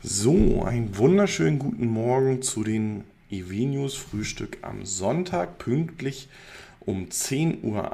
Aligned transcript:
So, 0.00 0.62
einen 0.62 0.96
wunderschönen 0.96 1.58
guten 1.58 1.88
Morgen 1.88 2.40
zu 2.40 2.62
den 2.62 3.02
EV 3.32 3.66
News 3.66 3.96
Frühstück 3.96 4.58
am 4.62 4.84
Sonntag, 4.86 5.58
pünktlich 5.58 6.28
um 6.78 7.06
10.01 7.06 7.64
Uhr. 7.64 7.90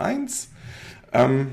Ähm, 1.14 1.46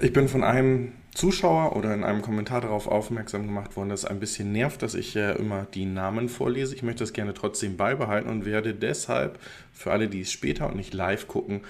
ich 0.00 0.12
bin 0.12 0.26
von 0.26 0.42
einem 0.42 0.94
Zuschauer 1.14 1.76
oder 1.76 1.94
in 1.94 2.02
einem 2.02 2.22
Kommentar 2.22 2.60
darauf 2.60 2.88
aufmerksam 2.88 3.46
gemacht 3.46 3.76
worden, 3.76 3.90
dass 3.90 4.00
es 4.00 4.06
ein 4.06 4.18
bisschen 4.18 4.50
nervt, 4.50 4.82
dass 4.82 4.94
ich 4.94 5.14
ja 5.14 5.30
immer 5.30 5.68
die 5.72 5.84
Namen 5.84 6.28
vorlese. 6.28 6.74
Ich 6.74 6.82
möchte 6.82 7.04
das 7.04 7.12
gerne 7.12 7.32
trotzdem 7.32 7.76
beibehalten 7.76 8.28
und 8.28 8.44
werde 8.44 8.74
deshalb 8.74 9.38
für 9.72 9.92
alle, 9.92 10.08
die 10.08 10.22
es 10.22 10.32
später 10.32 10.66
und 10.66 10.74
nicht 10.74 10.92
live 10.92 11.28
gucken, 11.28 11.60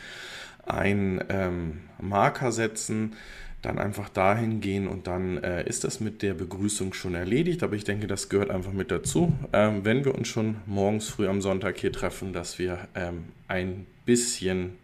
einen 0.65 1.23
ähm, 1.29 1.81
Marker 2.01 2.53
setzen, 2.53 3.17
dann 3.63 3.79
einfach 3.79 4.09
dahin 4.09 4.61
gehen 4.61 4.89
und 4.89 5.07
dann 5.07 5.39
äh, 5.39 5.67
ist 5.67 5.85
das 5.85 6.01
mit 6.01 6.23
der 6.23 6.35
Begrüßung 6.35 6.93
schon 6.95 7.15
erledigt. 7.15 7.63
Aber 7.63 7.77
ich 7.77 7.85
denke, 7.85 8.09
das 8.09 8.29
gehört 8.29 8.51
einfach 8.51 8.73
mit 8.73 8.91
dazu, 8.91 9.33
ähm, 9.53 9.85
wenn 9.85 10.05
wir 10.05 10.17
uns 10.17 10.29
schon 10.29 10.57
morgens 10.67 11.09
früh 11.09 11.29
am 11.29 11.41
Sonntag 11.41 11.79
hier 11.79 11.93
treffen, 11.93 12.33
dass 12.33 12.59
wir 12.59 12.89
ähm, 12.97 13.27
ein 13.47 13.87
bisschen 14.05 14.79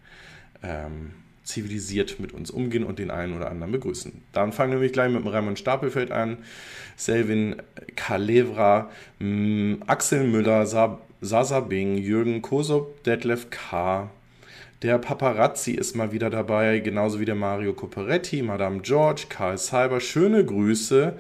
ähm, 0.62 1.10
zivilisiert 1.42 2.20
mit 2.20 2.32
uns 2.32 2.50
umgehen 2.50 2.84
und 2.84 3.00
den 3.00 3.10
einen 3.10 3.36
oder 3.36 3.50
anderen 3.50 3.72
begrüßen. 3.72 4.12
Dann 4.32 4.52
fangen 4.52 4.70
wir 4.70 4.76
nämlich 4.76 4.92
gleich 4.92 5.10
mit 5.10 5.24
dem 5.24 5.28
Raimund 5.28 5.58
Stapelfeld 5.58 6.12
an, 6.12 6.38
Selvin 6.96 7.56
Kalevra, 7.96 8.90
Axel 9.86 10.26
Müller, 10.26 10.66
Sasa 10.66 11.60
Bing, 11.60 11.96
Jürgen 11.96 12.42
Kosop, 12.42 13.02
Detlef 13.04 13.48
K., 13.50 14.10
der 14.82 14.98
Paparazzi 14.98 15.72
ist 15.72 15.96
mal 15.96 16.12
wieder 16.12 16.30
dabei, 16.30 16.78
genauso 16.78 17.18
wie 17.18 17.24
der 17.24 17.34
Mario 17.34 17.72
Coperetti, 17.72 18.42
Madame 18.42 18.80
George, 18.80 19.24
Karl 19.28 19.58
Cyber. 19.58 20.00
Schöne 20.00 20.44
Grüße 20.44 21.14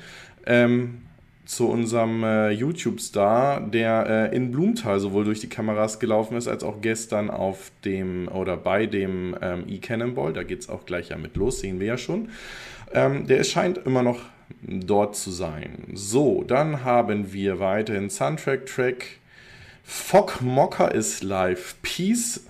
ähm, 0.46 1.02
zu 1.44 1.68
unserem 1.68 2.22
äh, 2.22 2.50
YouTube-Star, 2.50 3.60
der 3.62 4.30
äh, 4.32 4.36
in 4.36 4.52
Blumenthal 4.52 5.00
sowohl 5.00 5.24
durch 5.24 5.40
die 5.40 5.48
Kameras 5.48 5.98
gelaufen 5.98 6.36
ist, 6.36 6.46
als 6.46 6.62
auch 6.62 6.80
gestern 6.82 7.30
auf 7.30 7.72
dem 7.84 8.28
oder 8.28 8.56
bei 8.56 8.86
dem 8.86 9.36
ähm, 9.42 9.64
E-Cannonball. 9.66 10.32
Da 10.32 10.44
geht 10.44 10.60
es 10.60 10.68
auch 10.68 10.86
gleich 10.86 11.08
ja 11.08 11.16
mit 11.16 11.36
los, 11.36 11.60
sehen 11.60 11.80
wir 11.80 11.86
ja 11.86 11.98
schon. 11.98 12.28
Ähm, 12.92 13.26
der 13.26 13.42
scheint 13.42 13.78
immer 13.78 14.04
noch 14.04 14.20
dort 14.62 15.16
zu 15.16 15.30
sein. 15.30 15.84
So, 15.94 16.44
dann 16.44 16.84
haben 16.84 17.32
wir 17.32 17.58
weiterhin 17.58 18.08
Soundtrack-Track. 18.08 19.18
Fock 19.82 20.42
Mocker 20.42 20.94
ist 20.94 21.24
live. 21.24 21.76
Peace 21.82 22.46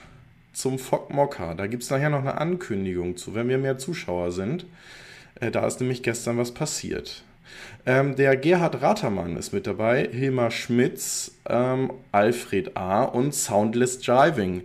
zum 0.58 0.78
Fock 0.78 1.14
Mocker. 1.14 1.54
Da 1.54 1.68
gibt 1.68 1.84
es 1.84 1.90
nachher 1.90 2.10
noch 2.10 2.20
eine 2.20 2.38
Ankündigung 2.38 3.16
zu, 3.16 3.34
wenn 3.34 3.48
wir 3.48 3.58
mehr 3.58 3.78
Zuschauer 3.78 4.32
sind. 4.32 4.66
Äh, 5.40 5.50
da 5.52 5.66
ist 5.66 5.80
nämlich 5.80 6.02
gestern 6.02 6.36
was 6.36 6.52
passiert. 6.52 7.22
Ähm, 7.86 8.16
der 8.16 8.36
Gerhard 8.36 8.82
Ratermann 8.82 9.36
ist 9.36 9.52
mit 9.52 9.66
dabei, 9.66 10.08
Hilmar 10.10 10.50
Schmitz, 10.50 11.32
ähm, 11.48 11.92
Alfred 12.12 12.76
A. 12.76 13.04
und 13.04 13.34
Soundless 13.34 14.00
Driving. 14.00 14.62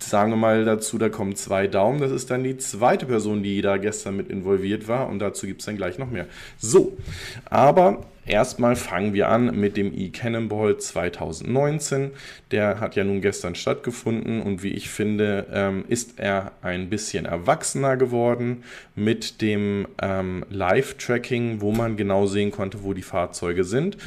Sagen 0.00 0.32
wir 0.32 0.36
mal 0.36 0.64
dazu, 0.64 0.98
da 0.98 1.08
kommen 1.08 1.36
zwei 1.36 1.68
Daumen. 1.68 2.00
Das 2.00 2.10
ist 2.10 2.30
dann 2.30 2.42
die 2.42 2.58
zweite 2.58 3.06
Person, 3.06 3.44
die 3.44 3.62
da 3.62 3.76
gestern 3.76 4.16
mit 4.16 4.28
involviert 4.28 4.88
war. 4.88 5.08
Und 5.08 5.20
dazu 5.20 5.46
gibt 5.46 5.60
es 5.60 5.66
dann 5.66 5.76
gleich 5.76 5.96
noch 5.96 6.10
mehr. 6.10 6.26
So, 6.58 6.96
aber 7.46 8.04
Erstmal 8.26 8.74
fangen 8.74 9.12
wir 9.12 9.28
an 9.28 9.58
mit 9.58 9.76
dem 9.76 9.92
E-Cannonball 9.94 10.78
2019. 10.78 12.12
Der 12.50 12.80
hat 12.80 12.96
ja 12.96 13.04
nun 13.04 13.20
gestern 13.20 13.54
stattgefunden 13.54 14.40
und 14.40 14.62
wie 14.62 14.72
ich 14.72 14.88
finde, 14.88 15.46
ähm, 15.52 15.84
ist 15.88 16.18
er 16.18 16.52
ein 16.62 16.88
bisschen 16.88 17.26
erwachsener 17.26 17.98
geworden 17.98 18.64
mit 18.94 19.42
dem 19.42 19.86
ähm, 20.00 20.46
Live-Tracking, 20.48 21.60
wo 21.60 21.72
man 21.72 21.96
genau 21.96 22.24
sehen 22.24 22.50
konnte, 22.50 22.82
wo 22.82 22.94
die 22.94 23.02
Fahrzeuge 23.02 23.64
sind 23.64 23.98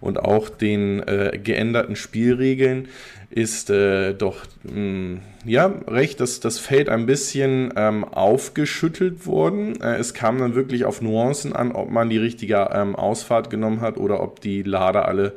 und 0.00 0.20
auch 0.20 0.48
den 0.50 1.00
äh, 1.08 1.40
geänderten 1.42 1.96
Spielregeln 1.96 2.88
ist 3.34 3.68
äh, 3.68 4.14
doch 4.14 4.44
mh, 4.62 4.72
hm, 4.72 5.20
ja 5.44 5.66
recht, 5.88 6.20
dass 6.20 6.38
das 6.38 6.60
Feld 6.60 6.88
ein 6.88 7.04
bisschen 7.04 7.74
ähm, 7.74 8.04
aufgeschüttelt 8.04 9.26
worden. 9.26 9.80
Äh, 9.82 9.96
es 9.96 10.14
kam 10.14 10.38
dann 10.38 10.54
wirklich 10.54 10.84
auf 10.84 11.02
Nuancen 11.02 11.52
an, 11.52 11.72
ob 11.72 11.90
man 11.90 12.08
die 12.08 12.18
richtige 12.18 12.70
ähm, 12.72 12.94
Ausfahrt 12.94 13.50
genommen 13.50 13.80
hat 13.80 13.96
oder 13.96 14.22
ob 14.22 14.40
die 14.40 14.62
Lader 14.62 15.08
alle 15.08 15.32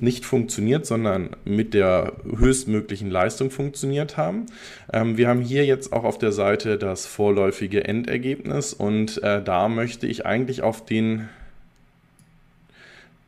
nicht 0.00 0.26
funktioniert, 0.26 0.84
sondern 0.84 1.30
mit 1.46 1.72
der 1.72 2.12
höchstmöglichen 2.36 3.10
Leistung 3.10 3.50
funktioniert 3.50 4.18
haben. 4.18 4.44
Ähm, 4.92 5.16
wir 5.16 5.28
haben 5.28 5.40
hier 5.40 5.64
jetzt 5.64 5.94
auch 5.94 6.04
auf 6.04 6.18
der 6.18 6.32
Seite 6.32 6.76
das 6.76 7.06
vorläufige 7.06 7.84
Endergebnis 7.84 8.74
und 8.74 9.22
äh, 9.22 9.42
da 9.42 9.70
möchte 9.70 10.06
ich 10.06 10.26
eigentlich 10.26 10.60
auf 10.60 10.84
den 10.84 11.30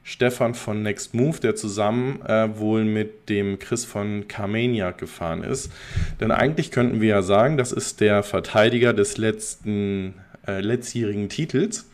Stefan 0.02 0.54
von 0.54 0.82
Next 0.82 1.14
Move, 1.14 1.38
der 1.40 1.54
zusammen 1.54 2.20
äh, 2.26 2.48
wohl 2.58 2.84
mit 2.84 3.28
dem 3.28 3.58
Chris 3.58 3.84
von 3.84 4.28
Carmania 4.28 4.92
gefahren 4.92 5.44
ist. 5.44 5.70
Denn 6.20 6.30
eigentlich 6.30 6.70
könnten 6.70 7.00
wir 7.00 7.08
ja 7.08 7.22
sagen, 7.22 7.56
das 7.56 7.72
ist 7.72 8.00
der 8.00 8.22
Verteidiger 8.22 8.92
des 8.92 9.18
letzten, 9.18 10.14
äh, 10.46 10.60
letztjährigen 10.60 11.28
Titels 11.28 11.86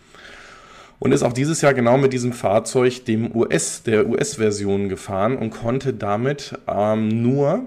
und 0.99 1.13
ist 1.13 1.23
auch 1.23 1.33
dieses 1.33 1.61
Jahr 1.61 1.75
genau 1.75 1.99
mit 1.99 2.13
diesem 2.13 2.33
Fahrzeug 2.33 3.05
dem 3.05 3.35
US, 3.35 3.83
der 3.83 4.09
US-Version 4.09 4.89
gefahren 4.89 5.37
und 5.37 5.51
konnte 5.51 5.93
damit 5.93 6.57
ähm, 6.67 7.23
nur 7.23 7.67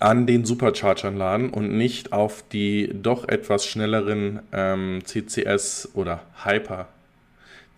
an 0.00 0.26
den 0.26 0.44
Superchargern 0.44 1.16
laden 1.16 1.50
und 1.50 1.76
nicht 1.76 2.12
auf 2.12 2.42
die 2.52 2.90
doch 2.92 3.28
etwas 3.28 3.66
schnelleren 3.66 4.40
ähm, 4.52 5.00
CCS 5.04 5.90
oder 5.94 6.22
Hyper 6.44 6.88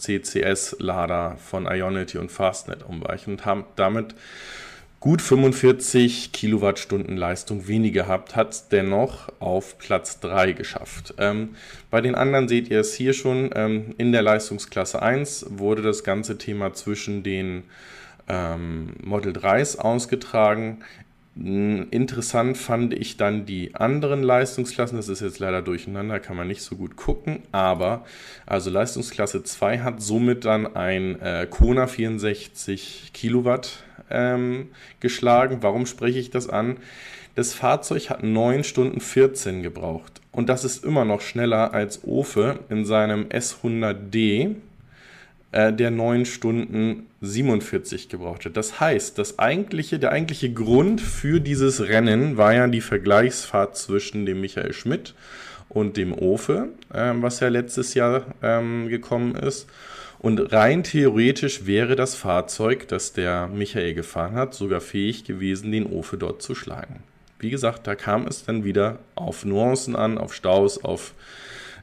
CCS-Lader 0.02 1.36
von 1.38 1.66
Ionity 1.66 2.18
und 2.18 2.30
Fastnet 2.30 2.82
umweichen 2.82 3.32
und 3.32 3.46
haben 3.46 3.64
damit 3.76 4.14
gut 5.02 5.20
45 5.20 6.30
Kilowattstunden 6.30 7.16
Leistung 7.16 7.66
weniger 7.66 8.04
gehabt, 8.04 8.36
hat 8.36 8.52
es 8.52 8.68
dennoch 8.68 9.28
auf 9.40 9.76
Platz 9.78 10.20
3 10.20 10.52
geschafft. 10.52 11.14
Ähm, 11.18 11.56
bei 11.90 12.00
den 12.00 12.14
anderen 12.14 12.46
seht 12.46 12.68
ihr 12.68 12.80
es 12.80 12.94
hier 12.94 13.12
schon, 13.12 13.50
ähm, 13.54 13.94
in 13.98 14.12
der 14.12 14.22
Leistungsklasse 14.22 15.02
1 15.02 15.46
wurde 15.50 15.82
das 15.82 16.04
ganze 16.04 16.38
Thema 16.38 16.72
zwischen 16.72 17.24
den 17.24 17.64
ähm, 18.28 18.94
Model 19.02 19.32
3s 19.32 19.78
ausgetragen. 19.78 20.84
Interessant 21.34 22.58
fand 22.58 22.92
ich 22.92 23.16
dann 23.16 23.46
die 23.46 23.74
anderen 23.74 24.22
Leistungsklassen. 24.22 24.98
Das 24.98 25.08
ist 25.08 25.20
jetzt 25.20 25.38
leider 25.38 25.62
durcheinander, 25.62 26.20
kann 26.20 26.36
man 26.36 26.46
nicht 26.46 26.60
so 26.60 26.76
gut 26.76 26.96
gucken. 26.96 27.42
Aber 27.52 28.04
also 28.44 28.68
Leistungsklasse 28.68 29.42
2 29.42 29.78
hat 29.78 30.02
somit 30.02 30.44
dann 30.44 30.76
ein 30.76 31.18
äh, 31.20 31.46
Kona 31.48 31.86
64 31.86 33.12
Kilowatt 33.14 33.82
ähm, 34.10 34.68
geschlagen. 35.00 35.58
Warum 35.62 35.86
spreche 35.86 36.18
ich 36.18 36.28
das 36.28 36.50
an? 36.50 36.76
Das 37.34 37.54
Fahrzeug 37.54 38.10
hat 38.10 38.22
9 38.22 38.62
Stunden 38.62 39.00
14 39.00 39.62
gebraucht. 39.62 40.20
Und 40.32 40.50
das 40.50 40.64
ist 40.64 40.84
immer 40.84 41.06
noch 41.06 41.22
schneller 41.22 41.72
als 41.72 42.04
Ofe 42.04 42.58
in 42.68 42.84
seinem 42.84 43.24
S100D 43.28 44.56
äh, 45.52 45.72
der 45.72 45.90
9 45.90 46.26
Stunden 46.26 47.06
47 47.22 48.08
gebraucht 48.08 48.44
hat. 48.44 48.56
Das 48.56 48.80
heißt, 48.80 49.16
das 49.16 49.38
eigentliche, 49.38 49.98
der 49.98 50.10
eigentliche 50.10 50.52
Grund 50.52 51.00
für 51.00 51.40
dieses 51.40 51.80
Rennen 51.80 52.36
war 52.36 52.52
ja 52.52 52.66
die 52.66 52.80
Vergleichsfahrt 52.80 53.76
zwischen 53.76 54.26
dem 54.26 54.40
Michael 54.40 54.72
Schmidt 54.72 55.14
und 55.68 55.96
dem 55.96 56.12
Ofe, 56.12 56.68
äh, 56.92 57.12
was 57.14 57.40
ja 57.40 57.48
letztes 57.48 57.94
Jahr 57.94 58.26
ähm, 58.42 58.88
gekommen 58.88 59.36
ist. 59.36 59.68
Und 60.18 60.52
rein 60.52 60.82
theoretisch 60.82 61.66
wäre 61.66 61.96
das 61.96 62.14
Fahrzeug, 62.14 62.86
das 62.88 63.12
der 63.12 63.48
Michael 63.48 63.94
gefahren 63.94 64.34
hat, 64.34 64.54
sogar 64.54 64.80
fähig 64.80 65.24
gewesen, 65.24 65.72
den 65.72 65.86
Ofe 65.86 66.16
dort 66.16 66.42
zu 66.42 66.54
schlagen. 66.54 67.02
Wie 67.38 67.50
gesagt, 67.50 67.86
da 67.86 67.94
kam 67.96 68.26
es 68.26 68.44
dann 68.44 68.64
wieder 68.64 68.98
auf 69.16 69.44
Nuancen 69.44 69.96
an, 69.96 70.18
auf 70.18 70.34
Staus, 70.34 70.82
auf 70.82 71.14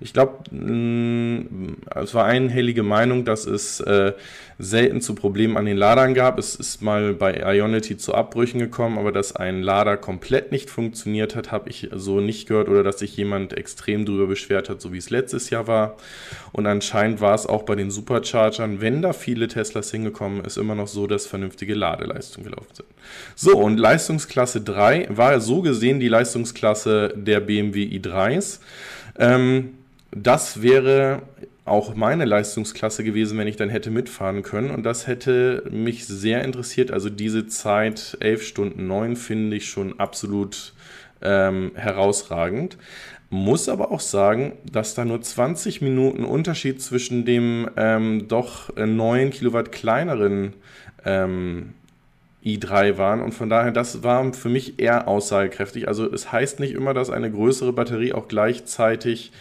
ich 0.02 0.14
glaube, 0.14 0.44
mm, 0.52 1.76
es 1.96 2.14
war 2.14 2.26
einhellige 2.26 2.84
Meinung, 2.84 3.26
dass 3.26 3.46
es 3.46 3.82
äh, 3.82 4.14
selten 4.58 5.02
zu 5.02 5.14
Problemen 5.14 5.58
an 5.58 5.66
den 5.66 5.76
Ladern 5.76 6.14
gab. 6.14 6.40
Es 6.40 6.56
ist 6.56 6.82
mal 6.82 7.14
bei 7.14 7.34
Ionity 7.34 7.98
zu 7.98 8.14
Abbrüchen 8.14 8.60
gekommen, 8.60 8.98
aber 8.98 9.12
dass 9.12 9.36
ein 9.36 9.62
Lader 9.62 9.98
komplett 9.98 10.52
nicht 10.52 10.70
funktioniert 10.70 11.36
hat, 11.36 11.52
habe 11.52 11.70
ich 11.70 11.90
so 11.94 12.22
nicht 12.22 12.48
gehört 12.48 12.70
oder 12.70 12.84
dass 12.84 13.00
sich 13.00 13.16
jemand 13.18 13.58
extrem 13.58 14.06
darüber 14.06 14.28
beschwert 14.28 14.70
hat, 14.70 14.82
so 14.82 14.94
wie 14.94 14.98
es 14.98 15.10
letztes 15.10 15.50
Jahr 15.50 15.68
war. 15.68 15.98
Und 16.54 16.66
anscheinend 16.66 17.20
war 17.20 17.36
es 17.36 17.46
auch 17.46 17.64
bei 17.64 17.76
den 17.76 17.92
Superchargern, 17.92 18.80
wenn 18.80 19.02
da 19.02 19.12
viele 19.12 19.48
Teslas 19.50 19.92
hingekommen 19.92 20.46
ist, 20.46 20.58
immer 20.58 20.76
noch 20.76 20.88
so, 20.88 21.08
dass 21.08 21.26
vernünftige 21.26 21.74
Ladeleistungen 21.74 22.50
gelaufen 22.50 22.74
sind. 22.74 22.88
So, 23.36 23.58
und 23.58 23.78
Leistungsklasse 23.78 24.62
3 24.62 25.08
war 25.10 25.40
so 25.42 25.62
gesehen 25.62 26.00
die 26.00 26.08
Leistungsklasse 26.08 27.14
der 27.16 27.42
BMW 27.42 27.84
i3s. 27.84 28.60
Ähm, 29.18 29.79
das 30.12 30.62
wäre 30.62 31.22
auch 31.66 31.96
meine 31.96 32.26
Leistungsklasse 32.26 33.04
gewesen, 33.04 33.38
wenn 33.38 33.48
ich 33.48 33.56
dann 33.56 33.70
hätte 33.70 33.92
mitfahren 33.92 34.42
können. 34.42 34.72
Und 34.72 34.84
das 34.84 35.08
hätte 35.08 35.64
mich 35.70 36.08
sehr 36.08 36.44
interessiert. 36.44 36.92
Also 36.92 37.10
diese 37.10 37.48
Zeit, 37.48 38.18
11 38.20 38.44
Stunden 38.44 38.88
9, 38.88 39.16
finde 39.16 39.56
ich 39.56 39.70
schon 39.70 40.00
absolut 40.00 40.74
ähm, 41.22 41.72
herausragend. 41.76 42.78
muss 43.30 43.70
aber 43.70 43.92
auch 43.92 44.00
sagen, 44.00 44.54
dass 44.72 44.96
da 44.96 45.06
nur 45.06 45.22
20 45.22 45.82
Minuten 45.82 46.26
Unterschied 46.26 46.82
zwischen 46.82 47.26
dem 47.26 47.70
ähm, 47.78 48.28
doch 48.28 48.76
9 48.76 49.28
äh, 49.28 49.30
Kilowatt 49.30 49.72
kleineren 49.72 50.54
ähm, 51.06 51.74
i3 52.44 52.98
waren 52.98 53.22
und 53.22 53.34
von 53.34 53.50
daher, 53.50 53.72
das 53.72 54.04
war 54.04 54.34
für 54.34 54.50
mich 54.50 54.80
eher 54.80 55.08
aussagekräftig. 55.08 55.88
Also 55.88 56.12
es 56.12 56.32
heißt 56.32 56.60
nicht 56.60 56.74
immer, 56.74 56.94
dass 56.94 57.10
eine 57.10 57.30
größere 57.30 57.74
Batterie 57.74 58.14
auch 58.14 58.28
gleichzeitig 58.28 59.32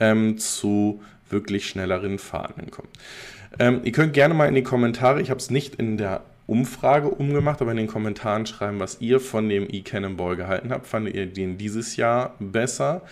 ähm, 0.00 0.38
zu 0.38 1.02
wirklich 1.30 1.66
schnelleren 1.68 2.18
Fahrten 2.18 2.70
kommt. 2.70 2.88
Ähm, 3.58 3.80
ihr 3.84 3.92
könnt 3.92 4.12
gerne 4.12 4.34
mal 4.34 4.46
in 4.46 4.54
die 4.54 4.62
Kommentare, 4.62 5.20
ich 5.20 5.30
habe 5.30 5.38
es 5.38 5.50
nicht 5.50 5.76
in 5.76 5.96
der 5.96 6.22
Umfrage 6.48 7.10
umgemacht, 7.10 7.60
aber 7.60 7.72
in 7.72 7.76
den 7.76 7.86
Kommentaren 7.88 8.46
schreiben, 8.46 8.80
was 8.80 9.02
ihr 9.02 9.20
von 9.20 9.50
dem 9.50 9.66
e-Cannonball 9.68 10.34
gehalten 10.34 10.70
habt. 10.70 10.86
Fandet 10.86 11.14
ihr 11.14 11.26
den 11.26 11.58
dieses 11.58 11.96
Jahr 11.96 12.34
besser? 12.38 13.02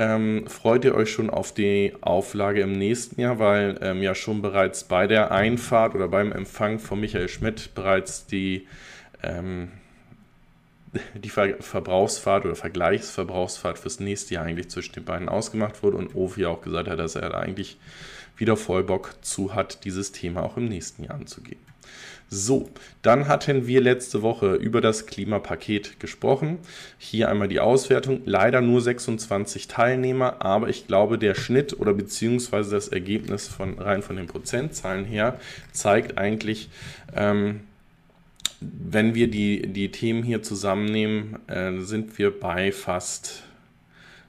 Ähm, 0.00 0.46
freut 0.46 0.84
ihr 0.84 0.94
euch 0.94 1.10
schon 1.10 1.28
auf 1.28 1.52
die 1.52 1.92
Auflage 2.02 2.60
im 2.60 2.70
nächsten 2.70 3.20
Jahr, 3.20 3.40
weil 3.40 3.78
ähm, 3.82 4.00
ja 4.00 4.14
schon 4.14 4.42
bereits 4.42 4.84
bei 4.84 5.08
der 5.08 5.32
Einfahrt 5.32 5.96
oder 5.96 6.06
beim 6.06 6.30
Empfang 6.30 6.78
von 6.78 7.00
Michael 7.00 7.28
Schmidt 7.28 7.74
bereits 7.74 8.24
die, 8.24 8.68
ähm, 9.24 9.72
die 11.14 11.30
Ver 11.30 11.56
Verbrauchsfahrt 11.60 12.44
oder 12.44 12.54
Vergleichsverbrauchsfahrt 12.54 13.76
fürs 13.76 13.98
nächste 13.98 14.34
Jahr 14.34 14.44
eigentlich 14.44 14.68
zwischen 14.68 14.92
den 14.92 15.04
beiden 15.04 15.28
ausgemacht 15.28 15.82
wurde 15.82 15.96
und 15.96 16.14
Ovi 16.14 16.46
auch 16.46 16.62
gesagt 16.62 16.88
hat, 16.88 17.00
dass 17.00 17.16
er 17.16 17.30
da 17.30 17.40
eigentlich 17.40 17.76
wieder 18.36 18.56
voll 18.56 18.84
Bock 18.84 19.16
zu 19.22 19.52
hat, 19.56 19.84
dieses 19.84 20.12
Thema 20.12 20.44
auch 20.44 20.56
im 20.56 20.68
nächsten 20.68 21.02
Jahr 21.02 21.16
anzugehen. 21.16 21.58
So, 22.30 22.68
dann 23.00 23.26
hatten 23.26 23.66
wir 23.66 23.80
letzte 23.80 24.20
Woche 24.20 24.54
über 24.54 24.82
das 24.82 25.06
Klimapaket 25.06 25.98
gesprochen. 25.98 26.58
Hier 26.98 27.30
einmal 27.30 27.48
die 27.48 27.60
Auswertung. 27.60 28.20
Leider 28.26 28.60
nur 28.60 28.82
26 28.82 29.66
Teilnehmer, 29.66 30.42
aber 30.42 30.68
ich 30.68 30.86
glaube, 30.86 31.18
der 31.18 31.34
Schnitt 31.34 31.80
oder 31.80 31.94
beziehungsweise 31.94 32.72
das 32.72 32.88
Ergebnis 32.88 33.48
von 33.48 33.78
rein 33.78 34.02
von 34.02 34.16
den 34.16 34.26
Prozentzahlen 34.26 35.06
her 35.06 35.40
zeigt 35.72 36.18
eigentlich, 36.18 36.68
ähm, 37.14 37.60
wenn 38.60 39.14
wir 39.14 39.30
die, 39.30 39.62
die 39.62 39.90
Themen 39.90 40.22
hier 40.22 40.42
zusammennehmen, 40.42 41.38
äh, 41.48 41.80
sind 41.80 42.18
wir 42.18 42.38
bei 42.38 42.72
fast 42.72 43.44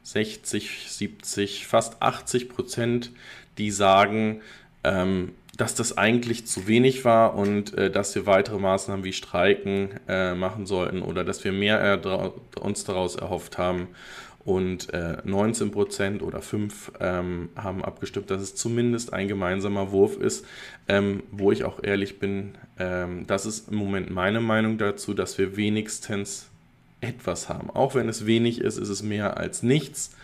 60, 0.03 0.85
70, 0.87 1.67
fast 1.67 2.01
80 2.01 2.47
Prozent, 2.47 3.11
die 3.57 3.71
sagen, 3.71 4.41
ähm, 4.85 5.33
dass 5.59 5.75
das 5.75 5.97
eigentlich 5.97 6.47
zu 6.47 6.67
wenig 6.67 7.03
war 7.03 7.35
und 7.35 7.77
äh, 7.77 7.91
dass 7.91 8.15
wir 8.15 8.25
weitere 8.25 8.57
Maßnahmen 8.57 9.03
wie 9.03 9.11
Streiken 9.11 9.89
äh, 10.07 10.33
machen 10.33 10.65
sollten 10.65 11.01
oder 11.01 11.25
dass 11.25 11.43
wir 11.43 11.51
mehr 11.51 12.01
äh, 12.01 12.59
uns 12.61 12.85
daraus 12.85 13.17
erhofft 13.17 13.57
haben. 13.57 13.89
Und 14.45 14.87
19 15.25 15.67
äh, 15.67 15.71
Prozent 15.71 16.23
oder 16.23 16.41
5 16.41 16.93
ähm, 17.01 17.49
haben 17.57 17.83
abgestimmt, 17.83 18.31
dass 18.31 18.41
es 18.41 18.55
zumindest 18.55 19.11
ein 19.11 19.27
gemeinsamer 19.27 19.91
Wurf 19.91 20.15
ist, 20.15 20.45
ähm, 20.87 21.23
wo 21.29 21.51
ich 21.51 21.65
auch 21.65 21.83
ehrlich 21.83 22.19
bin, 22.19 22.53
ähm, 22.79 23.27
das 23.27 23.45
ist 23.45 23.69
im 23.69 23.75
Moment 23.75 24.09
meine 24.09 24.39
Meinung 24.39 24.77
dazu, 24.77 25.13
dass 25.13 25.37
wir 25.37 25.57
wenigstens 25.57 26.47
etwas 27.01 27.49
haben. 27.49 27.69
Auch 27.69 27.95
wenn 27.95 28.07
es 28.07 28.25
wenig 28.25 28.61
ist, 28.61 28.77
ist 28.77 28.89
es 28.89 29.03
mehr 29.03 29.37
als 29.37 29.61
nichts 29.61 30.15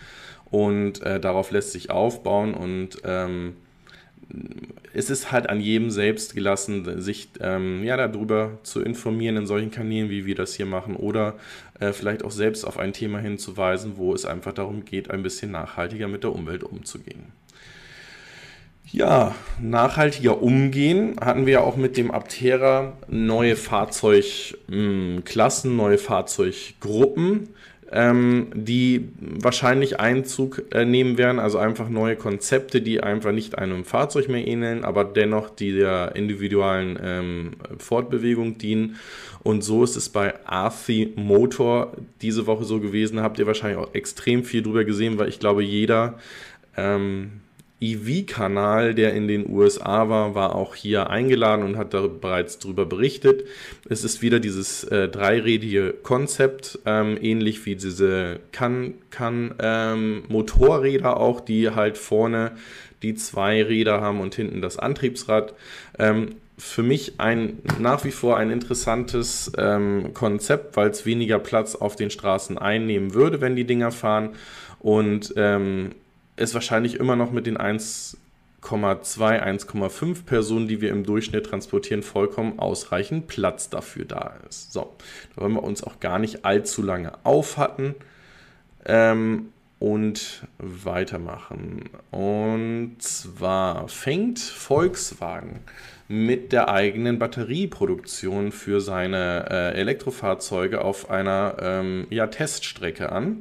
und 0.50 1.02
äh, 1.04 1.20
darauf 1.20 1.52
lässt 1.52 1.74
sich 1.74 1.92
aufbauen 1.92 2.54
und 2.54 3.02
ähm, 3.04 3.58
es 4.94 5.10
ist 5.10 5.32
halt 5.32 5.50
an 5.50 5.60
jedem 5.60 5.90
selbst 5.92 6.36
gelassen, 6.36 7.02
sich 7.02 7.28
ähm, 7.42 7.84
ja, 7.84 7.98
darüber 7.98 8.60
zu 8.64 8.82
informieren 8.82 9.36
in 9.38 9.46
solchen 9.46 9.72
Kanälen, 9.72 10.10
wie 10.10 10.26
wir 10.26 10.36
das 10.36 10.56
hier 10.56 10.66
machen, 10.66 10.96
oder 10.96 11.36
äh, 11.80 11.92
vielleicht 11.92 12.24
auch 12.24 12.32
selbst 12.32 12.64
auf 12.64 12.80
ein 12.80 12.94
Thema 12.94 13.20
hinzuweisen, 13.20 13.98
wo 13.98 14.14
es 14.14 14.26
einfach 14.26 14.54
darum 14.54 14.86
geht, 14.86 15.12
ein 15.12 15.22
bisschen 15.22 15.52
nachhaltiger 15.52 16.08
mit 16.08 16.24
der 16.24 16.34
Umwelt 16.34 16.64
umzugehen. 16.64 17.34
Ja, 18.92 19.36
nachhaltiger 19.60 20.42
umgehen 20.42 21.18
hatten 21.20 21.46
wir 21.46 21.54
ja 21.54 21.60
auch 21.62 21.76
mit 21.76 21.98
dem 21.98 22.10
Aptera 22.12 22.94
neue 23.10 23.58
Fahrzeugklassen, 23.58 25.76
neue 25.76 25.98
Fahrzeuggruppen 25.98 27.50
ähm, 27.92 28.48
die 28.54 29.10
wahrscheinlich 29.20 30.00
Einzug 30.00 30.64
äh, 30.72 30.86
nehmen 30.86 31.18
werden, 31.18 31.40
also 31.40 31.58
einfach 31.58 31.88
neue 31.88 32.16
Konzepte, 32.16 32.82
die 32.82 33.02
einfach 33.02 33.32
nicht 33.32 33.58
einem 33.58 33.86
Fahrzeug 33.86 34.28
mehr 34.28 34.48
ähneln, 34.48 34.84
aber 34.84 35.04
dennoch 35.04 35.50
der 35.52 36.16
individuellen 36.16 37.00
ähm, 37.02 37.52
Fortbewegung 37.78 38.58
dienen. 38.58 38.98
Und 39.44 39.64
so 39.64 39.84
ist 39.84 39.96
es 39.96 40.10
bei 40.10 40.34
Arthi 40.48 41.14
Motor 41.16 41.94
diese 42.22 42.48
Woche 42.48 42.66
so 42.66 42.80
gewesen. 42.80 43.22
Habt 43.22 43.38
ihr 43.38 43.46
wahrscheinlich 43.46 43.78
auch 43.78 43.94
extrem 43.94 44.44
viel 44.44 44.64
drüber 44.64 44.84
gesehen, 44.84 45.20
weil 45.20 45.30
ich 45.30 45.40
glaube, 45.40 45.64
jeder 45.64 46.18
ähm, 46.76 47.42
EV-Kanal, 47.82 48.96
der 48.96 49.14
in 49.14 49.28
den 49.28 49.50
USA 49.50 50.08
war, 50.08 50.34
war 50.34 50.56
auch 50.56 50.76
hier 50.76 51.10
eingeladen 51.10 51.66
und 51.66 51.76
hat 51.78 51.94
da 51.94 52.08
bereits 52.08 52.58
darüber 52.60 52.86
berichtet. 52.86 53.44
Es 53.90 54.06
ist 54.06 54.22
wieder 54.22 54.40
dieses 54.40 54.86
äh, 54.86 55.10
dreirädige 55.10 55.94
Konzept, 56.02 56.80
ähm, 56.86 57.18
ähnlich 57.22 57.66
wie 57.66 57.76
diese 57.76 58.40
Kann-Motorräder 58.52 61.10
ähm, 61.10 61.16
auch, 61.16 61.42
die 61.42 61.72
halt 61.72 61.98
vorne 61.98 62.54
die 63.04 63.16
zwei 63.16 63.62
Räder 63.62 64.00
haben 64.02 64.22
und 64.22 64.36
hinten 64.36 64.62
das 64.62 64.80
Antriebsrad. 64.80 65.54
Ähm, 66.00 66.36
für 66.58 66.84
mich 66.84 67.20
ein 67.20 67.60
nach 67.80 68.06
wie 68.06 68.12
vor 68.12 68.38
ein 68.38 68.50
interessantes 68.50 69.52
ähm, 69.58 70.14
Konzept, 70.14 70.78
weil 70.78 70.90
es 70.90 71.06
weniger 71.06 71.40
Platz 71.40 71.76
auf 71.76 71.98
den 71.98 72.10
Straßen 72.10 72.58
einnehmen 72.58 73.14
würde, 73.14 73.42
wenn 73.42 73.58
die 73.58 73.66
Dinger 73.66 73.92
fahren. 73.92 74.30
Und 74.80 75.34
ähm, 75.36 75.92
es 76.36 76.54
wahrscheinlich 76.54 76.96
immer 76.96 77.16
noch 77.16 77.32
mit 77.32 77.46
den 77.48 77.58
1,2, 77.58 78.18
1,5 78.62 80.26
Personen, 80.26 80.68
die 80.68 80.82
wir 80.82 80.90
im 80.90 81.04
Durchschnitt 81.04 81.46
transportieren, 81.46 82.04
vollkommen 82.04 82.60
ausreichend 82.60 83.28
Platz 83.28 83.70
dafür 83.70 84.06
da 84.06 84.34
ist. 84.50 84.74
So, 84.74 84.96
da 85.36 85.42
wollen 85.42 85.54
wir 85.54 85.64
uns 85.64 85.84
auch 85.84 86.00
gar 86.00 86.20
nicht 86.20 86.46
allzu 86.46 86.82
lange 86.82 87.14
aufhatten 87.24 87.96
ähm, 88.86 89.50
und 89.80 90.48
weitermachen. 90.58 91.90
Und 92.12 92.98
zwar 93.00 93.88
fängt 93.88 94.40
Volkswagen 94.40 95.62
mit 96.08 96.52
der 96.52 96.70
eigenen 96.70 97.18
Batterieproduktion 97.18 98.52
für 98.52 98.80
seine 98.80 99.48
äh, 99.50 99.80
Elektrofahrzeuge 99.80 100.82
auf 100.82 101.10
einer 101.10 101.56
ähm, 101.60 102.08
ja, 102.10 102.28
Teststrecke 102.28 103.12
an. 103.12 103.40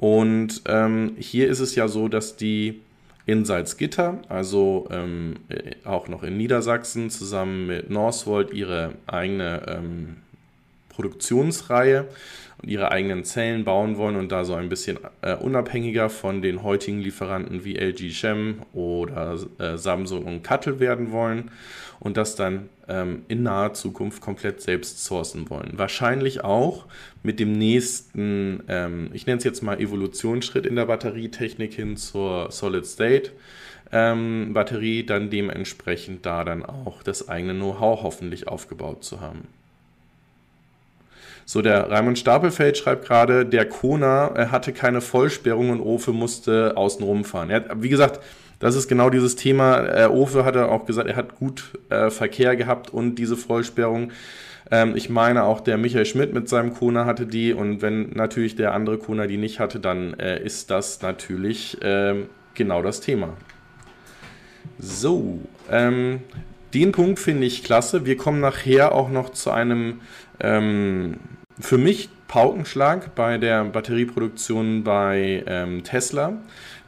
Und 0.00 0.62
ähm, 0.66 1.12
hier 1.18 1.48
ist 1.48 1.60
es 1.60 1.74
ja 1.74 1.86
so, 1.86 2.08
dass 2.08 2.34
die 2.34 2.80
in 3.26 3.44
Salzgitter, 3.44 4.22
also 4.30 4.88
ähm, 4.90 5.36
auch 5.84 6.08
noch 6.08 6.22
in 6.22 6.38
Niedersachsen, 6.38 7.10
zusammen 7.10 7.66
mit 7.66 7.90
Northvolt 7.90 8.50
ihre 8.50 8.94
eigene 9.06 9.60
ähm, 9.68 10.16
Produktionsreihe 10.88 12.08
und 12.62 12.70
ihre 12.70 12.90
eigenen 12.90 13.24
Zellen 13.24 13.64
bauen 13.64 13.98
wollen 13.98 14.16
und 14.16 14.32
da 14.32 14.44
so 14.44 14.54
ein 14.54 14.70
bisschen 14.70 14.98
äh, 15.20 15.34
unabhängiger 15.34 16.08
von 16.08 16.40
den 16.40 16.62
heutigen 16.62 17.00
Lieferanten 17.00 17.66
wie 17.66 17.76
LG 17.76 18.10
Chem 18.18 18.62
oder 18.72 19.38
äh, 19.58 19.76
Samsung 19.76 20.24
und 20.24 20.42
Cuttle 20.42 20.80
werden 20.80 21.12
wollen. 21.12 21.50
Und 22.00 22.16
das 22.16 22.36
dann 22.36 22.70
ähm, 22.90 23.22
in 23.28 23.42
naher 23.42 23.72
Zukunft 23.72 24.20
komplett 24.20 24.60
selbst 24.60 25.04
sourcen 25.04 25.48
wollen. 25.48 25.72
Wahrscheinlich 25.76 26.42
auch 26.42 26.86
mit 27.22 27.38
dem 27.38 27.52
nächsten, 27.52 28.62
ähm, 28.68 29.10
ich 29.12 29.26
nenne 29.26 29.38
es 29.38 29.44
jetzt 29.44 29.62
mal 29.62 29.80
Evolutionsschritt 29.80 30.66
in 30.66 30.76
der 30.76 30.86
Batterietechnik 30.86 31.72
hin 31.72 31.96
zur 31.96 32.50
Solid 32.50 32.84
State. 32.84 33.30
Ähm, 33.92 34.52
Batterie 34.52 35.04
dann 35.04 35.30
dementsprechend 35.30 36.24
da 36.24 36.44
dann 36.44 36.64
auch 36.64 37.02
das 37.02 37.28
eigene 37.28 37.54
Know-how 37.54 38.02
hoffentlich 38.02 38.46
aufgebaut 38.46 39.02
zu 39.02 39.20
haben. 39.20 39.48
So, 41.44 41.62
der 41.62 41.90
Raimund 41.90 42.16
Stapelfeld 42.16 42.78
schreibt 42.78 43.06
gerade, 43.06 43.44
der 43.44 43.68
Kona 43.68 44.36
äh, 44.36 44.46
hatte 44.46 44.72
keine 44.72 45.00
Vollsperrung 45.00 45.70
und 45.70 45.80
Ofe 45.80 46.12
musste 46.12 46.76
außen 46.76 47.04
rumfahren. 47.04 47.50
Er, 47.50 47.82
wie 47.82 47.88
gesagt, 47.88 48.20
das 48.60 48.76
ist 48.76 48.88
genau 48.88 49.10
dieses 49.10 49.34
Thema. 49.34 49.80
Äh, 49.86 50.06
Ofe 50.06 50.44
hatte 50.44 50.68
auch 50.68 50.86
gesagt, 50.86 51.08
er 51.08 51.16
hat 51.16 51.36
gut 51.36 51.78
äh, 51.88 52.10
Verkehr 52.10 52.54
gehabt 52.54 52.90
und 52.90 53.16
diese 53.16 53.36
Vollsperrung. 53.36 54.12
Ähm, 54.70 54.94
ich 54.94 55.10
meine 55.10 55.44
auch 55.44 55.60
der 55.60 55.78
Michael 55.78 56.06
Schmidt 56.06 56.32
mit 56.32 56.48
seinem 56.48 56.74
Kona 56.74 57.06
hatte 57.06 57.26
die 57.26 57.52
und 57.52 57.82
wenn 57.82 58.10
natürlich 58.10 58.54
der 58.54 58.72
andere 58.74 58.98
Kona 58.98 59.26
die 59.26 59.38
nicht 59.38 59.58
hatte, 59.58 59.80
dann 59.80 60.14
äh, 60.20 60.40
ist 60.42 60.70
das 60.70 61.02
natürlich 61.02 61.78
ähm, 61.82 62.26
genau 62.54 62.82
das 62.82 63.00
Thema. 63.00 63.34
So, 64.78 65.40
ähm, 65.70 66.20
den 66.74 66.92
Punkt 66.92 67.18
finde 67.18 67.46
ich 67.46 67.64
klasse. 67.64 68.06
Wir 68.06 68.16
kommen 68.16 68.40
nachher 68.40 68.92
auch 68.92 69.10
noch 69.10 69.30
zu 69.30 69.50
einem 69.50 70.00
ähm, 70.38 71.16
für 71.58 71.78
mich 71.78 72.10
Paukenschlag 72.28 73.14
bei 73.14 73.38
der 73.38 73.64
Batterieproduktion 73.64 74.84
bei 74.84 75.42
ähm, 75.46 75.82
Tesla. 75.82 76.34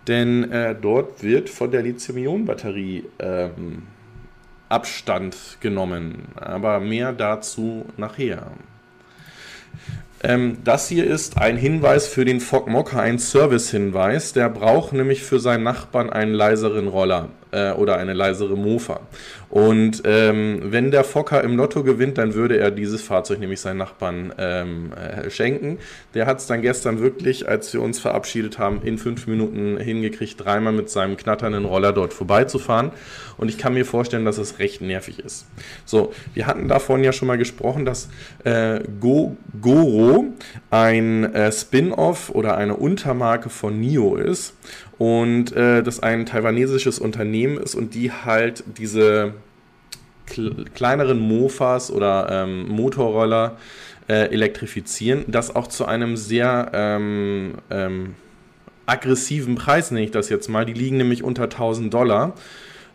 Denn 0.08 0.50
äh, 0.50 0.74
dort 0.74 1.22
wird 1.22 1.48
von 1.48 1.70
der 1.70 1.82
Lithium-Ionen-Batterie 1.82 3.04
ähm, 3.18 3.82
Abstand 4.68 5.36
genommen. 5.60 6.28
Aber 6.34 6.80
mehr 6.80 7.12
dazu 7.12 7.86
nachher. 7.96 8.52
Ähm, 10.24 10.58
das 10.64 10.88
hier 10.88 11.06
ist 11.06 11.38
ein 11.38 11.56
Hinweis 11.56 12.08
für 12.08 12.24
den 12.24 12.40
Fog 12.40 12.68
Mocker, 12.68 13.00
ein 13.00 13.18
Service-Hinweis. 13.18 14.32
Der 14.32 14.48
braucht 14.48 14.92
nämlich 14.92 15.22
für 15.22 15.40
seinen 15.40 15.64
Nachbarn 15.64 16.10
einen 16.10 16.34
leiseren 16.34 16.88
Roller 16.88 17.28
äh, 17.52 17.72
oder 17.72 17.98
eine 17.98 18.12
leisere 18.14 18.56
Mofa. 18.56 19.00
Und 19.48 20.02
ähm, 20.04 20.60
wenn 20.64 20.90
der 20.90 21.04
Fokker 21.04 21.44
im 21.44 21.56
Lotto 21.56 21.82
gewinnt, 21.82 22.18
dann 22.18 22.34
würde 22.34 22.58
er 22.58 22.70
dieses 22.70 23.02
Fahrzeug 23.02 23.38
nämlich 23.38 23.60
seinen 23.60 23.76
Nachbarn 23.76 24.32
ähm, 24.38 24.92
äh, 24.92 25.30
schenken. 25.30 25.78
Der 26.14 26.26
hat 26.26 26.38
es 26.38 26.46
dann 26.46 26.62
gestern 26.62 27.00
wirklich, 27.00 27.48
als 27.48 27.72
wir 27.72 27.82
uns 27.82 28.00
verabschiedet 28.00 28.58
haben, 28.58 28.80
in 28.82 28.96
fünf 28.98 29.26
Minuten 29.26 29.76
hingekriegt, 29.76 30.42
dreimal 30.42 30.72
mit 30.72 30.88
seinem 30.88 31.16
knatternden 31.16 31.66
Roller 31.66 31.92
dort 31.92 32.14
vorbeizufahren. 32.14 32.92
Und 33.36 33.48
ich 33.48 33.58
kann 33.58 33.74
mir 33.74 33.84
vorstellen, 33.84 34.24
dass 34.24 34.38
es 34.38 34.58
recht 34.58 34.80
nervig 34.80 35.18
ist. 35.18 35.46
So, 35.84 36.12
wir 36.32 36.46
hatten 36.46 36.68
davon 36.68 37.04
ja 37.04 37.12
schon 37.12 37.28
mal 37.28 37.38
gesprochen, 37.38 37.84
dass 37.84 38.08
äh, 38.44 38.80
Go 39.00 39.36
Goro 39.60 40.26
ein 40.70 41.34
äh, 41.34 41.52
Spin-off 41.52 42.30
oder 42.30 42.56
eine 42.56 42.76
Untermarke 42.76 43.50
von 43.50 43.78
NIO 43.80 44.16
ist 44.16 44.54
und 44.98 45.52
äh, 45.52 45.82
das 45.82 46.00
ein 46.00 46.26
taiwanesisches 46.26 46.98
Unternehmen 46.98 47.58
ist 47.58 47.74
und 47.74 47.94
die 47.94 48.12
halt 48.12 48.64
diese 48.78 49.34
kleineren 50.74 51.18
Mofas 51.18 51.90
oder 51.90 52.28
ähm, 52.30 52.68
Motorroller 52.68 53.56
äh, 54.08 54.32
elektrifizieren, 54.32 55.24
das 55.28 55.54
auch 55.54 55.66
zu 55.66 55.84
einem 55.84 56.16
sehr 56.16 56.70
ähm, 56.72 57.54
ähm, 57.70 58.14
aggressiven 58.86 59.54
Preis, 59.54 59.90
nenne 59.90 60.04
ich 60.04 60.10
das 60.10 60.28
jetzt 60.28 60.48
mal. 60.48 60.64
Die 60.64 60.72
liegen 60.72 60.96
nämlich 60.96 61.22
unter 61.22 61.44
1000 61.44 61.92
Dollar. 61.92 62.34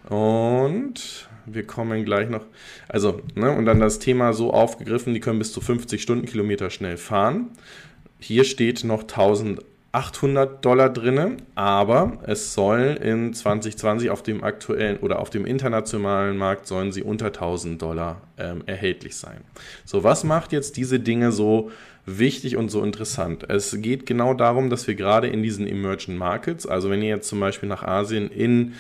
Und 0.10 1.28
wir 1.46 1.66
kommen 1.66 2.06
gleich 2.06 2.30
noch, 2.30 2.46
also, 2.88 3.22
ne, 3.36 3.52
und 3.52 3.66
dann 3.66 3.80
das 3.80 4.00
Thema 4.00 4.34
so 4.34 4.54
aufgegriffen, 4.54 5.14
die 5.14 5.20
können 5.20 5.40
bis 5.40 5.54
zu 5.54 5.62
50 5.62 6.02
Stundenkilometer 6.02 6.70
schnell 6.70 6.98
fahren. 6.98 7.48
Hier 8.20 8.44
steht 8.44 8.84
noch 8.84 9.04
1000 9.04 9.62
800 9.98 10.64
Dollar 10.64 10.92
drin, 10.92 11.38
aber 11.56 12.20
es 12.28 12.54
soll 12.54 13.00
in 13.02 13.34
2020 13.34 14.12
auf 14.12 14.22
dem 14.22 14.44
aktuellen 14.44 14.98
oder 14.98 15.18
auf 15.18 15.32
dem 15.32 15.44
internationalen 15.44 16.38
Markt 16.38 16.68
sollen 16.68 16.92
sie 16.92 17.02
unter 17.02 17.28
1000 17.28 17.82
Dollar 17.82 18.22
ähm, 18.38 18.62
erhältlich 18.68 19.16
sein. 19.16 19.40
So, 19.86 20.04
was 20.04 20.24
macht 20.24 20.52
jetzt 20.52 20.78
diese 20.78 21.00
Dinge 21.00 21.32
so 21.32 21.72
wichtig 22.06 22.58
und 22.58 22.70
so 22.70 22.84
interessant? 22.84 23.50
Es 23.50 23.82
geht 23.82 24.06
genau 24.06 24.36
darum, 24.36 24.70
dass 24.70 24.86
wir 24.86 24.94
gerade 24.94 25.30
in 25.30 25.42
diesen 25.42 25.66
Emerging 25.66 26.16
Markets, 26.16 26.68
also 26.68 26.92
wenn 26.92 27.02
ihr 27.02 27.10
jetzt 27.10 27.28
zum 27.28 27.40
Beispiel 27.40 27.68
nach 27.68 27.82
Asien 27.82 28.30
in 28.30 28.76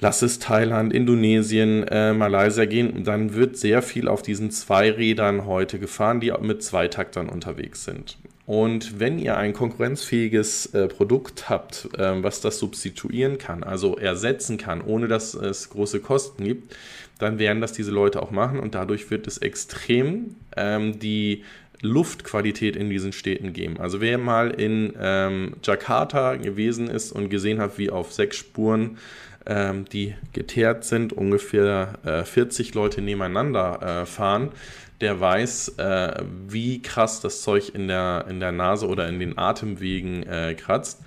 lass 0.00 0.22
es 0.22 0.40
Thailand, 0.40 0.92
Indonesien, 0.92 1.86
äh, 1.86 2.12
Malaysia 2.12 2.64
gehen, 2.64 3.04
dann 3.04 3.34
wird 3.34 3.56
sehr 3.56 3.82
viel 3.82 4.08
auf 4.08 4.22
diesen 4.22 4.50
Zweirädern 4.50 5.46
heute 5.46 5.78
gefahren, 5.78 6.18
die 6.18 6.32
mit 6.40 6.64
Zweitaktern 6.64 7.28
unterwegs 7.28 7.84
sind. 7.84 8.16
Und 8.48 8.98
wenn 8.98 9.18
ihr 9.18 9.36
ein 9.36 9.52
konkurrenzfähiges 9.52 10.72
äh, 10.72 10.88
Produkt 10.88 11.50
habt, 11.50 11.86
äh, 11.98 12.22
was 12.22 12.40
das 12.40 12.58
substituieren 12.58 13.36
kann, 13.36 13.62
also 13.62 13.98
ersetzen 13.98 14.56
kann, 14.56 14.80
ohne 14.80 15.06
dass 15.06 15.34
es 15.34 15.68
große 15.68 16.00
Kosten 16.00 16.44
gibt, 16.44 16.74
dann 17.18 17.38
werden 17.38 17.60
das 17.60 17.74
diese 17.74 17.90
Leute 17.90 18.22
auch 18.22 18.30
machen 18.30 18.58
und 18.58 18.74
dadurch 18.74 19.10
wird 19.10 19.26
es 19.26 19.36
extrem 19.36 20.36
ähm, 20.56 20.98
die 20.98 21.44
Luftqualität 21.82 22.74
in 22.74 22.88
diesen 22.88 23.12
Städten 23.12 23.52
geben. 23.52 23.78
Also 23.78 24.00
wer 24.00 24.16
mal 24.16 24.50
in 24.50 24.94
ähm, 24.98 25.56
Jakarta 25.62 26.36
gewesen 26.36 26.88
ist 26.88 27.12
und 27.12 27.28
gesehen 27.28 27.60
hat, 27.60 27.76
wie 27.76 27.90
auf 27.90 28.14
sechs 28.14 28.38
Spuren 28.38 28.96
ähm, 29.44 29.84
die 29.84 30.14
geteert 30.32 30.84
sind, 30.84 31.12
ungefähr 31.12 31.98
äh, 32.02 32.24
40 32.24 32.72
Leute 32.72 33.02
nebeneinander 33.02 33.82
äh, 34.02 34.06
fahren, 34.06 34.52
der 35.00 35.20
weiß, 35.20 35.74
äh, 35.78 36.22
wie 36.48 36.82
krass 36.82 37.20
das 37.20 37.42
Zeug 37.42 37.74
in 37.74 37.88
der, 37.88 38.26
in 38.28 38.40
der 38.40 38.52
Nase 38.52 38.88
oder 38.88 39.08
in 39.08 39.18
den 39.18 39.38
Atemwegen 39.38 40.24
äh, 40.24 40.54
kratzt. 40.54 41.00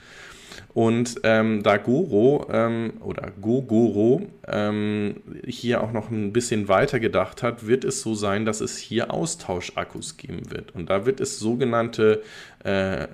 Und 0.73 1.19
ähm, 1.23 1.63
da 1.63 1.75
Goro 1.75 2.47
ähm, 2.49 2.93
oder 3.01 3.31
Gogoro 3.41 4.21
ähm, 4.47 5.21
hier 5.45 5.83
auch 5.83 5.91
noch 5.91 6.09
ein 6.09 6.31
bisschen 6.31 6.69
weiter 6.69 6.99
gedacht 7.01 7.43
hat, 7.43 7.67
wird 7.67 7.83
es 7.83 8.01
so 8.01 8.15
sein, 8.15 8.45
dass 8.45 8.61
es 8.61 8.77
hier 8.77 9.13
Austauschakkus 9.13 10.15
geben 10.15 10.49
wird. 10.49 10.73
Und 10.73 10.89
da 10.89 11.05
wird 11.05 11.19
es 11.19 11.39
sogenannte 11.39 12.21
äh, 12.63 13.07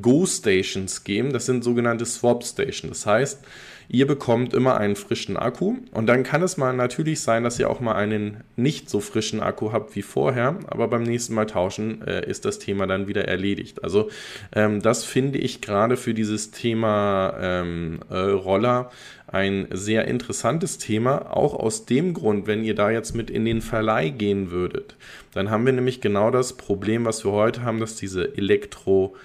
Go-Stations 0.00 1.04
geben. 1.04 1.32
Das 1.32 1.46
sind 1.46 1.62
sogenannte 1.62 2.04
Swap-Stations. 2.04 2.88
Das 2.88 3.06
heißt, 3.06 3.44
Ihr 3.88 4.06
bekommt 4.06 4.54
immer 4.54 4.76
einen 4.76 4.96
frischen 4.96 5.36
Akku. 5.36 5.76
Und 5.92 6.06
dann 6.06 6.22
kann 6.22 6.42
es 6.42 6.56
mal 6.56 6.72
natürlich 6.72 7.20
sein, 7.20 7.44
dass 7.44 7.58
ihr 7.58 7.70
auch 7.70 7.80
mal 7.80 7.94
einen 7.94 8.38
nicht 8.56 8.90
so 8.90 9.00
frischen 9.00 9.40
Akku 9.40 9.72
habt 9.72 9.94
wie 9.94 10.02
vorher, 10.02 10.58
aber 10.66 10.88
beim 10.88 11.02
nächsten 11.02 11.34
Mal 11.34 11.46
tauschen 11.46 12.02
äh, 12.06 12.28
ist 12.28 12.44
das 12.44 12.58
Thema 12.58 12.86
dann 12.86 13.06
wieder 13.06 13.26
erledigt. 13.26 13.84
Also 13.84 14.10
ähm, 14.54 14.82
das 14.82 15.04
finde 15.04 15.38
ich 15.38 15.60
gerade 15.60 15.96
für 15.96 16.14
dieses 16.14 16.50
Thema 16.50 17.34
ähm, 17.40 18.00
äh, 18.10 18.16
Roller 18.16 18.90
ein 19.28 19.66
sehr 19.72 20.06
interessantes 20.06 20.78
Thema, 20.78 21.36
auch 21.36 21.54
aus 21.54 21.84
dem 21.84 22.14
Grund, 22.14 22.46
wenn 22.46 22.62
ihr 22.62 22.74
da 22.74 22.90
jetzt 22.90 23.14
mit 23.14 23.28
in 23.28 23.44
den 23.44 23.60
Verleih 23.60 24.10
gehen 24.10 24.50
würdet, 24.50 24.96
dann 25.32 25.50
haben 25.50 25.66
wir 25.66 25.72
nämlich 25.72 26.00
genau 26.00 26.30
das 26.30 26.56
Problem, 26.56 27.04
was 27.04 27.24
wir 27.24 27.32
heute 27.32 27.62
haben, 27.62 27.80
dass 27.80 27.96
diese 27.96 28.36
Elektro 28.36 29.16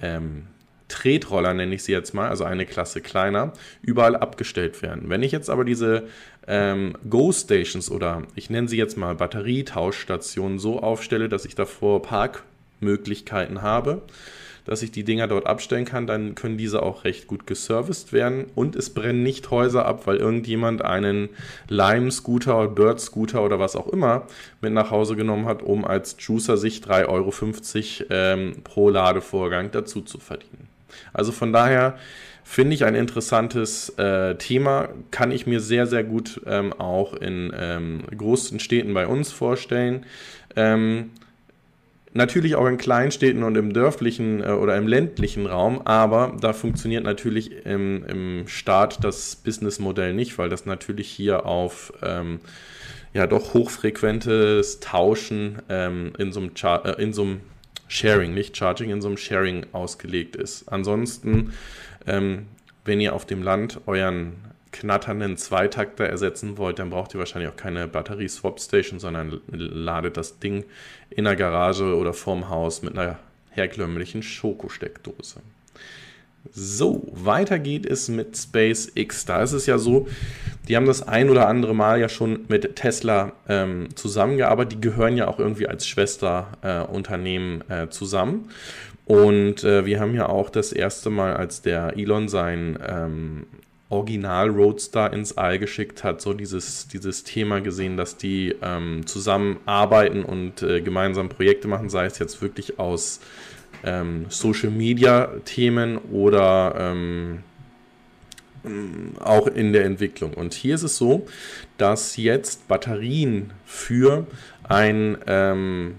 ähm, 0.00 0.44
Tretroller, 0.88 1.54
nenne 1.54 1.74
ich 1.74 1.82
sie 1.82 1.92
jetzt 1.92 2.14
mal, 2.14 2.28
also 2.28 2.44
eine 2.44 2.66
Klasse 2.66 3.00
kleiner, 3.00 3.52
überall 3.82 4.16
abgestellt 4.16 4.82
werden. 4.82 5.08
Wenn 5.08 5.22
ich 5.22 5.32
jetzt 5.32 5.50
aber 5.50 5.64
diese 5.64 6.04
ähm, 6.46 6.94
Go-Stations 7.08 7.90
oder 7.90 8.22
ich 8.34 8.50
nenne 8.50 8.68
sie 8.68 8.76
jetzt 8.76 8.96
mal 8.96 9.14
Batterietauschstationen 9.14 10.58
so 10.58 10.80
aufstelle, 10.80 11.28
dass 11.28 11.44
ich 11.44 11.54
davor 11.54 12.02
Parkmöglichkeiten 12.02 13.62
habe, 13.62 14.02
dass 14.64 14.82
ich 14.82 14.90
die 14.90 15.04
Dinger 15.04 15.28
dort 15.28 15.46
abstellen 15.46 15.84
kann, 15.84 16.06
dann 16.06 16.34
können 16.34 16.58
diese 16.58 16.82
auch 16.82 17.04
recht 17.04 17.28
gut 17.28 17.46
geserviced 17.46 18.12
werden 18.12 18.46
und 18.54 18.76
es 18.76 18.90
brennen 18.90 19.22
nicht 19.22 19.50
Häuser 19.50 19.86
ab, 19.86 20.06
weil 20.06 20.16
irgendjemand 20.16 20.84
einen 20.84 21.30
Lime-Scooter 21.68 22.58
oder 22.58 22.68
Bird-Scooter 22.68 23.42
oder 23.44 23.58
was 23.58 23.76
auch 23.76 23.88
immer 23.88 24.26
mit 24.60 24.72
nach 24.72 24.90
Hause 24.90 25.16
genommen 25.16 25.46
hat, 25.46 25.62
um 25.62 25.84
als 25.84 26.16
Juicer 26.18 26.56
sich 26.56 26.80
3,50 26.80 27.06
Euro 27.08 28.06
ähm, 28.10 28.56
pro 28.64 28.90
Ladevorgang 28.90 29.70
dazu 29.70 30.02
zu 30.02 30.18
verdienen. 30.18 30.65
Also 31.12 31.32
von 31.32 31.52
daher 31.52 31.98
finde 32.44 32.74
ich 32.74 32.84
ein 32.84 32.94
interessantes 32.94 33.90
äh, 33.98 34.36
Thema, 34.36 34.88
kann 35.10 35.32
ich 35.32 35.46
mir 35.46 35.60
sehr, 35.60 35.86
sehr 35.86 36.04
gut 36.04 36.40
ähm, 36.46 36.72
auch 36.72 37.14
in 37.14 37.52
ähm, 37.58 38.04
großen 38.16 38.60
Städten 38.60 38.94
bei 38.94 39.06
uns 39.06 39.32
vorstellen. 39.32 40.06
Ähm, 40.54 41.10
natürlich 42.16 42.54
auch 42.54 42.66
in 42.66 42.78
Kleinstädten 42.78 43.42
und 43.42 43.56
im 43.56 43.72
dörflichen 43.72 44.42
äh, 44.42 44.50
oder 44.50 44.76
im 44.76 44.86
ländlichen 44.86 45.46
Raum, 45.46 45.82
aber 45.84 46.36
da 46.40 46.52
funktioniert 46.52 47.04
natürlich 47.04 47.66
im, 47.66 48.04
im 48.04 48.48
Staat 48.48 49.02
das 49.04 49.36
Businessmodell 49.36 50.14
nicht, 50.14 50.38
weil 50.38 50.48
das 50.48 50.66
natürlich 50.66 51.08
hier 51.08 51.46
auf 51.46 51.92
ähm, 52.02 52.40
ja 53.12 53.26
doch 53.26 53.54
hochfrequentes 53.54 54.80
Tauschen 54.80 55.62
ähm, 55.68 56.12
in 56.18 56.32
so 56.32 56.40
einem, 56.40 56.50
äh, 56.84 57.02
in 57.02 57.12
so 57.12 57.22
einem 57.22 57.40
Sharing, 57.88 58.34
nicht 58.34 58.56
Charging, 58.56 58.90
in 58.90 59.00
so 59.00 59.08
einem 59.08 59.16
Sharing 59.16 59.66
ausgelegt 59.72 60.36
ist. 60.36 60.68
Ansonsten, 60.68 61.52
ähm, 62.06 62.46
wenn 62.84 63.00
ihr 63.00 63.14
auf 63.14 63.26
dem 63.26 63.42
Land 63.42 63.80
euren 63.86 64.34
knatternden 64.72 65.36
Zweitakter 65.36 66.06
ersetzen 66.06 66.58
wollt, 66.58 66.78
dann 66.78 66.90
braucht 66.90 67.14
ihr 67.14 67.18
wahrscheinlich 67.18 67.50
auch 67.50 67.56
keine 67.56 67.88
Batterie-Swap-Station, 67.88 68.98
sondern 68.98 69.40
ladet 69.48 70.16
das 70.16 70.38
Ding 70.38 70.64
in 71.10 71.24
der 71.24 71.36
Garage 71.36 71.96
oder 71.96 72.12
vorm 72.12 72.48
Haus 72.50 72.82
mit 72.82 72.96
einer 72.96 73.18
herkömmlichen 73.50 74.22
Schokosteckdose. 74.22 75.40
So, 76.52 77.06
weiter 77.12 77.58
geht 77.58 77.86
es 77.86 78.08
mit 78.08 78.36
SpaceX. 78.36 79.24
Da 79.24 79.42
ist 79.42 79.52
es 79.52 79.66
ja 79.66 79.78
so, 79.78 80.06
die 80.68 80.76
haben 80.76 80.86
das 80.86 81.06
ein 81.06 81.30
oder 81.30 81.48
andere 81.48 81.74
Mal 81.74 82.00
ja 82.00 82.08
schon 82.08 82.44
mit 82.48 82.76
Tesla 82.76 83.32
ähm, 83.48 83.88
zusammengearbeitet. 83.94 84.72
Die 84.72 84.80
gehören 84.80 85.16
ja 85.16 85.28
auch 85.28 85.38
irgendwie 85.38 85.68
als 85.68 85.86
Schwesterunternehmen 85.86 87.64
äh, 87.68 87.84
äh, 87.84 87.90
zusammen. 87.90 88.50
Und 89.04 89.62
äh, 89.62 89.86
wir 89.86 90.00
haben 90.00 90.14
ja 90.14 90.28
auch 90.28 90.50
das 90.50 90.72
erste 90.72 91.10
Mal, 91.10 91.34
als 91.36 91.62
der 91.62 91.96
Elon 91.96 92.28
sein 92.28 92.76
ähm, 92.86 93.46
Original 93.88 94.48
Roadster 94.50 95.12
ins 95.12 95.36
All 95.38 95.60
geschickt 95.60 96.02
hat, 96.02 96.20
so 96.20 96.32
dieses, 96.34 96.88
dieses 96.88 97.22
Thema 97.22 97.60
gesehen, 97.60 97.96
dass 97.96 98.16
die 98.16 98.56
ähm, 98.60 99.06
zusammenarbeiten 99.06 100.24
und 100.24 100.62
äh, 100.62 100.80
gemeinsam 100.80 101.28
Projekte 101.28 101.68
machen, 101.68 101.88
sei 101.88 102.06
es 102.06 102.18
jetzt 102.18 102.42
wirklich 102.42 102.80
aus 102.80 103.20
ähm, 103.84 104.26
Social 104.28 104.70
Media 104.70 105.26
Themen 105.44 105.98
oder 105.98 106.74
ähm, 106.78 107.42
auch 109.20 109.46
in 109.46 109.72
der 109.72 109.84
Entwicklung. 109.84 110.34
Und 110.34 110.54
hier 110.54 110.74
ist 110.74 110.82
es 110.82 110.96
so, 110.96 111.26
dass 111.78 112.16
jetzt 112.16 112.66
Batterien 112.68 113.52
für 113.64 114.26
ein, 114.64 115.18
ähm, 115.26 115.94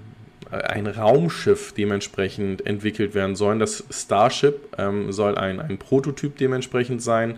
ein 0.52 0.88
Raumschiff 0.88 1.74
dementsprechend 1.74 2.66
entwickelt 2.66 3.16
werden 3.16 3.36
sollen. 3.36 3.60
Das 3.60 3.84
Starship 3.90 4.76
ähm, 4.78 5.12
soll 5.12 5.38
ein, 5.38 5.60
ein 5.60 5.78
Prototyp 5.78 6.38
dementsprechend 6.38 7.02
sein, 7.02 7.38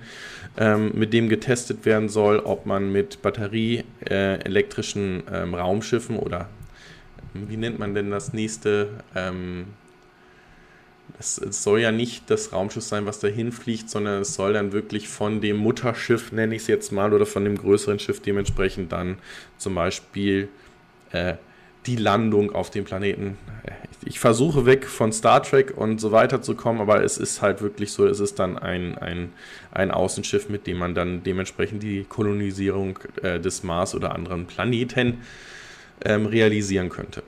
ähm, 0.58 0.92
mit 0.96 1.14
dem 1.14 1.30
getestet 1.30 1.86
werden 1.86 2.10
soll, 2.10 2.40
ob 2.40 2.66
man 2.66 2.92
mit 2.92 3.22
batterieelektrischen 3.22 5.28
äh, 5.28 5.44
ähm, 5.44 5.54
Raumschiffen 5.54 6.18
oder 6.18 6.50
wie 7.34 7.58
nennt 7.58 7.78
man 7.78 7.94
denn 7.94 8.10
das 8.10 8.34
nächste? 8.34 8.90
Ähm, 9.16 9.68
es, 11.18 11.36
soll 11.36 11.82
ja 11.82 11.92
nicht 11.92 12.30
das 12.30 12.54
Raumschiff 12.54 12.84
sein, 12.84 13.06
was 13.06 13.20
dahin 13.20 13.52
fliegt, 13.52 13.90
sondern 13.90 14.22
es 14.22 14.36
soll 14.36 14.54
dann 14.54 14.72
wirklich 14.72 15.08
von 15.10 15.42
dem 15.42 15.58
Mutterschiff, 15.58 16.32
nenne 16.32 16.56
ich 16.56 16.64
es 16.64 16.68
jetzt 16.68 16.92
mal, 16.92 17.14
oder 17.14 17.26
von 17.26 17.44
dem 17.44 17.58
größeren 17.58 18.00
Schiff 18.00 18.22
dementsprechend 18.22 18.92
dann 18.92 19.18
zum 19.58 19.76
Beispiel 19.76 20.50
äh, 21.12 21.36
die 21.86 21.96
Landung 21.96 22.54
auf 22.54 22.70
dem 22.70 22.86
Planeten. 22.86 23.38
Ich 24.06 24.20
versuche 24.20 24.66
weg 24.66 24.86
von 24.86 25.12
Star 25.12 25.42
Trek 25.42 25.76
und 25.76 26.00
so 26.00 26.12
weiter 26.12 26.42
zu 26.42 26.56
kommen, 26.56 26.82
aber 26.82 27.04
es 27.04 27.18
ist 27.18 27.42
halt 27.42 27.62
wirklich 27.62 27.92
so, 27.92 28.06
es 28.06 28.20
ist 28.20 28.40
dann 28.40 28.58
ein, 28.58 28.98
ein, 28.98 29.32
ein 29.72 29.92
Außenschiff, 29.92 30.50
mit 30.50 30.68
dem 30.68 30.78
man 30.78 30.94
dann 30.94 31.24
dementsprechend 31.24 31.84
die 31.84 32.04
Kolonisierung 32.04 33.00
äh, 33.24 33.40
des 33.40 33.64
Mars 33.64 33.96
oder 33.96 34.14
anderen 34.14 34.46
Planeten 34.46 35.22
ähm, 36.06 36.26
realisieren 36.26 36.90
könnte. 36.90 37.24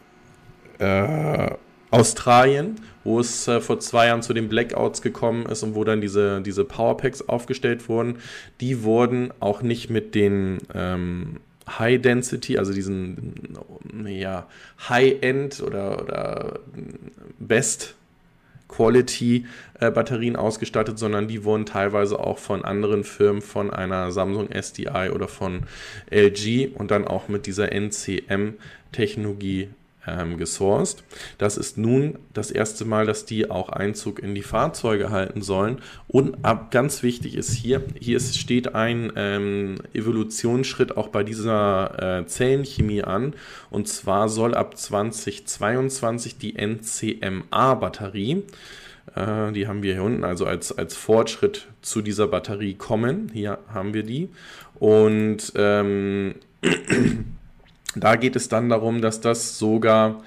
äh, 0.78 1.50
Australien, 1.90 2.76
wo 3.04 3.20
es 3.20 3.48
äh, 3.48 3.60
vor 3.60 3.80
zwei 3.80 4.08
Jahren 4.08 4.22
zu 4.22 4.34
den 4.34 4.48
Blackouts 4.48 5.00
gekommen 5.00 5.46
ist 5.46 5.62
und 5.62 5.74
wo 5.74 5.84
dann 5.84 6.00
diese, 6.00 6.42
diese 6.42 6.64
Powerpacks 6.64 7.22
aufgestellt 7.28 7.88
wurden. 7.88 8.18
Die 8.60 8.82
wurden 8.82 9.32
auch 9.40 9.62
nicht 9.62 9.88
mit 9.88 10.14
den 10.14 10.58
ähm, 10.74 11.40
High 11.68 12.00
Density, 12.00 12.58
also 12.58 12.72
diesen 12.72 13.58
ja, 14.06 14.46
High-End 14.88 15.60
oder, 15.62 16.02
oder 16.02 16.60
Best 17.38 17.94
Quality-Batterien 18.68 20.34
äh, 20.34 20.38
ausgestattet, 20.38 20.98
sondern 20.98 21.28
die 21.28 21.44
wurden 21.44 21.66
teilweise 21.66 22.18
auch 22.18 22.38
von 22.38 22.64
anderen 22.64 23.04
Firmen, 23.04 23.42
von 23.42 23.70
einer 23.70 24.10
Samsung 24.10 24.50
SDI 24.50 25.10
oder 25.12 25.28
von 25.28 25.62
LG 26.10 26.70
und 26.74 26.90
dann 26.90 27.06
auch 27.06 27.28
mit 27.28 27.46
dieser 27.46 27.70
NCM-Technologie 27.72 29.68
ähm, 30.06 30.36
gesourced. 30.36 31.04
Das 31.38 31.56
ist 31.56 31.78
nun 31.78 32.18
das 32.32 32.50
erste 32.50 32.84
Mal, 32.84 33.06
dass 33.06 33.24
die 33.24 33.50
auch 33.50 33.68
Einzug 33.68 34.18
in 34.18 34.34
die 34.34 34.42
Fahrzeuge 34.42 35.10
halten 35.10 35.42
sollen. 35.42 35.80
Und 36.08 36.44
ab, 36.44 36.70
ganz 36.70 37.02
wichtig 37.02 37.36
ist 37.36 37.52
hier, 37.52 37.82
hier 37.98 38.16
ist, 38.16 38.38
steht 38.38 38.74
ein 38.74 39.12
ähm, 39.16 39.76
Evolutionsschritt 39.92 40.96
auch 40.96 41.08
bei 41.08 41.22
dieser 41.22 42.20
äh, 42.20 42.26
Zellenchemie 42.26 43.02
an. 43.02 43.34
Und 43.70 43.88
zwar 43.88 44.28
soll 44.28 44.54
ab 44.54 44.76
2022 44.76 46.38
die 46.38 46.56
NCMA-Batterie, 46.56 48.42
äh, 49.14 49.52
die 49.52 49.66
haben 49.66 49.82
wir 49.82 49.94
hier 49.94 50.02
unten, 50.02 50.24
also 50.24 50.46
als, 50.46 50.76
als 50.76 50.96
Fortschritt 50.96 51.66
zu 51.82 52.02
dieser 52.02 52.28
Batterie 52.28 52.74
kommen. 52.74 53.30
Hier 53.32 53.58
haben 53.72 53.94
wir 53.94 54.02
die. 54.02 54.28
Und 54.78 55.52
ähm, 55.56 56.34
Da 57.96 58.16
geht 58.16 58.36
es 58.36 58.48
dann 58.48 58.68
darum, 58.68 59.00
dass 59.00 59.20
das 59.20 59.58
sogar 59.58 60.22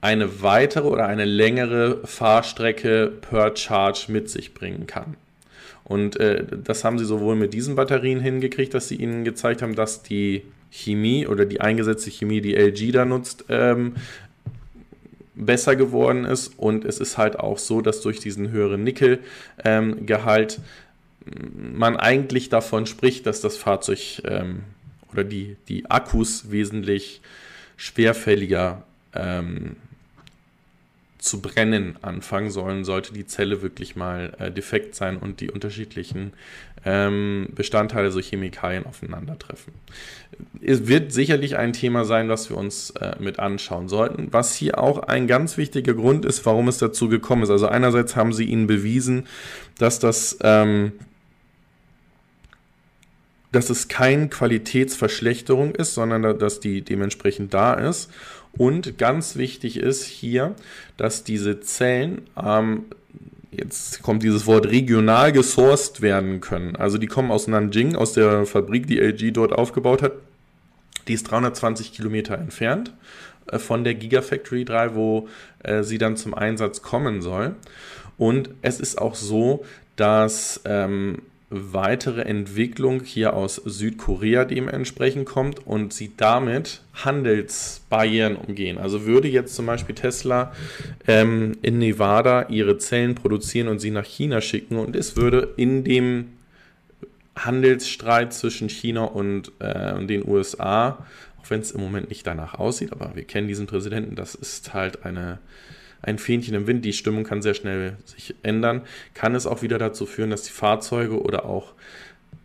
eine 0.00 0.42
weitere 0.42 0.86
oder 0.86 1.06
eine 1.06 1.24
längere 1.24 2.06
Fahrstrecke 2.06 3.12
per 3.20 3.56
Charge 3.56 4.06
mit 4.08 4.30
sich 4.30 4.54
bringen 4.54 4.86
kann. 4.86 5.16
Und 5.84 6.20
äh, 6.20 6.44
das 6.64 6.84
haben 6.84 6.98
sie 6.98 7.04
sowohl 7.04 7.34
mit 7.34 7.54
diesen 7.54 7.74
Batterien 7.74 8.20
hingekriegt, 8.20 8.74
dass 8.74 8.88
sie 8.88 8.96
ihnen 8.96 9.24
gezeigt 9.24 9.62
haben, 9.62 9.74
dass 9.74 10.02
die 10.02 10.42
Chemie 10.70 11.26
oder 11.26 11.46
die 11.46 11.60
eingesetzte 11.60 12.10
Chemie, 12.10 12.40
die 12.40 12.54
LG 12.54 12.92
da 12.92 13.04
nutzt, 13.04 13.46
ähm, 13.48 13.94
besser 15.34 15.76
geworden 15.76 16.24
ist. 16.24 16.58
Und 16.58 16.84
es 16.84 17.00
ist 17.00 17.16
halt 17.16 17.40
auch 17.40 17.58
so, 17.58 17.80
dass 17.80 18.02
durch 18.02 18.20
diesen 18.20 18.50
höheren 18.50 18.84
Nickelgehalt 18.84 20.60
ähm, 20.60 20.62
man 21.74 21.96
eigentlich 21.96 22.48
davon 22.50 22.86
spricht, 22.86 23.26
dass 23.26 23.40
das 23.40 23.56
Fahrzeug 23.56 24.22
ähm, 24.24 24.60
oder 25.12 25.24
die, 25.24 25.56
die 25.68 25.90
Akkus 25.90 26.50
wesentlich 26.50 27.20
schwerfälliger 27.76 28.82
ähm, 29.14 29.76
zu 31.18 31.42
brennen 31.42 31.96
anfangen 32.00 32.50
sollen, 32.50 32.84
sollte 32.84 33.12
die 33.12 33.26
Zelle 33.26 33.60
wirklich 33.60 33.96
mal 33.96 34.34
äh, 34.38 34.50
defekt 34.50 34.94
sein 34.94 35.16
und 35.16 35.40
die 35.40 35.50
unterschiedlichen 35.50 36.32
ähm, 36.84 37.48
Bestandteile, 37.54 38.10
so 38.10 38.20
Chemikalien, 38.20 38.86
aufeinandertreffen. 38.86 39.72
Es 40.62 40.86
wird 40.86 41.12
sicherlich 41.12 41.56
ein 41.56 41.72
Thema 41.72 42.04
sein, 42.04 42.28
was 42.28 42.50
wir 42.50 42.56
uns 42.56 42.90
äh, 42.90 43.16
mit 43.18 43.40
anschauen 43.40 43.88
sollten. 43.88 44.28
Was 44.30 44.54
hier 44.54 44.78
auch 44.78 45.00
ein 45.00 45.26
ganz 45.26 45.56
wichtiger 45.56 45.94
Grund 45.94 46.24
ist, 46.24 46.46
warum 46.46 46.68
es 46.68 46.78
dazu 46.78 47.08
gekommen 47.08 47.42
ist. 47.42 47.50
Also 47.50 47.66
einerseits 47.66 48.14
haben 48.14 48.32
sie 48.32 48.44
ihnen 48.44 48.68
bewiesen, 48.68 49.26
dass 49.78 49.98
das 49.98 50.38
ähm, 50.42 50.92
dass 53.52 53.70
es 53.70 53.88
keine 53.88 54.28
Qualitätsverschlechterung 54.28 55.74
ist, 55.74 55.94
sondern 55.94 56.38
dass 56.38 56.60
die 56.60 56.82
dementsprechend 56.82 57.54
da 57.54 57.74
ist. 57.74 58.10
Und 58.52 58.98
ganz 58.98 59.36
wichtig 59.36 59.78
ist 59.78 60.04
hier, 60.04 60.54
dass 60.96 61.24
diese 61.24 61.60
Zellen, 61.60 62.22
ähm, 62.36 62.84
jetzt 63.50 64.02
kommt 64.02 64.22
dieses 64.22 64.46
Wort 64.46 64.66
regional 64.66 65.32
gesourced 65.32 66.02
werden 66.02 66.40
können. 66.40 66.76
Also 66.76 66.98
die 66.98 67.06
kommen 67.06 67.30
aus 67.30 67.46
Nanjing, 67.46 67.96
aus 67.96 68.12
der 68.12 68.46
Fabrik, 68.46 68.86
die 68.86 68.98
LG 68.98 69.32
dort 69.32 69.52
aufgebaut 69.52 70.02
hat. 70.02 70.12
Die 71.06 71.14
ist 71.14 71.30
320 71.30 71.92
Kilometer 71.92 72.36
entfernt 72.36 72.92
äh, 73.50 73.58
von 73.58 73.84
der 73.84 73.94
Gigafactory 73.94 74.64
3, 74.64 74.94
wo 74.94 75.28
äh, 75.62 75.82
sie 75.82 75.98
dann 75.98 76.16
zum 76.16 76.34
Einsatz 76.34 76.82
kommen 76.82 77.22
soll. 77.22 77.54
Und 78.18 78.50
es 78.62 78.80
ist 78.80 78.98
auch 78.98 79.14
so, 79.14 79.64
dass 79.96 80.60
ähm, 80.64 81.22
weitere 81.50 82.22
Entwicklung 82.22 83.02
hier 83.02 83.32
aus 83.32 83.56
Südkorea 83.56 84.44
dementsprechend 84.44 85.26
kommt 85.26 85.66
und 85.66 85.94
sie 85.94 86.12
damit 86.16 86.82
Handelsbarrieren 86.92 88.36
umgehen. 88.36 88.76
Also 88.76 89.06
würde 89.06 89.28
jetzt 89.28 89.54
zum 89.54 89.64
Beispiel 89.64 89.94
Tesla 89.94 90.52
ähm, 91.06 91.56
in 91.62 91.78
Nevada 91.78 92.48
ihre 92.48 92.76
Zellen 92.76 93.14
produzieren 93.14 93.68
und 93.68 93.78
sie 93.78 93.90
nach 93.90 94.04
China 94.04 94.42
schicken 94.42 94.76
und 94.76 94.94
es 94.94 95.16
würde 95.16 95.54
in 95.56 95.84
dem 95.84 96.26
Handelsstreit 97.34 98.34
zwischen 98.34 98.68
China 98.68 99.04
und 99.04 99.52
äh, 99.60 100.04
den 100.04 100.28
USA, 100.28 101.06
auch 101.40 101.50
wenn 101.50 101.60
es 101.60 101.70
im 101.70 101.80
Moment 101.80 102.10
nicht 102.10 102.26
danach 102.26 102.54
aussieht, 102.54 102.92
aber 102.92 103.12
wir 103.14 103.24
kennen 103.24 103.48
diesen 103.48 103.66
Präsidenten, 103.66 104.16
das 104.16 104.34
ist 104.34 104.74
halt 104.74 105.06
eine 105.06 105.38
ein 106.02 106.18
Fähnchen 106.18 106.54
im 106.54 106.66
Wind, 106.66 106.84
die 106.84 106.92
Stimmung 106.92 107.24
kann 107.24 107.42
sehr 107.42 107.54
schnell 107.54 107.96
sich 108.04 108.34
ändern, 108.42 108.82
kann 109.14 109.34
es 109.34 109.46
auch 109.46 109.62
wieder 109.62 109.78
dazu 109.78 110.06
führen, 110.06 110.30
dass 110.30 110.42
die 110.42 110.52
Fahrzeuge 110.52 111.20
oder 111.20 111.44
auch 111.44 111.74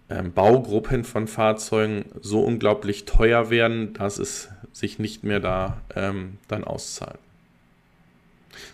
ähm, 0.10 0.34
Baugruppen 0.34 1.04
von 1.04 1.28
Fahrzeugen 1.28 2.06
so 2.22 2.42
unglaublich 2.42 3.06
teuer 3.06 3.50
werden, 3.50 3.94
dass 3.94 4.18
es 4.18 4.50
sich 4.72 5.00
nicht 5.00 5.24
mehr 5.24 5.39
da 5.39 5.82
ähm, 5.96 6.38
dann 6.48 6.63
auszahlt. 6.63 7.20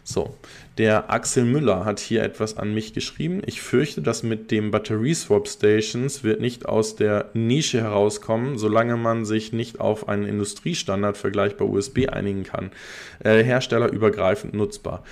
So, 0.04 0.36
der 0.78 1.12
Axel 1.12 1.46
Müller 1.46 1.86
hat 1.86 2.00
hier 2.00 2.24
etwas 2.24 2.58
an 2.58 2.74
mich 2.74 2.94
geschrieben. 2.94 3.42
Ich 3.46 3.62
fürchte, 3.62 4.02
dass 4.02 4.24
mit 4.24 4.50
dem 4.50 4.72
Batterieswap 4.72 5.48
Stations 5.48 6.24
wird 6.24 6.42
nicht 6.42 6.65
aus 6.65 6.96
der 6.96 7.30
Nische 7.34 7.82
herauskommen, 7.82 8.58
solange 8.58 8.98
man 8.98 9.26
sich 9.26 9.54
nicht 9.54 9.80
auf 9.80 10.08
einen 10.08 10.26
Industriestandard 10.26 11.18
vergleichbar 11.18 11.70
USB 11.70 12.08
einigen 12.10 12.44
kann. 12.44 12.72
Äh, 13.24 13.44
herstellerübergreifend 13.44 14.54
nutzbar. 14.54 15.04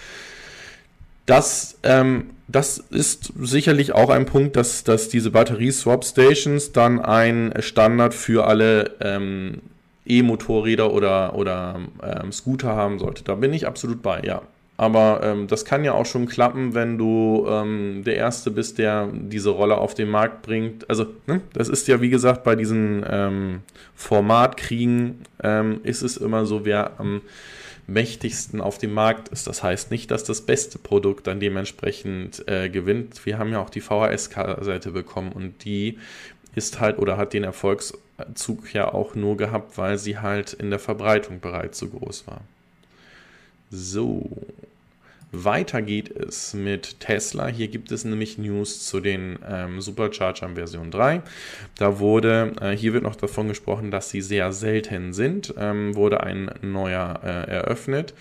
Das, 1.28 1.78
ähm, 1.84 2.30
das 2.48 2.78
ist 2.78 3.34
sicherlich 3.38 3.92
auch 3.92 4.10
ein 4.10 4.26
Punkt, 4.26 4.56
dass, 4.56 4.86
dass 4.86 5.10
diese 5.10 5.32
Batterieswap-Stations 5.32 6.72
dann 6.72 7.02
ein 7.02 7.54
Standard 7.60 8.14
für 8.14 8.48
alle 8.48 8.96
ähm, 9.02 9.62
E-Motorräder 10.06 10.94
oder, 10.94 11.36
oder 11.36 11.82
ähm, 12.02 12.32
Scooter 12.32 12.70
haben 12.70 12.98
sollte. 12.98 13.24
Da 13.26 13.36
bin 13.36 13.52
ich 13.52 13.68
absolut 13.68 14.02
bei, 14.02 14.22
ja. 14.22 14.42
Aber 14.78 15.22
ähm, 15.24 15.48
das 15.48 15.66
kann 15.66 15.84
ja 15.84 15.94
auch 15.94 16.06
schon 16.06 16.28
klappen, 16.28 16.76
wenn 16.76 17.00
du 17.00 17.48
ähm, 17.50 18.04
der 18.06 18.16
Erste 18.16 18.52
bist, 18.52 18.78
der 18.78 19.10
diese 19.12 19.50
Rolle 19.50 19.78
auf 19.80 19.96
den 19.96 20.08
Markt 20.08 20.44
bringt. 20.44 20.88
Also, 20.88 21.08
ne, 21.26 21.42
das 21.54 21.68
ist 21.68 21.88
ja 21.88 22.00
wie 22.00 22.10
gesagt 22.10 22.44
bei 22.44 22.56
diesen 22.56 23.04
ähm, 23.10 23.62
Formatkriegen 23.96 25.24
ähm, 25.42 25.80
ist 25.84 26.04
es 26.04 26.18
immer 26.18 26.46
so, 26.46 26.63
wer 26.63 27.00
am 27.00 27.22
mächtigsten 27.88 28.62
auf 28.62 28.78
dem 28.78 28.94
Markt 28.94 29.30
ist. 29.30 29.48
Das 29.48 29.63
heißt 29.63 29.90
nicht, 29.90 30.12
dass 30.12 30.24
das 30.24 30.42
beste 30.42 30.78
Produkt 30.78 31.26
dann 31.26 31.40
dementsprechend 31.40 32.48
äh, 32.48 32.70
gewinnt. 32.70 33.26
Wir 33.26 33.40
haben 33.40 33.52
ja 33.52 33.60
auch 33.60 33.72
die 33.72 33.82
VHS-Seite 33.82 34.92
bekommen 34.92 35.32
und 35.32 35.63
die 35.63 35.98
ist 36.54 36.80
halt 36.80 37.00
oder 37.00 37.18
hat 37.18 37.34
den 37.34 37.44
Erfolgszug 37.44 38.74
ja 38.74 38.94
auch 38.94 39.16
nur 39.16 39.38
gehabt, 39.38 39.78
weil 39.78 39.98
sie 39.98 40.20
halt 40.20 40.54
in 40.54 40.70
der 40.70 40.80
Verbreitung 40.80 41.40
bereits 41.40 41.80
so 41.80 41.88
groß 41.88 42.28
war. 42.28 42.42
So, 43.70 44.30
weiter 45.34 45.82
geht 45.82 46.10
es 46.10 46.54
mit 46.54 47.02
Tesla. 47.02 47.48
Hier 47.48 47.68
gibt 47.68 47.92
es 47.92 48.06
nämlich 48.06 48.38
News 48.38 48.86
zu 48.86 49.02
den 49.02 49.38
ähm, 49.48 49.82
Superchargern 49.82 50.56
Version 50.56 50.90
3. 50.90 51.22
Da 51.78 52.00
wurde, 52.00 52.54
äh, 52.62 52.72
hier 52.72 52.94
wird 52.94 53.04
noch 53.04 53.18
davon 53.18 53.50
gesprochen, 53.50 53.92
dass 53.92 54.10
sie 54.10 54.22
sehr 54.22 54.54
selten 54.54 55.12
sind. 55.12 55.54
Ähm, 55.58 55.96
wurde 55.96 56.22
ein 56.24 56.50
neuer 56.62 57.20
äh, 57.24 57.52
eröffnet. 57.52 58.14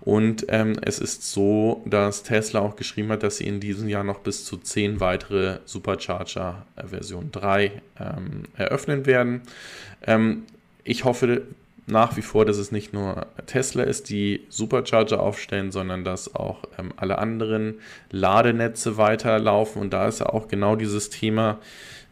Und 0.00 0.46
ähm, 0.48 0.76
es 0.80 0.98
ist 0.98 1.30
so, 1.30 1.82
dass 1.84 2.22
Tesla 2.22 2.60
auch 2.60 2.76
geschrieben 2.76 3.10
hat, 3.10 3.22
dass 3.22 3.38
sie 3.38 3.46
in 3.46 3.60
diesem 3.60 3.88
Jahr 3.88 4.04
noch 4.04 4.20
bis 4.20 4.46
zu 4.46 4.56
10 4.56 5.00
weitere 5.00 5.58
Supercharger 5.66 6.64
äh, 6.76 6.86
Version 6.86 7.30
3 7.30 7.72
ähm, 8.00 8.44
eröffnen 8.56 9.04
werden. 9.04 9.42
Ähm, 10.06 10.44
ich 10.82 11.04
hoffe, 11.04 11.42
nach 11.86 12.16
wie 12.16 12.22
vor, 12.22 12.44
dass 12.44 12.56
es 12.56 12.72
nicht 12.72 12.92
nur 12.92 13.26
Tesla 13.46 13.82
ist, 13.82 14.08
die 14.08 14.46
Supercharger 14.48 15.20
aufstellen, 15.20 15.70
sondern 15.70 16.04
dass 16.04 16.34
auch 16.34 16.64
ähm, 16.78 16.92
alle 16.96 17.18
anderen 17.18 17.74
Ladenetze 18.10 18.96
weiterlaufen. 18.96 19.82
Und 19.82 19.92
da 19.92 20.08
ist 20.08 20.20
ja 20.20 20.26
auch 20.26 20.48
genau 20.48 20.76
dieses 20.76 21.10
Thema, 21.10 21.58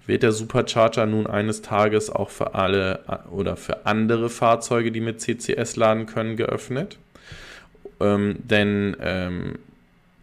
wird 0.07 0.23
der 0.23 0.33
Supercharger 0.33 1.07
nun 1.07 1.27
eines 1.27 1.63
Tages 1.63 2.11
auch 2.11 2.29
für 2.29 2.55
alle 2.55 3.01
äh, 3.09 3.29
oder 3.31 3.57
für 3.57 3.87
andere 3.87 4.29
Fahrzeuge, 4.29 4.93
die 4.93 5.01
mit 5.01 5.21
CCS 5.21 5.77
laden 5.77 6.07
können, 6.07 6.37
geöffnet. 6.37 6.99
Ähm, 8.01 8.37
denn 8.39 8.97
ähm, 9.01 9.59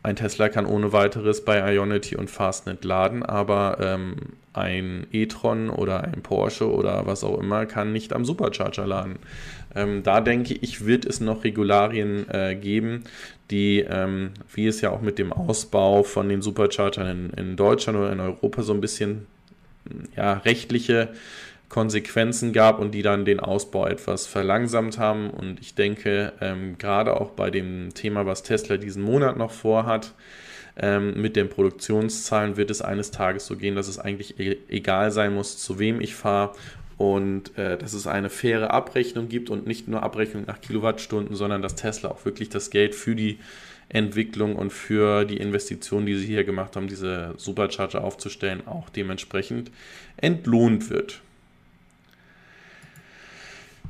ein 0.01 0.15
Tesla 0.15 0.49
kann 0.49 0.65
ohne 0.65 0.93
weiteres 0.93 1.43
bei 1.43 1.73
Ionity 1.73 2.15
und 2.15 2.29
Fastnet 2.29 2.85
laden, 2.85 3.23
aber 3.23 3.77
ähm, 3.81 4.15
ein 4.53 5.07
e-tron 5.11 5.69
oder 5.69 6.03
ein 6.03 6.21
Porsche 6.23 6.71
oder 6.71 7.05
was 7.05 7.23
auch 7.23 7.39
immer 7.39 7.65
kann 7.65 7.91
nicht 7.91 8.13
am 8.13 8.25
Supercharger 8.25 8.87
laden. 8.87 9.17
Ähm, 9.75 10.01
da 10.03 10.21
denke 10.21 10.53
ich, 10.53 10.85
wird 10.85 11.05
es 11.05 11.19
noch 11.19 11.43
Regularien 11.43 12.29
äh, 12.29 12.55
geben, 12.55 13.03
die, 13.51 13.79
ähm, 13.81 14.31
wie 14.53 14.67
es 14.67 14.81
ja 14.81 14.89
auch 14.89 15.01
mit 15.01 15.19
dem 15.19 15.33
Ausbau 15.33 16.03
von 16.03 16.29
den 16.29 16.41
Superchargern 16.41 17.07
in, 17.07 17.29
in 17.31 17.55
Deutschland 17.55 17.99
oder 17.99 18.11
in 18.11 18.19
Europa 18.19 18.63
so 18.63 18.73
ein 18.73 18.81
bisschen 18.81 19.27
ja, 20.15 20.33
rechtliche 20.33 21.09
Konsequenzen 21.69 22.51
gab 22.51 22.79
und 22.79 22.91
die 22.91 23.03
dann 23.03 23.25
den 23.25 23.39
Ausbau 23.39 23.85
etwas 23.87 24.25
verlangsamt 24.25 24.97
haben. 24.97 25.29
Und 25.29 25.61
ich 25.61 25.75
denke, 25.75 26.33
ähm, 26.41 26.77
gerade 26.79 27.19
auch 27.21 27.29
bei 27.29 27.51
dem 27.51 27.93
Thema, 27.93 28.25
was 28.25 28.43
Tesla 28.43 28.77
diesen 28.77 29.03
Monat 29.03 29.37
noch 29.37 29.51
vorhat, 29.51 30.13
ähm, 30.77 31.21
mit 31.21 31.35
den 31.35 31.49
Produktionszahlen 31.49 32.57
wird 32.57 32.71
es 32.71 32.81
eines 32.81 33.11
Tages 33.11 33.45
so 33.45 33.55
gehen, 33.55 33.75
dass 33.75 33.87
es 33.87 33.99
eigentlich 33.99 34.39
e 34.39 34.57
egal 34.69 35.11
sein 35.11 35.33
muss, 35.35 35.57
zu 35.57 35.77
wem 35.77 36.01
ich 36.01 36.15
fahre 36.15 36.55
und 36.97 37.57
äh, 37.57 37.77
dass 37.77 37.93
es 37.93 38.07
eine 38.07 38.29
faire 38.29 38.71
Abrechnung 38.71 39.29
gibt 39.29 39.49
und 39.49 39.67
nicht 39.67 39.87
nur 39.87 40.03
Abrechnung 40.03 40.45
nach 40.47 40.61
Kilowattstunden, 40.61 41.35
sondern 41.35 41.61
dass 41.61 41.75
Tesla 41.75 42.09
auch 42.09 42.25
wirklich 42.25 42.49
das 42.49 42.71
Geld 42.71 42.95
für 42.95 43.15
die 43.15 43.39
Entwicklung 43.89 44.55
und 44.55 44.71
für 44.71 45.25
die 45.25 45.37
Investition, 45.37 46.05
die 46.05 46.15
sie 46.15 46.27
hier 46.27 46.43
gemacht 46.43 46.75
haben, 46.75 46.87
diese 46.87 47.33
Supercharger 47.37 48.03
aufzustellen, 48.03 48.67
auch 48.67 48.89
dementsprechend 48.89 49.71
entlohnt 50.17 50.89
wird. 50.89 51.21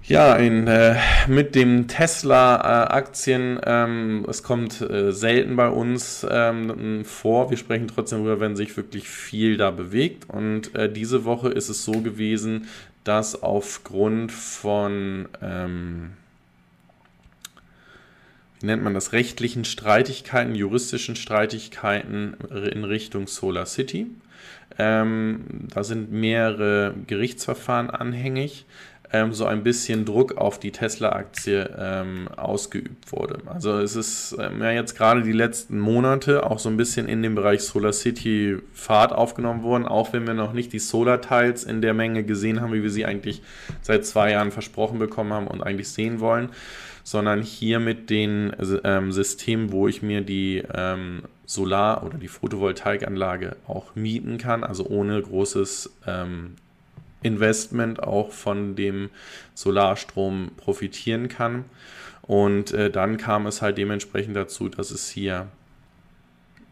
Ja, 0.04 0.36
in, 0.36 0.68
äh, 0.68 0.96
mit 1.28 1.54
dem 1.54 1.88
Tesla-Aktien, 1.88 3.58
äh, 3.58 3.84
ähm, 3.84 4.26
es 4.28 4.42
kommt 4.42 4.82
äh, 4.82 5.12
selten 5.12 5.56
bei 5.56 5.70
uns 5.70 6.26
ähm, 6.30 7.06
vor. 7.06 7.52
Wir 7.52 7.58
sprechen 7.58 7.88
trotzdem 7.88 8.24
darüber, 8.24 8.40
wenn 8.40 8.56
sich 8.56 8.76
wirklich 8.76 9.08
viel 9.08 9.58
da 9.58 9.70
bewegt. 9.70 10.28
Und 10.28 10.74
äh, 10.74 10.92
diese 10.92 11.26
Woche 11.26 11.50
ist 11.50 11.70
es 11.70 11.86
so 11.86 12.02
gewesen, 12.02 12.68
dass 13.04 13.44
aufgrund 13.44 14.32
von, 14.32 15.28
ähm, 15.44 16.12
wie 18.60 18.66
nennt 18.66 18.84
man 18.84 18.96
das, 18.96 19.14
rechtlichen 19.14 19.64
Streitigkeiten, 19.64 20.56
juristischen 20.56 21.16
Streitigkeiten 21.16 22.36
in 22.72 22.84
Richtung 22.84 23.28
Solar 23.28 23.68
City, 23.68 24.08
ähm, 24.78 25.68
da 25.74 25.84
sind 25.84 26.12
mehrere 26.12 26.96
Gerichtsverfahren 27.08 27.90
anhängig 27.90 28.66
ähm, 29.12 29.34
so 29.34 29.46
ein 29.46 29.64
bisschen 29.64 30.06
Druck 30.06 30.38
auf 30.38 30.60
die 30.60 30.72
Tesla-Aktie 30.72 31.76
ähm, 31.78 32.28
ausgeübt 32.36 33.12
wurde. 33.12 33.40
Also 33.48 33.80
es 33.80 33.96
ist 33.96 34.36
ähm, 34.40 34.62
ja 34.62 34.72
jetzt 34.72 34.96
gerade 34.96 35.24
die 35.24 35.32
letzten 35.32 35.80
Monate 35.80 36.46
auch 36.46 36.60
so 36.60 36.70
ein 36.70 36.78
bisschen 36.78 37.08
in 37.08 37.24
dem 37.24 37.34
Bereich 37.34 37.62
Solar 37.62 37.94
City 37.94 38.58
Fahrt 38.74 39.12
aufgenommen 39.12 39.64
worden, 39.64 39.86
auch 39.86 40.14
wenn 40.14 40.28
wir 40.28 40.36
noch 40.36 40.54
nicht 40.54 40.74
die 40.74 40.80
Solar-Tiles 40.80 41.64
in 41.64 41.82
der 41.82 41.94
Menge 41.94 42.24
gesehen 42.24 42.62
haben, 42.62 42.74
wie 42.74 42.84
wir 42.84 42.92
sie 42.92 43.06
eigentlich 43.06 43.42
seit 43.82 44.06
zwei 44.06 44.32
Jahren 44.32 44.52
versprochen 44.52 45.00
bekommen 45.00 45.34
haben 45.34 45.48
und 45.48 45.64
eigentlich 45.64 45.90
sehen 45.90 46.20
wollen, 46.20 46.50
sondern 47.04 47.42
hier 47.42 47.80
mit 47.80 48.12
den 48.12 48.56
ähm, 48.84 49.12
Systemen, 49.12 49.72
wo 49.72 49.88
ich 49.88 50.04
mir 50.04 50.22
die 50.22 50.64
ähm, 50.72 51.24
Solar- 51.48 52.04
oder 52.06 52.20
die 52.20 52.28
Photovoltaikanlage 52.28 53.56
auch 53.68 53.96
mieten 53.96 54.38
kann, 54.38 54.64
also 54.64 54.86
ohne 54.86 55.20
großes 55.20 55.92
ähm, 56.06 56.58
Investment 57.22 58.02
auch 58.02 58.32
von 58.32 58.76
dem 58.76 59.10
Solarstrom 59.54 60.52
profitieren 60.58 61.28
kann. 61.28 61.66
Und 62.22 62.74
äh, 62.74 62.90
dann 62.92 63.18
kam 63.18 63.48
es 63.48 63.62
halt 63.62 63.78
dementsprechend 63.78 64.36
dazu, 64.36 64.68
dass 64.70 64.92
es 64.92 65.10
hier 65.10 65.48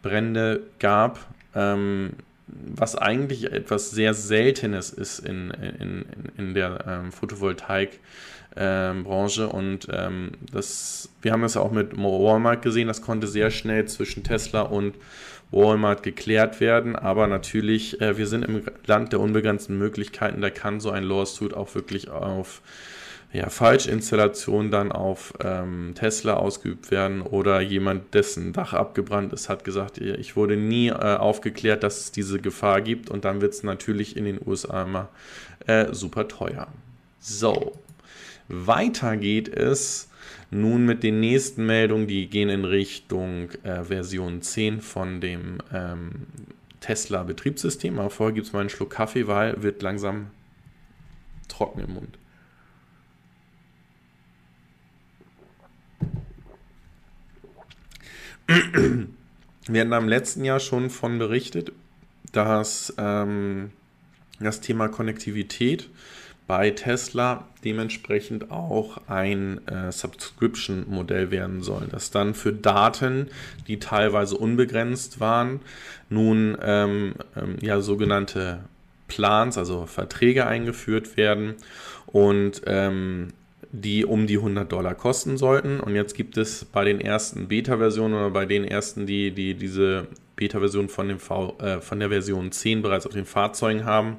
Brände 0.01 0.62
gab, 0.79 1.19
ähm, 1.55 2.12
was 2.47 2.95
eigentlich 2.95 3.51
etwas 3.51 3.91
sehr 3.91 4.13
Seltenes 4.13 4.91
ist 4.91 5.19
in, 5.19 5.51
in, 5.51 6.05
in 6.38 6.53
der 6.53 6.86
ähm, 6.88 7.12
Photovoltaik-Branche. 7.12 9.43
Ähm, 9.43 9.51
und 9.51 9.88
ähm, 9.91 10.31
das, 10.51 11.10
wir 11.21 11.33
haben 11.33 11.41
das 11.41 11.57
auch 11.57 11.71
mit 11.71 11.97
Walmart 11.97 12.62
gesehen, 12.62 12.88
das 12.88 13.01
konnte 13.01 13.27
sehr 13.27 13.51
schnell 13.51 13.83
zwischen 13.86 14.23
Tesla 14.23 14.62
und 14.62 14.95
Walmart 15.51 16.03
geklärt 16.03 16.60
werden. 16.60 16.95
Aber 16.95 17.27
natürlich, 17.27 18.01
äh, 18.01 18.17
wir 18.17 18.27
sind 18.27 18.43
im 18.43 18.63
Land 18.86 19.13
der 19.13 19.19
unbegrenzten 19.19 19.77
Möglichkeiten. 19.77 20.41
Da 20.41 20.49
kann 20.49 20.79
so 20.79 20.91
ein 20.91 21.03
Lawsuit 21.03 21.53
auch 21.53 21.73
wirklich 21.75 22.10
auf 22.10 22.62
ja, 23.33 23.49
Falschinstallation 23.49 24.71
dann 24.71 24.91
auf 24.91 25.33
ähm, 25.43 25.93
Tesla 25.95 26.36
ausgeübt 26.36 26.91
werden 26.91 27.21
oder 27.21 27.60
jemand, 27.60 28.13
dessen 28.13 28.53
Dach 28.53 28.73
abgebrannt 28.73 29.33
ist, 29.33 29.49
hat 29.49 29.63
gesagt, 29.63 29.97
ich 29.97 30.36
wurde 30.36 30.55
nie 30.55 30.88
äh, 30.88 30.93
aufgeklärt, 30.93 31.83
dass 31.83 31.99
es 31.99 32.12
diese 32.12 32.39
Gefahr 32.39 32.81
gibt 32.81 33.10
und 33.10 33.25
dann 33.25 33.41
wird 33.41 33.53
es 33.53 33.63
natürlich 33.63 34.15
in 34.15 34.25
den 34.25 34.39
USA 34.45 34.83
immer 34.83 35.10
äh, 35.65 35.93
super 35.93 36.27
teuer. 36.27 36.67
So, 37.19 37.73
weiter 38.47 39.17
geht 39.17 39.49
es 39.49 40.10
nun 40.49 40.86
mit 40.86 41.03
den 41.03 41.19
nächsten 41.19 41.65
Meldungen, 41.65 42.07
die 42.07 42.27
gehen 42.27 42.49
in 42.49 42.65
Richtung 42.65 43.51
äh, 43.63 43.83
Version 43.83 44.41
10 44.41 44.81
von 44.81 45.19
dem 45.19 45.57
ähm, 45.73 46.27
Tesla 46.79 47.23
Betriebssystem. 47.23 47.99
Aber 47.99 48.10
vorher 48.10 48.33
gibt 48.33 48.47
es 48.47 48.53
mal 48.53 48.62
einen 48.62 48.69
Schluck 48.69 48.91
Kaffee, 48.91 49.27
weil 49.27 49.62
wird 49.62 49.81
langsam 49.81 50.27
trocken 51.47 51.81
im 51.81 51.93
Mund. 51.93 52.17
Wir 59.67 59.81
hatten 59.81 59.91
im 59.91 60.07
letzten 60.07 60.45
Jahr 60.45 60.62
schon 60.62 60.89
von 60.89 61.19
berichtet, 61.19 61.73
dass 62.31 62.93
ähm, 62.97 63.71
das 64.39 64.62
Thema 64.62 64.88
Konnektivität 64.88 65.89
bei 66.47 66.71
Tesla 66.71 67.45
dementsprechend 67.63 68.51
auch 68.51 69.01
ein 69.07 69.65
äh, 69.67 69.91
Subscription-Modell 69.91 71.29
werden 71.29 71.62
soll, 71.62 71.88
das 71.91 72.10
dann 72.10 72.33
für 72.33 72.53
Daten, 72.53 73.27
die 73.67 73.79
teilweise 73.79 74.38
unbegrenzt 74.38 75.19
waren, 75.19 75.60
nun 76.10 76.57
ähm, 76.62 77.15
ähm, 77.36 77.57
ja 77.62 77.81
sogenannte 77.81 78.60
Plans, 79.10 79.57
also 79.57 79.86
Verträge 79.86 80.47
eingeführt 80.47 81.17
werden 81.17 81.55
und 82.05 82.62
ähm, 82.65 83.29
die 83.71 84.05
um 84.05 84.27
die 84.27 84.38
100 84.38 84.71
Dollar 84.71 84.95
kosten 84.95 85.38
sollten. 85.38 85.79
Und 85.81 85.95
jetzt 85.95 86.15
gibt 86.15 86.38
es 86.38 86.65
bei 86.65 86.86
den 86.86 87.01
ersten 87.01 87.47
Beta-Versionen 87.47 88.13
oder 88.13 88.29
bei 88.29 88.45
den 88.45 88.63
ersten, 88.63 89.05
die, 89.05 89.31
die 89.31 89.55
diese 89.55 90.07
Beta-Version 90.38 90.88
von, 90.88 91.10
äh, 91.10 91.81
von 91.81 91.99
der 91.99 92.10
Version 92.10 92.51
10 92.51 92.81
bereits 92.81 93.05
auf 93.05 93.13
den 93.13 93.25
Fahrzeugen 93.25 93.83
haben, 93.83 94.17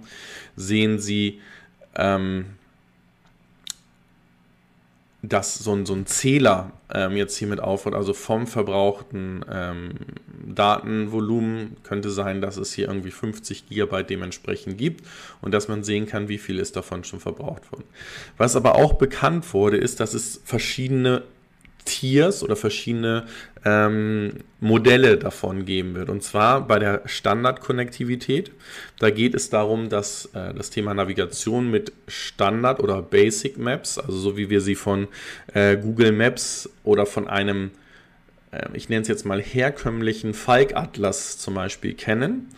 sehen 0.56 0.98
Sie 0.98 1.40
ähm, 1.94 2.46
dass 5.22 5.58
so 5.58 5.74
ein, 5.74 5.84
so 5.84 5.94
ein 5.94 6.06
Zähler 6.06 6.72
ähm, 6.92 7.16
jetzt 7.16 7.36
hiermit 7.36 7.60
aufhört, 7.60 7.94
also 7.94 8.14
vom 8.14 8.46
verbrauchten 8.46 9.44
ähm, 9.50 9.90
Datenvolumen 10.46 11.76
könnte 11.82 12.10
sein, 12.10 12.40
dass 12.40 12.56
es 12.56 12.72
hier 12.72 12.86
irgendwie 12.86 13.10
50 13.10 13.68
Gigabyte 13.68 14.10
dementsprechend 14.10 14.78
gibt 14.78 15.04
und 15.40 15.52
dass 15.52 15.66
man 15.66 15.82
sehen 15.82 16.06
kann, 16.06 16.28
wie 16.28 16.38
viel 16.38 16.58
ist 16.58 16.76
davon 16.76 17.02
schon 17.02 17.18
verbraucht 17.18 17.70
worden. 17.72 17.84
Was 18.36 18.54
aber 18.54 18.76
auch 18.76 18.94
bekannt 18.94 19.52
wurde, 19.52 19.76
ist, 19.76 19.98
dass 19.98 20.14
es 20.14 20.40
verschiedene 20.44 21.22
Tiers 21.88 22.42
oder 22.42 22.54
verschiedene 22.54 23.26
ähm, 23.64 24.34
Modelle 24.60 25.16
davon 25.16 25.64
geben 25.64 25.94
wird. 25.94 26.10
Und 26.10 26.22
zwar 26.22 26.66
bei 26.66 26.78
der 26.78 27.02
Standardkonnektivität. 27.06 28.52
Da 28.98 29.10
geht 29.10 29.34
es 29.34 29.50
darum, 29.50 29.88
dass 29.88 30.26
äh, 30.34 30.52
das 30.54 30.70
Thema 30.70 30.94
Navigation 30.94 31.70
mit 31.70 31.92
Standard 32.06 32.80
oder 32.80 33.02
Basic 33.02 33.58
Maps, 33.58 33.98
also 33.98 34.16
so 34.18 34.36
wie 34.36 34.50
wir 34.50 34.60
sie 34.60 34.74
von 34.74 35.08
äh, 35.54 35.76
Google 35.76 36.12
Maps 36.12 36.68
oder 36.84 37.06
von 37.06 37.26
einem, 37.26 37.70
äh, 38.52 38.68
ich 38.74 38.88
nenne 38.88 39.02
es 39.02 39.08
jetzt 39.08 39.24
mal 39.24 39.40
herkömmlichen 39.40 40.34
Falkatlas 40.34 41.38
zum 41.38 41.54
Beispiel 41.54 41.94
kennen, 41.94 42.50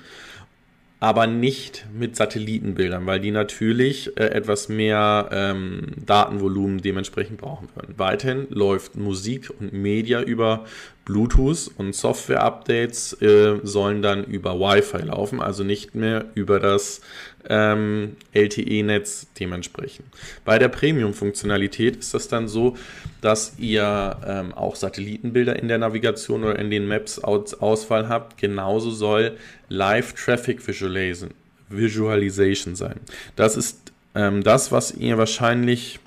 aber 1.01 1.27
nicht 1.27 1.87
mit 1.95 2.15
Satellitenbildern, 2.15 3.07
weil 3.07 3.21
die 3.21 3.31
natürlich 3.31 4.17
äh, 4.19 4.27
etwas 4.27 4.69
mehr 4.69 5.31
ähm, 5.33 5.87
Datenvolumen 6.05 6.83
dementsprechend 6.83 7.39
brauchen 7.39 7.69
würden. 7.75 7.95
Weiterhin 7.97 8.47
läuft 8.51 8.97
Musik 8.97 9.51
und 9.59 9.73
Media 9.73 10.21
über 10.21 10.67
Bluetooth 11.11 11.71
und 11.77 11.95
Software-Updates 11.95 13.21
äh, 13.21 13.59
sollen 13.65 14.01
dann 14.01 14.25
über 14.25 14.61
Wi-Fi 14.61 14.99
laufen, 14.99 15.41
also 15.41 15.65
nicht 15.65 15.95
mehr 15.97 16.27
über 16.35 16.61
das 16.61 17.01
ähm, 17.49 18.17
LTE-Netz 18.33 19.27
dementsprechend. 19.39 20.07
Bei 20.45 20.59
der 20.59 20.69
Premium-Funktionalität 20.69 21.97
ist 21.97 22.15
das 22.15 22.29
dann 22.29 22.47
so, 22.47 22.77
dass 23.21 23.55
ihr 23.59 24.17
ähm, 24.25 24.55
auch 24.55 24.77
Satellitenbilder 24.77 25.59
in 25.59 25.67
der 25.67 25.79
Navigation 25.79 26.45
oder 26.45 26.59
in 26.59 26.71
den 26.71 26.87
Maps 26.87 27.19
aus 27.19 27.55
Auswahl 27.55 28.09
habt. 28.09 28.39
Genauso 28.39 28.91
soll 28.91 29.37
Live 29.69 30.13
Traffic 30.13 30.67
Visualization, 30.67 31.35
Visualization 31.69 32.77
sein. 32.77 33.01
Das 33.35 33.57
ist 33.57 33.93
ähm, 34.15 34.45
das, 34.45 34.71
was 34.71 34.93
ihr 34.93 35.19
wahrscheinlich 35.19 35.99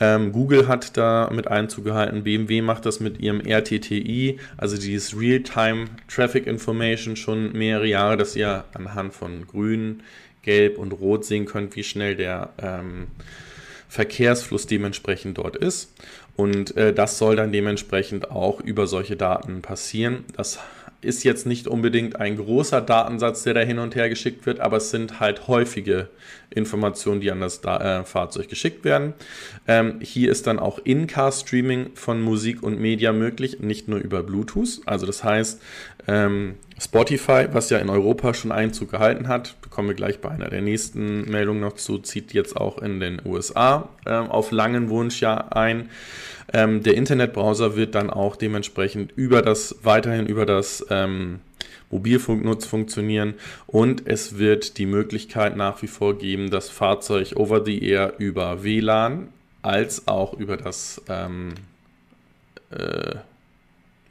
ähm, 0.00 0.32
Google 0.32 0.68
hat 0.68 0.96
da 0.96 1.30
mit 1.32 1.48
Einzug 1.48 1.84
gehalten, 1.84 2.24
BMW 2.24 2.62
macht 2.62 2.86
das 2.86 3.00
mit 3.00 3.20
ihrem 3.20 3.40
RTTI, 3.40 4.38
also 4.56 4.76
dieses 4.76 5.18
Real-Time 5.18 5.86
Traffic 6.08 6.46
Information 6.46 7.16
schon 7.16 7.52
mehrere 7.52 7.86
Jahre, 7.86 8.16
dass 8.16 8.36
ihr 8.36 8.64
anhand 8.74 9.14
von 9.14 9.46
grün, 9.46 10.02
gelb 10.42 10.78
und 10.78 10.92
rot 10.92 11.24
sehen 11.24 11.46
könnt, 11.46 11.76
wie 11.76 11.84
schnell 11.84 12.16
der 12.16 12.50
ähm, 12.62 13.08
Verkehrsfluss 13.88 14.66
dementsprechend 14.66 15.38
dort 15.38 15.56
ist. 15.56 15.92
Und 16.36 16.76
äh, 16.76 16.92
das 16.92 17.18
soll 17.18 17.36
dann 17.36 17.50
dementsprechend 17.50 18.30
auch 18.30 18.60
über 18.60 18.86
solche 18.86 19.16
Daten 19.16 19.62
passieren. 19.62 20.24
Das 20.36 20.58
ist 21.00 21.24
jetzt 21.24 21.46
nicht 21.46 21.68
unbedingt 21.68 22.16
ein 22.16 22.36
großer 22.36 22.80
Datensatz, 22.80 23.42
der 23.42 23.54
da 23.54 23.60
hin 23.60 23.78
und 23.78 23.94
her 23.94 24.08
geschickt 24.08 24.46
wird, 24.46 24.60
aber 24.60 24.78
es 24.78 24.90
sind 24.90 25.20
halt 25.20 25.46
häufige 25.48 26.08
Informationen, 26.50 27.20
die 27.20 27.30
an 27.30 27.40
das 27.40 27.60
da 27.60 28.00
äh, 28.00 28.04
Fahrzeug 28.04 28.48
geschickt 28.48 28.84
werden. 28.84 29.14
Ähm, 29.68 30.00
hier 30.00 30.30
ist 30.30 30.46
dann 30.46 30.58
auch 30.58 30.78
In-Car-Streaming 30.78 31.90
von 31.94 32.22
Musik 32.22 32.62
und 32.62 32.80
Media 32.80 33.12
möglich, 33.12 33.60
nicht 33.60 33.88
nur 33.88 33.98
über 33.98 34.22
Bluetooth. 34.22 34.80
Also 34.86 35.06
das 35.06 35.22
heißt, 35.22 35.60
ähm, 36.08 36.54
Spotify, 36.78 37.48
was 37.52 37.70
ja 37.70 37.78
in 37.78 37.90
Europa 37.90 38.34
schon 38.34 38.52
Einzug 38.52 38.90
gehalten 38.90 39.28
hat, 39.28 39.56
kommen 39.70 39.88
wir 39.88 39.94
gleich 39.94 40.20
bei 40.20 40.30
einer 40.30 40.48
der 40.48 40.62
nächsten 40.62 41.30
Meldungen 41.30 41.60
noch 41.60 41.74
zu, 41.74 41.98
zieht 41.98 42.32
jetzt 42.32 42.56
auch 42.56 42.78
in 42.78 43.00
den 43.00 43.20
USA 43.24 43.88
äh, 44.04 44.12
auf 44.12 44.50
langen 44.50 44.88
Wunsch 44.88 45.20
ja 45.20 45.48
ein. 45.48 45.90
Ähm, 46.52 46.82
der 46.82 46.94
Internetbrowser 46.94 47.76
wird 47.76 47.94
dann 47.94 48.10
auch 48.10 48.36
dementsprechend 48.36 49.12
über 49.16 49.42
das, 49.42 49.76
weiterhin 49.82 50.26
über 50.26 50.46
das 50.46 50.84
ähm, 50.90 51.40
Mobilfunknutz 51.90 52.66
funktionieren 52.66 53.34
und 53.66 54.06
es 54.06 54.38
wird 54.38 54.78
die 54.78 54.86
Möglichkeit 54.86 55.56
nach 55.56 55.82
wie 55.82 55.86
vor 55.86 56.18
geben, 56.18 56.50
das 56.50 56.68
Fahrzeug 56.68 57.34
over 57.36 57.64
the 57.64 57.82
air 57.82 58.14
über 58.18 58.64
WLAN 58.64 59.28
als 59.62 60.08
auch 60.08 60.34
über 60.34 60.56
das 60.56 61.02
ähm, 61.08 61.54
äh, 62.70 63.16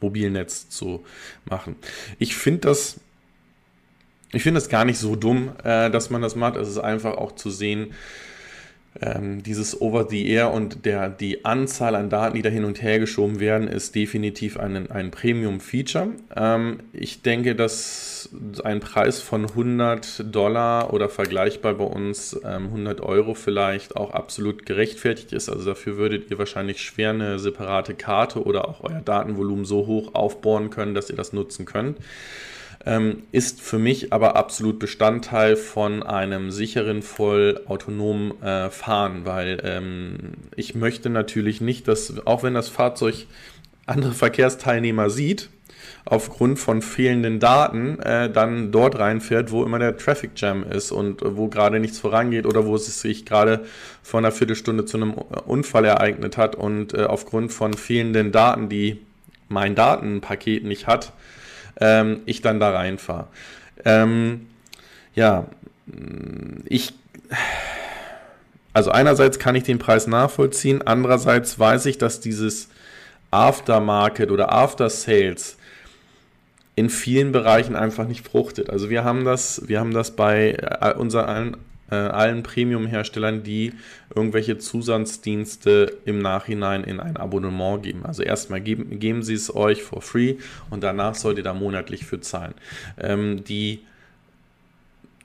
Mobilnetz 0.02 0.70
zu 0.70 1.04
machen. 1.46 1.76
Ich 2.20 2.36
finde 2.36 2.62
das, 2.62 3.00
ich 4.32 4.44
finde 4.44 4.60
das 4.60 4.70
gar 4.70 4.86
nicht 4.86 5.00
so 5.00 5.16
dumm, 5.16 5.54
äh, 5.64 5.90
dass 5.90 6.10
man 6.10 6.22
das 6.22 6.36
macht. 6.36 6.56
Es 6.58 6.68
ist 6.68 6.78
einfach 6.78 7.16
auch 7.18 7.34
zu 7.34 7.50
sehen, 7.50 7.94
ähm, 9.02 9.44
dieses 9.44 9.80
Over-the-Air 9.82 10.52
und 10.52 10.86
der, 10.86 11.10
die 11.10 11.44
Anzahl 11.44 11.96
an 11.96 12.10
Daten, 12.10 12.36
die 12.36 12.42
da 12.42 12.50
hin 12.50 12.66
und 12.66 12.82
her 12.82 13.00
geschoben 13.00 13.40
werden, 13.40 13.68
ist 13.68 13.96
definitiv 13.96 14.58
ein, 14.58 14.90
ein 14.90 15.12
Premium-Feature. 15.12 16.10
Ähm, 16.36 16.80
ich 16.94 17.22
denke, 17.22 17.56
dass 17.56 18.30
ein 18.64 18.80
Preis 18.80 19.20
von 19.20 19.46
100 19.46 20.34
Dollar 20.34 20.94
oder 20.94 21.10
vergleichbar 21.10 21.74
bei 21.76 21.84
uns 21.84 22.40
ähm, 22.44 22.68
100 22.68 23.02
Euro 23.02 23.34
vielleicht 23.34 23.96
auch 23.98 24.12
absolut 24.12 24.66
gerechtfertigt 24.66 25.34
ist. 25.34 25.50
Also 25.50 25.66
dafür 25.66 25.98
würdet 25.98 26.32
ihr 26.32 26.40
wahrscheinlich 26.40 26.82
schwer 26.82 27.10
eine 27.10 27.38
separate 27.40 27.96
Karte 27.96 28.44
oder 28.44 28.68
auch 28.68 28.84
euer 28.84 29.02
Datenvolumen 29.02 29.66
so 29.66 29.88
hoch 29.88 30.14
aufbohren 30.14 30.70
können, 30.70 30.96
dass 30.96 31.10
ihr 31.10 31.16
das 31.16 31.34
nutzen 31.34 31.66
könnt 31.66 31.98
ähm, 32.86 33.24
ist 33.32 33.62
für 33.62 33.80
mich 33.80 34.14
aber 34.14 34.36
absolut 34.36 34.80
Bestandteil 34.80 35.56
von 35.56 36.04
einem 36.04 36.52
sicheren, 36.52 37.02
voll 37.02 37.62
autonomen 37.68 38.42
äh, 38.44 38.70
Fahren, 38.70 39.26
weil 39.26 39.60
ähm, 39.64 40.34
ich 40.56 40.76
möchte 40.76 41.10
natürlich 41.10 41.62
nicht, 41.62 41.88
dass, 41.88 42.26
auch 42.26 42.44
wenn 42.44 42.54
das 42.54 42.70
Fahrzeug 42.70 43.26
andere 43.88 44.14
Verkehrsteilnehmer 44.14 45.10
sieht, 45.10 45.50
aufgrund 46.06 46.60
von 46.60 46.84
fehlenden 46.84 47.40
Daten 47.40 48.00
äh, 48.00 48.30
dann 48.30 48.72
dort 48.72 49.00
reinfährt, 49.00 49.52
wo 49.52 49.64
immer 49.64 49.80
der 49.80 49.98
Traffic 49.98 50.32
Jam 50.36 50.64
ist 50.64 50.92
und 50.92 51.22
wo 51.24 51.48
gerade 51.48 51.80
nichts 51.80 52.00
vorangeht 52.00 52.46
oder 52.46 52.66
wo 52.66 52.76
es 52.76 53.02
sich 53.02 53.26
gerade 53.26 53.66
vor 54.04 54.20
einer 54.20 54.32
Viertelstunde 54.32 54.86
zu 54.86 54.98
einem 54.98 55.14
Unfall 55.14 55.86
ereignet 55.86 56.38
hat 56.38 56.56
und 56.56 56.94
äh, 56.94 57.06
aufgrund 57.06 57.52
von 57.52 57.74
fehlenden 57.74 58.32
Daten, 58.32 58.70
die 58.70 59.02
mein 59.48 59.74
Datenpaket 59.74 60.64
nicht 60.64 60.86
hat, 60.88 61.12
ähm, 61.80 62.22
ich 62.26 62.42
dann 62.42 62.60
da 62.60 62.72
reinfahre. 62.72 63.28
Ähm, 63.84 64.48
ja, 65.14 65.46
ich, 66.66 66.94
also 68.74 68.92
einerseits 68.92 69.40
kann 69.40 69.56
ich 69.56 69.64
den 69.64 69.80
Preis 69.80 70.08
nachvollziehen, 70.08 70.82
andererseits 70.86 71.58
weiß 71.58 71.86
ich, 71.86 71.98
dass 71.98 72.20
dieses 72.20 72.70
Aftermarket 73.32 74.32
oder 74.32 74.52
After 74.54 74.90
Sales 74.90 75.58
in 76.76 76.90
vielen 76.90 77.32
Bereichen 77.32 77.76
einfach 77.76 78.08
nicht 78.08 78.28
fruchtet. 78.28 78.70
Also 78.70 78.90
wir 78.90 79.04
haben 79.04 79.24
das, 79.24 79.68
wir 79.68 79.80
haben 79.80 79.94
das 79.94 80.12
bei 80.12 80.52
äh, 80.82 80.94
unseren 80.94 81.58
äh, 81.92 81.96
allen 81.96 82.44
Premium-Herstellern, 82.44 83.44
die 83.44 83.74
irgendwelche 84.14 84.58
Zusatzdienste 84.58 85.98
im 86.06 86.20
Nachhinein 86.20 86.84
in 86.84 87.00
ein 87.00 87.18
Abonnement 87.18 87.84
geben. 87.84 88.06
Also 88.06 88.24
erstmal 88.24 88.62
geben, 88.62 89.00
geben 89.00 89.24
sie 89.24 89.36
es 89.36 89.56
euch 89.56 89.84
for 89.84 90.02
free 90.02 90.36
und 90.70 90.84
danach 90.84 91.16
sollt 91.16 91.38
ihr 91.38 91.44
da 91.44 91.54
monatlich 91.54 92.06
für 92.06 92.20
zahlen. 92.20 92.54
Ähm, 92.98 93.44
die 93.44 93.82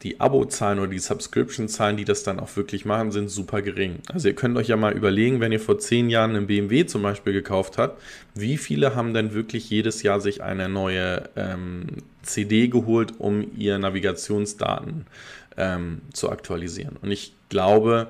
die 0.02 0.18
Abo-Zahlen 0.18 0.78
oder 0.78 0.88
die 0.88 0.98
Subscription-Zahlen, 0.98 1.96
die 1.96 2.04
das 2.04 2.22
dann 2.22 2.40
auch 2.40 2.56
wirklich 2.56 2.84
machen, 2.84 3.12
sind 3.12 3.28
super 3.28 3.60
gering. 3.60 3.96
Also 4.08 4.28
ihr 4.28 4.34
könnt 4.34 4.56
euch 4.56 4.68
ja 4.68 4.76
mal 4.76 4.94
überlegen, 4.94 5.40
wenn 5.40 5.52
ihr 5.52 5.60
vor 5.60 5.78
zehn 5.78 6.08
Jahren 6.08 6.34
einen 6.34 6.46
BMW 6.46 6.86
zum 6.86 7.02
Beispiel 7.02 7.32
gekauft 7.32 7.76
habt, 7.76 8.00
wie 8.34 8.56
viele 8.56 8.94
haben 8.94 9.12
denn 9.12 9.34
wirklich 9.34 9.68
jedes 9.68 10.02
Jahr 10.02 10.20
sich 10.20 10.42
eine 10.42 10.68
neue 10.68 11.28
ähm, 11.36 11.98
CD 12.22 12.68
geholt, 12.68 13.14
um 13.18 13.46
ihr 13.56 13.78
Navigationsdaten 13.78 15.06
ähm, 15.60 16.00
zu 16.12 16.30
aktualisieren. 16.30 16.96
Und 17.02 17.12
ich 17.12 17.32
glaube, 17.50 18.08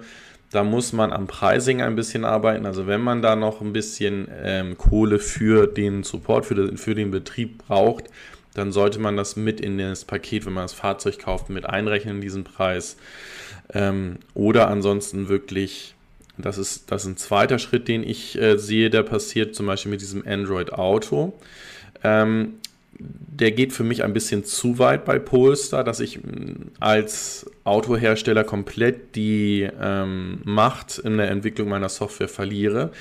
Da 0.50 0.64
muss 0.64 0.92
man 0.92 1.12
am 1.12 1.28
Pricing 1.28 1.80
ein 1.80 1.94
bisschen 1.94 2.24
arbeiten. 2.24 2.66
Also 2.66 2.88
wenn 2.88 3.00
man 3.00 3.22
da 3.22 3.36
noch 3.36 3.60
ein 3.60 3.72
bisschen 3.72 4.28
ähm, 4.42 4.76
Kohle 4.76 5.20
für 5.20 5.68
den 5.68 6.02
Support, 6.02 6.44
für 6.44 6.56
den, 6.56 6.76
für 6.76 6.96
den 6.96 7.12
Betrieb 7.12 7.58
braucht, 7.58 8.04
dann 8.54 8.72
sollte 8.72 8.98
man 8.98 9.16
das 9.16 9.36
mit 9.36 9.60
in 9.60 9.78
das 9.78 10.04
Paket, 10.04 10.44
wenn 10.46 10.52
man 10.52 10.64
das 10.64 10.72
Fahrzeug 10.72 11.20
kauft, 11.20 11.50
mit 11.50 11.66
einrechnen, 11.66 12.20
diesen 12.20 12.42
Preis. 12.42 12.96
Ähm, 13.72 14.16
oder 14.34 14.66
ansonsten 14.68 15.28
wirklich, 15.28 15.94
das 16.36 16.58
ist, 16.58 16.90
das 16.90 17.04
ist 17.04 17.08
ein 17.08 17.16
zweiter 17.16 17.60
Schritt, 17.60 17.86
den 17.86 18.02
ich 18.02 18.36
äh, 18.36 18.58
sehe, 18.58 18.90
der 18.90 19.04
passiert 19.04 19.54
zum 19.54 19.66
Beispiel 19.66 19.90
mit 19.92 20.00
diesem 20.00 20.26
Android 20.26 20.72
Auto. 20.72 21.32
Ähm, 22.02 22.54
der 23.00 23.52
geht 23.52 23.72
für 23.72 23.84
mich 23.84 24.04
ein 24.04 24.12
bisschen 24.12 24.44
zu 24.44 24.78
weit 24.78 25.04
bei 25.04 25.18
Polestar, 25.18 25.84
dass 25.84 26.00
ich 26.00 26.18
mm, 26.18 26.72
als 26.78 27.50
Autohersteller 27.64 28.44
komplett 28.44 29.16
die 29.16 29.68
ähm, 29.80 30.40
Macht 30.44 30.98
in 30.98 31.16
der 31.16 31.30
Entwicklung 31.30 31.68
meiner 31.68 31.88
Software 31.88 32.28
verliere. 32.28 32.92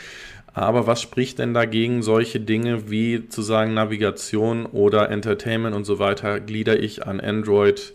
Aber 0.54 0.88
was 0.88 1.02
spricht 1.02 1.40
denn 1.40 1.54
dagegen, 1.54 2.02
solche 2.02 2.40
Dinge 2.40 2.90
wie 2.90 3.30
zu 3.30 3.42
sagen 3.42 3.74
Navigation 3.74 4.66
oder 4.66 5.10
Entertainment 5.10 5.76
und 5.76 5.86
so 5.86 6.00
weiter 6.00 6.40
glieder 6.40 6.80
ich 6.80 7.06
an 7.06 7.20
Android? 7.20 7.94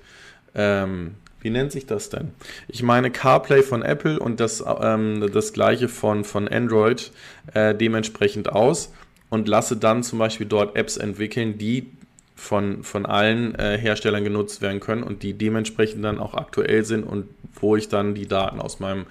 Ähm, 0.55 1.17
wie 1.41 1.51
nennt 1.51 1.73
sich 1.73 1.85
das 1.85 2.09
denn? 2.09 2.31
Ich 2.69 2.83
meine 2.83 3.11
CarPlay 3.11 3.63
von 3.63 3.83
Apple 3.83 4.19
und 4.19 4.41
das, 4.41 4.65
ähm, 4.81 5.31
das 5.33 5.53
gleiche 5.53 5.89
von, 5.89 6.25
von 6.25 6.49
Android 6.49 7.13
äh, 7.53 7.75
dementsprechend 7.75 8.51
aus 8.51 8.93
und 9.35 9.49
lasse 9.49 9.77
dann 9.77 10.05
zum 10.05 10.21
Beispiel 10.21 10.47
dort 10.47 10.77
Apps 10.77 10.97
entwickeln, 10.97 11.59
die 11.59 11.89
von, 12.37 12.85
von 12.85 13.05
allen 13.05 13.57
äh, 13.57 13.77
Herstellern 13.77 14.23
genutzt 14.23 14.63
werden 14.63 14.79
können 14.79 15.03
und 15.03 15.25
die 15.25 15.33
dementsprechend 15.33 16.05
dann 16.05 16.21
auch 16.21 16.35
aktuell 16.35 16.85
sind 16.85 17.03
und 17.03 17.27
wo 17.61 17.75
ich 17.75 17.89
dann 17.89 18.15
die 18.15 18.29
Daten 18.29 18.61
aus 18.61 18.79
meinem 18.79 19.07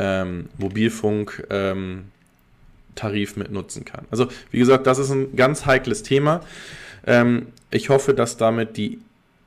ähm, 0.00 0.48
Mobilfunk 0.58 1.46
ähm, 1.50 2.06
mit 3.36 3.50
nutzen 3.50 3.84
kann. 3.86 4.04
Also 4.10 4.26
wie 4.50 4.58
gesagt, 4.58 4.86
das 4.86 4.98
ist 4.98 5.10
ein 5.10 5.36
ganz 5.36 5.64
heikles 5.64 6.02
Thema. 6.02 6.40
Ähm, 7.06 7.46
ich 7.70 7.88
hoffe, 7.88 8.12
dass 8.12 8.36
damit 8.36 8.76
die 8.76 8.98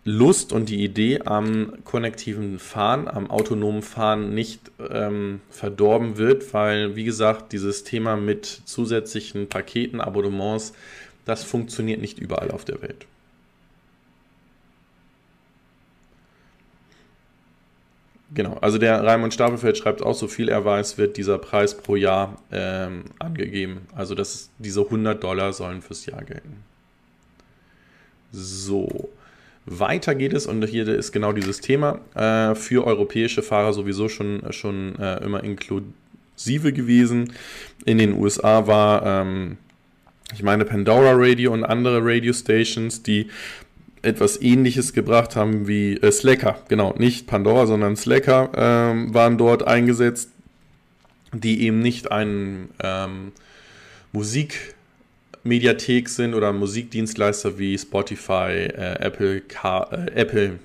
Lust 0.05 0.51
und 0.51 0.67
die 0.67 0.83
Idee 0.83 1.21
am 1.23 1.77
konnektiven 1.85 2.59
Fahren, 2.59 3.07
am 3.07 3.31
autonomen 3.31 3.81
Fahren 3.81 4.33
nicht 4.33 4.71
ähm, 4.89 5.39
verdorben 5.49 6.17
wird, 6.17 6.53
weil, 6.53 6.97
wie 6.97 7.05
gesagt, 7.05 7.53
dieses 7.53 7.85
Thema 7.85 8.17
mit 8.17 8.45
zusätzlichen 8.45 9.47
Paketen, 9.47 10.01
Abonnements, 10.01 10.73
das 11.23 11.45
funktioniert 11.45 12.01
nicht 12.01 12.19
überall 12.19 12.51
auf 12.51 12.65
der 12.65 12.81
Welt. 12.81 13.05
Genau, 18.33 18.57
also 18.61 18.79
der 18.79 19.03
Raimund 19.03 19.33
Stapelfeld 19.33 19.77
schreibt 19.77 20.01
auch, 20.01 20.15
so 20.15 20.27
viel 20.27 20.49
er 20.49 20.65
weiß, 20.65 20.97
wird 20.97 21.17
dieser 21.17 21.37
Preis 21.37 21.77
pro 21.77 21.95
Jahr 21.95 22.41
ähm, 22.51 23.05
angegeben. 23.19 23.87
Also 23.95 24.15
das 24.15 24.49
diese 24.57 24.81
100 24.81 25.23
Dollar 25.23 25.53
sollen 25.53 25.81
fürs 25.81 26.05
Jahr 26.07 26.23
gelten. 26.23 26.63
So. 28.31 29.09
Weiter 29.65 30.15
geht 30.15 30.33
es, 30.33 30.45
und 30.45 30.63
hier 30.65 30.87
ist 30.87 31.11
genau 31.11 31.31
dieses 31.31 31.61
Thema, 31.61 31.99
äh, 32.15 32.55
für 32.55 32.85
europäische 32.85 33.41
Fahrer 33.41 33.73
sowieso 33.73 34.09
schon, 34.09 34.43
schon 34.51 34.97
äh, 34.99 35.23
immer 35.23 35.43
inklusive 35.43 36.73
gewesen. 36.73 37.33
In 37.85 37.97
den 37.97 38.13
USA 38.13 38.67
war, 38.67 39.05
ähm, 39.05 39.57
ich 40.33 40.43
meine, 40.43 40.65
Pandora 40.65 41.13
Radio 41.13 41.53
und 41.53 41.63
andere 41.63 41.99
Radio 42.03 42.33
Stations, 42.33 43.03
die 43.03 43.27
etwas 44.01 44.41
ähnliches 44.41 44.91
gebracht 44.91 45.35
haben 45.35 45.67
wie 45.67 45.93
äh, 45.93 46.11
Slacker, 46.11 46.57
genau, 46.67 46.93
nicht 46.97 47.25
Pandora, 47.25 47.65
sondern 47.65 47.95
Slacker 47.95 48.51
ähm, 48.55 49.13
waren 49.13 49.37
dort 49.37 49.65
eingesetzt, 49.65 50.29
die 51.31 51.61
eben 51.61 51.79
nicht 51.79 52.11
ein 52.11 52.69
ähm, 52.83 53.31
Musik 54.11 54.72
Mediathek 55.43 56.09
sind 56.09 56.33
oder 56.33 56.53
Musikdienstleister 56.53 57.57
wie 57.57 57.77
Spotify, 57.77 58.51
äh, 58.51 58.99
Apple, 58.99 59.41
Car, 59.41 59.91
äh, 59.91 60.11
Apple 60.13 60.59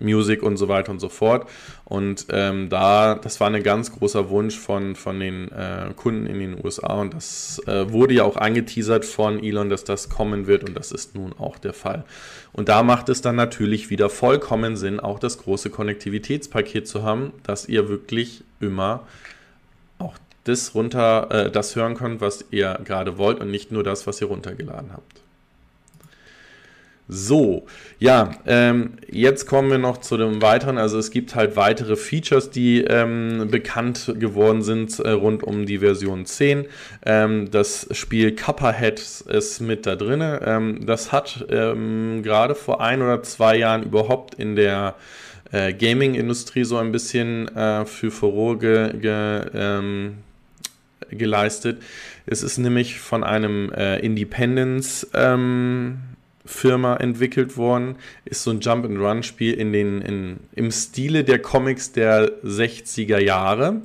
Music 0.00 0.42
und 0.42 0.56
so 0.56 0.68
weiter 0.68 0.92
und 0.92 1.00
so 1.00 1.08
fort. 1.08 1.48
Und 1.84 2.26
ähm, 2.30 2.68
da, 2.68 3.14
das 3.14 3.40
war 3.40 3.50
ein 3.50 3.62
ganz 3.62 3.92
großer 3.92 4.28
Wunsch 4.30 4.56
von, 4.56 4.94
von 4.94 5.18
den 5.18 5.50
äh, 5.50 5.92
Kunden 5.96 6.26
in 6.26 6.38
den 6.38 6.64
USA 6.64 6.94
und 6.94 7.14
das 7.14 7.60
äh, 7.66 7.90
wurde 7.90 8.14
ja 8.14 8.24
auch 8.24 8.36
angeteasert 8.36 9.04
von 9.04 9.42
Elon, 9.42 9.70
dass 9.70 9.84
das 9.84 10.08
kommen 10.08 10.46
wird 10.46 10.68
und 10.68 10.76
das 10.76 10.92
ist 10.92 11.14
nun 11.14 11.32
auch 11.38 11.58
der 11.58 11.72
Fall. 11.72 12.04
Und 12.52 12.68
da 12.68 12.82
macht 12.82 13.08
es 13.08 13.22
dann 13.22 13.36
natürlich 13.36 13.90
wieder 13.90 14.10
vollkommen 14.10 14.76
Sinn, 14.76 15.00
auch 15.00 15.18
das 15.18 15.38
große 15.38 15.70
Konnektivitätspaket 15.70 16.86
zu 16.86 17.02
haben, 17.02 17.32
dass 17.42 17.68
ihr 17.68 17.88
wirklich 17.88 18.44
immer 18.60 19.06
das 20.48 20.74
runter, 20.74 21.28
äh, 21.30 21.50
das 21.50 21.76
hören 21.76 21.94
könnt, 21.94 22.20
was 22.20 22.44
ihr 22.50 22.78
gerade 22.84 23.18
wollt 23.18 23.40
und 23.40 23.50
nicht 23.50 23.72
nur 23.72 23.84
das, 23.84 24.06
was 24.06 24.20
ihr 24.20 24.28
runtergeladen 24.28 24.92
habt. 24.92 25.20
So, 27.10 27.64
ja, 27.98 28.32
ähm, 28.46 28.98
jetzt 29.10 29.46
kommen 29.46 29.70
wir 29.70 29.78
noch 29.78 29.96
zu 29.96 30.18
dem 30.18 30.42
weiteren. 30.42 30.76
Also 30.76 30.98
es 30.98 31.10
gibt 31.10 31.34
halt 31.34 31.56
weitere 31.56 31.96
Features, 31.96 32.50
die 32.50 32.82
ähm, 32.82 33.48
bekannt 33.50 34.12
geworden 34.18 34.60
sind 34.60 34.98
äh, 34.98 35.12
rund 35.12 35.42
um 35.42 35.64
die 35.64 35.78
Version 35.78 36.26
10. 36.26 36.66
Ähm, 37.06 37.50
das 37.50 37.88
Spiel 37.92 38.36
Cuphead 38.36 39.00
ist 39.00 39.60
mit 39.60 39.86
da 39.86 39.96
drin. 39.96 40.22
Ähm, 40.22 40.84
das 40.84 41.10
hat 41.10 41.46
ähm, 41.48 42.22
gerade 42.22 42.54
vor 42.54 42.82
ein 42.82 43.00
oder 43.00 43.22
zwei 43.22 43.56
Jahren 43.56 43.84
überhaupt 43.84 44.34
in 44.34 44.54
der 44.54 44.94
äh, 45.50 45.72
Gaming-Industrie 45.72 46.64
so 46.64 46.76
ein 46.76 46.92
bisschen 46.92 47.48
äh, 47.56 47.86
für 47.86 48.10
Furore 48.10 48.58
ge, 48.58 48.98
ge, 48.98 49.46
ähm, 49.54 50.18
geleistet. 51.10 51.82
Es 52.26 52.42
ist 52.42 52.58
nämlich 52.58 53.00
von 53.00 53.24
einem 53.24 53.72
äh, 53.72 53.98
Independence 53.98 55.06
ähm, 55.14 55.98
Firma 56.44 56.96
entwickelt 56.96 57.56
worden, 57.56 57.96
ist 58.24 58.42
so 58.42 58.50
ein 58.50 58.60
Jump-and-Run-Spiel 58.60 59.54
in 59.54 59.72
den, 59.72 60.00
in, 60.00 60.36
im 60.54 60.70
Stile 60.70 61.22
der 61.22 61.40
Comics 61.40 61.92
der 61.92 62.42
60er 62.42 63.18
Jahre 63.18 63.82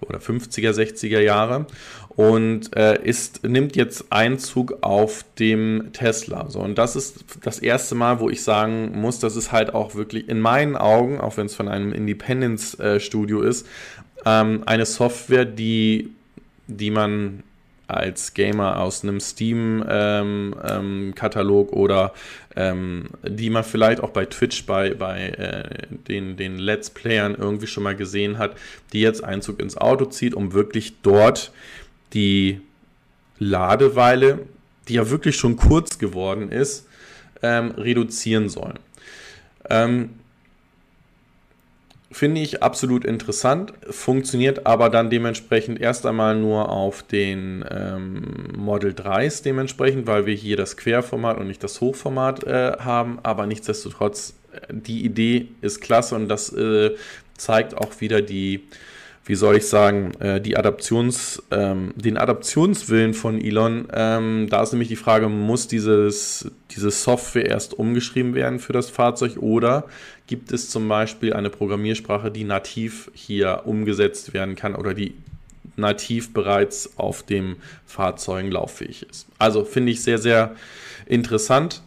oder 0.00 0.18
50er, 0.18 0.72
60er 0.72 1.20
Jahre 1.20 1.66
und 2.08 2.76
äh, 2.76 3.00
ist, 3.02 3.44
nimmt 3.44 3.76
jetzt 3.76 4.06
Einzug 4.10 4.78
auf 4.82 5.24
dem 5.38 5.90
Tesla. 5.92 6.48
So, 6.50 6.60
und 6.60 6.76
das 6.76 6.96
ist 6.96 7.24
das 7.42 7.60
erste 7.60 7.94
Mal, 7.94 8.18
wo 8.18 8.28
ich 8.28 8.42
sagen 8.42 8.92
muss, 9.00 9.20
das 9.20 9.36
ist 9.36 9.52
halt 9.52 9.72
auch 9.72 9.94
wirklich 9.94 10.28
in 10.28 10.40
meinen 10.40 10.76
Augen, 10.76 11.20
auch 11.20 11.36
wenn 11.36 11.46
es 11.46 11.54
von 11.54 11.68
einem 11.68 11.92
Independence-Studio 11.92 13.42
äh, 13.42 13.48
ist, 13.48 13.66
ähm, 14.26 14.62
eine 14.66 14.86
Software, 14.86 15.44
die 15.44 16.12
die 16.70 16.90
man 16.90 17.42
als 17.90 18.34
Gamer 18.34 18.78
aus 18.80 19.02
einem 19.02 19.18
Steam-Katalog 19.20 21.68
ähm, 21.68 21.72
ähm, 21.72 21.78
oder 21.78 22.12
ähm, 22.56 23.06
die 23.26 23.50
man 23.50 23.64
vielleicht 23.64 24.00
auch 24.00 24.10
bei 24.10 24.26
Twitch 24.26 24.64
bei, 24.64 24.94
bei 24.94 25.30
äh, 25.30 25.86
den, 26.08 26.36
den 26.36 26.58
Let's 26.58 26.90
Playern 26.90 27.34
irgendwie 27.34 27.66
schon 27.66 27.82
mal 27.82 27.96
gesehen 27.96 28.38
hat, 28.38 28.56
die 28.92 29.00
jetzt 29.00 29.24
Einzug 29.24 29.58
ins 29.60 29.76
Auto 29.76 30.04
zieht, 30.04 30.34
um 30.34 30.52
wirklich 30.52 31.00
dort 31.02 31.50
die 32.12 32.60
Ladeweile, 33.38 34.38
die 34.88 34.94
ja 34.94 35.10
wirklich 35.10 35.36
schon 35.36 35.56
kurz 35.56 35.98
geworden 35.98 36.52
ist, 36.52 36.86
ähm, 37.42 37.72
reduzieren 37.72 38.48
sollen. 38.48 38.78
Ähm, 39.68 40.10
Finde 42.12 42.40
ich 42.40 42.60
absolut 42.60 43.04
interessant, 43.04 43.72
funktioniert 43.88 44.66
aber 44.66 44.90
dann 44.90 45.10
dementsprechend 45.10 45.80
erst 45.80 46.04
einmal 46.06 46.34
nur 46.34 46.68
auf 46.68 47.04
den 47.04 47.64
ähm, 47.70 48.48
Model 48.56 48.90
3s 48.90 49.44
dementsprechend, 49.44 50.08
weil 50.08 50.26
wir 50.26 50.34
hier 50.34 50.56
das 50.56 50.76
Querformat 50.76 51.38
und 51.38 51.46
nicht 51.46 51.62
das 51.62 51.80
Hochformat 51.80 52.42
äh, 52.42 52.72
haben, 52.80 53.20
aber 53.22 53.46
nichtsdestotrotz, 53.46 54.34
äh, 54.52 54.74
die 54.74 55.04
Idee 55.04 55.48
ist 55.60 55.80
klasse 55.80 56.16
und 56.16 56.28
das 56.28 56.52
äh, 56.52 56.96
zeigt 57.36 57.76
auch 57.76 58.00
wieder 58.00 58.22
die, 58.22 58.64
wie 59.30 59.36
soll 59.36 59.58
ich 59.58 59.68
sagen, 59.68 60.10
äh, 60.18 60.40
die 60.40 60.56
Adaptions, 60.56 61.40
ähm, 61.52 61.92
den 61.94 62.18
Adaptionswillen 62.18 63.14
von 63.14 63.40
Elon. 63.40 63.86
Ähm, 63.94 64.48
da 64.50 64.60
ist 64.60 64.72
nämlich 64.72 64.88
die 64.88 64.96
Frage, 64.96 65.28
muss 65.28 65.68
dieses, 65.68 66.50
diese 66.72 66.90
Software 66.90 67.46
erst 67.46 67.74
umgeschrieben 67.74 68.34
werden 68.34 68.58
für 68.58 68.72
das 68.72 68.90
Fahrzeug 68.90 69.36
oder 69.36 69.84
gibt 70.26 70.50
es 70.50 70.68
zum 70.68 70.88
Beispiel 70.88 71.32
eine 71.32 71.48
Programmiersprache, 71.48 72.32
die 72.32 72.42
nativ 72.42 73.08
hier 73.14 73.62
umgesetzt 73.66 74.34
werden 74.34 74.56
kann 74.56 74.74
oder 74.74 74.94
die 74.94 75.14
nativ 75.76 76.32
bereits 76.34 76.98
auf 76.98 77.22
dem 77.22 77.54
Fahrzeugen 77.86 78.50
lauffähig 78.50 79.06
ist. 79.08 79.28
Also 79.38 79.64
finde 79.64 79.92
ich 79.92 80.02
sehr, 80.02 80.18
sehr 80.18 80.56
interessant. 81.06 81.82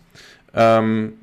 Ähm, 0.55 1.15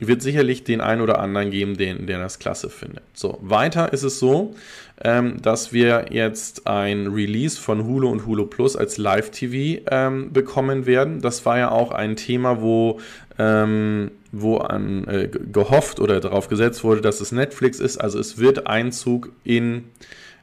wird 0.00 0.22
sicherlich 0.22 0.64
den 0.64 0.80
einen 0.80 1.02
oder 1.02 1.18
anderen 1.18 1.50
geben, 1.50 1.76
den, 1.76 2.06
der 2.06 2.18
das 2.18 2.38
klasse 2.38 2.70
findet. 2.70 3.02
So, 3.12 3.38
weiter 3.42 3.92
ist 3.92 4.02
es 4.02 4.18
so, 4.18 4.56
ähm, 5.02 5.40
dass 5.40 5.72
wir 5.72 6.06
jetzt 6.10 6.66
ein 6.66 7.06
Release 7.06 7.58
von 7.58 7.84
Hulu 7.84 8.08
und 8.08 8.26
Hulu 8.26 8.46
Plus 8.46 8.76
als 8.76 8.98
Live-TV 8.98 9.82
ähm, 9.90 10.32
bekommen 10.32 10.86
werden. 10.86 11.20
Das 11.20 11.46
war 11.46 11.58
ja 11.58 11.70
auch 11.70 11.90
ein 11.92 12.16
Thema, 12.16 12.60
wo, 12.60 13.00
ähm, 13.38 14.10
wo 14.30 14.58
an, 14.58 15.06
äh, 15.08 15.28
gehofft 15.28 16.00
oder 16.00 16.20
darauf 16.20 16.48
gesetzt 16.48 16.84
wurde, 16.84 17.00
dass 17.00 17.20
es 17.20 17.32
Netflix 17.32 17.80
ist. 17.80 17.98
Also 17.98 18.18
es 18.18 18.38
wird 18.38 18.66
Einzug 18.66 19.32
in 19.42 19.84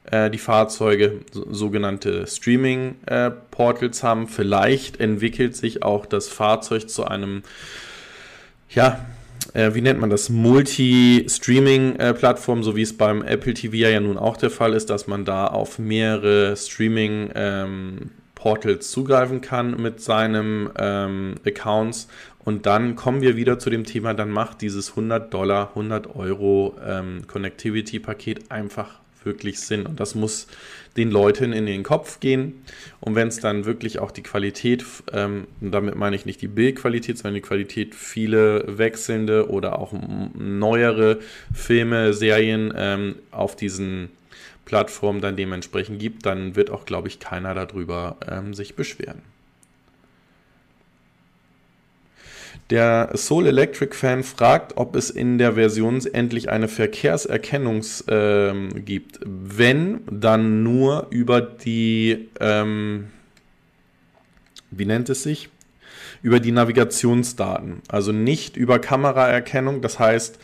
äh, 0.09 0.31
die 0.31 0.39
Fahrzeuge 0.39 1.19
so, 1.31 1.45
sogenannte 1.53 2.25
Streaming-Portals 2.25 3.99
äh, 3.99 4.07
haben. 4.07 4.27
Vielleicht 4.27 4.99
entwickelt 4.99 5.55
sich 5.55 5.83
auch 5.83 6.07
das 6.07 6.29
Fahrzeug 6.29 6.89
zu 6.89 7.05
einem, 7.05 7.43
ja, 8.69 9.05
äh, 9.57 9.73
wie 9.73 9.81
nennt 9.81 9.99
man 9.99 10.11
das, 10.11 10.29
Multi-Streaming-Plattform, 10.29 12.63
so 12.63 12.75
wie 12.75 12.83
es 12.83 12.95
beim 12.95 13.23
Apple 13.23 13.55
TV 13.55 13.75
ja 13.75 13.99
nun 13.99 14.17
auch 14.17 14.37
der 14.37 14.51
Fall 14.51 14.73
ist, 14.73 14.91
dass 14.91 15.07
man 15.07 15.25
da 15.25 15.47
auf 15.47 15.79
mehrere 15.79 16.55
Streaming- 16.55 17.31
ähm, 17.35 18.11
Portals 18.35 18.91
zugreifen 18.91 19.41
kann 19.41 19.81
mit 19.81 19.99
seinem 19.99 20.69
ähm, 20.77 21.35
Accounts. 21.43 22.07
Und 22.37 22.67
dann 22.67 22.95
kommen 22.95 23.21
wir 23.21 23.35
wieder 23.35 23.57
zu 23.57 23.71
dem 23.71 23.83
Thema, 23.83 24.13
dann 24.13 24.29
macht 24.29 24.61
dieses 24.61 24.91
100 24.91 25.33
Dollar, 25.33 25.69
100 25.69 26.15
Euro 26.15 26.77
ähm, 26.85 27.25
Connectivity-Paket 27.25 28.51
einfach 28.51 28.99
wirklich 29.25 29.59
Sinn. 29.59 29.85
Und 29.85 29.99
das 29.99 30.15
muss 30.15 30.47
den 30.97 31.11
Leuten 31.11 31.53
in 31.53 31.65
den 31.65 31.83
Kopf 31.83 32.19
gehen. 32.19 32.63
Und 32.99 33.15
wenn 33.15 33.27
es 33.27 33.39
dann 33.39 33.65
wirklich 33.65 33.99
auch 33.99 34.11
die 34.11 34.23
Qualität, 34.23 34.83
ähm, 35.13 35.47
damit 35.61 35.95
meine 35.95 36.15
ich 36.15 36.25
nicht 36.25 36.41
die 36.41 36.47
Bildqualität, 36.47 37.17
sondern 37.17 37.35
die 37.35 37.41
Qualität, 37.41 37.95
viele 37.95 38.77
wechselnde 38.77 39.49
oder 39.49 39.79
auch 39.79 39.93
neuere 40.33 41.19
Filme, 41.53 42.13
Serien 42.13 42.73
ähm, 42.75 43.15
auf 43.31 43.55
diesen 43.55 44.09
Plattformen 44.65 45.21
dann 45.21 45.37
dementsprechend 45.37 45.99
gibt, 45.99 46.25
dann 46.25 46.55
wird 46.55 46.71
auch, 46.71 46.85
glaube 46.85 47.07
ich, 47.07 47.19
keiner 47.19 47.53
darüber 47.53 48.17
ähm, 48.29 48.53
sich 48.53 48.75
beschweren. 48.75 49.21
Der 52.69 53.11
Soul 53.15 53.47
Electric 53.47 53.95
Fan 53.95 54.23
fragt, 54.23 54.75
ob 54.75 54.95
es 54.97 55.09
in 55.09 55.37
der 55.37 55.53
Version 55.53 56.03
endlich 56.05 56.49
eine 56.49 56.67
Verkehrserkennung 56.67 57.81
äh, 58.07 58.53
gibt. 58.81 59.19
Wenn, 59.23 60.01
dann 60.11 60.63
nur 60.63 61.07
über 61.09 61.39
die, 61.39 62.27
ähm, 62.41 63.07
wie 64.69 64.85
nennt 64.85 65.07
es 65.07 65.23
sich? 65.23 65.49
Über 66.21 66.41
die 66.41 66.51
Navigationsdaten. 66.51 67.81
Also 67.87 68.11
nicht 68.11 68.57
über 68.57 68.79
Kameraerkennung. 68.79 69.81
Das 69.81 69.97
heißt, 69.97 70.37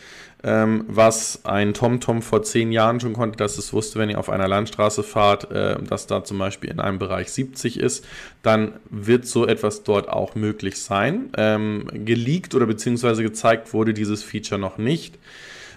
ähm, 0.43 0.83
was 0.87 1.45
ein 1.45 1.73
TomTom 1.73 2.21
vor 2.21 2.43
zehn 2.43 2.71
Jahren 2.71 2.99
schon 2.99 3.13
konnte, 3.13 3.37
dass 3.37 3.57
es 3.57 3.71
wusste, 3.71 3.97
wenn 3.97 4.09
ihr 4.09 4.19
auf 4.19 4.29
einer 4.29 4.47
Landstraße 4.47 5.01
fahrt, 5.01 5.49
äh, 5.51 5.81
dass 5.81 6.05
da 6.05 6.23
zum 6.23 6.37
Beispiel 6.37 6.69
in 6.69 6.79
einem 6.79 6.99
Bereich 6.99 7.31
70 7.31 7.79
ist, 7.79 8.05
dann 8.41 8.73
wird 8.89 9.25
so 9.25 9.47
etwas 9.47 9.83
dort 9.83 10.09
auch 10.09 10.35
möglich 10.35 10.81
sein. 10.81 11.29
Ähm, 11.37 11.87
geleakt 11.93 12.55
oder 12.55 12.65
beziehungsweise 12.65 13.23
gezeigt 13.23 13.73
wurde 13.73 13.93
dieses 13.93 14.21
Feature 14.23 14.59
noch 14.59 14.77
nicht. 14.77 15.17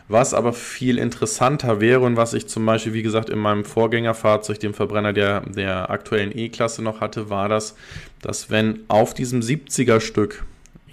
Was 0.09 0.35
aber 0.35 0.53
viel 0.53 0.99
interessanter 0.99 1.81
wäre 1.81 2.01
und 2.01 2.17
was 2.17 2.33
ich 2.33 2.47
zum 2.47 2.65
Beispiel, 2.65 2.93
wie 2.93 3.03
gesagt, 3.03 3.29
in 3.29 3.41
meinem 3.41 3.65
Vorgängerfahrzeug, 3.65 4.61
dem 4.61 4.73
Verbrenner 4.73 5.13
der, 5.13 5.41
der 5.41 5.91
aktuellen 5.91 6.37
E-Klasse 6.37 6.83
noch 6.83 7.01
hatte, 7.01 7.29
war 7.29 7.49
das, 7.49 7.77
dass 8.23 8.49
wenn 8.49 8.81
auf 8.87 9.15
diesem 9.15 9.41
70er 9.41 10.01
Stück 10.01 10.45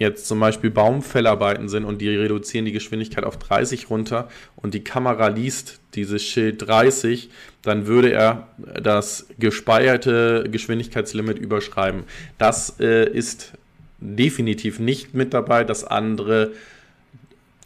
jetzt 0.04 0.26
zum 0.26 0.38
Beispiel 0.40 0.70
Baumfellarbeiten 0.70 1.68
sind 1.68 1.84
und 1.84 2.00
die 2.00 2.08
reduzieren 2.08 2.64
die 2.64 2.72
Geschwindigkeit 2.72 3.24
auf 3.24 3.38
30 3.38 3.90
runter 3.90 4.28
und 4.56 4.74
die 4.74 4.84
Kamera 4.84 5.28
liest 5.28 5.80
dieses 5.94 6.22
Schild 6.22 6.66
30, 6.66 7.30
dann 7.62 7.86
würde 7.86 8.12
er 8.12 8.48
das 8.80 9.26
gespeicherte 9.38 10.44
Geschwindigkeitslimit 10.50 11.38
überschreiben. 11.38 12.04
Das 12.38 12.78
äh, 12.80 13.08
ist 13.08 13.52
definitiv 13.98 14.78
nicht 14.78 15.14
mit 15.14 15.34
dabei. 15.34 15.64
Das 15.64 15.84
andere, 15.84 16.52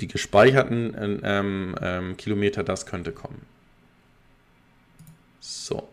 die 0.01 0.09
gespeicherten 0.09 1.21
ähm, 1.25 1.75
ähm, 1.83 2.17
Kilometer, 2.17 2.63
das 2.63 2.87
könnte 2.87 3.13
kommen. 3.13 3.43
So. 5.41 5.89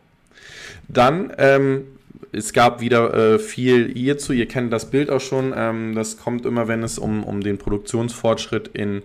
Dann 0.88 1.34
ähm, 1.38 1.86
es 2.32 2.54
gab 2.54 2.82
wieder 2.82 3.14
äh, 3.14 3.40
viel 3.40 3.92
hierzu. 3.94 4.34
Ihr 4.34 4.48
kennt 4.48 4.72
das 4.72 4.90
Bild 4.90 5.10
auch 5.10 5.22
schon. 5.22 5.54
Ähm, 5.56 5.96
das 5.96 6.18
kommt 6.18 6.46
immer, 6.46 6.68
wenn 6.68 6.84
es 6.84 6.98
um, 6.98 7.24
um 7.24 7.42
den 7.42 7.58
Produktionsfortschritt 7.58 8.70
in 8.70 9.04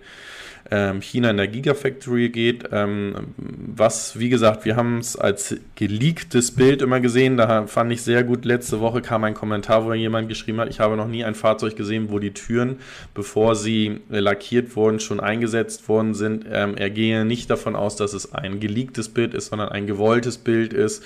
ähm, 0.73 1.01
China 1.01 1.29
in 1.29 1.37
der 1.37 1.47
Gigafactory 1.47 2.29
geht. 2.29 2.69
Ähm, 2.71 3.13
was, 3.37 4.17
wie 4.17 4.29
gesagt, 4.29 4.63
wir 4.63 4.77
haben 4.77 4.99
es 4.99 5.17
als 5.17 5.55
geleaktes 5.75 6.51
Bild 6.51 6.81
immer 6.81 7.01
gesehen. 7.01 7.35
Da 7.35 7.67
fand 7.67 7.91
ich 7.91 8.01
sehr 8.01 8.23
gut. 8.23 8.45
Letzte 8.45 8.79
Woche 8.79 9.01
kam 9.01 9.23
ein 9.25 9.33
Kommentar, 9.33 9.85
wo 9.85 9.93
jemand 9.93 10.29
geschrieben 10.29 10.59
hat, 10.59 10.69
ich 10.69 10.79
habe 10.79 10.95
noch 10.95 11.07
nie 11.07 11.25
ein 11.25 11.35
Fahrzeug 11.35 11.75
gesehen, 11.75 12.09
wo 12.09 12.19
die 12.19 12.31
Türen, 12.31 12.77
bevor 13.13 13.55
sie 13.55 13.99
äh, 14.11 14.19
lackiert 14.19 14.75
wurden, 14.75 14.99
schon 14.99 15.19
eingesetzt 15.19 15.89
worden 15.89 16.13
sind. 16.13 16.45
Ähm, 16.49 16.75
er 16.77 16.89
gehe 16.89 17.25
nicht 17.25 17.49
davon 17.49 17.75
aus, 17.75 17.97
dass 17.97 18.13
es 18.13 18.33
ein 18.33 18.59
geleaktes 18.59 19.09
Bild 19.09 19.33
ist, 19.33 19.47
sondern 19.47 19.69
ein 19.69 19.87
gewolltes 19.87 20.37
Bild 20.37 20.73
ist 20.73 21.03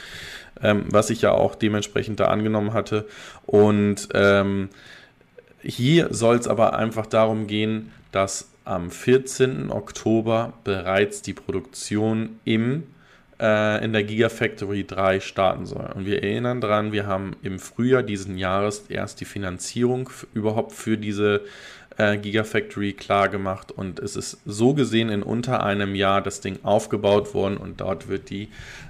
ähm, 0.61 0.85
was 0.89 1.09
ich 1.09 1.21
ja 1.21 1.31
auch 1.31 1.55
dementsprechend 1.55 2.19
da 2.19 2.25
angenommen 2.25 2.73
hatte. 2.73 3.07
Und 3.45 4.09
ähm, 4.13 4.69
hier 5.61 6.13
soll 6.13 6.37
es 6.37 6.47
aber 6.47 6.77
einfach 6.77 7.05
darum 7.05 7.47
gehen, 7.47 7.91
dass 8.11 8.49
am 8.65 8.89
14. 8.89 9.71
Oktober 9.71 10.53
bereits 10.63 11.21
die 11.21 11.33
Produktion 11.33 12.39
im, 12.45 12.83
äh, 13.39 13.83
in 13.83 13.93
der 13.93 14.03
Gigafactory 14.03 14.85
3 14.85 15.19
starten 15.19 15.65
soll. 15.65 15.91
Und 15.93 16.05
wir 16.05 16.23
erinnern 16.23 16.61
daran, 16.61 16.91
wir 16.91 17.05
haben 17.05 17.35
im 17.43 17.59
Frühjahr 17.59 18.03
diesen 18.03 18.37
Jahres 18.37 18.85
erst 18.89 19.21
die 19.21 19.25
Finanzierung 19.25 20.09
überhaupt 20.33 20.71
für 20.71 20.97
diese 20.97 21.41
äh, 21.97 22.17
Gigafactory 22.17 22.93
klar 22.93 23.29
gemacht 23.29 23.71
und 23.71 23.99
es 23.99 24.15
ist 24.15 24.39
so 24.45 24.73
gesehen 24.73 25.09
in 25.09 25.23
unter 25.23 25.63
einem 25.63 25.95
Jahr 25.95 26.21
das 26.21 26.41
Ding 26.41 26.59
aufgebaut 26.63 27.33
worden 27.33 27.57
und 27.57 27.79
dort 27.79 28.07
wird 28.07 28.29
die 28.29 28.49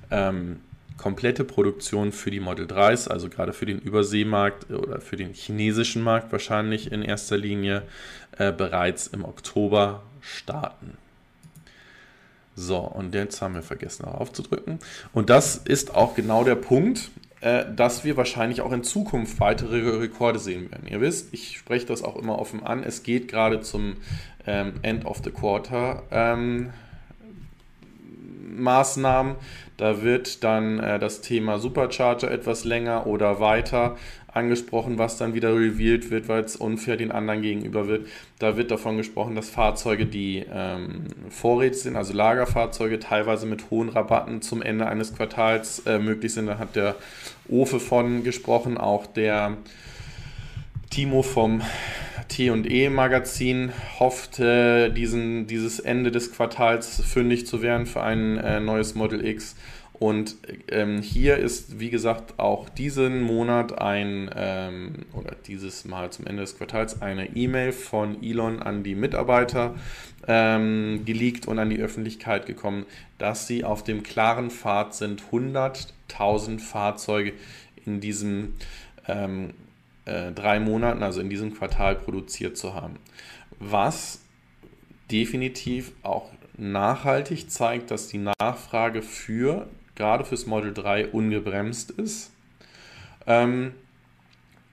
ähm, 0.09 0.59
komplette 0.97 1.43
Produktion 1.43 2.11
für 2.11 2.31
die 2.31 2.39
Model 2.39 2.65
3s, 2.65 3.07
also 3.07 3.29
gerade 3.29 3.53
für 3.53 3.65
den 3.65 3.79
Überseemarkt 3.79 4.69
oder 4.71 5.01
für 5.01 5.17
den 5.17 5.33
chinesischen 5.33 6.01
Markt 6.01 6.31
wahrscheinlich 6.31 6.91
in 6.91 7.01
erster 7.01 7.37
Linie, 7.37 7.83
äh, 8.37 8.51
bereits 8.51 9.07
im 9.07 9.25
Oktober 9.25 10.03
starten. 10.21 10.97
So, 12.55 12.77
und 12.77 13.13
jetzt 13.13 13.41
haben 13.41 13.55
wir 13.55 13.61
vergessen 13.61 14.03
darauf 14.03 14.31
zu 14.31 14.41
drücken. 14.41 14.79
Und 15.13 15.29
das 15.29 15.57
ist 15.57 15.93
auch 15.93 16.15
genau 16.15 16.45
der 16.45 16.55
Punkt, 16.55 17.11
äh, 17.41 17.65
dass 17.75 18.05
wir 18.05 18.15
wahrscheinlich 18.15 18.61
auch 18.61 18.71
in 18.71 18.83
Zukunft 18.83 19.39
weitere 19.39 19.97
Rekorde 19.97 20.39
sehen 20.39 20.71
werden. 20.71 20.87
Ihr 20.87 21.01
wisst, 21.01 21.33
ich 21.33 21.57
spreche 21.57 21.85
das 21.85 22.01
auch 22.01 22.15
immer 22.15 22.39
offen 22.39 22.63
an. 22.63 22.81
Es 22.81 23.03
geht 23.03 23.27
gerade 23.27 23.59
zum 23.59 23.97
ähm, 24.47 24.73
End 24.83 25.05
of 25.05 25.21
the 25.23 25.31
Quarter 25.31 26.03
ähm, 26.11 26.71
Maßnahmen. 28.55 29.35
Da 29.77 30.01
wird 30.01 30.43
dann 30.43 30.79
äh, 30.79 30.99
das 30.99 31.21
Thema 31.21 31.59
Supercharger 31.59 32.31
etwas 32.31 32.63
länger 32.63 33.07
oder 33.07 33.39
weiter 33.39 33.97
angesprochen, 34.35 34.97
was 34.97 35.17
dann 35.17 35.33
wieder 35.33 35.55
revealed 35.55 36.11
wird, 36.11 36.27
weil 36.27 36.43
es 36.43 36.57
unfair 36.57 36.97
den 36.97 37.11
anderen 37.11 37.41
gegenüber 37.41 37.87
wird. 37.87 38.07
Da 38.37 38.57
wird 38.57 38.69
davon 38.69 38.97
gesprochen, 38.97 39.35
dass 39.35 39.49
Fahrzeuge, 39.49 40.05
die 40.05 40.45
ähm, 40.51 41.05
vorrätig 41.29 41.81
sind, 41.81 41.95
also 41.95 42.13
Lagerfahrzeuge, 42.13 42.99
teilweise 42.99 43.45
mit 43.45 43.71
hohen 43.71 43.89
Rabatten 43.89 44.41
zum 44.41 44.61
Ende 44.61 44.87
eines 44.87 45.15
Quartals 45.15 45.79
äh, 45.85 45.99
möglich 45.99 46.33
sind. 46.33 46.47
Da 46.47 46.57
hat 46.57 46.75
der 46.75 46.95
Ofe 47.47 47.79
von 47.79 48.23
gesprochen, 48.23 48.77
auch 48.77 49.05
der 49.05 49.55
Timo 50.89 51.23
vom 51.23 51.61
T&E-Magazin 52.27 53.71
hofft, 53.99 54.39
äh, 54.39 54.89
diesen, 54.89 55.47
dieses 55.47 55.79
Ende 55.79 56.11
des 56.11 56.31
Quartals 56.31 57.01
fündig 57.01 57.47
zu 57.47 57.61
werden 57.61 57.85
für 57.85 58.01
ein 58.01 58.37
äh, 58.37 58.59
neues 58.59 58.95
Model 58.95 59.25
X. 59.25 59.55
Und 59.97 60.35
ähm, 60.67 61.01
hier 61.01 61.37
ist, 61.37 61.79
wie 61.79 61.89
gesagt, 61.89 62.37
auch 62.37 62.67
diesen 62.67 63.21
Monat 63.21 63.79
ein, 63.79 64.29
ähm, 64.35 65.05
oder 65.13 65.35
dieses 65.47 65.85
Mal 65.85 66.09
zum 66.09 66.27
Ende 66.27 66.41
des 66.41 66.57
Quartals, 66.57 67.01
eine 67.01 67.35
E-Mail 67.35 67.71
von 67.71 68.21
Elon 68.21 68.61
an 68.61 68.83
die 68.83 68.95
Mitarbeiter 68.95 69.75
ähm, 70.27 71.03
geleakt 71.05 71.47
und 71.47 71.59
an 71.59 71.69
die 71.69 71.79
Öffentlichkeit 71.79 72.45
gekommen, 72.45 72.85
dass 73.19 73.47
sie 73.47 73.63
auf 73.63 73.83
dem 73.83 74.03
klaren 74.03 74.49
Pfad 74.49 74.95
sind, 74.95 75.23
100.000 75.31 76.59
Fahrzeuge 76.59 77.31
in 77.85 78.01
diesem 78.01 78.55
ähm, 79.07 79.51
äh, 80.05 80.31
drei 80.31 80.59
Monaten, 80.59 81.03
also 81.03 81.21
in 81.21 81.29
diesem 81.29 81.53
Quartal, 81.53 81.95
produziert 81.95 82.57
zu 82.57 82.73
haben. 82.73 82.97
Was 83.59 84.21
definitiv 85.11 85.91
auch 86.03 86.29
nachhaltig 86.57 87.49
zeigt, 87.49 87.91
dass 87.91 88.07
die 88.07 88.19
Nachfrage 88.39 89.01
für, 89.01 89.67
gerade 89.95 90.25
fürs 90.25 90.45
Model 90.45 90.73
3, 90.73 91.07
ungebremst 91.07 91.91
ist. 91.91 92.31
Ähm, 93.27 93.73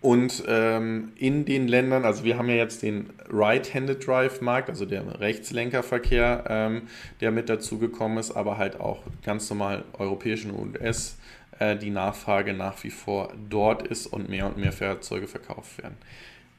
und 0.00 0.42
ähm, 0.48 1.12
in 1.16 1.44
den 1.44 1.68
Ländern, 1.68 2.04
also 2.04 2.24
wir 2.24 2.36
haben 2.36 2.48
ja 2.48 2.56
jetzt 2.56 2.82
den 2.82 3.10
Right-Handed 3.30 4.04
Drive-Markt, 4.04 4.68
also 4.68 4.84
der 4.84 5.20
Rechtslenkerverkehr, 5.20 6.44
ähm, 6.48 6.82
der 7.20 7.30
mit 7.30 7.48
dazugekommen 7.48 8.18
ist, 8.18 8.32
aber 8.32 8.58
halt 8.58 8.80
auch 8.80 9.04
ganz 9.24 9.48
normal 9.48 9.84
europäischen 9.96 10.50
US- 10.50 11.12
äh, 11.12 11.41
die 11.60 11.90
Nachfrage 11.90 12.54
nach 12.54 12.82
wie 12.82 12.90
vor 12.90 13.32
dort 13.48 13.86
ist 13.86 14.06
und 14.06 14.28
mehr 14.28 14.46
und 14.46 14.56
mehr 14.56 14.72
Fahrzeuge 14.72 15.28
verkauft 15.28 15.78
werden. 15.78 15.96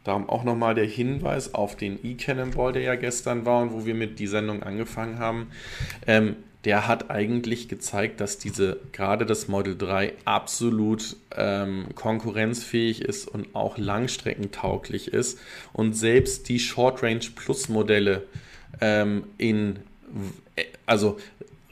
Darum 0.04 0.30
auch 0.30 0.44
nochmal 0.44 0.76
der 0.76 0.86
Hinweis 0.86 1.54
auf 1.54 1.78
den 1.78 1.98
E-Cannonball, 2.04 2.74
der 2.74 2.82
ja 2.82 2.96
gestern 2.96 3.46
war 3.46 3.62
und 3.62 3.72
wo 3.72 3.86
wir 3.86 3.96
mit 3.96 4.20
die 4.20 4.28
Sendung 4.28 4.62
angefangen 4.64 5.20
haben. 5.20 5.48
Ähm, 6.08 6.36
der 6.66 6.88
hat 6.88 7.10
eigentlich 7.10 7.68
gezeigt, 7.68 8.22
dass 8.22 8.38
diese 8.38 8.80
gerade 8.94 9.26
das 9.26 9.48
Model 9.48 9.78
3 9.78 10.14
absolut 10.24 11.18
ähm, 11.36 11.88
konkurrenzfähig 11.96 13.02
ist 13.02 13.28
und 13.28 13.54
auch 13.54 13.78
langstreckentauglich 13.78 15.10
ist. 15.10 15.40
Und 15.74 15.94
selbst 15.94 16.48
die 16.48 16.60
Short 16.60 17.04
Range 17.04 17.26
Plus 17.36 17.68
Modelle 17.68 18.24
ähm, 18.80 19.26
in 19.38 19.80
also 20.86 21.18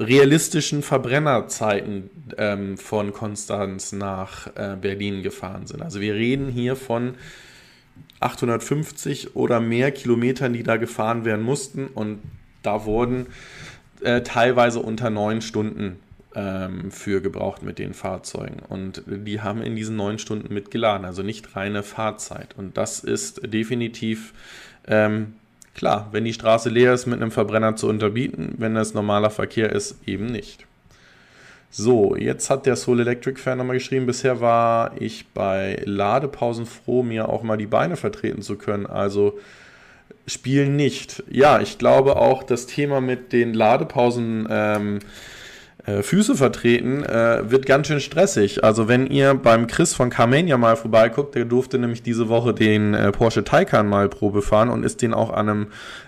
realistischen 0.02 0.82
Verbrennerzeiten 0.82 2.10
ähm, 2.38 2.78
von 2.78 3.14
Konstanz 3.14 3.91
nach 3.91 4.47
äh, 4.56 4.76
Berlin 4.80 5.22
gefahren 5.22 5.68
sind. 5.68 5.82
Also 5.82 6.02
wir 6.02 6.16
reden 6.16 6.49
hier 6.49 6.76
von 6.76 7.16
850 8.20 9.36
oder 9.36 9.60
mehr 9.60 9.91
Kilometern, 9.91 10.54
die 10.54 10.64
da 10.64 10.78
gefahren 10.78 11.26
werden 11.26 11.43
mussten 11.43 11.88
und 11.88 12.20
da 12.64 12.86
wurden 12.86 13.28
äh, 14.02 14.22
teilweise 14.22 14.80
unter 14.80 15.10
neun 15.10 15.41
Stunden 15.41 15.99
ähm, 16.36 16.91
für 16.91 17.22
gebraucht 17.22 17.64
mit 17.64 17.80
den 17.80 17.93
Fahrzeugen. 17.93 18.60
Und 18.68 19.04
die 19.08 19.41
haben 19.41 19.62
in 19.62 19.76
diesen 19.76 19.95
neun 19.95 20.20
Stunden 20.20 20.54
mitgeladen, 20.54 21.06
also 21.06 21.24
nicht 21.24 21.56
reine 21.56 21.84
Fahrzeit. 21.84 22.56
Und 22.58 22.78
das 22.78 22.99
ist 22.99 23.41
definitiv 23.52 24.34
ähm, 24.88 25.34
klar, 25.76 26.09
wenn 26.11 26.26
die 26.26 26.34
Straße 26.34 26.69
leer 26.69 26.93
ist, 26.93 27.05
mit 27.05 27.22
einem 27.22 27.32
Verbrenner 27.32 27.76
zu 27.76 27.88
unterbieten, 27.88 28.55
wenn 28.57 28.76
das 28.76 28.93
normaler 28.93 29.30
Verkehr 29.30 29.72
ist, 29.72 29.97
eben 30.05 30.28
nicht. 30.28 30.65
So, 31.74 32.17
jetzt 32.17 32.49
hat 32.49 32.65
der 32.65 32.76
Soul 32.76 32.99
Electric 32.99 33.39
Fan 33.39 33.57
nochmal 33.57 33.78
geschrieben, 33.78 34.05
bisher 34.05 34.41
war 34.41 34.91
ich 34.99 35.28
bei 35.34 35.82
Ladepausen 35.86 36.65
froh, 36.65 37.01
mir 37.01 37.30
auch 37.30 37.43
mal 37.43 37.57
die 37.57 37.65
Beine 37.65 37.95
vertreten 37.95 38.41
zu 38.41 38.57
können. 38.57 38.86
Also 38.86 39.39
spielen 40.28 40.76
nicht. 40.76 41.24
Ja, 41.30 41.61
ich 41.61 41.78
glaube 41.78 42.17
auch 42.17 42.43
das 42.43 42.65
Thema 42.65 42.99
mit 42.99 43.32
den 43.32 43.53
Ladepausen 43.53 44.47
ähm, 44.49 44.99
äh, 45.86 46.03
Füße 46.03 46.36
vertreten 46.36 47.03
äh, 47.03 47.49
wird 47.49 47.65
ganz 47.65 47.88
schön 47.88 47.99
stressig. 47.99 48.63
Also 48.63 48.88
wenn 48.88 49.07
ihr 49.07 49.34
beim 49.34 49.67
Chris 49.67 49.95
von 49.95 50.09
Carmania 50.09 50.57
mal 50.57 50.75
vorbeiguckt, 50.75 51.34
der 51.34 51.45
durfte 51.45 51.79
nämlich 51.79 52.03
diese 52.03 52.29
Woche 52.29 52.53
den 52.53 52.93
äh, 52.93 53.11
Porsche 53.11 53.43
Taycan 53.43 53.88
mal 53.88 54.07
Probe 54.07 54.41
fahren 54.41 54.69
und 54.69 54.84
ist 54.84 55.01
den 55.01 55.13
auch 55.13 55.32
an 55.32 55.49
einem 55.49 55.67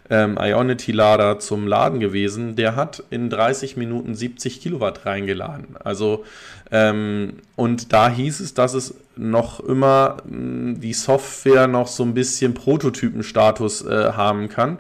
ähm, 0.10 0.38
Ionity-Lader 0.40 1.40
zum 1.40 1.66
Laden 1.66 2.00
gewesen. 2.00 2.56
Der 2.56 2.76
hat 2.76 3.04
in 3.10 3.30
30 3.30 3.76
Minuten 3.76 4.14
70 4.14 4.62
Kilowatt 4.62 5.08
reingeladen. 5.08 5.76
Also 5.84 6.24
ähm, 6.72 7.34
und 7.56 7.94
da 7.94 8.10
hieß 8.10 8.42
es, 8.42 8.54
dass 8.54 8.74
es 8.74 8.96
noch 9.16 9.60
immer 9.60 10.18
mh, 10.26 10.32
hm, 10.32 10.82
die 10.82 10.94
Software 10.94 11.68
noch 11.68 11.88
so 11.88 12.04
ein 12.04 12.14
bisschen 12.14 12.54
Prototypenstatus 12.54 13.86
äh, 13.86 14.12
haben 14.14 14.50
kann. 14.50 14.78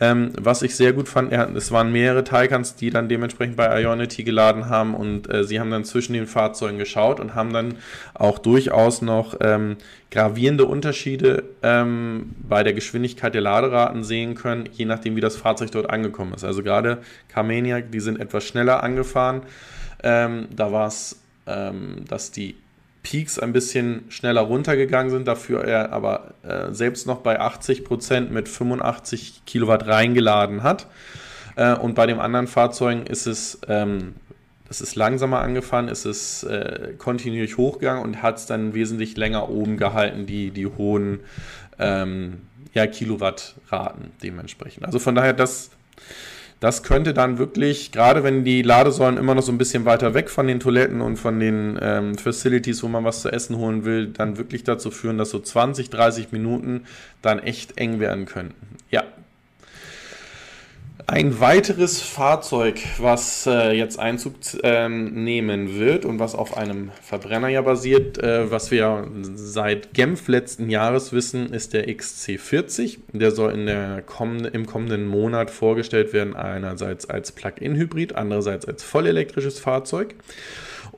Ähm, 0.00 0.32
was 0.40 0.62
ich 0.62 0.76
sehr 0.76 0.92
gut 0.92 1.08
fand, 1.08 1.32
er, 1.32 1.54
es 1.54 1.72
waren 1.72 1.90
mehrere 1.90 2.22
Taycans, 2.22 2.76
die 2.76 2.90
dann 2.90 3.08
dementsprechend 3.08 3.56
bei 3.56 3.82
Ionity 3.82 4.22
geladen 4.22 4.68
haben 4.68 4.94
und 4.94 5.32
äh, 5.32 5.44
sie 5.44 5.58
haben 5.58 5.70
dann 5.70 5.84
zwischen 5.84 6.12
den 6.12 6.26
Fahrzeugen 6.26 6.78
geschaut 6.78 7.18
und 7.18 7.34
haben 7.34 7.52
dann 7.52 7.76
auch 8.14 8.38
durchaus 8.38 9.02
noch 9.02 9.36
ähm, 9.40 9.76
gravierende 10.10 10.66
Unterschiede 10.66 11.44
ähm, 11.62 12.34
bei 12.48 12.62
der 12.62 12.74
Geschwindigkeit 12.74 13.34
der 13.34 13.40
Laderaten 13.40 14.04
sehen 14.04 14.34
können, 14.34 14.68
je 14.72 14.84
nachdem, 14.84 15.16
wie 15.16 15.20
das 15.20 15.36
Fahrzeug 15.36 15.72
dort 15.72 15.90
angekommen 15.90 16.32
ist. 16.34 16.44
Also 16.44 16.62
gerade 16.62 16.98
Carmania, 17.28 17.80
die 17.80 18.00
sind 18.00 18.20
etwas 18.20 18.44
schneller 18.44 18.82
angefahren. 18.82 19.42
Ähm, 20.02 20.46
da 20.54 20.70
war 20.70 20.86
es, 20.86 21.20
ähm, 21.46 22.04
dass 22.06 22.30
die 22.30 22.54
Peaks 23.08 23.38
ein 23.38 23.54
bisschen 23.54 24.04
schneller 24.10 24.42
runtergegangen 24.42 25.10
sind, 25.10 25.26
dafür 25.26 25.64
er 25.64 25.92
aber 25.94 26.34
äh, 26.42 26.74
selbst 26.74 27.06
noch 27.06 27.20
bei 27.20 27.40
80 27.40 27.82
Prozent 27.82 28.30
mit 28.30 28.50
85 28.50 29.44
Kilowatt 29.46 29.86
reingeladen 29.86 30.62
hat. 30.62 30.88
Äh, 31.56 31.74
und 31.74 31.94
bei 31.94 32.04
den 32.04 32.18
anderen 32.18 32.46
Fahrzeugen 32.46 33.06
ist 33.06 33.26
es, 33.26 33.60
ähm, 33.66 34.14
das 34.66 34.82
ist 34.82 34.94
langsamer 34.94 35.40
angefahren, 35.40 35.88
ist 35.88 36.04
es 36.04 36.42
äh, 36.42 36.92
kontinuierlich 36.98 37.56
hochgegangen 37.56 38.02
und 38.02 38.22
hat 38.22 38.36
es 38.36 38.44
dann 38.44 38.74
wesentlich 38.74 39.16
länger 39.16 39.48
oben 39.48 39.78
gehalten, 39.78 40.26
die, 40.26 40.50
die 40.50 40.66
hohen 40.66 41.20
ähm, 41.78 42.42
ja, 42.74 42.86
Kilowattraten 42.86 44.10
dementsprechend. 44.22 44.84
Also 44.84 44.98
von 44.98 45.14
daher, 45.14 45.32
das 45.32 45.70
das 46.60 46.82
könnte 46.82 47.14
dann 47.14 47.38
wirklich, 47.38 47.92
gerade 47.92 48.24
wenn 48.24 48.44
die 48.44 48.62
Ladesäulen 48.62 49.16
immer 49.16 49.34
noch 49.34 49.42
so 49.42 49.52
ein 49.52 49.58
bisschen 49.58 49.84
weiter 49.84 50.14
weg 50.14 50.28
von 50.28 50.46
den 50.46 50.58
Toiletten 50.58 51.00
und 51.00 51.16
von 51.16 51.38
den 51.38 51.78
ähm, 51.80 52.18
Facilities, 52.18 52.82
wo 52.82 52.88
man 52.88 53.04
was 53.04 53.22
zu 53.22 53.30
essen 53.30 53.56
holen 53.58 53.84
will, 53.84 54.08
dann 54.08 54.38
wirklich 54.38 54.64
dazu 54.64 54.90
führen, 54.90 55.18
dass 55.18 55.30
so 55.30 55.38
20, 55.38 55.90
30 55.90 56.32
Minuten 56.32 56.84
dann 57.22 57.38
echt 57.38 57.78
eng 57.78 58.00
werden 58.00 58.26
könnten. 58.26 58.76
Ja, 58.90 59.04
ein 61.10 61.40
weiteres 61.40 62.02
Fahrzeug, 62.02 62.80
was 62.98 63.46
äh, 63.46 63.72
jetzt 63.72 63.98
Einzug 63.98 64.34
äh, 64.62 64.90
nehmen 64.90 65.78
wird 65.78 66.04
und 66.04 66.18
was 66.18 66.34
auf 66.34 66.54
einem 66.58 66.90
Verbrenner 67.00 67.48
ja 67.48 67.62
basiert, 67.62 68.18
äh, 68.18 68.50
was 68.50 68.70
wir 68.70 69.08
seit 69.22 69.94
Genf 69.94 70.28
letzten 70.28 70.68
Jahres 70.68 71.14
wissen, 71.14 71.50
ist 71.54 71.72
der 71.72 71.88
XC40. 71.88 72.98
Der 73.14 73.30
soll 73.30 73.52
in 73.52 73.64
der 73.64 74.02
kommende, 74.02 74.50
im 74.50 74.66
kommenden 74.66 75.06
Monat 75.06 75.50
vorgestellt 75.50 76.12
werden, 76.12 76.36
einerseits 76.36 77.08
als 77.08 77.32
Plug-in-Hybrid, 77.32 78.14
andererseits 78.14 78.66
als 78.66 78.82
vollelektrisches 78.82 79.58
Fahrzeug. 79.60 80.14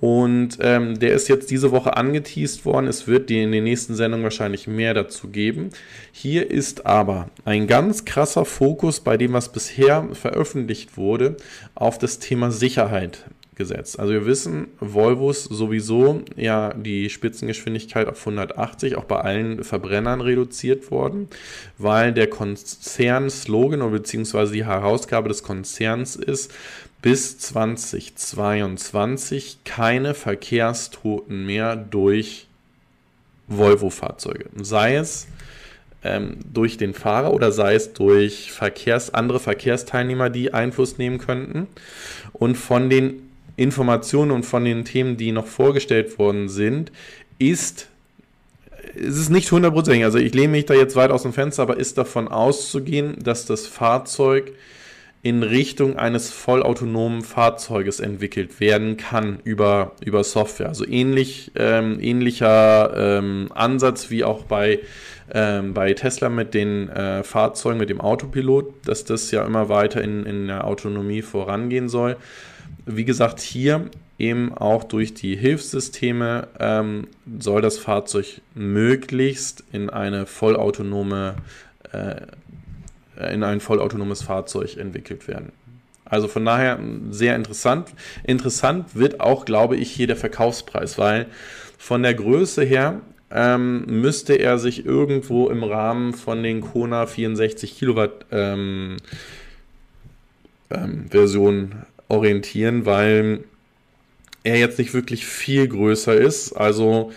Und 0.01 0.59
ähm, 0.61 0.99
der 0.99 1.13
ist 1.13 1.29
jetzt 1.29 1.51
diese 1.51 1.73
Woche 1.73 1.97
angeteased 1.97 2.65
worden. 2.65 2.87
Es 2.87 3.07
wird 3.07 3.29
die 3.29 3.43
in 3.43 3.53
den 3.53 3.65
nächsten 3.65 3.95
Sendungen 3.95 4.25
wahrscheinlich 4.25 4.67
mehr 4.67 4.95
dazu 4.95 5.29
geben. 5.29 5.71
Hier 6.11 6.51
ist 6.51 6.87
aber 6.87 7.29
ein 7.45 7.67
ganz 7.67 8.05
krasser 8.05 8.45
Fokus 8.47 9.01
bei 9.01 9.17
dem, 9.17 9.35
was 9.35 9.53
bisher 9.53 10.09
veröffentlicht 10.13 10.97
wurde, 10.97 11.37
auf 11.75 11.99
das 11.99 12.19
Thema 12.19 12.51
Sicherheit 12.51 13.25
gesetzt. 13.61 14.01
Also 14.01 14.15
wir 14.15 14.25
wissen, 14.25 14.69
Volvos 14.81 15.45
sowieso 15.45 16.23
ja 16.35 16.73
die 16.73 17.11
Spitzengeschwindigkeit 17.11 18.09
auf 18.09 18.19
180 18.19 18.97
auch 18.97 19.05
bei 19.05 19.21
allen 19.21 19.65
Verbrennern 19.65 20.23
reduziert 20.23 20.91
worden, 20.91 21.29
weil 21.77 22.15
der 22.15 22.31
Konzern-Slogan 22.31 23.83
oder 23.83 23.99
beziehungsweise 23.99 24.55
die 24.55 24.65
Herausgabe 24.65 25.29
des 25.29 25.43
Konzerns 25.43 26.17
ist, 26.17 26.51
bis 27.03 27.39
2022 27.39 29.59
keine 29.65 30.15
Verkehrstoten 30.15 31.47
mehr 31.47 31.77
durch 31.77 32.47
Volvo-Fahrzeuge. 33.49 34.47
Sei 34.61 34.97
es 34.97 35.27
ähm, 36.05 36.37
durch 36.53 36.77
den 36.77 36.95
Fahrer 36.95 37.33
oder 37.33 37.53
sei 37.53 37.75
es 37.75 37.93
durch 37.93 38.53
Verkehrs-, 38.53 39.15
andere 39.15 39.41
Verkehrsteilnehmer, 39.41 40.31
die 40.31 40.55
Einfluss 40.55 40.99
nehmen 40.99 41.19
könnten. 41.19 41.67
Und 42.33 42.57
von 42.57 42.91
den 42.91 43.29
Informationen 43.57 44.31
und 44.31 44.45
von 44.45 44.65
den 44.65 44.85
Themen, 44.85 45.17
die 45.17 45.33
noch 45.33 45.47
vorgestellt 45.47 46.19
worden 46.19 46.49
sind, 46.49 46.93
ist 47.39 47.89
es 48.95 49.19
ist 49.19 49.31
nicht 49.31 49.51
hundertprozentig, 49.53 50.05
also 50.05 50.19
ich 50.19 50.35
lehne 50.35 50.49
mich 50.49 50.67
da 50.67 50.75
jetzt 50.75 50.97
weit 50.97 51.11
aus 51.11 51.23
dem 51.23 51.33
Fenster, 51.33 51.63
aber 51.63 51.77
ist 51.77 51.97
davon 51.97 52.29
auszugehen, 52.29 53.17
dass 53.23 53.47
das 53.47 53.67
Fahrzeug 53.67 54.53
in 55.23 55.43
Richtung 55.43 55.99
eines 55.99 56.31
vollautonomen 56.31 57.23
Fahrzeuges 57.23 58.01
entwickelt 58.01 58.59
werden 58.59 58.97
kann 58.97 59.39
über, 59.45 59.93
über 60.03 60.25
Software. 60.25 60.69
Also 60.69 60.87
ähnlich, 60.87 61.53
ähm, 61.57 61.99
ähnlicher 62.01 63.19
ähm, 63.19 63.49
Ansatz 63.55 64.11
wie 64.11 64.25
auch 64.25 64.45
bei, 64.45 64.81
ähm, 65.33 65.75
bei 65.75 65.93
Tesla 65.93 66.31
mit 66.31 66.55
den 66.55 66.89
äh, 66.89 67.23
Fahrzeugen, 67.23 67.79
mit 67.79 67.91
dem 67.91 68.01
Autopilot, 68.01 68.73
dass 68.87 69.05
das 69.05 69.31
ja 69.31 69.45
immer 69.45 69.69
weiter 69.69 70.03
in, 70.03 70.25
in 70.25 70.47
der 70.47 70.67
Autonomie 70.67 71.21
vorangehen 71.21 71.91
soll. 71.91 72.17
Wie 72.87 73.05
gesagt, 73.05 73.41
hier 73.41 73.91
eben 74.19 74.55
auch 74.55 74.85
durch 74.85 75.13
die 75.13 75.37
Hilfssysteme 75.37 76.49
ähm, 76.59 77.09
soll 77.39 77.61
das 77.61 77.79
Fahrzeug 77.79 78.41
möglichst 78.55 79.65
in 79.71 79.91
eine 79.91 80.25
vollautonome 80.25 81.37
äh, 81.93 82.23
in 83.29 83.43
ein 83.43 83.61
vollautonomes 83.61 84.23
Fahrzeug 84.23 84.77
entwickelt 84.77 85.29
werden. 85.29 85.53
Also 86.05 86.27
von 86.27 86.45
daher 86.45 86.79
sehr 87.11 87.37
interessant. 87.37 87.89
Interessant 88.25 88.97
wird 88.97 89.21
auch, 89.21 89.45
glaube 89.45 89.77
ich, 89.77 89.91
hier 89.93 90.09
der 90.09 90.17
Verkaufspreis, 90.17 90.99
weil 90.99 91.27
von 91.79 92.03
der 92.03 92.15
Größe 92.15 92.65
her 92.65 93.01
ähm, 93.31 93.85
müsste 93.87 94.35
er 94.35 94.59
sich 94.59 94.85
irgendwo 94.85 95.49
im 95.49 95.63
Rahmen 95.63 96.15
von 96.15 96.43
den 96.43 96.61
Kona 96.63 97.07
64 97.07 97.79
Kilowatt 97.79 98.27
ähm, 98.33 98.97
ähm, 100.71 101.07
Versionen 101.11 101.87
orientieren, 102.09 102.87
weil 102.87 103.45
er 104.43 104.59
jetzt 104.59 104.79
nicht 104.79 104.95
wirklich 104.95 105.27
viel 105.27 105.69
größer 105.69 106.15
ist. 106.15 106.53
Also 106.53 107.13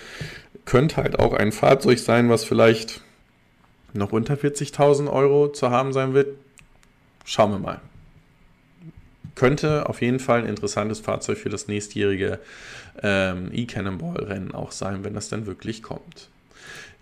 könnte 0.66 0.98
halt 0.98 1.20
auch 1.20 1.34
ein 1.34 1.52
Fahrzeug 1.52 2.00
sein, 2.00 2.30
was 2.30 2.44
vielleicht 2.44 3.02
noch 3.94 4.12
unter 4.12 4.36
40.000 4.36 5.12
Euro 5.12 5.52
zu 5.52 5.70
haben 5.70 5.94
sein 5.94 6.14
wird, 6.14 6.36
schauen 7.26 7.52
wir 7.52 7.60
mal. 7.60 7.82
Könnte 9.36 9.90
auf 9.90 10.02
jeden 10.02 10.20
Fall 10.20 10.42
ein 10.42 10.48
interessantes 10.48 11.00
Fahrzeug 11.00 11.38
für 11.38 11.50
das 11.50 11.68
nächstjährige 11.68 12.40
ähm, 13.02 13.50
E-Cannonball-Rennen 13.52 14.54
auch 14.54 14.72
sein, 14.72 15.04
wenn 15.04 15.14
das 15.14 15.30
dann 15.30 15.48
wirklich 15.48 15.82
kommt. 15.82 16.30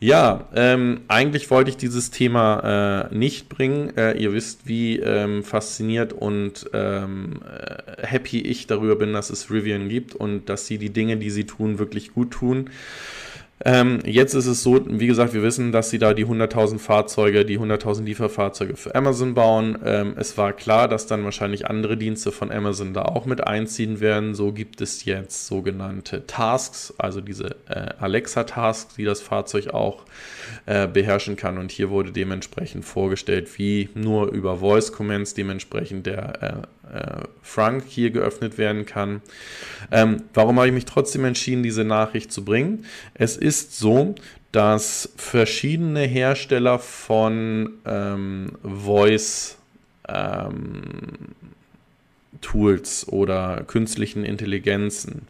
Ja, 0.03 0.47
ähm, 0.55 1.01
eigentlich 1.09 1.51
wollte 1.51 1.69
ich 1.69 1.77
dieses 1.77 2.09
Thema 2.09 3.09
äh, 3.11 3.15
nicht 3.15 3.49
bringen. 3.49 3.95
Äh, 3.95 4.17
ihr 4.17 4.33
wisst, 4.33 4.67
wie 4.67 4.97
ähm, 4.97 5.43
fasziniert 5.43 6.11
und 6.11 6.67
ähm, 6.73 7.39
äh, 7.45 8.07
happy 8.07 8.41
ich 8.41 8.65
darüber 8.65 8.95
bin, 8.95 9.13
dass 9.13 9.29
es 9.29 9.51
Rivian 9.51 9.89
gibt 9.89 10.15
und 10.15 10.49
dass 10.49 10.65
sie 10.65 10.79
die 10.79 10.89
Dinge, 10.89 11.17
die 11.17 11.29
sie 11.29 11.43
tun, 11.43 11.77
wirklich 11.77 12.15
gut 12.15 12.31
tun. 12.31 12.71
Ähm, 13.63 13.99
jetzt 14.05 14.33
ist 14.33 14.47
es 14.47 14.63
so, 14.63 14.79
wie 14.87 15.07
gesagt, 15.07 15.33
wir 15.33 15.43
wissen, 15.43 15.71
dass 15.71 15.89
sie 15.89 15.99
da 15.99 16.13
die 16.13 16.25
100.000 16.25 16.79
Fahrzeuge, 16.79 17.45
die 17.45 17.59
100.000 17.59 18.03
Lieferfahrzeuge 18.03 18.75
für 18.75 18.95
Amazon 18.95 19.33
bauen. 19.33 19.77
Ähm, 19.85 20.15
es 20.17 20.37
war 20.37 20.53
klar, 20.53 20.87
dass 20.87 21.05
dann 21.05 21.23
wahrscheinlich 21.23 21.67
andere 21.67 21.97
Dienste 21.97 22.31
von 22.31 22.51
Amazon 22.51 22.93
da 22.93 23.03
auch 23.03 23.25
mit 23.25 23.45
einziehen 23.45 23.99
werden. 23.99 24.33
So 24.33 24.51
gibt 24.51 24.81
es 24.81 25.05
jetzt 25.05 25.47
sogenannte 25.47 26.25
Tasks, 26.25 26.93
also 26.97 27.21
diese 27.21 27.55
äh, 27.69 27.89
Alexa-Tasks, 27.99 28.95
die 28.95 29.05
das 29.05 29.21
Fahrzeug 29.21 29.73
auch 29.73 30.03
äh, 30.03 30.05
beherrschen 30.65 31.35
kann. 31.35 31.57
Und 31.57 31.71
hier 31.71 31.89
wurde 31.89 32.11
dementsprechend 32.11 32.85
vorgestellt, 32.85 33.57
wie 33.57 33.89
nur 33.93 34.31
über 34.31 34.57
Voice 34.57 34.91
Commands 34.91 35.33
dementsprechend 35.33 36.05
der 36.05 36.65
äh, 36.91 36.97
äh, 36.97 37.23
Frank 37.41 37.85
hier 37.87 38.11
geöffnet 38.11 38.57
werden 38.57 38.85
kann. 38.85 39.21
Ähm, 39.91 40.23
warum 40.33 40.57
habe 40.57 40.67
ich 40.67 40.73
mich 40.73 40.85
trotzdem 40.85 41.25
entschieden, 41.25 41.63
diese 41.63 41.83
Nachricht 41.83 42.31
zu 42.31 42.43
bringen? 42.43 42.85
Es 43.13 43.37
ist 43.37 43.77
so, 43.77 44.15
dass 44.51 45.09
verschiedene 45.15 46.01
Hersteller 46.01 46.79
von 46.79 47.73
ähm, 47.85 48.51
Voice 48.63 49.57
ähm, 50.07 51.29
Tools 52.41 53.07
oder 53.07 53.63
künstlichen 53.65 54.25
Intelligenzen 54.25 55.27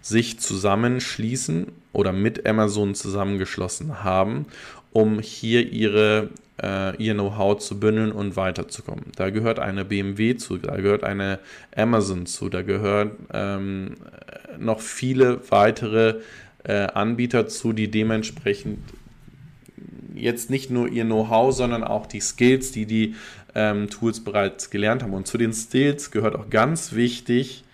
sich 0.00 0.38
zusammenschließen 0.38 1.66
oder 1.92 2.12
mit 2.12 2.46
Amazon 2.46 2.94
zusammengeschlossen 2.94 4.02
haben, 4.02 4.46
um 4.92 5.20
hier 5.20 5.70
ihre 5.70 6.30
äh, 6.62 6.96
ihr 6.96 7.14
Know-how 7.14 7.58
zu 7.58 7.78
bündeln 7.78 8.12
und 8.12 8.36
weiterzukommen. 8.36 9.06
Da 9.16 9.30
gehört 9.30 9.58
eine 9.58 9.84
BMW 9.84 10.36
zu, 10.36 10.58
da 10.58 10.76
gehört 10.76 11.04
eine 11.04 11.38
Amazon 11.74 12.26
zu, 12.26 12.48
da 12.48 12.62
gehören 12.62 13.12
ähm, 13.32 13.94
noch 14.58 14.80
viele 14.80 15.40
weitere 15.50 16.20
äh, 16.64 16.86
Anbieter 16.86 17.48
zu, 17.48 17.72
die 17.72 17.90
dementsprechend 17.90 18.78
jetzt 20.14 20.50
nicht 20.50 20.70
nur 20.70 20.88
ihr 20.88 21.04
Know-how, 21.04 21.54
sondern 21.54 21.82
auch 21.84 22.06
die 22.06 22.20
Skills, 22.20 22.70
die 22.70 22.86
die 22.86 23.14
ähm, 23.54 23.90
Tools 23.90 24.20
bereits 24.20 24.70
gelernt 24.70 25.02
haben. 25.02 25.14
Und 25.14 25.26
zu 25.26 25.38
den 25.38 25.52
Skills 25.52 26.10
gehört 26.10 26.36
auch 26.36 26.50
ganz 26.50 26.92
wichtig 26.92 27.64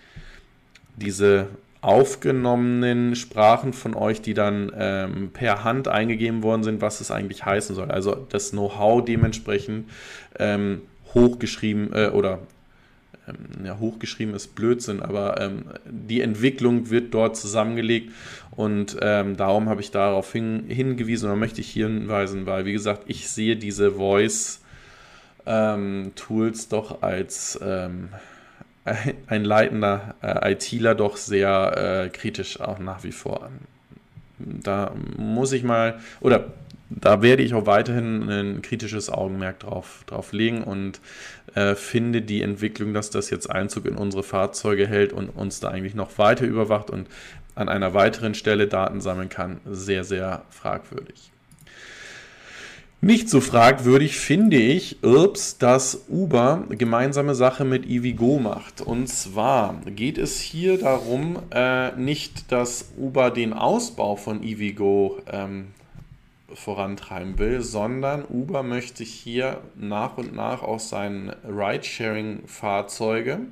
diese 0.97 1.49
aufgenommenen 1.81 3.15
Sprachen 3.15 3.73
von 3.73 3.95
euch, 3.95 4.21
die 4.21 4.35
dann 4.35 4.73
ähm, 4.77 5.31
per 5.33 5.63
Hand 5.63 5.87
eingegeben 5.87 6.43
worden 6.43 6.65
sind, 6.65 6.81
was 6.81 7.01
es 7.01 7.11
eigentlich 7.11 7.45
heißen 7.45 7.75
soll. 7.75 7.91
Also 7.91 8.27
das 8.29 8.51
Know-how 8.51 9.05
dementsprechend 9.05 9.89
ähm, 10.39 10.83
hochgeschrieben 11.15 11.93
äh, 11.93 12.09
oder 12.09 12.41
ähm, 13.29 13.65
ja, 13.65 13.79
hochgeschrieben 13.79 14.35
ist 14.35 14.57
Blödsinn, 14.57 15.01
aber 15.01 15.41
ähm, 15.41 15.65
die 15.89 16.21
Entwicklung 16.21 16.91
wird 16.91 17.15
dort 17.15 17.37
zusammengelegt 17.37 18.13
und 18.51 18.97
ähm, 19.01 19.37
darum 19.37 19.69
habe 19.69 19.81
ich 19.81 19.93
darauf 19.93 20.33
hin, 20.33 20.65
hingewiesen 20.69 21.27
oder 21.27 21.37
möchte 21.37 21.61
ich 21.61 21.69
hier 21.69 21.87
hinweisen, 21.87 22.47
weil 22.47 22.65
wie 22.65 22.73
gesagt, 22.73 23.05
ich 23.07 23.29
sehe 23.29 23.57
diese 23.57 23.93
Voice 23.93 24.61
ähm, 25.49 26.13
Tools 26.15 26.69
doch 26.69 27.03
als 27.03 27.59
ein 29.27 29.45
leitender 29.45 30.15
äh, 30.23 30.53
ITler 30.53 30.95
doch 30.95 31.17
sehr 31.17 32.05
äh, 32.05 32.09
kritisch 32.11 32.61
auch 32.61 32.79
nach 32.79 33.05
wie 33.05 33.13
vor. 33.13 33.51
Da 34.39 34.93
muss 35.17 35.53
ich 35.53 35.65
mal, 35.65 35.99
oder 36.21 36.53
da 36.91 37.23
werde 37.23 37.43
ich 37.43 37.55
auch 37.55 37.67
weiterhin 37.67 38.29
ein 38.31 38.63
kritisches 38.63 39.11
Augenmerk 39.11 39.61
drauf, 39.61 40.05
drauf 40.07 40.33
legen 40.33 40.63
und 40.63 41.01
äh, 41.55 41.75
finde 41.75 42.23
die 42.23 42.43
Entwicklung, 42.43 42.95
dass 42.95 43.11
das 43.11 43.31
jetzt 43.31 43.51
Einzug 43.51 43.87
in 43.87 43.97
unsere 43.97 44.23
Fahrzeuge 44.23 44.87
hält 44.87 45.13
und 45.13 45.29
uns 45.29 45.61
da 45.61 45.69
eigentlich 45.69 45.95
noch 45.95 46.19
weiter 46.19 46.47
überwacht 46.47 46.91
und 46.91 47.09
an 47.55 47.69
einer 47.69 47.93
weiteren 47.93 48.35
Stelle 48.35 48.69
Daten 48.69 49.01
sammeln 49.01 49.29
kann, 49.29 49.61
sehr, 49.67 50.05
sehr 50.05 50.43
fragwürdig. 50.51 51.33
Nicht 53.01 53.29
so 53.31 53.41
fragwürdig 53.41 54.17
finde 54.17 54.57
ich, 54.57 55.05
ups, 55.05 55.57
dass 55.57 56.07
Uber 56.09 56.65
gemeinsame 56.69 57.37
Sache 57.37 57.65
mit 57.65 57.87
EVgo 57.89 58.41
macht. 58.41 58.81
Und 58.81 59.07
zwar 59.07 59.81
geht 59.87 60.19
es 60.19 60.41
hier 60.41 60.79
darum, 60.79 61.39
äh, 61.55 61.93
nicht, 61.93 62.51
dass 62.51 62.91
Uber 62.97 63.31
den 63.31 63.53
Ausbau 63.53 64.17
von 64.17 64.43
EVgo 64.43 65.21
ähm, 65.31 65.69
vorantreiben 66.53 67.39
will, 67.39 67.61
sondern 67.61 68.25
Uber 68.29 68.65
möchte 68.65 69.05
hier 69.05 69.61
nach 69.77 70.19
und 70.19 70.35
nach 70.35 70.63
auch 70.63 70.81
seine 70.81 71.37
Ridesharing-Fahrzeuge 71.45 73.43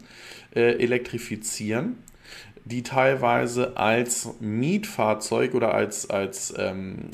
äh, 0.56 0.72
elektrifizieren 0.82 1.98
die 2.66 2.82
teilweise 2.82 3.76
als 3.76 4.28
Mietfahrzeug 4.40 5.54
oder 5.54 5.72
als, 5.72 6.10
als 6.10 6.52
ähm, 6.58 7.10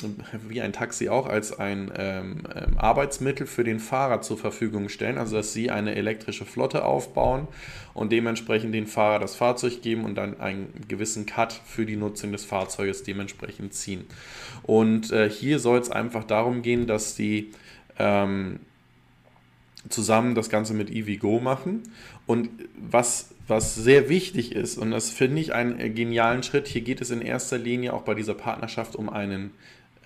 wie 0.48 0.62
ein 0.62 0.72
Taxi 0.72 1.10
auch, 1.10 1.26
als 1.26 1.58
ein 1.58 1.92
ähm, 1.94 2.44
ähm, 2.54 2.78
Arbeitsmittel 2.78 3.46
für 3.46 3.62
den 3.62 3.78
Fahrer 3.78 4.22
zur 4.22 4.38
Verfügung 4.38 4.88
stellen. 4.88 5.18
Also 5.18 5.36
dass 5.36 5.52
sie 5.52 5.70
eine 5.70 5.94
elektrische 5.94 6.46
Flotte 6.46 6.86
aufbauen 6.86 7.48
und 7.92 8.12
dementsprechend 8.12 8.74
den 8.74 8.86
Fahrer 8.86 9.18
das 9.18 9.36
Fahrzeug 9.36 9.82
geben 9.82 10.04
und 10.04 10.14
dann 10.14 10.40
einen 10.40 10.72
gewissen 10.88 11.26
Cut 11.26 11.52
für 11.52 11.84
die 11.84 11.96
Nutzung 11.96 12.32
des 12.32 12.46
Fahrzeuges 12.46 13.02
dementsprechend 13.02 13.74
ziehen. 13.74 14.06
Und 14.62 15.12
äh, 15.12 15.28
hier 15.28 15.58
soll 15.58 15.78
es 15.78 15.90
einfach 15.90 16.24
darum 16.24 16.62
gehen, 16.62 16.86
dass 16.86 17.14
die 17.14 17.50
ähm, 17.98 18.58
zusammen 19.90 20.34
das 20.34 20.48
Ganze 20.48 20.72
mit 20.72 20.90
EVGO 20.90 21.40
machen. 21.40 21.82
Und 22.26 22.48
was 22.74 23.31
was 23.52 23.74
sehr 23.74 24.08
wichtig 24.08 24.52
ist, 24.52 24.78
und 24.78 24.90
das 24.90 25.10
finde 25.10 25.40
ich 25.40 25.54
einen 25.54 25.94
genialen 25.94 26.42
Schritt, 26.42 26.66
hier 26.66 26.80
geht 26.80 27.00
es 27.00 27.10
in 27.10 27.20
erster 27.20 27.58
Linie 27.58 27.92
auch 27.92 28.02
bei 28.02 28.14
dieser 28.14 28.34
Partnerschaft 28.34 28.96
um 28.96 29.08
einen 29.08 29.52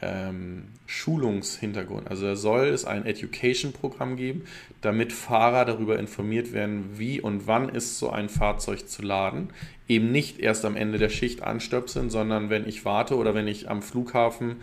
ähm, 0.03 0.65
Schulungshintergrund. 0.87 2.11
Also 2.11 2.35
soll 2.35 2.67
es 2.67 2.85
ein 2.85 3.07
Education-Programm 3.07 4.17
geben, 4.17 4.45
damit 4.81 5.13
Fahrer 5.13 5.65
darüber 5.65 5.99
informiert 5.99 6.53
werden, 6.53 6.99
wie 6.99 7.21
und 7.21 7.47
wann 7.47 7.69
ist 7.69 7.99
so 7.99 8.11
ein 8.11 8.29
Fahrzeug 8.29 8.89
zu 8.89 9.03
laden. 9.03 9.51
Eben 9.89 10.11
nicht 10.11 10.41
erst 10.41 10.65
am 10.65 10.77
Ende 10.77 10.99
der 10.99 11.09
Schicht 11.09 11.43
anstöpseln, 11.43 12.11
sondern 12.11 12.51
wenn 12.51 12.69
ich 12.69 12.85
warte 12.85 13.17
oder 13.17 13.35
wenn 13.35 13.49
ich 13.49 13.71
am 13.71 13.83
Flughafen 13.83 14.57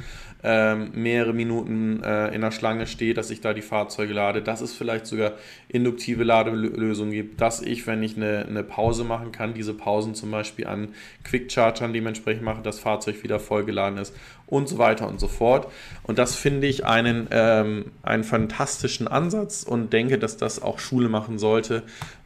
ähm, 0.44 0.92
mehrere 0.94 1.34
Minuten 1.34 2.04
äh, 2.04 2.34
in 2.36 2.42
der 2.42 2.52
Schlange 2.52 2.86
stehe, 2.86 3.14
dass 3.14 3.30
ich 3.30 3.40
da 3.40 3.54
die 3.54 3.62
Fahrzeuge 3.62 4.14
lade, 4.14 4.42
dass 4.42 4.62
es 4.62 4.74
vielleicht 4.74 5.06
sogar 5.06 5.34
induktive 5.70 6.24
Ladelösungen 6.24 7.14
gibt, 7.14 7.40
dass 7.40 7.62
ich, 7.62 7.88
wenn 7.88 8.04
ich 8.04 8.18
eine, 8.18 8.46
eine 8.46 8.64
Pause 8.64 9.06
machen 9.06 9.32
kann, 9.32 9.54
diese 9.54 9.74
Pausen 9.74 10.16
zum 10.16 10.32
Beispiel 10.32 10.68
an 10.68 10.90
Quick-Chargern 11.24 11.94
dementsprechend 11.94 12.44
mache, 12.44 12.62
das 12.62 12.80
Fahrzeug 12.80 13.24
wieder 13.24 13.40
vollgeladen 13.40 13.98
ist 13.98 14.14
und 14.48 14.68
so 14.68 14.78
weiter 14.78 15.08
und 15.08 15.20
so 15.20 15.30
fort. 15.30 15.72
Und 16.04 16.20
das 16.20 16.36
finde 16.36 16.68
ich 16.68 16.86
einen, 16.86 17.28
ähm, 17.32 17.86
einen 18.04 18.26
fantastischen 18.26 19.08
Ansatz 19.08 19.64
und 19.64 19.94
denke, 19.94 20.20
dass 20.20 20.36
das 20.36 20.62
auch 20.62 20.80
Schule 20.80 21.08
machen 21.08 21.40
sollte, 21.40 21.84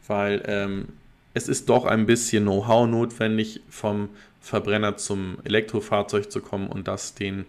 weil 0.08 0.42
ähm, 0.46 0.88
es 1.34 1.48
ist 1.48 1.68
doch 1.68 1.84
ein 1.84 2.06
bisschen 2.06 2.44
Know-how 2.44 2.88
notwendig, 2.88 3.60
vom 3.70 4.08
Verbrenner 4.40 4.96
zum 4.96 5.38
Elektrofahrzeug 5.44 6.32
zu 6.32 6.40
kommen 6.40 6.68
und 6.68 6.88
das 6.88 7.14
den 7.14 7.44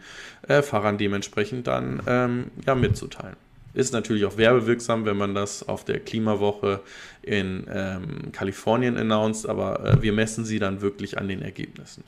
äh, 0.49 0.61
Fahrern 0.61 0.97
dementsprechend 0.97 1.67
dann 1.67 2.01
ähm, 2.07 2.51
ja, 2.65 2.75
mitzuteilen. 2.75 3.37
Ist 3.73 3.93
natürlich 3.93 4.25
auch 4.25 4.35
werbewirksam, 4.35 5.05
wenn 5.05 5.15
man 5.15 5.35
das 5.35 5.67
auf 5.67 5.85
der 5.85 5.99
Klimawoche 5.99 6.81
in 7.21 7.67
ähm, 7.71 8.31
Kalifornien 8.31 8.97
announced, 8.97 9.47
aber 9.47 9.85
äh, 9.85 10.01
wir 10.01 10.11
messen 10.11 10.43
sie 10.43 10.59
dann 10.59 10.81
wirklich 10.81 11.17
an 11.17 11.27
den 11.27 11.41
Ergebnissen. 11.41 12.03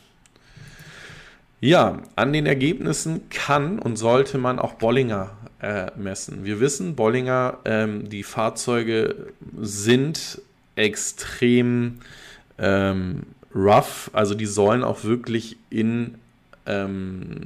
Ja, 1.60 2.02
an 2.16 2.34
den 2.34 2.48
Ergebnissen 2.48 3.30
kann 3.30 3.78
und 3.78 3.96
sollte 3.96 4.40
man 4.40 4.58
auch 4.58 4.74
Bollinger 4.74 5.30
äh, 5.62 5.92
messen. 5.96 6.44
Wir 6.44 6.60
wissen, 6.60 6.96
Bollinger, 6.96 7.60
ähm, 7.66 8.10
die 8.10 8.24
Fahrzeuge 8.24 9.28
sind 9.60 10.42
extrem 10.76 12.00
ähm, 12.58 13.22
rough, 13.54 14.10
also 14.14 14.34
die 14.34 14.48
sollen 14.48 14.84
auch 14.84 15.04
wirklich 15.04 15.58
in 15.70 16.16
ähm, 16.66 17.40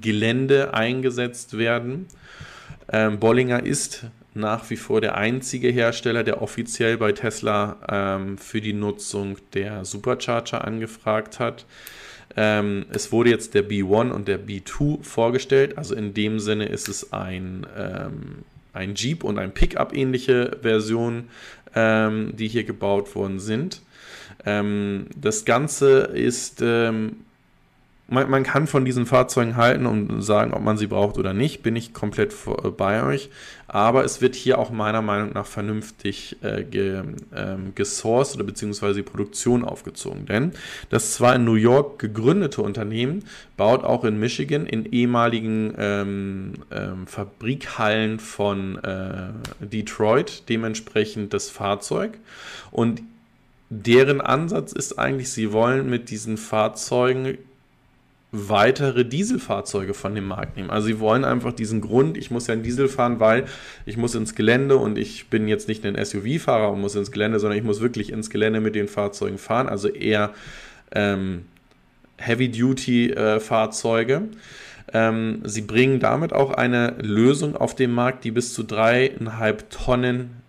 Gelände 0.00 0.74
eingesetzt 0.74 1.58
werden. 1.58 2.06
Ähm, 2.92 3.18
Bollinger 3.18 3.64
ist 3.64 4.06
nach 4.34 4.68
wie 4.70 4.76
vor 4.76 5.00
der 5.00 5.16
einzige 5.16 5.68
Hersteller, 5.68 6.24
der 6.24 6.42
offiziell 6.42 6.98
bei 6.98 7.12
Tesla 7.12 7.76
ähm, 7.88 8.36
für 8.36 8.60
die 8.60 8.72
Nutzung 8.72 9.36
der 9.54 9.84
Supercharger 9.84 10.64
angefragt 10.64 11.38
hat. 11.38 11.64
Ähm, 12.36 12.86
es 12.90 13.12
wurde 13.12 13.30
jetzt 13.30 13.54
der 13.54 13.68
B1 13.68 14.10
und 14.10 14.26
der 14.26 14.40
B2 14.40 15.02
vorgestellt. 15.02 15.78
Also 15.78 15.94
in 15.94 16.14
dem 16.14 16.40
Sinne 16.40 16.66
ist 16.66 16.88
es 16.88 17.12
ein, 17.12 17.66
ähm, 17.76 18.44
ein 18.72 18.94
Jeep 18.96 19.22
und 19.22 19.38
ein 19.38 19.54
Pickup 19.54 19.94
ähnliche 19.94 20.58
Version, 20.62 21.28
ähm, 21.76 22.34
die 22.36 22.48
hier 22.48 22.64
gebaut 22.64 23.14
worden 23.14 23.38
sind. 23.38 23.82
Ähm, 24.44 25.06
das 25.16 25.44
Ganze 25.44 26.00
ist 26.00 26.60
ähm, 26.60 27.18
man, 28.06 28.28
man, 28.28 28.42
kann 28.42 28.66
von 28.66 28.84
diesen 28.84 29.06
Fahrzeugen 29.06 29.56
halten 29.56 29.86
und 29.86 30.20
sagen, 30.20 30.52
ob 30.52 30.62
man 30.62 30.76
sie 30.76 30.86
braucht 30.86 31.16
oder 31.16 31.32
nicht, 31.32 31.62
bin 31.62 31.74
ich 31.74 31.94
komplett 31.94 32.34
äh, 32.46 32.68
bei 32.68 33.02
euch. 33.02 33.30
Aber 33.66 34.04
es 34.04 34.20
wird 34.20 34.34
hier 34.34 34.58
auch 34.58 34.70
meiner 34.70 35.00
Meinung 35.00 35.32
nach 35.32 35.46
vernünftig 35.46 36.36
äh, 36.42 36.64
ge, 36.64 37.02
ähm, 37.34 37.72
gesourced 37.74 38.36
oder 38.36 38.44
beziehungsweise 38.44 38.96
die 38.96 39.02
Produktion 39.02 39.64
aufgezogen. 39.64 40.26
Denn 40.26 40.52
das 40.90 41.14
zwar 41.14 41.36
in 41.36 41.44
New 41.44 41.54
York 41.54 41.98
gegründete 41.98 42.60
Unternehmen 42.60 43.24
baut 43.56 43.84
auch 43.84 44.04
in 44.04 44.20
Michigan 44.20 44.66
in 44.66 44.84
ehemaligen 44.84 45.74
ähm, 45.78 46.52
ähm, 46.70 47.06
Fabrikhallen 47.06 48.20
von 48.20 48.78
äh, 48.84 49.30
Detroit 49.60 50.48
dementsprechend 50.50 51.32
das 51.32 51.48
Fahrzeug. 51.48 52.18
Und 52.70 53.02
deren 53.70 54.20
Ansatz 54.20 54.72
ist 54.72 54.98
eigentlich, 54.98 55.30
sie 55.30 55.52
wollen 55.52 55.88
mit 55.88 56.10
diesen 56.10 56.36
Fahrzeugen 56.36 57.38
weitere 58.34 59.04
Dieselfahrzeuge 59.04 59.94
von 59.94 60.14
dem 60.14 60.26
Markt 60.26 60.56
nehmen. 60.56 60.70
Also 60.70 60.88
sie 60.88 60.98
wollen 60.98 61.24
einfach 61.24 61.52
diesen 61.52 61.80
Grund, 61.80 62.18
ich 62.18 62.32
muss 62.32 62.48
ja 62.48 62.54
einen 62.54 62.64
Diesel 62.64 62.88
fahren, 62.88 63.20
weil 63.20 63.44
ich 63.86 63.96
muss 63.96 64.14
ins 64.16 64.34
Gelände 64.34 64.76
und 64.76 64.98
ich 64.98 65.28
bin 65.28 65.46
jetzt 65.46 65.68
nicht 65.68 65.86
ein 65.86 65.96
SUV-Fahrer 66.02 66.72
und 66.72 66.80
muss 66.80 66.96
ins 66.96 67.12
Gelände, 67.12 67.38
sondern 67.38 67.58
ich 67.58 67.64
muss 67.64 67.80
wirklich 67.80 68.10
ins 68.10 68.30
Gelände 68.30 68.60
mit 68.60 68.74
den 68.74 68.88
Fahrzeugen 68.88 69.38
fahren, 69.38 69.68
also 69.68 69.88
eher 69.88 70.34
ähm, 70.92 71.44
Heavy-Duty-Fahrzeuge. 72.18 74.14
Äh, 74.14 74.18
ähm, 74.92 75.40
sie 75.44 75.62
bringen 75.62 76.00
damit 76.00 76.32
auch 76.32 76.50
eine 76.50 76.96
Lösung 77.00 77.56
auf 77.56 77.74
den 77.74 77.92
Markt, 77.92 78.24
die 78.24 78.30
bis 78.32 78.52
zu 78.52 78.64
dreieinhalb 78.64 79.70
Tonnen 79.70 80.43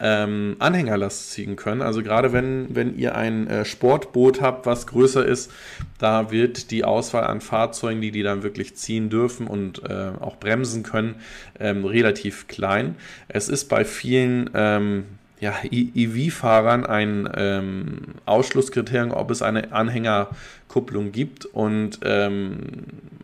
ähm, 0.00 0.56
Anhängerlast 0.58 1.30
ziehen 1.30 1.56
können. 1.56 1.82
Also 1.82 2.02
gerade 2.02 2.32
wenn, 2.32 2.74
wenn 2.74 2.96
ihr 2.96 3.14
ein 3.14 3.46
äh, 3.46 3.64
Sportboot 3.64 4.40
habt, 4.40 4.66
was 4.66 4.86
größer 4.86 5.24
ist, 5.24 5.52
da 5.98 6.30
wird 6.30 6.70
die 6.70 6.84
Auswahl 6.84 7.24
an 7.24 7.40
Fahrzeugen, 7.40 8.00
die 8.00 8.10
die 8.10 8.22
dann 8.22 8.42
wirklich 8.42 8.76
ziehen 8.76 9.10
dürfen 9.10 9.46
und 9.46 9.82
äh, 9.88 10.12
auch 10.20 10.36
bremsen 10.36 10.82
können, 10.82 11.16
ähm, 11.58 11.84
relativ 11.84 12.48
klein. 12.48 12.96
Es 13.28 13.48
ist 13.48 13.66
bei 13.68 13.84
vielen 13.84 14.50
ähm, 14.54 15.04
ja, 15.40 15.54
EV-Fahrern 15.64 16.84
ein 16.84 17.28
ähm, 17.34 17.98
Ausschlusskriterium, 18.26 19.12
ob 19.12 19.30
es 19.30 19.40
eine 19.40 19.72
Anhängerkupplung 19.72 21.12
gibt. 21.12 21.46
Und 21.46 22.00
ähm, 22.04 22.58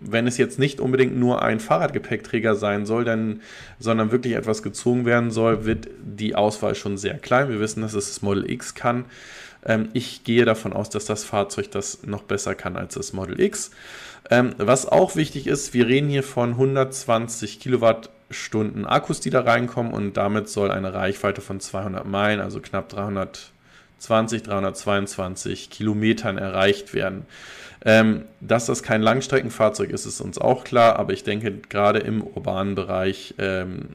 wenn 0.01 0.27
es 0.27 0.39
jetzt 0.39 0.59
nicht 0.59 0.81
unbedingt 0.81 1.17
nur 1.17 1.43
ein 1.43 1.61
Fahrradgepäckträger 1.61 2.55
sein 2.55 2.87
soll, 2.87 3.05
dann, 3.05 3.43
sondern 3.79 4.13
wirklich 4.13 4.35
etwas 4.35 4.63
gezogen 4.63 5.05
werden 5.05 5.31
soll, 5.31 5.67
wird 5.67 5.89
die 6.03 6.35
Auswahl 6.35 6.75
schon 6.75 6.97
sehr 6.97 7.19
klein. 7.19 7.51
Wir 7.51 7.61
wissen, 7.61 7.83
dass 7.83 7.93
es 7.93 8.09
das 8.09 8.23
Model 8.23 8.51
X 8.51 8.75
kann. 8.75 9.05
Ähm, 9.67 9.91
ich 9.93 10.25
gehe 10.25 10.47
davon 10.47 10.73
aus, 10.73 10.89
dass 10.89 11.05
das 11.05 11.23
Fahrzeug 11.23 11.71
das 11.71 12.05
noch 12.07 12.23
besser 12.23 12.55
kann 12.55 12.77
als 12.77 12.95
das 12.95 13.13
Model 13.13 13.39
X. 13.39 13.73
Ähm, 14.31 14.55
was 14.57 14.87
auch 14.87 15.17
wichtig 15.17 15.47
ist, 15.47 15.75
wir 15.75 15.87
reden 15.87 16.09
hier 16.09 16.23
von 16.23 16.53
120 16.53 17.61
Kilowatt 17.61 18.11
Stunden 18.31 18.85
Akkus, 18.87 19.21
die 19.21 19.31
da 19.31 19.41
reinkommen 19.43 19.93
und 19.93 20.17
damit 20.17 20.49
soll 20.49 20.71
eine 20.71 20.93
Reichweite 20.93 21.41
von 21.41 21.61
200 21.61 22.07
Meilen, 22.07 22.41
also 22.41 22.61
knapp 22.61 22.89
320, 22.89 24.43
322 24.43 25.71
Kilometern 25.71 26.39
erreicht 26.39 26.95
werden. 26.95 27.27
Ähm, 27.85 28.25
dass 28.41 28.67
das 28.67 28.83
kein 28.83 29.01
Langstreckenfahrzeug 29.01 29.91
ist, 29.91 30.07
ist 30.07 30.21
uns 30.21 30.39
auch 30.39 30.65
klar, 30.65 30.99
aber 30.99 31.13
ich 31.13 31.23
denke, 31.23 31.53
gerade 31.69 32.01
im 32.01 32.21
urbanen 32.21 32.75
Bereich 32.75 33.35
ähm, 33.39 33.91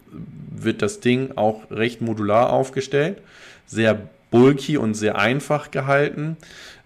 wird 0.50 0.82
das 0.82 1.02
Ding 1.02 1.34
auch 1.36 1.70
recht 1.70 2.00
modular 2.00 2.52
aufgestellt, 2.52 3.18
sehr 3.66 4.00
bulky 4.30 4.78
und 4.78 4.94
sehr 4.94 5.18
einfach 5.18 5.72
gehalten. 5.72 6.38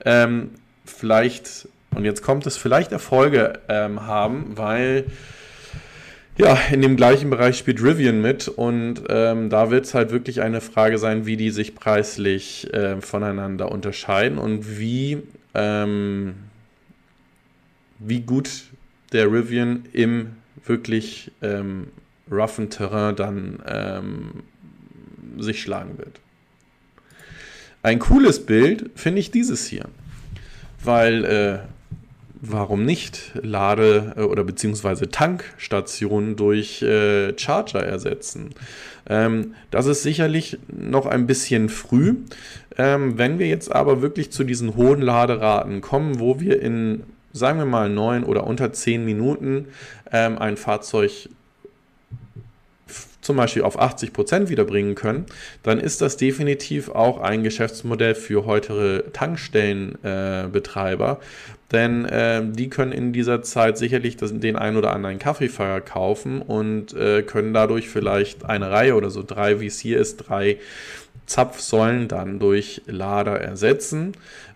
Ähm, 0.04 0.50
vielleicht, 0.84 1.68
und 1.94 2.06
jetzt 2.06 2.24
kommt 2.24 2.48
es, 2.48 2.58
vielleicht 2.58 2.92
Erfolge 2.92 3.60
ähm, 3.70 4.08
haben, 4.08 4.54
weil 4.56 5.06
ja, 6.38 6.58
in 6.72 6.82
dem 6.82 6.98
gleichen 6.98 7.30
Bereich 7.30 7.58
spielt 7.58 7.82
Rivian 7.82 8.22
mit 8.22 8.48
und 8.48 9.04
ähm, 9.10 9.50
da 9.50 9.72
wird 9.72 9.86
es 9.86 9.94
halt 9.94 10.12
wirklich 10.12 10.42
eine 10.42 10.60
Frage 10.60 10.98
sein, 10.98 11.26
wie 11.26 11.38
die 11.38 11.50
sich 11.50 11.76
preislich 11.76 12.74
äh, 12.74 13.00
voneinander 13.02 13.72
unterscheiden 13.72 14.38
und 14.38 14.78
wie, 14.78 15.24
ähm, 15.54 16.36
wie 18.00 18.22
gut 18.22 18.50
der 19.14 19.32
Rivian 19.32 19.86
im 19.94 20.32
wirklich 20.66 21.32
ähm, 21.42 21.88
roughen 22.30 22.70
Terrain 22.70 23.16
dann 23.16 23.60
ähm, 23.66 24.44
sich 25.38 25.62
schlagen 25.62 25.98
wird. 25.98 26.20
Ein 27.82 28.00
cooles 28.00 28.46
Bild 28.46 28.90
finde 28.96 29.20
ich 29.20 29.32
dieses 29.32 29.68
hier, 29.68 29.86
weil 30.84 31.24
äh, 31.24 31.60
warum 32.42 32.86
nicht 32.86 33.32
Lade- 33.42 34.14
äh, 34.18 34.22
oder 34.22 34.44
beziehungsweise 34.44 35.10
Tankstationen 35.10 36.36
durch 36.36 36.82
äh, 36.82 37.38
Charger 37.38 37.84
ersetzen. 37.84 38.52
Ähm, 39.08 39.56
das 39.72 39.86
ist 39.86 40.04
sicherlich 40.04 40.58
noch 40.68 41.06
ein 41.06 41.28
bisschen 41.28 41.70
früh. 41.70 42.16
Ähm, 42.78 43.18
wenn 43.18 43.40
wir 43.40 43.48
jetzt 43.48 43.74
aber 43.74 44.02
wirklich 44.02 44.32
zu 44.32 44.44
diesen 44.44 44.76
hohen 44.76 45.02
Laderaten 45.02 45.82
kommen, 45.82 46.20
wo 46.20 46.40
wir 46.40 46.62
in, 46.62 47.04
sagen 47.32 47.60
wir 47.60 47.66
mal, 47.66 47.90
neun 47.90 48.24
oder 48.24 48.46
unter 48.46 48.74
zehn 48.74 49.06
Minuten 49.06 49.68
ähm, 50.12 50.38
ein 50.38 50.58
Fahrzeug 50.58 51.30
zum 53.26 53.36
Beispiel 53.38 53.64
auf 53.64 53.80
80 53.80 54.14
Prozent 54.14 54.50
wiederbringen 54.50 54.94
können, 54.94 55.26
dann 55.64 55.80
ist 55.80 56.02
das 56.02 56.16
definitiv 56.16 56.90
auch 56.90 57.20
ein 57.20 57.42
Geschäftsmodell 57.42 58.14
für 58.14 58.46
heutige 58.46 59.06
Tankstellenbetreiber, 59.14 61.20
äh, 61.20 61.24
denn 61.72 62.06
äh, 62.06 62.44
die 62.46 62.70
können 62.70 62.92
in 62.92 63.14
dieser 63.14 63.42
Zeit 63.42 63.80
sicherlich 63.80 64.16
das, 64.16 64.38
den 64.38 64.56
ein 64.56 64.78
oder 64.78 64.94
anderen 64.94 65.18
Kaffeefeuer 65.18 65.82
kaufen 65.82 66.44
und 66.44 66.94
äh, 66.94 67.24
können 67.24 67.52
dadurch 67.52 67.90
vielleicht 67.90 68.46
eine 68.46 68.70
Reihe 68.70 68.94
oder 68.94 69.10
so 69.10 69.24
drei, 69.24 69.60
wie 69.60 69.66
es 69.66 69.80
hier 69.80 70.00
ist, 70.00 70.18
drei 70.18 70.60
Zapfsäulen 71.26 72.08
dann 72.08 72.40
durch 72.40 72.82
Lader 72.86 73.40
ersetzen. 73.40 74.14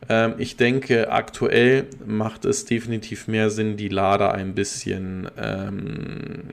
Ähm, 0.08 0.34
ich 0.38 0.58
denke, 0.58 1.12
aktuell 1.12 1.88
macht 2.06 2.46
es 2.46 2.66
definitiv 2.66 3.28
mehr 3.28 3.50
Sinn, 3.50 3.78
die 3.78 3.90
Lader 3.90 4.34
ein 4.34 4.54
bisschen 4.54 5.30
ähm, 5.38 6.44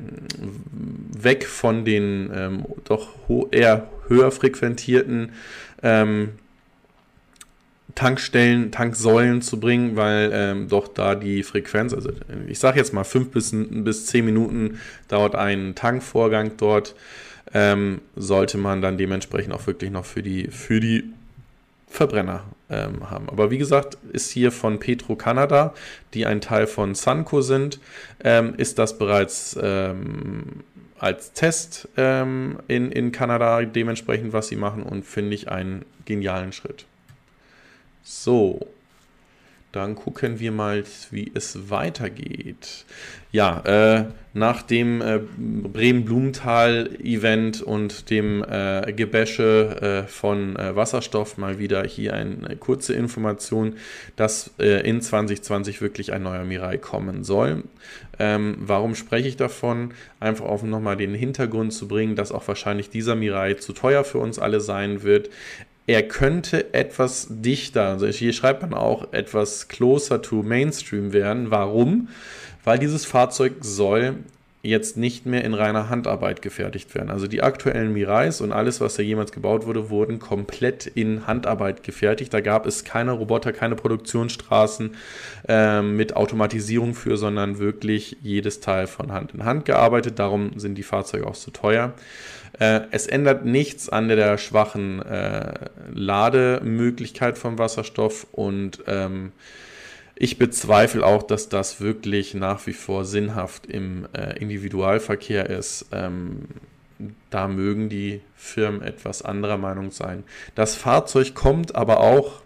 weg 1.18 1.46
von 1.46 1.84
den 1.84 2.30
ähm, 2.34 2.64
doch 2.84 3.10
eher 3.50 3.88
höher 4.08 4.30
frequentierten 4.30 5.32
ähm, 5.82 6.30
Tankstellen, 7.94 8.72
Tanksäulen 8.72 9.40
zu 9.40 9.58
bringen, 9.58 9.96
weil 9.96 10.30
ähm, 10.32 10.68
doch 10.68 10.86
da 10.86 11.14
die 11.14 11.42
Frequenz, 11.42 11.94
also 11.94 12.10
ich 12.46 12.58
sage 12.58 12.78
jetzt 12.78 12.92
mal 12.92 13.04
fünf 13.04 13.30
bis, 13.30 13.52
bis 13.54 14.06
zehn 14.06 14.24
Minuten 14.24 14.78
dauert 15.08 15.34
ein 15.34 15.74
Tankvorgang 15.74 16.52
dort, 16.58 16.94
ähm, 17.54 18.00
sollte 18.14 18.58
man 18.58 18.82
dann 18.82 18.98
dementsprechend 18.98 19.52
auch 19.52 19.66
wirklich 19.66 19.90
noch 19.90 20.04
für 20.04 20.22
die, 20.22 20.48
für 20.48 20.80
die 20.80 21.04
Verbrenner 21.88 22.44
ähm, 22.68 23.10
haben. 23.10 23.28
Aber 23.28 23.50
wie 23.50 23.58
gesagt, 23.58 23.96
ist 24.12 24.30
hier 24.30 24.52
von 24.52 24.78
Petro 24.78 25.16
Canada, 25.16 25.72
die 26.14 26.26
ein 26.26 26.40
Teil 26.40 26.66
von 26.66 26.94
Sunco 26.94 27.40
sind, 27.40 27.80
ähm, 28.22 28.54
ist 28.56 28.78
das 28.78 28.98
bereits 28.98 29.56
ähm, 29.60 30.64
als 30.98 31.32
Test 31.32 31.88
ähm, 31.96 32.58
in, 32.68 32.90
in 32.90 33.12
Kanada 33.12 33.62
dementsprechend, 33.62 34.32
was 34.32 34.48
sie 34.48 34.56
machen 34.56 34.82
und 34.82 35.04
finde 35.04 35.34
ich 35.34 35.48
einen 35.48 35.84
genialen 36.04 36.52
Schritt. 36.52 36.86
So, 38.02 38.66
dann 39.76 39.94
gucken 39.94 40.40
wir 40.40 40.50
mal, 40.52 40.84
wie 41.10 41.30
es 41.34 41.70
weitergeht. 41.70 42.86
Ja, 43.30 43.60
äh, 43.60 44.06
nach 44.32 44.62
dem 44.62 45.02
äh, 45.02 45.20
Bremen-Blumenthal-Event 45.36 47.60
und 47.62 48.10
dem 48.10 48.42
äh, 48.42 48.94
Gebäsche 48.94 50.04
äh, 50.06 50.08
von 50.08 50.56
äh, 50.56 50.74
Wasserstoff 50.74 51.36
mal 51.36 51.58
wieder 51.58 51.84
hier 51.84 52.14
eine 52.14 52.56
kurze 52.56 52.94
Information, 52.94 53.74
dass 54.16 54.54
äh, 54.58 54.88
in 54.88 55.02
2020 55.02 55.82
wirklich 55.82 56.14
ein 56.14 56.22
neuer 56.22 56.44
Mirai 56.44 56.78
kommen 56.78 57.24
soll. 57.24 57.64
Ähm, 58.18 58.56
warum 58.60 58.94
spreche 58.94 59.28
ich 59.28 59.36
davon? 59.36 59.92
Einfach 60.20 60.46
auf 60.46 60.62
nochmal 60.62 60.96
den 60.96 61.12
Hintergrund 61.14 61.74
zu 61.74 61.88
bringen, 61.88 62.16
dass 62.16 62.32
auch 62.32 62.48
wahrscheinlich 62.48 62.88
dieser 62.88 63.14
Mirai 63.14 63.52
zu 63.54 63.74
teuer 63.74 64.04
für 64.04 64.18
uns 64.18 64.38
alle 64.38 64.60
sein 64.60 65.02
wird 65.02 65.28
er 65.86 66.02
könnte 66.02 66.74
etwas 66.74 67.28
dichter, 67.30 67.88
also 67.88 68.06
hier 68.08 68.32
schreibt 68.32 68.62
man 68.62 68.74
auch 68.74 69.12
etwas 69.12 69.68
closer 69.68 70.20
to 70.20 70.42
Mainstream 70.42 71.12
werden. 71.12 71.50
Warum? 71.50 72.08
Weil 72.64 72.78
dieses 72.78 73.04
Fahrzeug 73.04 73.52
soll 73.60 74.16
jetzt 74.66 74.96
nicht 74.96 75.26
mehr 75.26 75.44
in 75.44 75.54
reiner 75.54 75.88
Handarbeit 75.88 76.42
gefertigt 76.42 76.94
werden. 76.94 77.10
Also 77.10 77.26
die 77.26 77.42
aktuellen 77.42 77.92
Mirais 77.92 78.40
und 78.40 78.52
alles, 78.52 78.80
was 78.80 78.96
da 78.96 79.02
jemals 79.02 79.32
gebaut 79.32 79.66
wurde, 79.66 79.90
wurden 79.90 80.18
komplett 80.18 80.86
in 80.86 81.26
Handarbeit 81.26 81.82
gefertigt. 81.82 82.34
Da 82.34 82.40
gab 82.40 82.66
es 82.66 82.84
keine 82.84 83.12
Roboter, 83.12 83.52
keine 83.52 83.76
Produktionsstraßen 83.76 84.96
äh, 85.48 85.82
mit 85.82 86.16
Automatisierung 86.16 86.94
für, 86.94 87.16
sondern 87.16 87.58
wirklich 87.58 88.16
jedes 88.22 88.60
Teil 88.60 88.86
von 88.86 89.12
Hand 89.12 89.34
in 89.34 89.44
Hand 89.44 89.64
gearbeitet. 89.64 90.18
Darum 90.18 90.58
sind 90.58 90.76
die 90.76 90.82
Fahrzeuge 90.82 91.26
auch 91.26 91.34
so 91.34 91.50
teuer. 91.50 91.94
Äh, 92.58 92.80
es 92.90 93.06
ändert 93.06 93.44
nichts 93.44 93.88
an 93.88 94.08
der 94.08 94.38
schwachen 94.38 95.02
äh, 95.02 95.54
Lademöglichkeit 95.92 97.38
vom 97.38 97.58
Wasserstoff 97.58 98.26
und 98.32 98.82
ähm, 98.86 99.32
Ich 100.18 100.38
bezweifle 100.38 101.04
auch, 101.04 101.22
dass 101.22 101.50
das 101.50 101.82
wirklich 101.82 102.32
nach 102.32 102.66
wie 102.66 102.72
vor 102.72 103.04
sinnhaft 103.04 103.66
im 103.66 104.08
äh, 104.14 104.38
Individualverkehr 104.38 105.50
ist. 105.50 105.86
Ähm, 105.92 106.46
da 107.28 107.48
mögen 107.48 107.90
die 107.90 108.22
Firmen 108.34 108.80
etwas 108.80 109.20
anderer 109.20 109.58
Meinung 109.58 109.90
sein. 109.90 110.24
Das 110.54 110.74
Fahrzeug 110.74 111.34
kommt 111.34 111.74
aber 111.74 112.00
auch, 112.00 112.40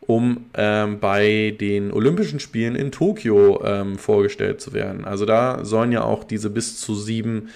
um 0.00 0.46
ähm, 0.54 1.00
bei 1.00 1.54
den 1.60 1.92
Olympischen 1.92 2.40
Spielen 2.40 2.74
in 2.74 2.90
Tokio 2.90 3.62
ähm, 3.62 3.98
vorgestellt 3.98 4.62
zu 4.62 4.72
werden. 4.72 5.04
Also 5.04 5.26
da 5.26 5.66
sollen 5.66 5.92
ja 5.92 6.02
auch 6.04 6.24
diese 6.24 6.48
bis 6.48 6.80
zu 6.80 6.94
sieben 6.94 7.50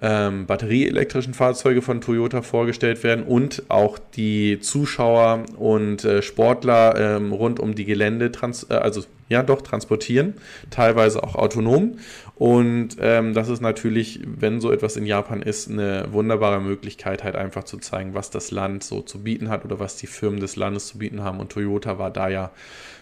ähm, 0.00 0.46
batterieelektrischen 0.46 1.34
Fahrzeuge 1.34 1.82
von 1.82 2.00
Toyota 2.00 2.42
vorgestellt 2.42 3.04
werden 3.04 3.24
und 3.24 3.64
auch 3.68 3.98
die 3.98 4.60
Zuschauer 4.60 5.44
und 5.56 6.04
äh, 6.04 6.22
Sportler 6.22 7.16
ähm, 7.16 7.32
rund 7.32 7.60
um 7.60 7.74
die 7.74 7.84
Gelände, 7.84 8.32
äh, 8.68 8.74
also 8.74 9.02
ja 9.28 9.42
doch 9.42 9.62
transportieren, 9.62 10.34
teilweise 10.70 11.22
auch 11.22 11.34
autonom. 11.34 11.98
Und 12.34 12.96
ähm, 13.00 13.34
das 13.34 13.48
ist 13.48 13.60
natürlich, 13.60 14.20
wenn 14.24 14.60
so 14.60 14.72
etwas 14.72 14.96
in 14.96 15.06
Japan 15.06 15.42
ist, 15.42 15.70
eine 15.70 16.06
wunderbare 16.10 16.60
Möglichkeit, 16.60 17.22
halt 17.22 17.36
einfach 17.36 17.64
zu 17.64 17.78
zeigen, 17.78 18.14
was 18.14 18.30
das 18.30 18.50
Land 18.50 18.84
so 18.84 19.00
zu 19.00 19.22
bieten 19.22 19.48
hat 19.48 19.64
oder 19.64 19.78
was 19.78 19.96
die 19.96 20.06
Firmen 20.06 20.40
des 20.40 20.56
Landes 20.56 20.88
zu 20.88 20.98
bieten 20.98 21.22
haben. 21.22 21.40
Und 21.40 21.52
Toyota 21.52 21.98
war 21.98 22.10
da 22.10 22.28
ja 22.28 22.50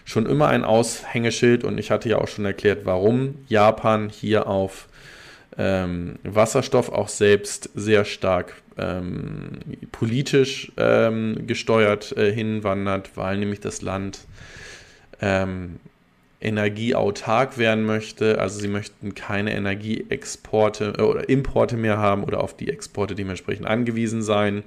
schon 0.05 0.25
immer 0.25 0.47
ein 0.47 0.63
Aushängeschild 0.63 1.63
und 1.63 1.77
ich 1.77 1.91
hatte 1.91 2.09
ja 2.09 2.17
auch 2.17 2.27
schon 2.27 2.45
erklärt, 2.45 2.85
warum 2.85 3.35
Japan 3.47 4.09
hier 4.09 4.47
auf 4.47 4.87
ähm, 5.57 6.15
Wasserstoff 6.23 6.89
auch 6.89 7.09
selbst 7.09 7.69
sehr 7.75 8.05
stark 8.05 8.61
ähm, 8.77 9.59
politisch 9.91 10.71
ähm, 10.77 11.45
gesteuert 11.45 12.15
äh, 12.17 12.31
hinwandert, 12.31 13.11
weil 13.15 13.37
nämlich 13.37 13.59
das 13.59 13.81
Land 13.81 14.19
ähm, 15.21 15.79
energieautark 16.41 17.57
werden 17.57 17.85
möchte. 17.85 18.39
Also 18.39 18.59
sie 18.59 18.67
möchten 18.67 19.13
keine 19.13 19.53
Energieexporte 19.53 20.95
äh, 20.97 21.01
oder 21.01 21.29
Importe 21.29 21.77
mehr 21.77 21.97
haben 21.97 22.23
oder 22.23 22.41
auf 22.41 22.57
die 22.57 22.69
Exporte 22.69 23.15
dementsprechend 23.15 23.67
angewiesen 23.67 24.23
sein. 24.23 24.63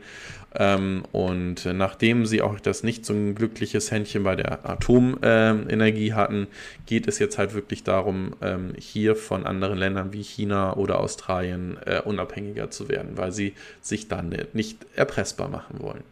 Ähm, 0.56 1.02
und 1.12 1.64
nachdem 1.64 2.26
sie 2.26 2.40
auch 2.40 2.60
das 2.60 2.82
nicht 2.82 3.04
so 3.04 3.12
ein 3.12 3.34
glückliches 3.34 3.90
Händchen 3.90 4.22
bei 4.22 4.36
der 4.36 4.68
Atomenergie 4.68 6.12
hatten, 6.12 6.46
geht 6.86 7.08
es 7.08 7.18
jetzt 7.18 7.38
halt 7.38 7.54
wirklich 7.54 7.82
darum, 7.82 8.34
ähm, 8.40 8.74
hier 8.78 9.16
von 9.16 9.46
anderen 9.46 9.78
Ländern 9.78 10.12
wie 10.12 10.22
China 10.22 10.76
oder 10.76 11.00
Australien 11.00 11.76
äh, 11.84 12.00
unabhängiger 12.00 12.70
zu 12.70 12.88
werden, 12.88 13.16
weil 13.16 13.32
sie 13.32 13.54
sich 13.82 14.06
dann 14.08 14.36
nicht 14.52 14.78
erpressbar 14.94 15.48
machen 15.48 15.80
wollen. 15.80 16.04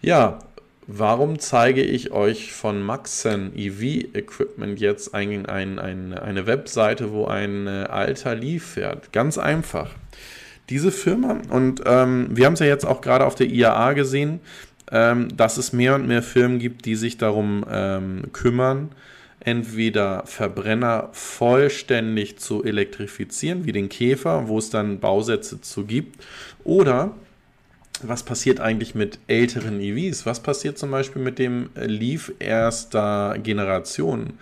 Ja, 0.00 0.38
Warum 0.90 1.38
zeige 1.38 1.82
ich 1.82 2.12
euch 2.12 2.54
von 2.54 2.82
Maxen 2.82 3.52
EV 3.54 4.08
Equipment 4.14 4.80
jetzt 4.80 5.14
ein, 5.14 5.44
ein, 5.44 5.78
ein, 5.78 6.14
eine 6.14 6.46
Webseite, 6.46 7.12
wo 7.12 7.26
ein 7.26 7.66
äh, 7.66 7.84
alter 7.90 8.34
Leaf 8.34 8.64
fährt? 8.64 9.12
Ganz 9.12 9.36
einfach. 9.36 9.90
Diese 10.70 10.92
Firma, 10.92 11.40
und 11.50 11.82
ähm, 11.86 12.28
wir 12.30 12.46
haben 12.46 12.52
es 12.52 12.60
ja 12.60 12.66
jetzt 12.66 12.84
auch 12.84 13.00
gerade 13.00 13.24
auf 13.24 13.34
der 13.34 13.48
IAA 13.48 13.94
gesehen, 13.94 14.40
ähm, 14.90 15.34
dass 15.36 15.56
es 15.56 15.72
mehr 15.72 15.94
und 15.94 16.06
mehr 16.06 16.22
Firmen 16.22 16.58
gibt, 16.58 16.84
die 16.84 16.94
sich 16.94 17.16
darum 17.16 17.64
ähm, 17.70 18.24
kümmern, 18.32 18.90
entweder 19.40 20.24
Verbrenner 20.26 21.08
vollständig 21.12 22.38
zu 22.38 22.64
elektrifizieren, 22.64 23.64
wie 23.64 23.72
den 23.72 23.88
Käfer, 23.88 24.48
wo 24.48 24.58
es 24.58 24.68
dann 24.68 25.00
Bausätze 25.00 25.60
zu 25.60 25.84
gibt, 25.84 26.22
oder 26.64 27.12
was 28.02 28.22
passiert 28.22 28.60
eigentlich 28.60 28.94
mit 28.94 29.18
älteren 29.26 29.80
EVs? 29.80 30.24
Was 30.24 30.40
passiert 30.40 30.78
zum 30.78 30.90
Beispiel 30.90 31.22
mit 31.22 31.38
dem 31.38 31.70
Leaf 31.74 32.32
erster 32.38 33.36
Generation? 33.42 34.34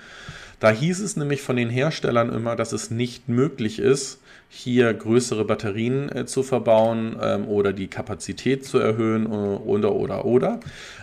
Da 0.61 0.71
hieß 0.71 1.01
es 1.01 1.17
nämlich 1.17 1.43
von 1.43 1.57
den 1.57 1.71
Herstellern 1.71 2.33
immer, 2.33 2.57
dass 2.57 2.73
es 2.73 2.91
nicht 2.91 3.29
möglich 3.29 3.79
ist, 3.79 4.21
hier 4.49 4.93
größere 4.95 5.45
Batterien 5.45 6.11
äh, 6.15 6.27
zu 6.27 6.43
verbauen 6.43 7.17
ähm, 7.21 7.49
oder 7.49 7.73
die 7.73 7.89
Kapazität 7.89 8.65
zu 8.65 8.79
erhöhen 8.79 9.27
äh, 9.27 9.29
oder 9.29 9.95
oder 9.95 10.25
oder. 10.25 10.61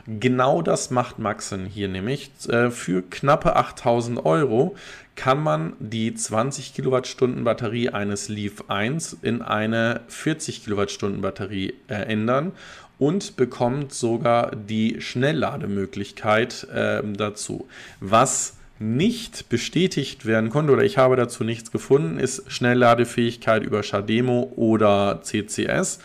Genau 0.08 0.62
das 0.62 0.92
macht 0.92 1.20
Maxen 1.20 1.66
hier 1.66 1.88
nämlich. 1.88 2.32
Äh, 2.48 2.72
für 2.72 3.02
knappe 3.02 3.56
8000 3.56 4.26
Euro 4.26 4.76
kann 5.16 5.42
man 5.44 5.74
die 5.80 6.14
20 6.14 6.74
Kilowattstunden 6.74 7.44
Batterie 7.44 7.90
eines 7.90 8.30
Leaf 8.30 8.64
1 8.70 9.18
in 9.22 9.42
eine 9.42 10.02
40 10.08 10.64
Kilowattstunden 10.64 11.22
Batterie 11.22 11.76
äh, 11.88 11.96
ändern 11.96 12.54
und 12.98 13.36
bekommt 13.36 13.94
sogar 13.94 14.56
die 14.56 15.02
Schnelllademöglichkeit 15.02 16.68
äh, 16.74 17.02
dazu. 17.04 17.68
Was 18.00 18.56
nicht 18.80 19.50
bestätigt 19.50 20.26
werden 20.26 20.50
konnte 20.50 20.74
oder 20.74 20.84
ich 20.84 20.98
habe 20.98 21.16
dazu 21.16 21.44
nichts 21.44 21.72
gefunden, 21.72 22.20
ist 22.20 22.52
Schnellladefähigkeit 22.52 23.64
über 23.64 23.84
Shademo 23.84 24.52
oder 24.56 25.22
CCS. 25.22 26.00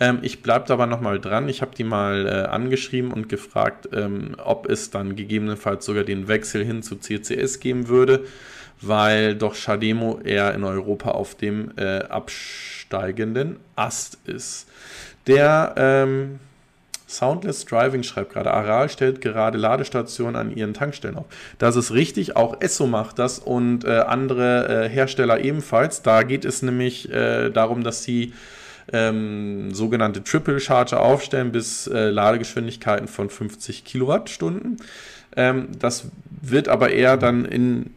Ähm, 0.00 0.18
ich 0.22 0.42
bleibe 0.42 0.72
aber 0.72 0.86
nochmal 0.86 1.20
dran. 1.20 1.48
Ich 1.48 1.62
habe 1.62 1.74
die 1.76 1.84
mal 1.84 2.26
äh, 2.26 2.48
angeschrieben 2.48 3.12
und 3.12 3.28
gefragt, 3.28 3.88
ähm, 3.92 4.36
ob 4.42 4.68
es 4.68 4.90
dann 4.90 5.16
gegebenenfalls 5.16 5.84
sogar 5.84 6.04
den 6.04 6.28
Wechsel 6.28 6.64
hin 6.64 6.82
zu 6.82 6.96
CCS 6.96 7.60
geben 7.60 7.88
würde, 7.88 8.24
weil 8.80 9.36
doch 9.36 9.54
Shademo 9.54 10.20
eher 10.24 10.54
in 10.54 10.64
Europa 10.64 11.10
auf 11.10 11.34
dem 11.34 11.72
äh, 11.76 11.98
absteigenden 11.98 13.56
Ast 13.76 14.18
ist. 14.24 14.68
Der 15.26 15.74
ähm, 15.76 16.40
Soundless 17.16 17.64
Driving 17.64 18.02
schreibt 18.02 18.32
gerade, 18.32 18.52
Aral 18.52 18.88
stellt 18.88 19.20
gerade 19.20 19.58
Ladestationen 19.58 20.36
an 20.36 20.54
ihren 20.54 20.74
Tankstellen 20.74 21.16
auf. 21.16 21.26
Das 21.58 21.76
ist 21.76 21.92
richtig, 21.92 22.36
auch 22.36 22.60
Esso 22.60 22.86
macht 22.86 23.18
das 23.18 23.38
und 23.38 23.84
äh, 23.84 24.00
andere 24.00 24.84
äh, 24.84 24.88
Hersteller 24.88 25.40
ebenfalls. 25.40 26.02
Da 26.02 26.22
geht 26.22 26.44
es 26.44 26.62
nämlich 26.62 27.10
äh, 27.10 27.50
darum, 27.50 27.84
dass 27.84 28.02
sie 28.02 28.32
ähm, 28.92 29.72
sogenannte 29.74 30.22
Triple 30.22 30.60
Charger 30.60 31.00
aufstellen 31.00 31.52
bis 31.52 31.86
äh, 31.86 32.10
Ladegeschwindigkeiten 32.10 33.08
von 33.08 33.30
50 33.30 33.84
Kilowattstunden. 33.84 34.76
Ähm, 35.36 35.68
das 35.78 36.08
wird 36.42 36.68
aber 36.68 36.90
eher 36.90 37.16
dann 37.16 37.44
in 37.44 37.94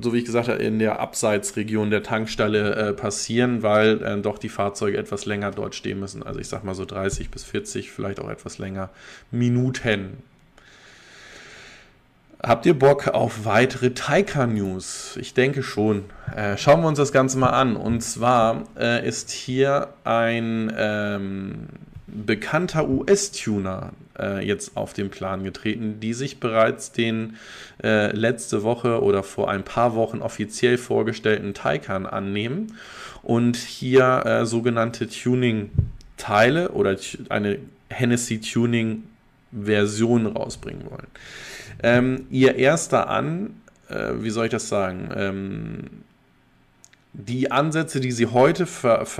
so 0.00 0.12
wie 0.12 0.18
ich 0.18 0.24
gesagt 0.24 0.48
habe, 0.48 0.62
in 0.62 0.78
der 0.78 1.00
Abseitsregion 1.00 1.90
der 1.90 2.02
Tankstelle 2.02 2.74
äh, 2.74 2.92
passieren, 2.92 3.62
weil 3.62 4.02
äh, 4.02 4.20
doch 4.20 4.38
die 4.38 4.48
Fahrzeuge 4.48 4.98
etwas 4.98 5.26
länger 5.26 5.50
dort 5.50 5.74
stehen 5.74 6.00
müssen. 6.00 6.22
Also 6.22 6.40
ich 6.40 6.48
sag 6.48 6.64
mal 6.64 6.74
so 6.74 6.84
30 6.84 7.30
bis 7.30 7.44
40, 7.44 7.90
vielleicht 7.90 8.20
auch 8.20 8.28
etwas 8.28 8.58
länger 8.58 8.90
Minuten. 9.30 10.22
Habt 12.40 12.66
ihr 12.66 12.78
Bock 12.78 13.08
auf 13.08 13.46
weitere 13.46 13.90
Taika-News? 13.94 15.16
Ich 15.20 15.34
denke 15.34 15.64
schon. 15.64 16.04
Äh, 16.36 16.56
schauen 16.56 16.82
wir 16.82 16.88
uns 16.88 16.98
das 16.98 17.10
Ganze 17.10 17.36
mal 17.36 17.50
an. 17.50 17.74
Und 17.74 18.00
zwar 18.00 18.62
äh, 18.78 19.06
ist 19.06 19.30
hier 19.30 19.88
ein 20.04 20.72
ähm, 20.76 21.68
bekannter 22.06 22.88
US-Tuner 22.88 23.90
äh, 24.18 24.44
jetzt 24.44 24.76
auf 24.76 24.92
den 24.92 25.10
Plan 25.10 25.44
getreten, 25.44 26.00
die 26.00 26.14
sich 26.14 26.40
bereits 26.40 26.92
den 26.92 27.36
äh, 27.82 28.14
letzte 28.14 28.62
Woche 28.62 29.02
oder 29.02 29.22
vor 29.22 29.50
ein 29.50 29.64
paar 29.64 29.94
Wochen 29.94 30.20
offiziell 30.20 30.78
vorgestellten 30.78 31.54
Taycan 31.54 32.06
annehmen 32.06 32.74
und 33.22 33.56
hier 33.56 34.24
äh, 34.24 34.46
sogenannte 34.46 35.08
Tuning-Teile 35.08 36.70
oder 36.70 36.96
eine 37.28 37.58
Hennessy 37.90 38.40
Tuning-Version 38.40 40.26
rausbringen 40.26 40.90
wollen. 40.90 41.06
Ähm, 41.82 42.26
ihr 42.30 42.56
erster 42.56 43.08
An, 43.08 43.60
äh, 43.88 44.12
wie 44.20 44.30
soll 44.30 44.46
ich 44.46 44.50
das 44.50 44.68
sagen? 44.68 45.10
Ähm, 45.14 45.78
die 47.12 47.50
Ansätze, 47.50 48.00
die 48.00 48.12
sie 48.12 48.26
heute 48.26 48.66
vertreten 48.66 49.18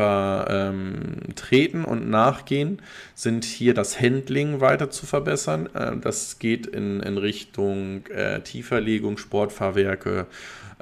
ähm, 1.79 1.85
und 1.85 2.11
nachgehen, 2.11 2.83
sind 3.15 3.45
hier 3.45 3.75
das 3.75 4.01
Handling 4.01 4.61
weiter 4.61 4.91
zu 4.91 5.07
verbessern. 5.07 5.69
Äh, 5.75 5.97
das 5.97 6.39
geht 6.39 6.67
in, 6.67 7.01
in 7.01 7.19
Richtung 7.19 8.07
äh, 8.09 8.41
Tieferlegung, 8.41 9.19
Sportfahrwerke 9.19 10.27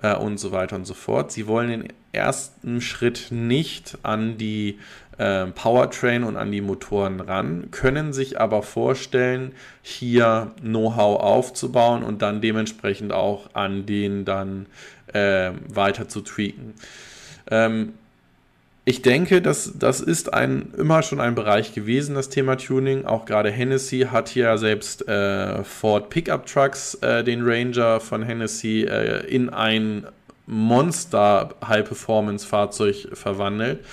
äh, 0.02 0.14
und 0.14 0.38
so 0.38 0.52
weiter 0.52 0.76
und 0.76 0.84
so 0.84 0.94
fort. 0.94 1.32
Sie 1.32 1.46
wollen 1.46 1.70
den 1.70 1.88
ersten 2.12 2.80
Schritt 2.80 3.28
nicht 3.30 3.98
an 4.02 4.38
die 4.38 4.78
äh, 5.18 5.46
Powertrain 5.46 6.24
und 6.24 6.36
an 6.36 6.52
die 6.52 6.61
Motoren 6.61 7.20
ran, 7.20 7.70
können 7.70 8.12
sich 8.12 8.40
aber 8.40 8.62
vorstellen, 8.62 9.52
hier 9.82 10.52
Know-how 10.61 11.20
aufzubauen 11.20 12.02
und 12.02 12.22
dann 12.22 12.40
dementsprechend 12.40 13.12
auch 13.12 13.54
an 13.54 13.86
den 13.86 14.24
dann 14.24 14.66
äh, 15.12 15.50
weiter 15.68 16.09
zu 16.09 16.20
tweaken. 16.20 16.74
Ähm, 17.50 17.94
ich 18.88 19.02
denke, 19.02 19.42
das, 19.42 19.72
das 19.76 20.00
ist 20.00 20.32
ein, 20.32 20.72
immer 20.78 21.02
schon 21.02 21.20
ein 21.20 21.34
Bereich 21.34 21.74
gewesen, 21.74 22.14
das 22.14 22.28
Thema 22.28 22.57
Tuning. 22.57 23.04
Auch 23.04 23.24
gerade 23.24 23.50
Hennessy 23.50 24.07
hat 24.12 24.28
hier 24.28 24.57
selbst 24.59 25.09
äh, 25.09 25.64
Ford 25.64 26.09
Pickup 26.09 26.46
Trucks, 26.46 26.94
äh, 27.02 27.24
den 27.24 27.42
Ranger 27.42 27.98
von 27.98 28.22
Hennessy, 28.22 28.82
äh, 28.84 29.26
in 29.26 29.50
ein 29.50 30.07
Monster 30.46 31.57
High-Performance-Fahrzeug 31.66 33.09
verwandelt. 33.12 33.84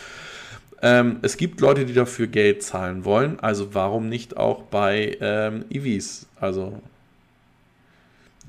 Ähm, 0.84 1.18
es 1.24 1.38
gibt 1.38 1.60
Leute, 1.62 1.86
die 1.86 1.94
dafür 1.94 2.28
Geld 2.28 2.62
zahlen 2.62 3.04
wollen, 3.04 3.40
also 3.40 3.74
warum 3.74 4.10
nicht 4.10 4.38
auch 4.38 4.62
bei 4.64 5.18
ähm, 5.22 5.66
EVs? 5.72 6.28
Also 6.40 6.82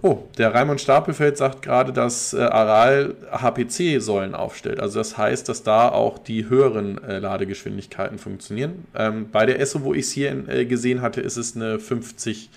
Oh, 0.07 0.19
der 0.37 0.53
Raimund 0.53 0.83
Stapelfeld 0.83 1.39
sagt 1.39 1.63
gerade, 1.63 1.91
dass 1.91 2.35
äh, 2.35 2.43
Aral 2.43 3.15
HPC-Säulen 3.33 4.35
aufstellt. 4.35 4.79
Also 4.79 4.99
das 4.99 5.17
heißt, 5.17 5.49
dass 5.49 5.63
da 5.63 5.89
auch 5.89 6.19
die 6.19 6.47
höheren 6.47 7.03
äh, 7.03 7.21
Ladegeschwindigkeiten 7.21 8.19
funktionieren. 8.19 8.85
Ähm, 8.95 9.31
bei 9.33 9.47
der 9.47 9.61
ESSO, 9.61 9.83
wo 9.83 9.95
ich 9.95 10.05
es 10.05 10.13
hier 10.13 10.31
in, 10.31 10.47
äh, 10.47 10.67
gesehen 10.67 11.01
hatte, 11.01 11.23
ist 11.23 11.39
es 11.39 11.57
eine 11.57 11.79
50 11.79 12.51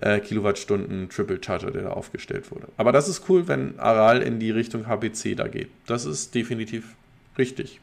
äh, 0.00 0.18
Kilowattstunden 0.18 1.08
Triple 1.10 1.38
Charger, 1.40 1.70
der 1.70 1.82
da 1.82 1.90
aufgestellt 1.90 2.50
wurde. 2.50 2.66
Aber 2.76 2.90
das 2.90 3.08
ist 3.08 3.22
cool, 3.28 3.46
wenn 3.46 3.78
Aral 3.78 4.20
in 4.20 4.40
die 4.40 4.50
Richtung 4.50 4.88
HPC 4.88 5.36
da 5.36 5.46
geht. 5.46 5.68
Das 5.86 6.04
ist 6.04 6.34
definitiv 6.34 6.96
richtig. 7.38 7.78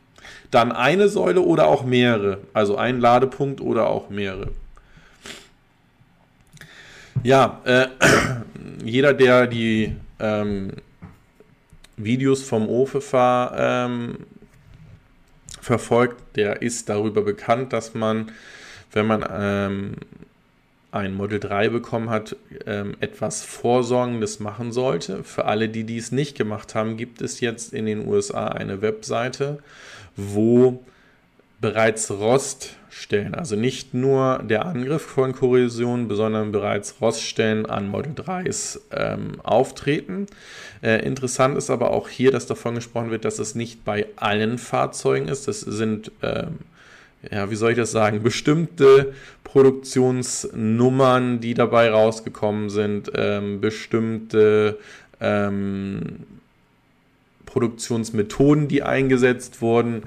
Dann 0.51 0.73
eine 0.73 1.07
Säule 1.07 1.39
oder 1.39 1.67
auch 1.69 1.85
mehrere. 1.85 2.39
Also 2.51 2.75
ein 2.75 2.99
Ladepunkt 2.99 3.61
oder 3.61 3.87
auch 3.87 4.09
mehrere. 4.09 4.49
Ja, 7.23 7.61
äh, 7.65 7.87
jeder, 8.83 9.13
der 9.13 9.47
die 9.47 9.95
ähm, 10.19 10.71
Videos 11.97 12.43
vom 12.43 12.69
OFEFA 12.69 13.85
ähm, 13.85 14.17
verfolgt, 15.59 16.35
der 16.35 16.61
ist 16.61 16.89
darüber 16.89 17.21
bekannt, 17.21 17.73
dass 17.73 17.93
man, 17.93 18.31
wenn 18.91 19.07
man 19.07 19.25
ähm, 19.29 19.93
ein 20.91 21.13
Model 21.13 21.39
3 21.39 21.69
bekommen 21.69 22.09
hat, 22.09 22.35
ähm, 22.65 22.95
etwas 22.99 23.43
Vorsorgendes 23.43 24.39
machen 24.39 24.71
sollte. 24.71 25.23
Für 25.23 25.45
alle, 25.45 25.69
die 25.69 25.83
dies 25.83 26.11
nicht 26.11 26.37
gemacht 26.37 26.75
haben, 26.75 26.97
gibt 26.97 27.21
es 27.21 27.41
jetzt 27.41 27.73
in 27.73 27.85
den 27.85 28.07
USA 28.07 28.47
eine 28.47 28.81
Webseite, 28.81 29.59
wo 30.15 30.83
bereits 31.59 32.11
Roststellen, 32.97 33.35
also 33.35 33.55
nicht 33.55 33.93
nur 33.93 34.41
der 34.43 34.65
Angriff 34.65 35.03
von 35.03 35.31
Korrosion, 35.31 36.09
sondern 36.09 36.51
bereits 36.51 36.95
Roststellen 36.99 37.67
an 37.67 37.87
Model 37.87 38.13
3s 38.13 38.79
ähm, 38.91 39.39
auftreten. 39.43 40.25
Äh, 40.81 41.05
interessant 41.05 41.59
ist 41.59 41.69
aber 41.69 41.91
auch 41.91 42.09
hier, 42.09 42.31
dass 42.31 42.47
davon 42.47 42.73
gesprochen 42.73 43.11
wird, 43.11 43.23
dass 43.23 43.37
es 43.37 43.53
nicht 43.53 43.85
bei 43.85 44.07
allen 44.15 44.57
Fahrzeugen 44.57 45.27
ist. 45.27 45.47
Das 45.47 45.59
sind, 45.61 46.11
ähm, 46.23 46.57
ja, 47.31 47.51
wie 47.51 47.55
soll 47.55 47.71
ich 47.71 47.77
das 47.77 47.91
sagen, 47.91 48.23
bestimmte 48.23 49.13
Produktionsnummern, 49.43 51.39
die 51.39 51.53
dabei 51.53 51.91
rausgekommen 51.91 52.71
sind, 52.71 53.11
ähm, 53.13 53.61
bestimmte 53.61 54.79
ähm, 55.21 56.25
Produktionsmethoden, 57.45 58.67
die 58.67 58.81
eingesetzt 58.81 59.61
wurden. 59.61 60.03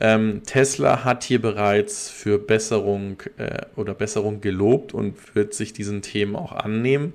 Ähm, 0.00 0.42
Tesla 0.46 1.04
hat 1.04 1.24
hier 1.24 1.42
bereits 1.42 2.08
für 2.08 2.38
Besserung 2.38 3.22
äh, 3.36 3.62
oder 3.76 3.94
Besserung 3.94 4.40
gelobt 4.40 4.94
und 4.94 5.34
wird 5.34 5.54
sich 5.54 5.72
diesen 5.72 6.02
Themen 6.02 6.36
auch 6.36 6.52
annehmen. 6.52 7.14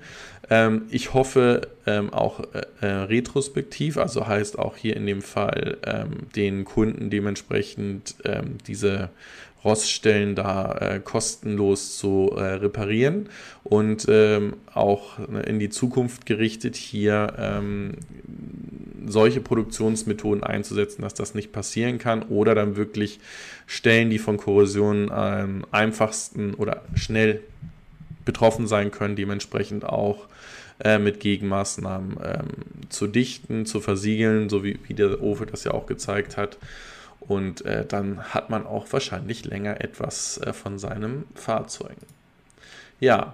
Ähm, 0.49 0.83
ich 0.89 1.13
hoffe 1.13 1.69
ähm, 1.85 2.13
auch 2.13 2.41
äh, 2.53 2.65
äh, 2.81 2.85
retrospektiv, 2.85 3.97
also 3.97 4.27
heißt 4.27 4.59
auch 4.59 4.75
hier 4.75 4.97
in 4.97 5.05
dem 5.05 5.21
Fall 5.21 5.77
ähm, 5.85 6.27
den 6.35 6.65
Kunden 6.65 7.09
dementsprechend 7.09 8.15
ähm, 8.25 8.57
diese 8.67 9.09
Roststellen 9.63 10.35
da 10.35 10.73
äh, 10.73 10.99
kostenlos 10.99 11.97
zu 11.97 12.31
äh, 12.35 12.41
reparieren 12.41 13.29
und 13.63 14.05
ähm, 14.09 14.55
auch 14.73 15.19
ne, 15.19 15.41
in 15.43 15.59
die 15.59 15.69
Zukunft 15.69 16.25
gerichtet 16.25 16.75
hier 16.75 17.33
ähm, 17.37 17.93
solche 19.05 19.41
Produktionsmethoden 19.41 20.43
einzusetzen, 20.43 21.01
dass 21.01 21.13
das 21.13 21.33
nicht 21.33 21.51
passieren 21.51 21.97
kann 21.97 22.23
oder 22.23 22.55
dann 22.55 22.75
wirklich 22.75 23.19
Stellen, 23.65 24.09
die 24.09 24.19
von 24.19 24.37
Korrosion 24.37 25.11
am 25.11 25.65
einfachsten 25.71 26.53
oder 26.53 26.81
schnell 26.95 27.41
betroffen 28.25 28.67
sein 28.67 28.91
können, 28.91 29.15
dementsprechend 29.15 29.85
auch 29.85 30.27
äh, 30.83 30.99
mit 30.99 31.19
Gegenmaßnahmen 31.19 32.17
ähm, 32.23 32.47
zu 32.89 33.07
dichten, 33.07 33.65
zu 33.65 33.79
versiegeln, 33.79 34.49
so 34.49 34.63
wie, 34.63 34.79
wie 34.87 34.93
der 34.93 35.21
Ofe 35.21 35.45
das 35.45 35.63
ja 35.63 35.71
auch 35.71 35.85
gezeigt 35.85 36.37
hat. 36.37 36.57
Und 37.27 37.65
äh, 37.65 37.85
dann 37.85 38.21
hat 38.33 38.49
man 38.49 38.65
auch 38.65 38.87
wahrscheinlich 38.91 39.45
länger 39.45 39.81
etwas 39.81 40.37
äh, 40.39 40.53
von 40.53 40.77
seinem 40.79 41.25
Fahrzeug. 41.35 41.95
Ja, 42.99 43.33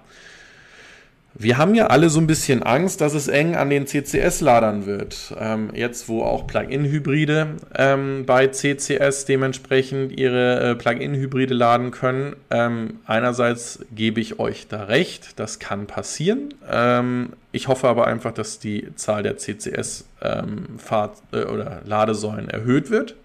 wir 1.36 1.58
haben 1.58 1.76
ja 1.76 1.88
alle 1.88 2.10
so 2.10 2.20
ein 2.20 2.28
bisschen 2.28 2.64
Angst, 2.64 3.02
dass 3.02 3.14
es 3.14 3.28
eng 3.28 3.56
an 3.56 3.70
den 3.70 3.86
CCS-Ladern 3.86 4.86
wird. 4.86 5.34
Ähm, 5.40 5.70
jetzt, 5.74 6.10
wo 6.10 6.24
auch 6.24 6.48
Plug-in-Hybride 6.48 7.56
ähm, 7.76 8.26
bei 8.26 8.48
CCS 8.48 9.26
dementsprechend 9.26 10.12
ihre 10.12 10.72
äh, 10.72 10.76
Plug-in-Hybride 10.76 11.54
laden 11.54 11.92
können. 11.92 12.36
Ähm, 12.50 13.00
einerseits 13.06 13.86
gebe 13.96 14.20
ich 14.20 14.40
euch 14.40 14.68
da 14.68 14.84
recht, 14.84 15.40
das 15.40 15.60
kann 15.60 15.86
passieren. 15.86 16.54
Ähm, 16.70 17.34
ich 17.52 17.68
hoffe 17.68 17.88
aber 17.88 18.08
einfach, 18.08 18.34
dass 18.34 18.60
die 18.60 18.94
Zahl 18.96 19.22
der 19.24 19.38
CCS-Fahrt- 19.38 21.22
ähm, 21.32 21.40
äh, 21.40 21.46
oder 21.46 21.82
Ladesäulen 21.86 22.50
erhöht 22.50 22.90
wird. 22.90 23.16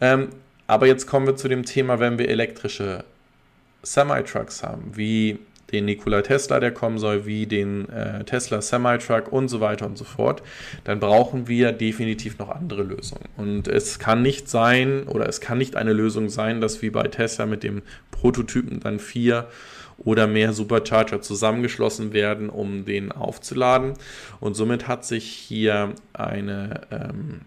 Ähm, 0.00 0.28
aber 0.66 0.86
jetzt 0.86 1.06
kommen 1.06 1.26
wir 1.26 1.36
zu 1.36 1.48
dem 1.48 1.64
Thema, 1.64 2.00
wenn 2.00 2.18
wir 2.18 2.28
elektrische 2.28 3.04
Semi-Trucks 3.82 4.62
haben, 4.62 4.92
wie 4.94 5.38
den 5.72 5.84
Nikola 5.84 6.22
Tesla, 6.22 6.60
der 6.60 6.72
kommen 6.72 6.98
soll, 6.98 7.26
wie 7.26 7.46
den 7.46 7.88
äh, 7.88 8.24
Tesla 8.24 8.60
Semi-Truck 8.60 9.32
und 9.32 9.48
so 9.48 9.60
weiter 9.60 9.86
und 9.86 9.98
so 9.98 10.04
fort, 10.04 10.42
dann 10.84 11.00
brauchen 11.00 11.48
wir 11.48 11.72
definitiv 11.72 12.38
noch 12.38 12.50
andere 12.50 12.82
Lösungen. 12.82 13.28
Und 13.36 13.68
es 13.68 13.98
kann 13.98 14.22
nicht 14.22 14.48
sein 14.48 15.04
oder 15.04 15.28
es 15.28 15.40
kann 15.40 15.58
nicht 15.58 15.76
eine 15.76 15.92
Lösung 15.92 16.28
sein, 16.28 16.60
dass 16.60 16.82
wie 16.82 16.90
bei 16.90 17.08
Tesla 17.08 17.46
mit 17.46 17.62
dem 17.62 17.82
Prototypen 18.10 18.80
dann 18.80 19.00
vier 19.00 19.48
oder 19.98 20.26
mehr 20.26 20.52
Supercharger 20.52 21.22
zusammengeschlossen 21.22 22.12
werden, 22.12 22.50
um 22.50 22.84
den 22.84 23.12
aufzuladen. 23.12 23.94
Und 24.40 24.54
somit 24.54 24.86
hat 24.86 25.04
sich 25.04 25.24
hier 25.24 25.94
eine 26.12 26.82
ähm, 26.90 27.40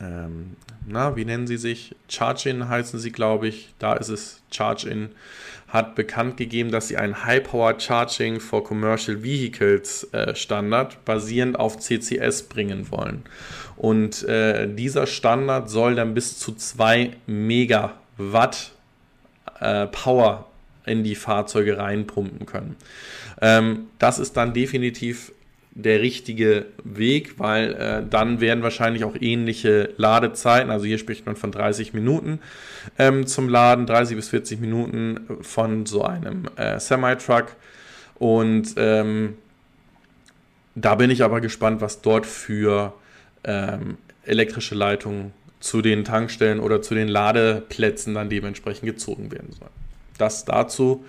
ähm, 0.00 0.56
na, 0.86 1.14
wie 1.14 1.24
nennen 1.24 1.46
sie 1.46 1.58
sich? 1.58 1.94
Charge-In 2.08 2.68
heißen 2.68 2.98
sie, 2.98 3.12
glaube 3.12 3.48
ich. 3.48 3.74
Da 3.78 3.94
ist 3.94 4.08
es 4.08 4.42
Charge-In. 4.50 5.10
Hat 5.68 5.94
bekannt 5.94 6.36
gegeben, 6.36 6.70
dass 6.70 6.88
sie 6.88 6.96
ein 6.96 7.24
High-Power 7.24 7.78
Charging 7.78 8.40
for 8.40 8.64
Commercial 8.64 9.22
Vehicles 9.22 10.04
äh, 10.12 10.34
Standard 10.34 11.04
basierend 11.04 11.58
auf 11.58 11.78
CCS 11.78 12.44
bringen 12.44 12.90
wollen. 12.90 13.22
Und 13.76 14.24
äh, 14.24 14.72
dieser 14.72 15.06
Standard 15.06 15.70
soll 15.70 15.94
dann 15.94 16.14
bis 16.14 16.38
zu 16.38 16.54
2 16.54 17.12
Megawatt 17.26 18.72
äh, 19.60 19.86
Power 19.86 20.46
in 20.86 21.04
die 21.04 21.14
Fahrzeuge 21.14 21.78
reinpumpen 21.78 22.46
können. 22.46 22.76
Ähm, 23.40 23.88
das 23.98 24.18
ist 24.18 24.36
dann 24.36 24.54
definitiv 24.54 25.32
der 25.82 26.00
richtige 26.00 26.66
Weg, 26.84 27.38
weil 27.38 27.74
äh, 27.74 28.02
dann 28.08 28.40
werden 28.40 28.62
wahrscheinlich 28.62 29.04
auch 29.04 29.14
ähnliche 29.20 29.90
Ladezeiten, 29.96 30.70
also 30.70 30.86
hier 30.86 30.98
spricht 30.98 31.26
man 31.26 31.36
von 31.36 31.52
30 31.52 31.92
Minuten 31.92 32.40
ähm, 32.98 33.26
zum 33.26 33.48
Laden, 33.48 33.86
30 33.86 34.16
bis 34.16 34.28
40 34.28 34.60
Minuten 34.60 35.20
von 35.42 35.86
so 35.86 36.04
einem 36.04 36.46
äh, 36.56 36.78
Semi-Truck. 36.78 37.56
Und 38.16 38.74
ähm, 38.76 39.34
da 40.74 40.94
bin 40.94 41.10
ich 41.10 41.22
aber 41.22 41.40
gespannt, 41.40 41.80
was 41.80 42.02
dort 42.02 42.26
für 42.26 42.92
ähm, 43.44 43.96
elektrische 44.24 44.74
Leitungen 44.74 45.32
zu 45.60 45.82
den 45.82 46.04
Tankstellen 46.04 46.60
oder 46.60 46.82
zu 46.82 46.94
den 46.94 47.08
Ladeplätzen 47.08 48.14
dann 48.14 48.30
dementsprechend 48.30 48.84
gezogen 48.84 49.30
werden 49.30 49.52
sollen. 49.52 49.70
Das 50.18 50.44
dazu. 50.44 51.04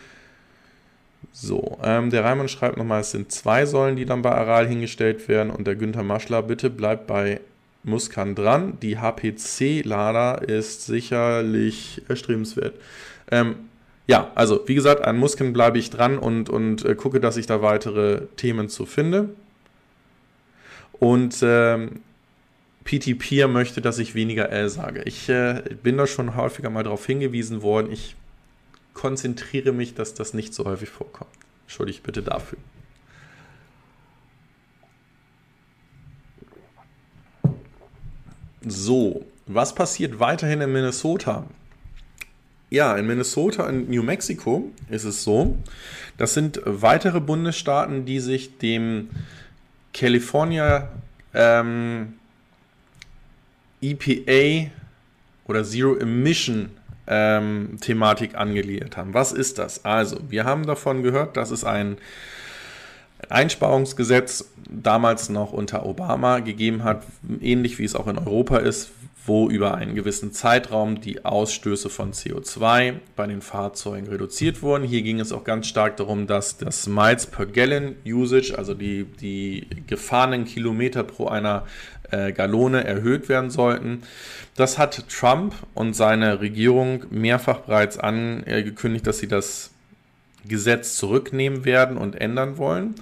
So, 1.33 1.79
ähm, 1.83 2.09
der 2.09 2.23
Reimann 2.23 2.49
schreibt 2.49 2.77
nochmal, 2.77 3.01
es 3.01 3.11
sind 3.11 3.31
zwei 3.31 3.65
Säulen, 3.65 3.95
die 3.95 4.05
dann 4.05 4.21
bei 4.21 4.31
Aral 4.31 4.67
hingestellt 4.67 5.27
werden. 5.27 5.49
Und 5.49 5.65
der 5.65 5.75
Günther 5.75 6.03
Maschler, 6.03 6.43
bitte 6.43 6.69
bleibt 6.69 7.07
bei 7.07 7.39
Muskan 7.83 8.35
dran. 8.35 8.77
Die 8.81 8.97
HPC-Lader 8.99 10.47
ist 10.47 10.85
sicherlich 10.85 12.01
erstrebenswert. 12.07 12.75
Ähm, 13.31 13.55
ja, 14.07 14.31
also 14.35 14.61
wie 14.67 14.75
gesagt, 14.75 15.05
an 15.05 15.17
Muskan 15.17 15.53
bleibe 15.53 15.79
ich 15.79 15.89
dran 15.89 16.17
und, 16.17 16.49
und 16.49 16.83
äh, 16.83 16.95
gucke, 16.95 17.19
dass 17.19 17.37
ich 17.37 17.47
da 17.47 17.61
weitere 17.61 18.27
Themen 18.35 18.67
zu 18.67 18.85
finde. 18.85 19.29
Und 20.91 21.37
ähm, 21.41 22.01
PT 22.83 23.17
Peer 23.17 23.47
möchte, 23.47 23.81
dass 23.81 23.99
ich 23.99 24.15
weniger 24.15 24.49
L 24.49 24.69
sage. 24.69 25.03
Ich 25.05 25.29
äh, 25.29 25.63
bin 25.81 25.97
da 25.97 26.07
schon 26.07 26.35
häufiger 26.35 26.69
mal 26.69 26.83
darauf 26.83 27.05
hingewiesen 27.05 27.61
worden. 27.61 27.91
Ich 27.91 28.15
konzentriere 28.93 29.71
mich, 29.71 29.93
dass 29.93 30.13
das 30.13 30.33
nicht 30.33 30.53
so 30.53 30.65
häufig 30.65 30.89
vorkommt. 30.89 31.31
Entschuldigt 31.63 32.03
bitte 32.03 32.21
dafür. 32.21 32.57
So, 38.63 39.25
was 39.47 39.73
passiert 39.73 40.19
weiterhin 40.19 40.61
in 40.61 40.71
Minnesota? 40.71 41.45
Ja, 42.69 42.95
in 42.95 43.07
Minnesota 43.07 43.67
und 43.67 43.89
New 43.89 44.03
Mexico 44.03 44.71
ist 44.89 45.03
es 45.03 45.23
so, 45.23 45.57
das 46.17 46.33
sind 46.33 46.61
weitere 46.63 47.19
Bundesstaaten, 47.19 48.05
die 48.05 48.19
sich 48.19 48.57
dem 48.59 49.09
California 49.93 50.89
ähm, 51.33 52.13
EPA 53.81 54.71
oder 55.47 55.63
Zero 55.63 55.97
Emission 55.97 56.69
ähm, 57.11 57.77
Thematik 57.81 58.35
angegliedert 58.35 58.95
haben. 58.95 59.13
Was 59.13 59.33
ist 59.33 59.59
das? 59.59 59.83
Also, 59.83 60.17
wir 60.29 60.45
haben 60.45 60.65
davon 60.65 61.03
gehört, 61.03 61.35
dass 61.35 61.51
es 61.51 61.65
ein 61.65 61.97
Einsparungsgesetz 63.29 64.49
damals 64.69 65.29
noch 65.29 65.51
unter 65.51 65.85
Obama 65.85 66.39
gegeben 66.39 66.83
hat, 66.83 67.03
ähnlich 67.41 67.77
wie 67.79 67.83
es 67.83 67.95
auch 67.95 68.07
in 68.07 68.17
Europa 68.17 68.57
ist, 68.57 68.91
wo 69.25 69.49
über 69.49 69.75
einen 69.75 69.93
gewissen 69.93 70.31
Zeitraum 70.31 71.01
die 71.01 71.25
Ausstöße 71.25 71.89
von 71.89 72.13
CO2 72.13 72.95
bei 73.15 73.27
den 73.27 73.41
Fahrzeugen 73.41 74.07
reduziert 74.07 74.61
wurden. 74.63 74.83
Hier 74.83 75.03
ging 75.03 75.19
es 75.19 75.31
auch 75.31 75.43
ganz 75.43 75.67
stark 75.67 75.97
darum, 75.97 76.25
dass 76.25 76.57
das 76.57 76.87
Miles 76.87 77.27
per 77.27 77.45
Gallon 77.45 77.95
Usage, 78.05 78.57
also 78.57 78.73
die, 78.73 79.03
die 79.03 79.67
gefahrenen 79.85 80.45
Kilometer 80.45 81.03
pro 81.03 81.27
einer 81.27 81.67
äh, 82.11 82.31
Gallone 82.31 82.83
erhöht 82.83 83.29
werden 83.29 83.49
sollten. 83.49 84.03
Das 84.55 84.77
hat 84.77 85.07
Trump 85.09 85.53
und 85.73 85.95
seine 85.95 86.41
Regierung 86.41 87.05
mehrfach 87.09 87.59
bereits 87.59 87.97
angekündigt, 87.97 89.07
dass 89.07 89.19
sie 89.19 89.27
das 89.27 89.71
Gesetz 90.45 90.95
zurücknehmen 90.95 91.65
werden 91.65 91.97
und 91.97 92.19
ändern 92.19 92.57
wollen. 92.57 92.95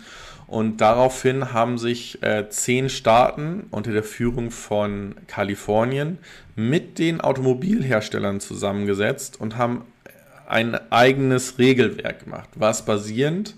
Und 0.47 0.81
daraufhin 0.81 1.53
haben 1.53 1.77
sich 1.77 2.23
äh, 2.23 2.49
zehn 2.49 2.89
Staaten 2.89 3.67
unter 3.69 3.91
der 3.91 4.03
Führung 4.03 4.49
von 4.49 5.15
Kalifornien 5.27 6.17
mit 6.55 6.97
den 6.97 7.21
Automobilherstellern 7.21 8.39
zusammengesetzt 8.39 9.39
und 9.39 9.57
haben 9.57 9.83
ein 10.47 10.91
eigenes 10.91 11.59
Regelwerk 11.59 12.23
gemacht, 12.23 12.49
was 12.55 12.83
basierend 12.83 13.55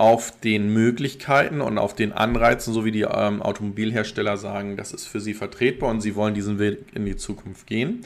auf 0.00 0.32
den 0.40 0.72
Möglichkeiten 0.72 1.60
und 1.60 1.76
auf 1.76 1.94
den 1.94 2.14
Anreizen, 2.14 2.72
so 2.72 2.86
wie 2.86 2.90
die 2.90 3.02
ähm, 3.02 3.42
Automobilhersteller 3.42 4.38
sagen, 4.38 4.78
das 4.78 4.94
ist 4.94 5.06
für 5.06 5.20
sie 5.20 5.34
vertretbar 5.34 5.90
und 5.90 6.00
sie 6.00 6.16
wollen 6.16 6.32
diesen 6.32 6.58
Weg 6.58 6.78
in 6.94 7.04
die 7.04 7.16
Zukunft 7.16 7.66
gehen. 7.66 8.00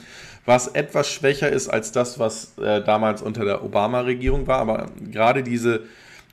Was 0.45 0.66
etwas 0.66 1.09
schwächer 1.09 1.51
ist 1.51 1.68
als 1.68 1.92
das, 1.92 2.18
was 2.18 2.59
äh, 2.59 2.82
damals 2.82 3.22
unter 3.22 3.45
der 3.45 3.62
Obama-Regierung 3.62 4.49
war, 4.49 4.59
aber 4.59 4.90
gerade 5.09 5.45
diese 5.45 5.84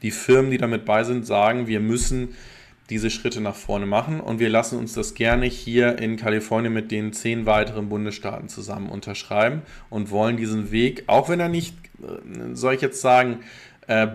die 0.01 0.09
Firmen, 0.09 0.49
die 0.49 0.57
damit 0.57 0.83
bei 0.83 1.03
sind, 1.03 1.27
sagen, 1.27 1.67
wir 1.67 1.79
müssen 1.79 2.29
diese 2.89 3.11
Schritte 3.11 3.39
nach 3.39 3.53
vorne 3.53 3.85
machen 3.85 4.19
und 4.19 4.39
wir 4.39 4.49
lassen 4.49 4.79
uns 4.79 4.93
das 4.93 5.13
gerne 5.13 5.45
hier 5.45 5.99
in 5.99 6.17
Kalifornien 6.17 6.73
mit 6.73 6.89
den 6.89 7.13
zehn 7.13 7.45
weiteren 7.45 7.87
Bundesstaaten 7.87 8.49
zusammen 8.49 8.89
unterschreiben 8.89 9.61
und 9.91 10.09
wollen 10.09 10.37
diesen 10.37 10.71
Weg, 10.71 11.03
auch 11.05 11.29
wenn 11.29 11.39
er 11.39 11.49
nicht, 11.49 11.75
äh, 12.01 12.55
soll 12.55 12.73
ich 12.73 12.81
jetzt 12.81 12.99
sagen, 12.99 13.41
äh, 13.85 14.07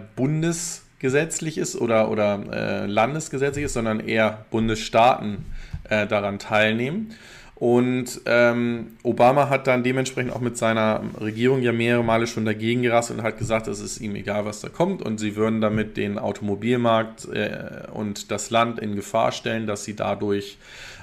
bundesgesetzlich 1.00 1.58
ist 1.58 1.76
oder, 1.76 2.10
oder 2.10 2.40
äh, 2.52 2.86
landesgesetzlich 2.86 3.66
ist, 3.66 3.74
sondern 3.74 4.00
eher 4.00 4.46
Bundesstaaten 4.50 5.44
äh, 5.88 6.06
daran 6.06 6.38
teilnehmen. 6.38 7.14
Und 7.54 8.20
ähm, 8.26 8.98
Obama 9.02 9.48
hat 9.48 9.66
dann 9.66 9.82
dementsprechend 9.82 10.32
auch 10.32 10.40
mit 10.40 10.58
seiner 10.58 11.02
Regierung 11.18 11.62
ja 11.62 11.72
mehrere 11.72 12.04
Male 12.04 12.26
schon 12.26 12.44
dagegen 12.44 12.82
gerasselt 12.82 13.18
und 13.18 13.24
hat 13.24 13.38
gesagt, 13.38 13.66
es 13.66 13.80
ist 13.80 13.98
ihm 14.00 14.14
egal, 14.14 14.44
was 14.44 14.60
da 14.60 14.68
kommt. 14.68 15.00
Und 15.00 15.18
sie 15.18 15.36
würden 15.36 15.62
damit 15.62 15.96
den 15.96 16.18
Automobilmarkt 16.18 17.26
äh, 17.32 17.86
und 17.92 18.30
das 18.30 18.50
Land 18.50 18.78
in 18.78 18.94
Gefahr 18.94 19.32
stellen, 19.32 19.66
dass 19.66 19.84
sie 19.84 19.96
dadurch 19.96 20.58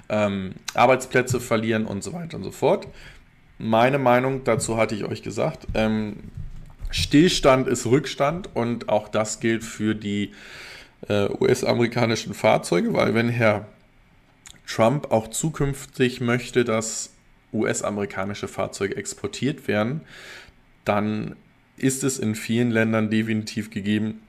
ähm, 0.09 0.53
Arbeitsplätze 0.75 1.39
verlieren 1.39 1.85
und 1.85 2.03
so 2.03 2.13
weiter 2.13 2.37
und 2.37 2.43
so 2.43 2.51
fort. 2.51 2.87
Meine 3.57 3.97
Meinung 3.97 4.43
dazu 4.43 4.77
hatte 4.77 4.93
ich 4.93 5.05
euch 5.05 5.23
gesagt. 5.23 5.67
Ähm, 5.73 6.17
Stillstand 6.93 7.67
ist 7.67 7.87
Rückstand 7.87 8.49
und 8.53 8.87
auch 8.87 9.09
das 9.09 9.39
gilt 9.39 9.63
für 9.63 9.95
die 9.95 10.31
äh, 11.09 11.27
US-amerikanischen 11.39 12.35
Fahrzeuge, 12.35 12.93
weil 12.93 13.15
wenn 13.15 13.29
Herr 13.29 13.65
Trump 14.67 15.11
auch 15.11 15.27
zukünftig 15.27 16.21
möchte, 16.21 16.63
dass 16.63 17.09
US-amerikanische 17.51 18.47
Fahrzeuge 18.47 18.95
exportiert 18.95 19.67
werden, 19.67 20.01
dann 20.85 21.35
ist 21.77 22.03
es 22.03 22.19
in 22.19 22.35
vielen 22.35 22.69
Ländern 22.69 23.09
definitiv 23.09 23.71
gegeben, 23.71 24.21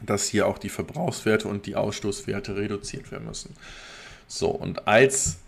dass 0.00 0.28
hier 0.28 0.46
auch 0.46 0.58
die 0.58 0.68
Verbrauchswerte 0.68 1.48
und 1.48 1.66
die 1.66 1.74
Ausstoßwerte 1.74 2.56
reduziert 2.56 3.10
werden 3.10 3.26
müssen. 3.26 3.56
So, 4.28 4.50
und 4.50 4.86
als 4.86 5.38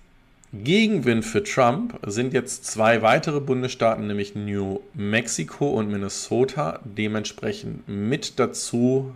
Gegenwind 0.53 1.25
für 1.25 1.45
Trump 1.45 2.01
sind 2.05 2.33
jetzt 2.35 2.65
zwei 2.65 3.03
weitere 3.03 3.39
Bundesstaaten, 3.39 4.09
nämlich 4.09 4.35
New 4.35 4.81
Mexico 4.95 5.71
und 5.71 5.89
Minnesota, 5.89 6.81
dementsprechend 6.85 7.89
mit 7.89 8.41
dazu 8.41 9.15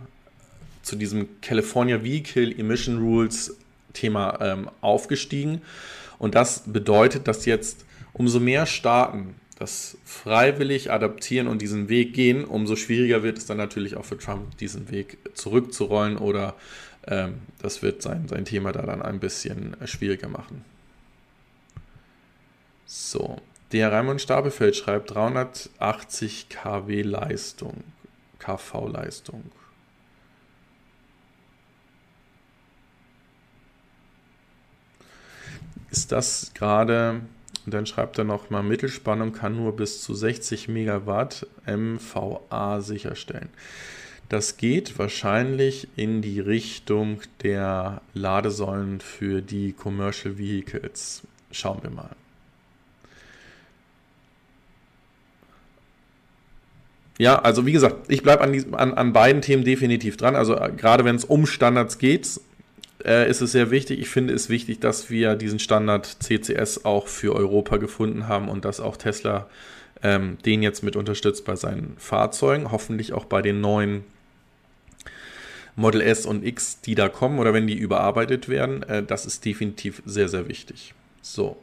zu 0.81 0.95
diesem 0.95 1.41
California 1.41 2.01
Vehicle 2.03 2.57
Emission 2.57 2.99
Rules 2.99 3.57
Thema 3.91 4.37
ähm, 4.39 4.69
aufgestiegen. 4.79 5.61
Und 6.19 6.35
das 6.35 6.63
bedeutet, 6.67 7.27
dass 7.27 7.45
jetzt 7.45 7.83
umso 8.13 8.39
mehr 8.39 8.65
Staaten 8.65 9.35
das 9.59 9.97
freiwillig 10.05 10.89
adaptieren 10.91 11.47
und 11.47 11.61
diesen 11.61 11.89
Weg 11.89 12.13
gehen, 12.13 12.45
umso 12.45 12.77
schwieriger 12.77 13.23
wird 13.23 13.37
es 13.37 13.45
dann 13.45 13.57
natürlich 13.57 13.97
auch 13.97 14.05
für 14.05 14.17
Trump, 14.17 14.57
diesen 14.59 14.89
Weg 14.89 15.17
zurückzurollen 15.33 16.17
oder 16.17 16.55
ähm, 17.07 17.35
das 17.61 17.81
wird 17.81 18.01
sein, 18.01 18.29
sein 18.29 18.45
Thema 18.45 18.71
da 18.71 18.83
dann 18.83 19.01
ein 19.01 19.19
bisschen 19.19 19.75
schwieriger 19.85 20.29
machen. 20.29 20.63
So, 22.85 23.37
der 23.71 23.91
Raimund 23.91 24.21
Stapelfeld 24.21 24.75
schreibt 24.75 25.11
380 25.11 26.49
kW 26.49 27.01
Leistung, 27.01 27.83
KV 28.39 28.87
Leistung. 28.87 29.43
ist 35.95 36.11
das 36.11 36.51
gerade, 36.53 37.21
und 37.65 37.73
dann 37.73 37.85
schreibt 37.85 38.17
er 38.17 38.25
noch 38.25 38.49
mal, 38.49 38.61
Mittelspannung 38.61 39.31
kann 39.31 39.55
nur 39.55 39.77
bis 39.77 40.03
zu 40.03 40.13
60 40.13 40.67
Megawatt 40.67 41.47
MVA 41.65 42.81
sicherstellen. 42.81 43.47
Das 44.27 44.57
geht 44.57 44.99
wahrscheinlich 44.99 45.87
in 45.95 46.21
die 46.21 46.41
Richtung 46.41 47.21
der 47.43 48.01
Ladesäulen 48.13 48.99
für 48.99 49.41
die 49.41 49.71
Commercial 49.71 50.37
Vehicles. 50.37 51.23
Schauen 51.51 51.81
wir 51.81 51.91
mal. 51.91 52.09
Ja, 57.17 57.39
also 57.39 57.65
wie 57.65 57.71
gesagt, 57.71 58.11
ich 58.11 58.23
bleibe 58.23 58.43
an, 58.43 58.73
an, 58.73 58.93
an 58.93 59.13
beiden 59.13 59.41
Themen 59.41 59.63
definitiv 59.63 60.17
dran. 60.17 60.35
Also 60.35 60.55
äh, 60.55 60.71
gerade 60.75 61.05
wenn 61.05 61.15
es 61.15 61.23
um 61.23 61.45
Standards 61.45 61.97
geht, 61.97 62.41
äh, 63.05 63.29
ist 63.29 63.41
es 63.41 63.51
sehr 63.53 63.71
wichtig. 63.71 63.99
Ich 63.99 64.09
finde 64.09 64.33
es 64.33 64.49
wichtig, 64.49 64.79
dass 64.79 65.09
wir 65.09 65.35
diesen 65.35 65.59
Standard 65.59 66.05
CCS 66.05 66.83
auch 66.83 67.07
für 67.07 67.35
Europa 67.35 67.77
gefunden 67.77 68.27
haben 68.27 68.49
und 68.49 68.65
dass 68.65 68.79
auch 68.79 68.97
Tesla 68.97 69.47
ähm, 70.03 70.37
den 70.45 70.61
jetzt 70.61 70.83
mit 70.83 70.95
unterstützt 70.95 71.45
bei 71.45 71.55
seinen 71.55 71.95
Fahrzeugen. 71.97 72.71
Hoffentlich 72.71 73.13
auch 73.13 73.25
bei 73.25 73.41
den 73.41 73.61
neuen 73.61 74.03
Model 75.75 76.01
S 76.01 76.25
und 76.25 76.45
X, 76.45 76.81
die 76.81 76.95
da 76.95 77.09
kommen 77.09 77.39
oder 77.39 77.53
wenn 77.53 77.67
die 77.67 77.77
überarbeitet 77.77 78.49
werden. 78.49 78.83
Äh, 78.83 79.03
das 79.03 79.25
ist 79.25 79.45
definitiv 79.45 80.01
sehr, 80.05 80.27
sehr 80.27 80.47
wichtig. 80.47 80.93
So. 81.21 81.57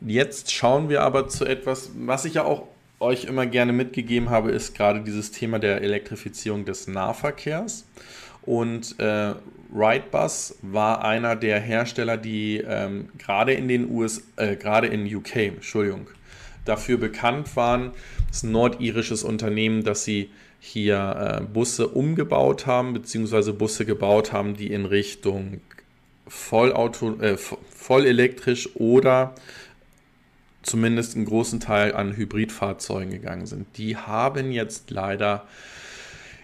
Jetzt 0.00 0.52
schauen 0.52 0.88
wir 0.88 1.02
aber 1.02 1.28
zu 1.28 1.44
etwas, 1.44 1.90
was 1.94 2.24
ich 2.24 2.34
ja 2.34 2.44
auch 2.44 2.68
euch 3.00 3.24
immer 3.24 3.46
gerne 3.46 3.72
mitgegeben 3.72 4.30
habe, 4.30 4.50
ist 4.50 4.74
gerade 4.74 5.00
dieses 5.00 5.32
Thema 5.32 5.58
der 5.58 5.80
Elektrifizierung 5.80 6.64
des 6.64 6.86
Nahverkehrs. 6.86 7.86
Und 8.42 8.98
äh, 9.00 9.34
Wrightbus 9.72 10.56
war 10.62 11.04
einer 11.04 11.36
der 11.36 11.60
Hersteller, 11.60 12.16
die 12.16 12.58
ähm, 12.66 13.08
gerade 13.18 13.52
in 13.52 13.68
den 13.68 13.90
US, 13.90 14.22
äh, 14.36 14.56
gerade 14.56 14.86
in 14.88 15.12
UK, 15.14 15.36
Entschuldigung, 15.36 16.08
dafür 16.64 16.98
bekannt 16.98 17.56
waren. 17.56 17.92
Das 18.28 18.42
nordirisches 18.42 19.24
Unternehmen, 19.24 19.82
dass 19.82 20.04
sie 20.04 20.30
hier 20.60 21.40
äh, 21.40 21.44
Busse 21.44 21.88
umgebaut 21.88 22.66
haben, 22.66 22.92
beziehungsweise 22.92 23.52
Busse 23.54 23.86
gebaut 23.86 24.32
haben, 24.32 24.56
die 24.56 24.72
in 24.72 24.84
Richtung 24.84 25.60
Vollauto, 26.26 27.18
äh, 27.20 27.36
voll 27.36 28.06
elektrisch 28.06 28.68
oder 28.76 29.34
zumindest 30.62 31.16
einen 31.16 31.24
großen 31.24 31.60
Teil 31.60 31.94
an 31.94 32.16
Hybridfahrzeugen 32.16 33.10
gegangen 33.10 33.46
sind. 33.46 33.66
Die 33.76 33.96
haben 33.96 34.52
jetzt 34.52 34.90
leider 34.90 35.46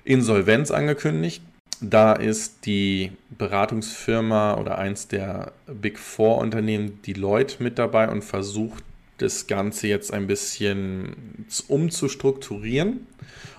Insolvenz 0.05 0.71
angekündigt. 0.71 1.43
Da 1.81 2.15
ist 2.15 2.65
die 2.65 3.13
Beratungsfirma 3.37 4.55
oder 4.55 4.79
eins 4.79 5.09
der 5.09 5.53
Big 5.67 5.99
Four 5.99 6.39
Unternehmen 6.39 7.03
Deloitte 7.03 7.63
mit 7.63 7.79
dabei 7.79 8.09
und 8.09 8.23
versucht 8.23 8.83
das 9.19 9.47
Ganze 9.47 9.89
jetzt 9.89 10.13
ein 10.13 10.27
bisschen 10.27 11.47
umzustrukturieren. 11.69 13.07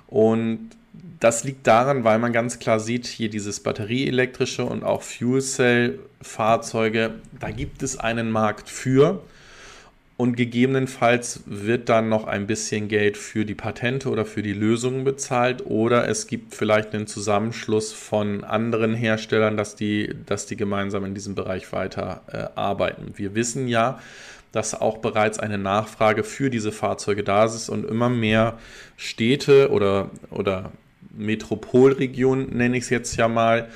Und 0.08 0.70
das 1.20 1.44
liegt 1.44 1.68
daran, 1.68 2.04
weil 2.04 2.20
man 2.20 2.34
ganz 2.34 2.60
klar 2.60 2.80
sieht, 2.80 3.06
hier 3.06 3.30
dieses 3.30 3.60
batterieelektrische 3.60 4.64
und 4.64 4.84
auch 4.84 5.02
Fuel 5.02 5.42
Cell 5.42 6.00
Fahrzeuge, 6.22 7.16
da 7.40 7.52
gibt 7.52 7.84
es 7.84 7.98
einen 7.98 8.32
Markt 8.32 8.70
für. 8.70 9.22
Und 10.18 10.36
gegebenenfalls 10.36 11.42
wird 11.46 11.90
dann 11.90 12.10
noch 12.10 12.26
ein 12.26 12.48
bisschen 12.48 12.88
Geld 12.88 13.18
für 13.18 13.46
die 13.46 13.54
Patente 13.54 14.10
oder 14.10 14.26
für 14.26 14.42
die 14.42 14.54
Lösungen 14.54 15.04
bezahlt. 15.04 15.64
Oder 15.68 16.10
es 16.10 16.26
gibt 16.26 16.56
vielleicht 16.56 16.96
einen 16.96 17.06
Zusammenschluss 17.06 17.94
von 17.94 18.44
anderen 18.44 18.96
Herstellern, 18.96 19.58
dass 19.58 19.76
die, 19.76 20.16
dass 20.26 20.48
die 20.48 20.58
gemeinsam 20.58 21.06
in 21.06 21.14
diesem 21.14 21.36
Bereich 21.36 21.72
weiter 21.72 22.22
äh, 22.32 22.60
arbeiten. 22.60 23.14
Wir 23.16 23.36
wissen 23.36 23.68
ja, 23.68 24.00
dass 24.52 24.74
auch 24.74 24.98
bereits 24.98 25.38
eine 25.38 25.60
Nachfrage 25.60 26.24
für 26.24 26.50
diese 26.50 26.72
Fahrzeuge 26.72 27.24
da 27.24 27.46
ist 27.46 27.70
und 27.70 27.86
immer 27.86 28.10
mehr 28.10 28.58
Städte 28.96 29.70
oder, 29.70 30.10
oder 30.32 30.72
Metropolregion, 31.16 32.58
nenne 32.58 32.78
ich 32.78 32.86
es 32.86 32.90
jetzt 32.90 33.18
ja 33.18 33.28
mal, 33.28 33.70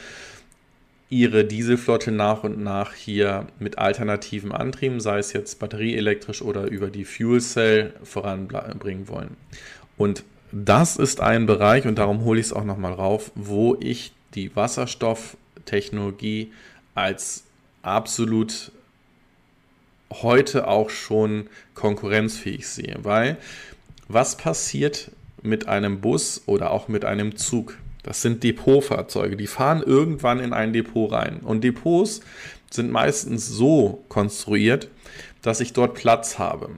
ihre 1.12 1.46
Dieselflotte 1.46 2.12
nach 2.12 2.44
und 2.44 2.64
nach 2.64 2.94
hier 2.94 3.46
mit 3.60 3.78
alternativen 3.78 4.52
Antrieben, 4.52 5.00
sei 5.00 5.20
es 5.20 5.34
jetzt 5.34 5.60
batterieelektrisch 5.60 6.42
oder 6.42 6.64
über 6.64 6.90
die 6.90 7.06
Fuel 7.06 7.42
Cell, 7.42 7.94
voranbringen 8.04 9.08
wollen. 9.10 9.36
Und 9.98 10.24
das 10.54 10.96
ist 10.96 11.20
ein 11.20 11.46
Bereich, 11.46 11.86
und 11.86 12.00
darum 12.00 12.24
hole 12.24 12.40
ich 12.40 12.48
es 12.48 12.54
auch 12.54 12.64
nochmal 12.64 12.94
rauf, 12.94 13.32
wo 13.36 13.78
ich 13.80 14.14
die 14.36 14.56
Wasserstofftechnologie 14.56 16.54
als 16.96 17.44
absolut 17.82 18.72
heute 20.12 20.68
auch 20.68 20.90
schon 20.90 21.48
konkurrenzfähig 21.76 22.68
sehe. 22.68 22.98
Weil 23.02 23.38
was 24.08 24.38
passiert 24.38 25.12
mit 25.42 25.68
einem 25.68 26.00
Bus 26.00 26.44
oder 26.46 26.72
auch 26.72 26.88
mit 26.88 27.04
einem 27.04 27.36
Zug? 27.36 27.78
Das 28.04 28.22
sind 28.22 28.44
Depotfahrzeuge, 28.44 29.38
die 29.38 29.48
fahren 29.48 29.84
irgendwann 29.86 30.40
in 30.40 30.54
ein 30.54 30.74
Depot 30.74 31.12
rein. 31.12 31.42
Und 31.44 31.64
Depots 31.64 32.22
sind 32.70 32.92
meistens 32.92 33.48
so 33.48 34.04
konstruiert, 34.10 34.90
dass 35.42 35.60
ich 35.60 35.74
dort 35.74 35.96
Platz 35.96 36.40
habe. 36.40 36.70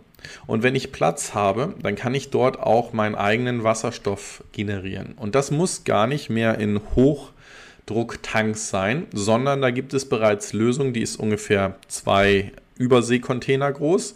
Und 0.48 0.64
wenn 0.64 0.76
ich 0.76 0.92
Platz 0.92 1.34
habe, 1.34 1.76
dann 1.82 1.96
kann 1.96 2.16
ich 2.16 2.30
dort 2.30 2.60
auch 2.60 2.94
meinen 2.94 3.16
eigenen 3.16 3.64
Wasserstoff 3.64 4.44
generieren. 4.52 5.14
Und 5.18 5.36
das 5.36 5.52
muss 5.52 5.84
gar 5.84 6.08
nicht 6.08 6.30
mehr 6.30 6.60
in 6.60 6.82
Hochdrucktanks 6.96 8.70
sein, 8.70 9.08
sondern 9.14 9.62
da 9.62 9.70
gibt 9.70 9.94
es 9.94 10.08
bereits 10.08 10.54
Lösungen, 10.54 10.94
die 10.94 11.02
ist 11.02 11.18
ungefähr 11.18 11.76
zwei 11.88 12.54
Überseekontainer 12.78 13.72
groß, 13.72 14.16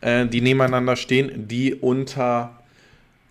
äh, 0.00 0.26
die 0.26 0.40
nebeneinander 0.40 0.96
stehen, 0.96 1.48
die 1.48 1.74
unter 1.74 2.63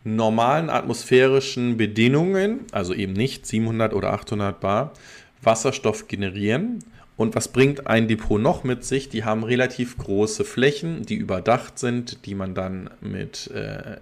normalen 0.04 0.70
atmosphärischen 0.70 1.78
Bedingungen, 1.78 2.62
also 2.72 2.94
eben 2.94 3.14
nicht 3.14 3.46
700 3.46 3.94
oder 3.94 4.14
800 4.14 4.60
Bar, 4.60 4.94
Wasserstoff 5.42 6.08
generieren. 6.08 6.80
Und 7.16 7.36
was 7.36 7.48
bringt 7.48 7.88
ein 7.88 8.08
Depot 8.08 8.42
noch 8.42 8.64
mit 8.64 8.84
sich? 8.84 9.08
Die 9.08 9.24
haben 9.24 9.44
relativ 9.44 9.98
große 9.98 10.44
Flächen, 10.44 11.04
die 11.04 11.16
überdacht 11.16 11.78
sind, 11.78 12.26
die 12.26 12.36
man 12.36 12.56
dann 12.56 12.90
mit 13.02 13.52
äh, 13.52 13.98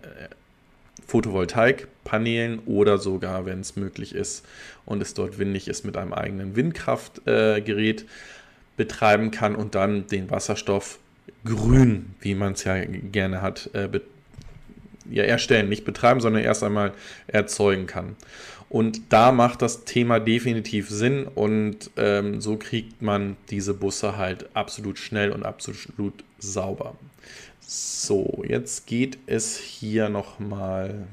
Photovoltaikpanelen 1.08 2.60
oder 2.66 2.98
sogar, 2.98 3.46
wenn 3.46 3.60
es 3.60 3.76
möglich 3.76 4.16
ist 4.16 4.46
und 4.86 5.02
es 5.02 5.14
dort 5.14 5.40
windig 5.40 5.68
ist, 5.68 5.84
mit 5.84 5.98
einem 5.98 6.14
eigenen 6.14 6.56
Windkraftgerät 6.56 8.02
äh, 8.02 8.06
betreiben 8.78 9.30
kann 9.30 9.56
und 9.56 9.76
dann 9.76 10.08
den 10.08 10.32
Wasserstoff 10.32 11.00
grün, 11.44 12.16
wie 12.22 12.34
man 12.34 12.54
es 12.54 12.64
ja 12.64 12.84
gerne 12.86 13.42
hat, 13.42 13.70
äh, 13.74 13.90
ja, 15.12 15.24
erstellen, 15.24 15.70
nicht 15.70 15.86
betreiben, 15.86 16.22
sondern 16.22 16.44
erst 16.44 16.64
einmal 16.64 16.94
erzeugen 17.28 17.88
kann. 17.88 18.16
Und 18.70 19.12
da 19.12 19.34
macht 19.34 19.62
das 19.62 19.84
Thema 19.84 20.20
definitiv 20.20 20.90
Sinn 20.90 21.26
und 21.26 21.92
ähm, 21.98 22.40
so 22.40 22.56
kriegt 22.56 23.02
man 23.02 23.36
diese 23.50 23.74
Busse 23.74 24.16
halt 24.18 24.56
absolut 24.56 24.98
schnell 24.98 25.32
und 25.32 25.46
absolut 25.46 26.24
sauber. 26.40 26.96
So, 27.60 28.44
jetzt 28.48 28.88
geht 28.88 29.18
es 29.28 29.58
hier 29.58 30.08
nochmal. 30.08 31.08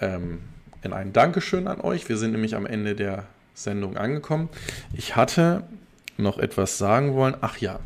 Ähm, 0.00 0.40
in 0.82 0.92
ein 0.92 1.14
Dankeschön 1.14 1.66
an 1.66 1.80
euch. 1.80 2.08
Wir 2.08 2.18
sind 2.18 2.32
nämlich 2.32 2.56
am 2.56 2.66
Ende 2.66 2.94
der 2.94 3.24
Sendung 3.54 3.96
angekommen. 3.96 4.50
Ich 4.92 5.16
hatte 5.16 5.64
noch 6.18 6.38
etwas 6.38 6.76
sagen 6.76 7.14
wollen. 7.14 7.36
Ach 7.40 7.56
ja, 7.56 7.80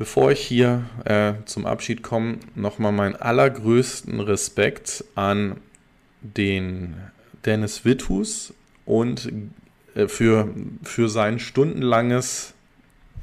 Bevor 0.00 0.32
ich 0.32 0.40
hier 0.40 0.86
äh, 1.04 1.34
zum 1.44 1.66
Abschied 1.66 2.02
komme, 2.02 2.38
nochmal 2.54 2.90
meinen 2.90 3.16
allergrößten 3.16 4.18
Respekt 4.20 5.04
an 5.14 5.58
den 6.22 6.96
Dennis 7.44 7.84
Witthus 7.84 8.54
und 8.86 9.30
äh, 9.94 10.08
für, 10.08 10.48
für 10.82 11.10
sein 11.10 11.38
stundenlanges, 11.38 12.54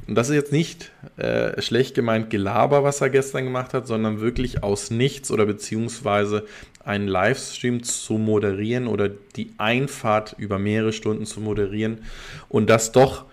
und 0.08 0.14
das 0.14 0.30
ist 0.30 0.36
jetzt 0.36 0.52
nicht 0.52 0.92
äh, 1.18 1.60
schlecht 1.64 1.96
gemeint 1.96 2.30
Gelaber, 2.30 2.84
was 2.84 3.02
er 3.02 3.10
gestern 3.10 3.46
gemacht 3.46 3.74
hat, 3.74 3.88
sondern 3.88 4.22
wirklich 4.22 4.62
aus 4.62 4.92
nichts 4.92 5.32
oder 5.32 5.48
beziehungsweise 5.48 6.46
einen 6.86 7.08
Livestream 7.08 7.82
zu 7.82 8.20
moderieren 8.20 8.86
oder 8.86 9.10
die 9.10 9.52
Einfahrt 9.58 10.36
über 10.38 10.60
mehrere 10.60 10.94
Stunden 10.94 11.26
zu 11.26 11.42
moderieren 11.42 12.04
und 12.50 12.70
das 12.70 12.92
doch 12.92 13.26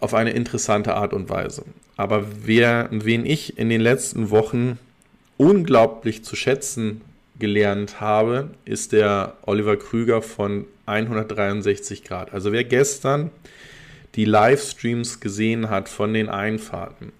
auf 0.00 0.14
eine 0.14 0.30
interessante 0.30 0.94
Art 0.94 1.12
und 1.12 1.28
Weise. 1.28 1.64
Aber 1.96 2.26
wer, 2.44 2.88
wen 2.90 3.24
ich 3.24 3.58
in 3.58 3.68
den 3.68 3.80
letzten 3.80 4.30
Wochen 4.30 4.78
unglaublich 5.36 6.24
zu 6.24 6.36
schätzen 6.36 7.00
gelernt 7.38 8.00
habe, 8.00 8.50
ist 8.64 8.92
der 8.92 9.34
Oliver 9.42 9.76
Krüger 9.76 10.22
von 10.22 10.66
163 10.86 12.04
Grad. 12.04 12.32
Also 12.32 12.52
wer 12.52 12.64
gestern 12.64 13.30
die 14.14 14.24
Livestreams 14.24 15.20
gesehen 15.20 15.68
hat 15.68 15.88
von 15.88 16.14
den 16.14 16.28
Einfahrten 16.28 17.12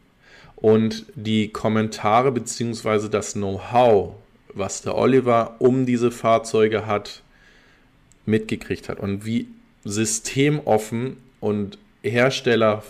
und 0.57 1.05
die 1.15 1.48
Kommentare 1.48 2.32
bzw. 2.32 3.09
das 3.09 3.35
Know-how, 3.35 4.15
was 4.55 4.82
der 4.82 4.97
Oliver 4.97 5.57
um 5.59 5.85
diese 5.85 6.11
Fahrzeuge 6.11 6.86
hat, 6.86 7.23
mitgekriegt 8.24 8.89
hat 8.89 8.98
und 8.98 9.27
wie 9.27 9.48
systemoffen 9.85 11.19
und 11.40 11.78
Hersteller 12.10 12.82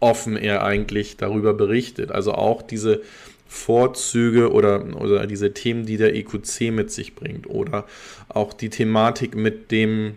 offen 0.00 0.36
er 0.36 0.64
eigentlich 0.64 1.16
darüber 1.16 1.54
berichtet. 1.54 2.12
Also 2.12 2.32
auch 2.32 2.62
diese 2.62 3.02
Vorzüge 3.48 4.52
oder, 4.52 5.00
oder 5.00 5.26
diese 5.26 5.54
Themen, 5.54 5.86
die 5.86 5.96
der 5.96 6.14
EQC 6.14 6.70
mit 6.70 6.90
sich 6.90 7.14
bringt. 7.14 7.48
Oder 7.48 7.84
auch 8.28 8.52
die 8.52 8.70
Thematik 8.70 9.34
mit 9.34 9.70
dem 9.70 10.16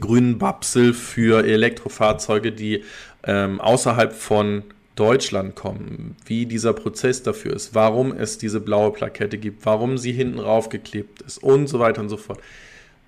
grünen 0.00 0.38
Babsel 0.38 0.94
für 0.94 1.44
Elektrofahrzeuge, 1.44 2.52
die 2.52 2.84
ähm, 3.24 3.60
außerhalb 3.60 4.12
von 4.12 4.62
Deutschland 4.94 5.54
kommen, 5.54 6.16
wie 6.24 6.46
dieser 6.46 6.72
Prozess 6.72 7.22
dafür 7.22 7.54
ist, 7.54 7.74
warum 7.74 8.12
es 8.12 8.38
diese 8.38 8.60
blaue 8.60 8.92
Plakette 8.92 9.36
gibt, 9.36 9.66
warum 9.66 9.98
sie 9.98 10.12
hinten 10.12 10.38
raufgeklebt 10.38 11.22
ist 11.22 11.42
und 11.42 11.68
so 11.68 11.78
weiter 11.78 12.00
und 12.00 12.08
so 12.08 12.16
fort 12.16 12.40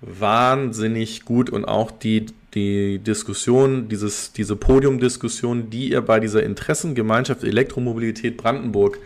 wahnsinnig 0.01 1.25
gut 1.25 1.49
und 1.49 1.65
auch 1.65 1.91
die, 1.91 2.27
die 2.55 2.99
Diskussion, 2.99 3.89
dieses, 3.89 4.33
diese 4.33 4.55
Podiumdiskussion, 4.55 5.69
die 5.69 5.89
ihr 5.91 6.01
bei 6.01 6.19
dieser 6.19 6.43
Interessengemeinschaft 6.43 7.43
Elektromobilität 7.43 8.37
Brandenburg 8.37 8.97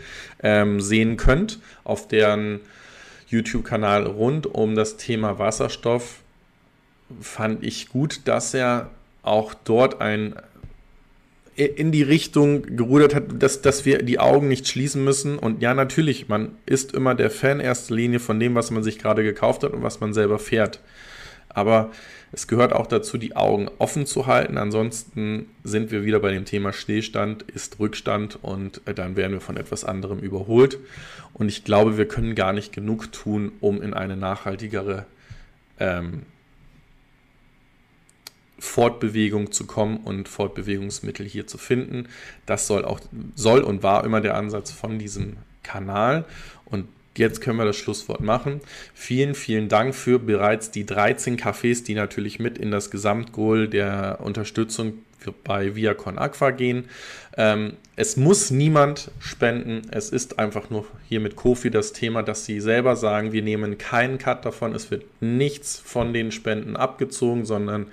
ähm, 0.42 0.80
sehen 0.80 1.16
könnt, 1.16 1.60
auf 1.84 2.08
deren 2.08 2.60
YouTube-Kanal 3.28 4.06
rund 4.06 4.46
um 4.46 4.74
das 4.74 4.96
Thema 4.96 5.38
Wasserstoff, 5.38 6.20
fand 7.20 7.62
ich 7.64 7.88
gut, 7.88 8.22
dass 8.24 8.54
er 8.54 8.90
auch 9.22 9.54
dort 9.54 10.00
ein 10.00 10.34
in 11.56 11.92
die 11.92 12.02
Richtung 12.02 12.62
gerudert 12.76 13.14
hat, 13.14 13.24
dass, 13.40 13.62
dass 13.62 13.84
wir 13.84 14.02
die 14.02 14.18
Augen 14.18 14.48
nicht 14.48 14.66
schließen 14.66 15.04
müssen. 15.04 15.38
Und 15.38 15.62
ja, 15.62 15.72
natürlich, 15.72 16.28
man 16.28 16.56
ist 16.66 16.92
immer 16.94 17.14
der 17.14 17.30
Fan 17.30 17.60
erster 17.60 17.94
Linie 17.94 18.18
von 18.18 18.40
dem, 18.40 18.56
was 18.56 18.72
man 18.72 18.82
sich 18.82 18.98
gerade 18.98 19.22
gekauft 19.22 19.62
hat 19.62 19.72
und 19.72 19.84
was 19.84 20.00
man 20.00 20.12
selber 20.12 20.40
fährt. 20.40 20.80
Aber 21.48 21.92
es 22.34 22.48
gehört 22.48 22.72
auch 22.72 22.88
dazu, 22.88 23.16
die 23.16 23.36
Augen 23.36 23.70
offen 23.78 24.06
zu 24.06 24.26
halten. 24.26 24.58
Ansonsten 24.58 25.46
sind 25.62 25.92
wir 25.92 26.04
wieder 26.04 26.18
bei 26.18 26.32
dem 26.32 26.44
Thema 26.44 26.72
Stillstand, 26.72 27.42
ist 27.42 27.78
Rückstand 27.78 28.40
und 28.42 28.80
dann 28.92 29.14
werden 29.14 29.32
wir 29.32 29.40
von 29.40 29.56
etwas 29.56 29.84
anderem 29.84 30.18
überholt. 30.18 30.78
Und 31.32 31.48
ich 31.48 31.62
glaube, 31.62 31.96
wir 31.96 32.08
können 32.08 32.34
gar 32.34 32.52
nicht 32.52 32.72
genug 32.72 33.12
tun, 33.12 33.52
um 33.60 33.80
in 33.80 33.94
eine 33.94 34.16
nachhaltigere 34.16 35.06
ähm, 35.78 36.22
Fortbewegung 38.58 39.52
zu 39.52 39.66
kommen 39.66 39.98
und 39.98 40.28
Fortbewegungsmittel 40.28 41.26
hier 41.26 41.46
zu 41.46 41.56
finden. 41.56 42.08
Das 42.46 42.66
soll 42.66 42.84
auch, 42.84 42.98
soll 43.36 43.60
und 43.60 43.84
war 43.84 44.04
immer 44.04 44.20
der 44.20 44.36
Ansatz 44.36 44.72
von 44.72 44.98
diesem 44.98 45.36
Kanal. 45.62 46.24
Und 46.64 46.88
jetzt 47.16 47.40
können 47.40 47.58
wir 47.58 47.64
das 47.64 47.76
Schlusswort 47.76 48.20
machen. 48.20 48.60
Vielen, 48.94 49.34
vielen 49.34 49.68
Dank 49.68 49.94
für 49.94 50.18
bereits 50.18 50.70
die 50.70 50.86
13 50.86 51.38
Cafés, 51.38 51.84
die 51.84 51.94
natürlich 51.94 52.38
mit 52.38 52.58
in 52.58 52.70
das 52.70 52.90
Gesamtgoal 52.90 53.68
der 53.68 54.18
Unterstützung 54.22 54.94
bei 55.42 55.74
Viacon 55.74 56.18
Aqua 56.18 56.50
gehen. 56.50 56.84
Ähm, 57.36 57.74
es 57.96 58.16
muss 58.16 58.50
niemand 58.50 59.10
spenden. 59.20 59.82
Es 59.90 60.10
ist 60.10 60.38
einfach 60.38 60.70
nur 60.70 60.86
hier 61.08 61.20
mit 61.20 61.36
Kofi 61.36 61.70
das 61.70 61.92
Thema, 61.92 62.22
dass 62.22 62.44
sie 62.44 62.60
selber 62.60 62.96
sagen, 62.96 63.32
wir 63.32 63.42
nehmen 63.42 63.78
keinen 63.78 64.18
Cut 64.18 64.44
davon. 64.44 64.74
Es 64.74 64.90
wird 64.90 65.04
nichts 65.20 65.78
von 65.78 66.12
den 66.12 66.32
Spenden 66.32 66.76
abgezogen, 66.76 67.44
sondern 67.44 67.86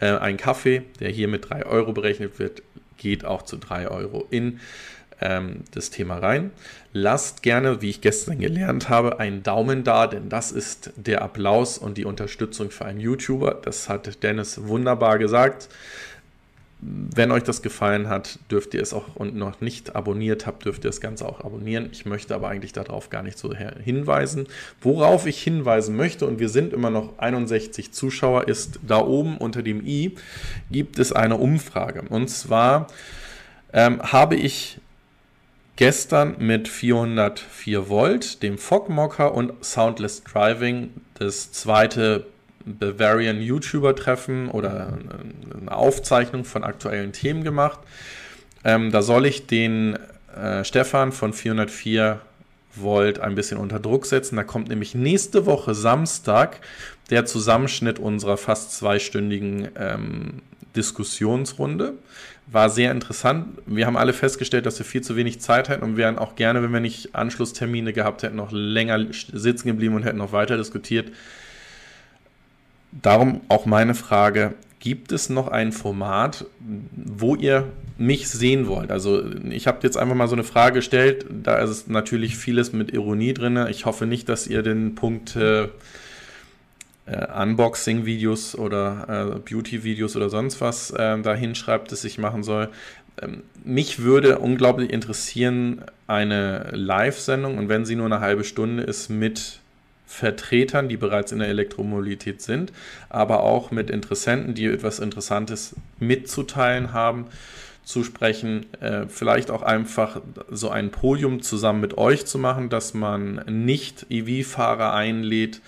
äh, 0.00 0.10
ein 0.10 0.36
Kaffee, 0.36 0.82
der 1.00 1.10
hier 1.10 1.28
mit 1.28 1.48
3 1.48 1.66
Euro 1.66 1.92
berechnet 1.92 2.38
wird, 2.38 2.62
geht 2.96 3.24
auch 3.24 3.42
zu 3.42 3.56
3 3.56 3.88
Euro 3.88 4.26
in 4.30 4.60
ähm, 5.20 5.64
das 5.72 5.90
Thema 5.90 6.18
rein. 6.18 6.50
Lasst 6.92 7.42
gerne, 7.42 7.82
wie 7.82 7.90
ich 7.90 8.00
gestern 8.00 8.38
gelernt 8.38 8.88
habe, 8.88 9.18
einen 9.18 9.42
Daumen 9.42 9.84
da, 9.84 10.06
denn 10.06 10.28
das 10.28 10.52
ist 10.52 10.92
der 10.96 11.22
Applaus 11.22 11.78
und 11.78 11.98
die 11.98 12.04
Unterstützung 12.04 12.70
für 12.70 12.84
einen 12.84 13.00
YouTuber. 13.00 13.60
Das 13.62 13.88
hat 13.88 14.22
Dennis 14.22 14.66
wunderbar 14.66 15.18
gesagt. 15.18 15.68
wenn 16.78 17.32
euch 17.32 17.42
das 17.42 17.62
gefallen 17.62 18.10
hat, 18.10 18.38
dürft 18.50 18.74
ihr 18.74 18.82
es 18.82 18.92
auch 18.92 19.16
und 19.16 19.34
noch 19.34 19.62
nicht 19.62 19.96
abonniert 19.96 20.46
habt, 20.46 20.66
dürft 20.66 20.84
ihr 20.84 20.90
das 20.90 21.00
Ganze 21.00 21.26
auch 21.26 21.40
abonnieren. 21.40 21.88
Ich 21.90 22.04
möchte 22.04 22.34
aber 22.34 22.48
eigentlich 22.48 22.74
darauf 22.74 23.08
gar 23.08 23.22
nicht 23.22 23.38
so 23.38 23.54
hinweisen. 23.54 24.46
Worauf 24.82 25.26
ich 25.26 25.42
hinweisen 25.42 25.96
möchte, 25.96 26.26
und 26.26 26.38
wir 26.38 26.50
sind 26.50 26.74
immer 26.74 26.90
noch 26.90 27.18
61 27.18 27.92
Zuschauer, 27.92 28.46
ist 28.46 28.78
da 28.86 28.98
oben 28.98 29.38
unter 29.38 29.62
dem 29.62 29.86
i 29.86 30.14
gibt 30.70 30.98
es 30.98 31.12
eine 31.12 31.36
Umfrage. 31.36 32.02
Und 32.02 32.28
zwar 32.28 32.88
ähm, 33.72 34.02
habe 34.02 34.36
ich 34.36 34.78
gestern 35.76 36.36
mit 36.38 36.68
404 36.68 37.88
Volt, 37.88 38.42
dem 38.42 38.58
Fogmocker 38.58 39.34
und 39.34 39.52
Soundless 39.64 40.24
Driving 40.24 40.90
das 41.14 41.52
zweite 41.52 42.26
Bavarian 42.64 43.40
YouTuber-Treffen 43.40 44.48
oder 44.48 44.98
eine 45.60 45.72
Aufzeichnung 45.72 46.44
von 46.44 46.64
aktuellen 46.64 47.12
Themen 47.12 47.44
gemacht. 47.44 47.78
Ähm, 48.64 48.90
da 48.90 49.02
soll 49.02 49.26
ich 49.26 49.46
den 49.46 49.96
äh, 50.34 50.64
Stefan 50.64 51.12
von 51.12 51.32
404 51.32 52.20
Volt 52.74 53.20
ein 53.20 53.34
bisschen 53.34 53.58
unter 53.58 53.78
Druck 53.78 54.06
setzen. 54.06 54.36
Da 54.36 54.44
kommt 54.44 54.68
nämlich 54.68 54.94
nächste 54.94 55.46
Woche 55.46 55.74
Samstag 55.74 56.60
der 57.10 57.24
Zusammenschnitt 57.24 57.98
unserer 57.98 58.36
fast 58.36 58.72
zweistündigen 58.72 59.68
ähm, 59.76 60.42
Diskussionsrunde. 60.76 61.94
War 62.46 62.70
sehr 62.70 62.92
interessant. 62.92 63.58
Wir 63.66 63.86
haben 63.86 63.96
alle 63.96 64.12
festgestellt, 64.12 64.66
dass 64.66 64.78
wir 64.78 64.86
viel 64.86 65.00
zu 65.00 65.16
wenig 65.16 65.40
Zeit 65.40 65.68
hätten 65.68 65.82
und 65.82 65.96
wären 65.96 66.18
auch 66.18 66.36
gerne, 66.36 66.62
wenn 66.62 66.72
wir 66.72 66.80
nicht 66.80 67.14
Anschlusstermine 67.14 67.92
gehabt 67.92 68.22
hätten, 68.22 68.36
noch 68.36 68.52
länger 68.52 69.04
sitzen 69.10 69.68
geblieben 69.68 69.96
und 69.96 70.04
hätten 70.04 70.18
noch 70.18 70.32
weiter 70.32 70.56
diskutiert. 70.56 71.10
Darum 72.92 73.40
auch 73.48 73.66
meine 73.66 73.94
Frage, 73.94 74.54
gibt 74.78 75.10
es 75.10 75.28
noch 75.28 75.48
ein 75.48 75.72
Format, 75.72 76.44
wo 76.94 77.34
ihr 77.34 77.66
mich 77.98 78.28
sehen 78.28 78.68
wollt? 78.68 78.92
Also 78.92 79.24
ich 79.50 79.66
habe 79.66 79.78
jetzt 79.82 79.96
einfach 79.96 80.14
mal 80.14 80.28
so 80.28 80.36
eine 80.36 80.44
Frage 80.44 80.76
gestellt, 80.76 81.26
da 81.28 81.58
ist 81.58 81.90
natürlich 81.90 82.36
vieles 82.36 82.72
mit 82.72 82.92
Ironie 82.92 83.34
drin. 83.34 83.58
Ich 83.68 83.84
hoffe 83.86 84.06
nicht, 84.06 84.28
dass 84.28 84.46
ihr 84.46 84.62
den 84.62 84.94
Punkt 84.94 85.34
äh, 85.34 85.68
äh, 87.06 87.26
Unboxing-Videos 87.42 88.56
oder 88.56 89.34
äh, 89.36 89.38
Beauty-Videos 89.38 90.16
oder 90.16 90.28
sonst 90.28 90.60
was 90.60 90.90
äh, 90.90 91.18
da 91.20 91.34
hinschreibt, 91.34 91.90
dass 91.92 92.04
ich 92.04 92.18
machen 92.18 92.42
soll. 92.42 92.68
Ähm, 93.20 93.42
mich 93.64 94.00
würde 94.00 94.38
unglaublich 94.38 94.92
interessieren 94.92 95.82
eine 96.06 96.70
Live-Sendung 96.72 97.58
und 97.58 97.68
wenn 97.68 97.84
sie 97.84 97.96
nur 97.96 98.06
eine 98.06 98.20
halbe 98.20 98.44
Stunde 98.44 98.82
ist 98.82 99.08
mit 99.08 99.60
Vertretern, 100.06 100.88
die 100.88 100.96
bereits 100.96 101.32
in 101.32 101.40
der 101.40 101.48
Elektromobilität 101.48 102.40
sind, 102.40 102.72
aber 103.08 103.42
auch 103.42 103.70
mit 103.70 103.90
Interessenten, 103.90 104.54
die 104.54 104.66
etwas 104.66 105.00
Interessantes 105.00 105.74
mitzuteilen 105.98 106.92
haben, 106.92 107.26
zu 107.82 108.02
sprechen. 108.02 108.66
Äh, 108.80 109.06
vielleicht 109.08 109.50
auch 109.50 109.62
einfach 109.62 110.20
so 110.50 110.70
ein 110.70 110.90
Podium 110.90 111.40
zusammen 111.42 111.80
mit 111.80 111.96
euch 111.96 112.26
zu 112.26 112.38
machen, 112.38 112.68
dass 112.68 112.94
man 112.94 113.42
nicht 113.48 114.06
EV-Fahrer 114.10 114.92
einlädt 114.92 115.60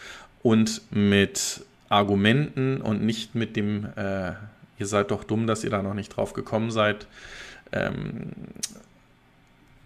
und 0.43 0.82
mit 0.90 1.62
Argumenten 1.89 2.81
und 2.81 3.02
nicht 3.02 3.35
mit 3.35 3.56
dem, 3.56 3.86
äh, 3.97 4.32
ihr 4.78 4.86
seid 4.86 5.10
doch 5.10 5.24
dumm, 5.24 5.47
dass 5.47 5.65
ihr 5.65 5.70
da 5.70 5.82
noch 5.82 5.94
nicht 5.94 6.16
drauf 6.16 6.32
gekommen 6.32 6.70
seid, 6.70 7.06
ähm, 7.73 8.32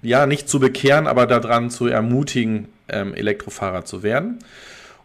ja, 0.03 0.27
nicht 0.27 0.49
zu 0.49 0.59
bekehren, 0.59 1.07
aber 1.07 1.27
daran 1.27 1.71
zu 1.71 1.87
ermutigen, 1.87 2.69
ähm, 2.89 3.15
Elektrofahrer 3.15 3.85
zu 3.85 4.03
werden. 4.03 4.41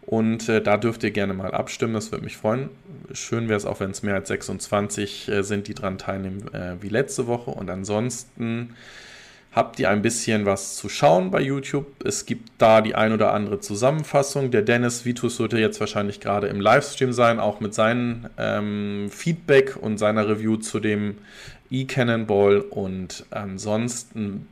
Und 0.07 0.47
äh, 0.47 0.61
da 0.61 0.77
dürft 0.77 1.03
ihr 1.03 1.11
gerne 1.11 1.33
mal 1.33 1.51
abstimmen, 1.51 1.93
das 1.93 2.11
würde 2.11 2.23
mich 2.23 2.37
freuen. 2.37 2.69
Schön 3.11 3.49
wäre 3.49 3.57
es 3.57 3.65
auch, 3.65 3.81
wenn 3.81 3.91
es 3.91 4.03
mehr 4.03 4.15
als 4.15 4.29
26 4.29 5.27
äh, 5.27 5.43
sind, 5.43 5.67
die 5.67 5.73
daran 5.73 5.97
teilnehmen, 5.97 6.51
äh, 6.53 6.81
wie 6.81 6.89
letzte 6.89 7.27
Woche. 7.27 7.51
Und 7.51 7.69
ansonsten 7.69 8.73
habt 9.51 9.79
ihr 9.79 9.89
ein 9.89 10.01
bisschen 10.01 10.45
was 10.45 10.75
zu 10.75 10.89
schauen 10.89 11.31
bei 11.31 11.41
YouTube. 11.41 11.87
Es 12.03 12.25
gibt 12.25 12.51
da 12.57 12.81
die 12.81 12.95
ein 12.95 13.11
oder 13.11 13.33
andere 13.33 13.59
Zusammenfassung. 13.59 14.51
Der 14.51 14.61
Dennis 14.61 15.05
Vitus 15.05 15.37
sollte 15.37 15.57
jetzt 15.57 15.79
wahrscheinlich 15.79 16.19
gerade 16.19 16.47
im 16.47 16.61
Livestream 16.61 17.11
sein, 17.11 17.39
auch 17.39 17.59
mit 17.59 17.73
seinem 17.73 18.27
ähm, 18.37 19.07
Feedback 19.09 19.75
und 19.75 19.97
seiner 19.97 20.27
Review 20.27 20.57
zu 20.57 20.79
dem 20.79 21.17
E-Cannonball. 21.71 22.61
Und 22.61 23.25
ansonsten 23.31 24.47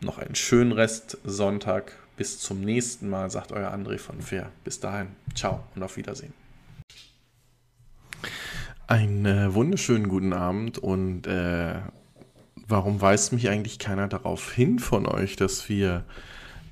noch 0.00 0.18
einen 0.18 0.34
schönen 0.34 0.72
Rest 0.72 1.18
Sonntag. 1.24 1.96
Bis 2.16 2.38
zum 2.38 2.60
nächsten 2.60 3.08
Mal, 3.08 3.30
sagt 3.30 3.52
euer 3.52 3.72
André 3.72 3.98
von 3.98 4.20
Fair. 4.20 4.50
Bis 4.64 4.80
dahin, 4.80 5.08
ciao 5.34 5.64
und 5.74 5.82
auf 5.82 5.96
Wiedersehen. 5.96 6.34
Einen 8.86 9.24
äh, 9.24 9.54
wunderschönen 9.54 10.08
guten 10.08 10.32
Abend 10.32 10.76
und 10.76 11.26
äh, 11.26 11.76
warum 12.70 13.00
weist 13.00 13.32
mich 13.32 13.48
eigentlich 13.48 13.78
keiner 13.78 14.08
darauf 14.08 14.52
hin 14.52 14.78
von 14.78 15.06
euch, 15.06 15.36
dass 15.36 15.68
wir 15.68 16.04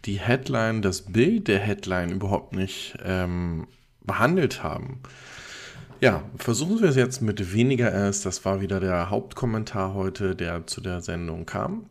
die 0.05 0.19
Headline, 0.19 0.83
das 0.83 1.03
Bild 1.03 1.49
der 1.49 1.59
Headline 1.59 2.11
überhaupt 2.11 2.55
nicht 2.55 2.97
ähm, 3.05 3.67
behandelt 4.03 4.63
haben? 4.63 5.01
Ja, 6.01 6.23
versuchen 6.37 6.81
wir 6.81 6.91
es 6.91 6.97
jetzt 6.97 7.23
mit 7.23 7.53
weniger 7.53 7.93
S. 7.93 8.23
Das 8.23 8.45
war 8.45 8.61
wieder 8.61 8.79
der 8.79 9.11
Hauptkommentar 9.11 9.95
heute, 9.95 10.37
der 10.37 10.67
zu 10.67 10.81
der 10.81 11.01
Sendung 11.01 11.45
kam 11.45 11.87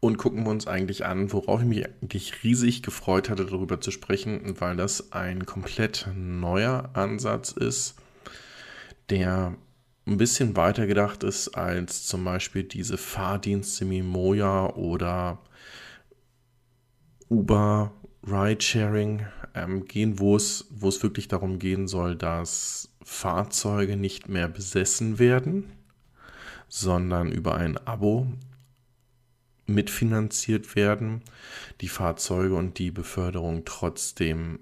und 0.00 0.18
gucken 0.18 0.44
wir 0.44 0.50
uns 0.50 0.66
eigentlich 0.66 1.04
an, 1.04 1.32
worauf 1.32 1.60
ich 1.60 1.66
mich 1.66 1.84
eigentlich 1.84 2.44
riesig 2.44 2.82
gefreut 2.82 3.28
hatte, 3.28 3.46
darüber 3.46 3.80
zu 3.80 3.90
sprechen, 3.90 4.54
weil 4.60 4.76
das 4.76 5.12
ein 5.12 5.46
komplett 5.46 6.08
neuer 6.14 6.90
Ansatz 6.94 7.52
ist, 7.52 7.96
der 9.10 9.54
ein 10.06 10.16
bisschen 10.16 10.56
weiter 10.56 10.86
gedacht 10.86 11.24
ist 11.24 11.48
als 11.56 12.06
zum 12.06 12.24
Beispiel 12.24 12.62
diese 12.62 12.96
Fahrdienste 12.96 13.88
wie 13.90 14.02
Moja 14.02 14.72
oder 14.74 15.38
Uber, 17.28 17.92
Ridesharing 18.24 19.26
ähm, 19.54 19.84
gehen, 19.84 20.18
wo 20.18 20.36
es, 20.36 20.66
wo 20.70 20.88
es 20.88 21.02
wirklich 21.02 21.26
darum 21.28 21.58
gehen 21.58 21.88
soll, 21.88 22.14
dass 22.14 22.88
Fahrzeuge 23.02 23.96
nicht 23.96 24.28
mehr 24.28 24.48
besessen 24.48 25.18
werden, 25.18 25.72
sondern 26.68 27.32
über 27.32 27.56
ein 27.56 27.76
Abo 27.78 28.28
mitfinanziert 29.66 30.76
werden, 30.76 31.22
die 31.80 31.88
Fahrzeuge 31.88 32.54
und 32.54 32.78
die 32.78 32.92
Beförderung 32.92 33.64
trotzdem 33.64 34.60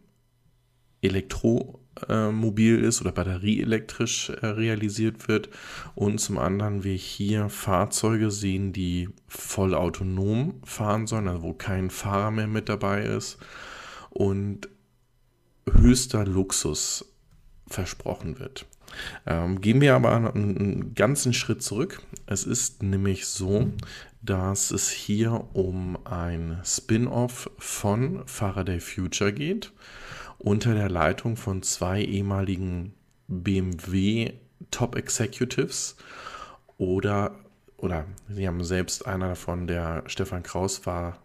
elektromobil 1.04 2.82
ist 2.82 3.00
oder 3.00 3.12
batterieelektrisch 3.12 4.30
äh, 4.30 4.46
realisiert 4.46 5.28
wird 5.28 5.48
und 5.94 6.18
zum 6.18 6.38
anderen 6.38 6.84
wir 6.84 6.94
hier 6.94 7.48
Fahrzeuge 7.48 8.30
sehen, 8.30 8.72
die 8.72 9.08
voll 9.26 9.74
autonom 9.74 10.60
fahren 10.64 11.06
sollen, 11.06 11.28
also 11.28 11.42
wo 11.42 11.52
kein 11.52 11.90
Fahrer 11.90 12.30
mehr 12.30 12.46
mit 12.46 12.68
dabei 12.68 13.04
ist 13.04 13.38
und 14.10 14.68
höchster 15.70 16.24
Luxus 16.26 17.06
versprochen 17.66 18.38
wird. 18.38 18.66
Ähm, 19.26 19.60
gehen 19.60 19.80
wir 19.80 19.94
aber 19.94 20.14
einen 20.34 20.94
ganzen 20.94 21.32
Schritt 21.32 21.62
zurück. 21.62 22.02
Es 22.26 22.44
ist 22.44 22.82
nämlich 22.82 23.26
so, 23.26 23.70
dass 24.22 24.70
es 24.70 24.90
hier 24.90 25.48
um 25.52 25.98
ein 26.06 26.60
Spin-off 26.64 27.50
von 27.58 28.22
Faraday 28.26 28.80
Future 28.80 29.32
geht, 29.32 29.72
unter 30.38 30.74
der 30.74 30.90
Leitung 30.90 31.36
von 31.36 31.62
zwei 31.62 32.02
ehemaligen 32.02 32.94
BMW 33.28 34.32
Top 34.70 34.96
Executives 34.96 35.96
oder 36.78 37.34
oder 37.76 38.06
sie 38.28 38.46
haben 38.46 38.64
selbst 38.64 39.06
einer 39.06 39.28
davon, 39.28 39.66
der 39.66 40.04
Stefan 40.06 40.42
Kraus 40.42 40.86
war 40.86 41.18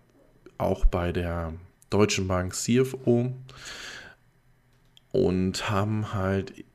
auch 0.57 0.85
bei 0.85 1.11
der 1.11 1.53
Deutschen 1.89 2.27
Bank 2.27 2.53
CFO 2.53 3.33
und 5.11 5.69
haben 5.69 6.13
halt 6.13 6.65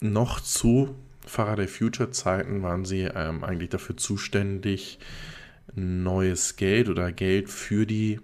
noch 0.00 0.40
zu 0.40 0.94
Faraday 1.26 1.68
Future 1.68 2.10
Zeiten 2.10 2.62
waren 2.62 2.84
sie 2.84 3.02
ähm, 3.02 3.44
eigentlich 3.44 3.70
dafür 3.70 3.96
zuständig, 3.96 4.98
neues 5.74 6.56
Geld 6.56 6.88
oder 6.88 7.12
Geld 7.12 7.48
für 7.48 7.86
die 7.86 8.20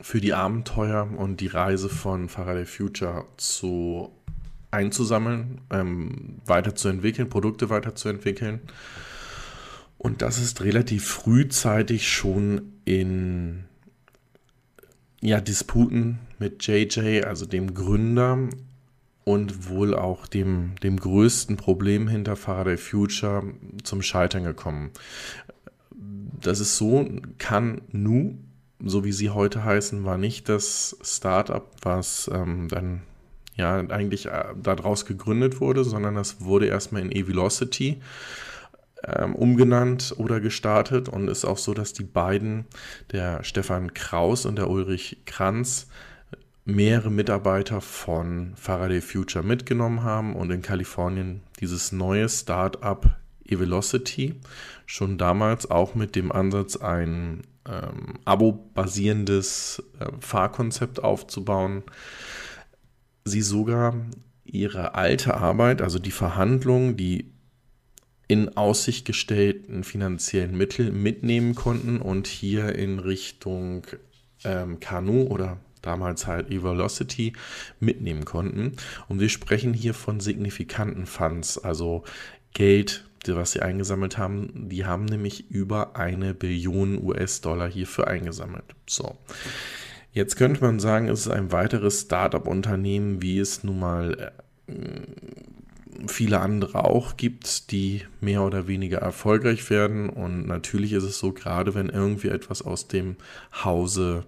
für 0.00 0.20
die 0.20 0.32
Abenteuer 0.32 1.08
und 1.16 1.40
die 1.40 1.48
Reise 1.48 1.88
von 1.88 2.28
Faraday 2.28 2.66
Future 2.66 3.26
zu 3.36 4.12
einzusammeln, 4.70 5.60
ähm, 5.70 6.36
weiterzuentwickeln, 6.46 7.28
Produkte 7.28 7.70
weiterzuentwickeln. 7.70 8.60
Und 9.96 10.22
das 10.22 10.38
ist 10.38 10.62
relativ 10.62 11.06
frühzeitig 11.06 12.08
schon 12.08 12.74
in 12.84 13.64
ja, 15.20 15.40
Disputen 15.40 16.20
mit 16.38 16.64
JJ, 16.66 17.22
also 17.24 17.46
dem 17.46 17.74
Gründer 17.74 18.38
und 19.24 19.68
wohl 19.68 19.94
auch 19.94 20.26
dem, 20.26 20.76
dem 20.82 20.98
größten 21.00 21.56
Problem 21.56 22.06
hinter 22.06 22.36
Faraday 22.36 22.76
Future 22.76 23.42
zum 23.82 24.02
Scheitern 24.02 24.44
gekommen 24.44 24.92
das 26.40 26.60
ist 26.60 26.76
so, 26.76 27.06
kann 27.38 27.82
Nu, 27.92 28.38
so 28.84 29.04
wie 29.04 29.12
sie 29.12 29.30
heute 29.30 29.64
heißen, 29.64 30.04
war 30.04 30.18
nicht 30.18 30.48
das 30.48 30.96
Startup, 31.02 31.68
was 31.82 32.30
ähm, 32.32 32.68
dann 32.68 33.02
ja 33.56 33.76
eigentlich 33.76 34.26
äh, 34.26 34.44
daraus 34.62 35.04
gegründet 35.04 35.60
wurde, 35.60 35.84
sondern 35.84 36.14
das 36.14 36.40
wurde 36.40 36.66
erstmal 36.66 37.02
in 37.02 37.10
E-Velocity 37.10 38.00
ähm, 39.04 39.34
umgenannt 39.34 40.14
oder 40.16 40.40
gestartet 40.40 41.08
und 41.08 41.28
ist 41.28 41.44
auch 41.44 41.58
so, 41.58 41.74
dass 41.74 41.92
die 41.92 42.04
beiden, 42.04 42.66
der 43.12 43.42
Stefan 43.44 43.94
Kraus 43.94 44.46
und 44.46 44.56
der 44.56 44.70
Ulrich 44.70 45.18
Kranz, 45.26 45.88
mehrere 46.64 47.10
Mitarbeiter 47.10 47.80
von 47.80 48.52
Faraday 48.54 49.00
Future 49.00 49.44
mitgenommen 49.44 50.02
haben 50.02 50.36
und 50.36 50.50
in 50.50 50.60
Kalifornien 50.60 51.40
dieses 51.60 51.92
neue 51.92 52.28
Start-up 52.28 53.16
eVelocity 53.46 54.34
schon 54.84 55.16
damals 55.16 55.70
auch 55.70 55.94
mit 55.94 56.14
dem 56.14 56.30
Ansatz, 56.30 56.76
ein 56.76 57.42
ähm, 57.68 58.18
Abo-basierendes 58.24 59.82
äh, 60.00 60.06
Fahrkonzept 60.20 61.02
aufzubauen, 61.02 61.82
sie 63.24 63.42
sogar 63.42 63.94
ihre 64.44 64.94
alte 64.94 65.34
Arbeit, 65.36 65.82
also 65.82 65.98
die 65.98 66.10
Verhandlungen, 66.10 66.96
die 66.96 67.30
in 68.26 68.56
Aussicht 68.56 69.06
gestellten 69.06 69.84
finanziellen 69.84 70.56
Mittel 70.56 70.92
mitnehmen 70.92 71.54
konnten 71.54 72.00
und 72.00 72.26
hier 72.26 72.74
in 72.74 72.98
Richtung 72.98 73.86
ähm, 74.44 74.80
Kanu 74.80 75.22
oder 75.24 75.58
damals 75.80 76.26
halt 76.26 76.50
E-Velocity 76.50 77.32
mitnehmen 77.80 78.24
konnten. 78.24 78.72
Und 79.08 79.20
wir 79.20 79.28
sprechen 79.30 79.72
hier 79.72 79.94
von 79.94 80.20
signifikanten 80.20 81.06
Funds, 81.06 81.56
also 81.56 82.04
Geld, 82.52 83.07
was 83.26 83.52
sie 83.52 83.62
eingesammelt 83.62 84.18
haben. 84.18 84.68
Die 84.68 84.86
haben 84.86 85.04
nämlich 85.04 85.50
über 85.50 85.96
eine 85.96 86.34
Billion 86.34 87.02
US-Dollar 87.02 87.68
hierfür 87.68 88.08
eingesammelt. 88.08 88.64
So. 88.88 89.16
Jetzt 90.12 90.36
könnte 90.36 90.62
man 90.62 90.80
sagen, 90.80 91.08
es 91.08 91.20
ist 91.20 91.28
ein 91.28 91.52
weiteres 91.52 92.02
Startup-Unternehmen, 92.02 93.22
wie 93.22 93.38
es 93.38 93.62
nun 93.64 93.78
mal 93.78 94.32
äh, 94.66 94.72
viele 96.06 96.40
andere 96.40 96.84
auch 96.84 97.16
gibt, 97.16 97.70
die 97.70 98.02
mehr 98.20 98.42
oder 98.42 98.68
weniger 98.68 98.98
erfolgreich 98.98 99.68
werden. 99.70 100.08
Und 100.08 100.46
natürlich 100.46 100.92
ist 100.92 101.04
es 101.04 101.18
so, 101.18 101.32
gerade 101.32 101.74
wenn 101.74 101.88
irgendwie 101.88 102.28
etwas 102.28 102.62
aus 102.62 102.88
dem 102.88 103.16
Hause 103.64 104.24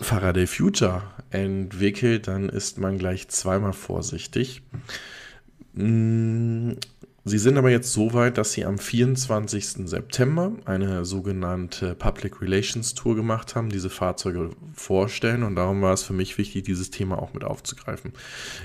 Faraday 0.00 0.46
Future 0.46 1.02
entwickelt, 1.30 2.28
dann 2.28 2.48
ist 2.48 2.78
man 2.78 2.98
gleich 2.98 3.28
zweimal 3.28 3.72
vorsichtig. 3.72 4.62
Sie 7.28 7.38
sind 7.38 7.58
aber 7.58 7.70
jetzt 7.70 7.92
so 7.92 8.14
weit, 8.14 8.38
dass 8.38 8.52
Sie 8.52 8.64
am 8.64 8.78
24. 8.78 9.88
September 9.88 10.52
eine 10.64 11.04
sogenannte 11.04 11.96
Public 11.96 12.40
Relations 12.40 12.94
Tour 12.94 13.16
gemacht 13.16 13.56
haben, 13.56 13.68
diese 13.68 13.90
Fahrzeuge 13.90 14.50
vorstellen 14.72 15.42
und 15.42 15.56
darum 15.56 15.82
war 15.82 15.92
es 15.92 16.04
für 16.04 16.12
mich 16.12 16.38
wichtig, 16.38 16.62
dieses 16.62 16.92
Thema 16.92 17.20
auch 17.20 17.34
mit 17.34 17.42
aufzugreifen. 17.42 18.12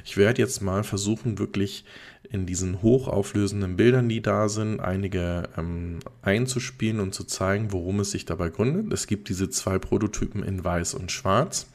Ich 0.06 0.16
werde 0.16 0.44
jetzt 0.44 0.62
mal 0.62 0.84
versuchen, 0.84 1.40
wirklich 1.40 1.86
in 2.30 2.46
diesen 2.46 2.84
hochauflösenden 2.84 3.78
Bildern, 3.78 4.08
die 4.10 4.22
da 4.22 4.48
sind, 4.48 4.80
einige 4.80 5.50
ähm, 5.58 5.98
einzuspielen 6.22 7.00
und 7.00 7.16
zu 7.16 7.24
zeigen, 7.24 7.72
worum 7.72 8.02
es 8.02 8.12
sich 8.12 8.26
dabei 8.26 8.50
gründet. 8.50 8.94
Es 8.94 9.08
gibt 9.08 9.30
diese 9.30 9.50
zwei 9.50 9.80
Prototypen 9.80 10.44
in 10.44 10.64
Weiß 10.64 10.94
und 10.94 11.12
Schwarz 11.12 11.66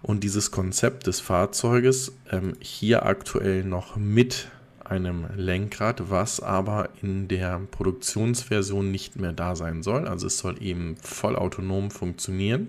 und 0.00 0.22
dieses 0.22 0.52
Konzept 0.52 1.08
des 1.08 1.18
Fahrzeuges 1.18 2.12
ähm, 2.30 2.52
hier 2.60 3.04
aktuell 3.04 3.64
noch 3.64 3.96
mit 3.96 4.46
einem 4.90 5.26
Lenkrad, 5.36 6.10
was 6.10 6.40
aber 6.40 6.88
in 7.02 7.28
der 7.28 7.60
Produktionsversion 7.70 8.90
nicht 8.90 9.16
mehr 9.16 9.32
da 9.32 9.54
sein 9.54 9.82
soll. 9.82 10.08
Also 10.08 10.26
es 10.26 10.38
soll 10.38 10.62
eben 10.62 10.96
vollautonom 10.96 11.90
funktionieren. 11.90 12.68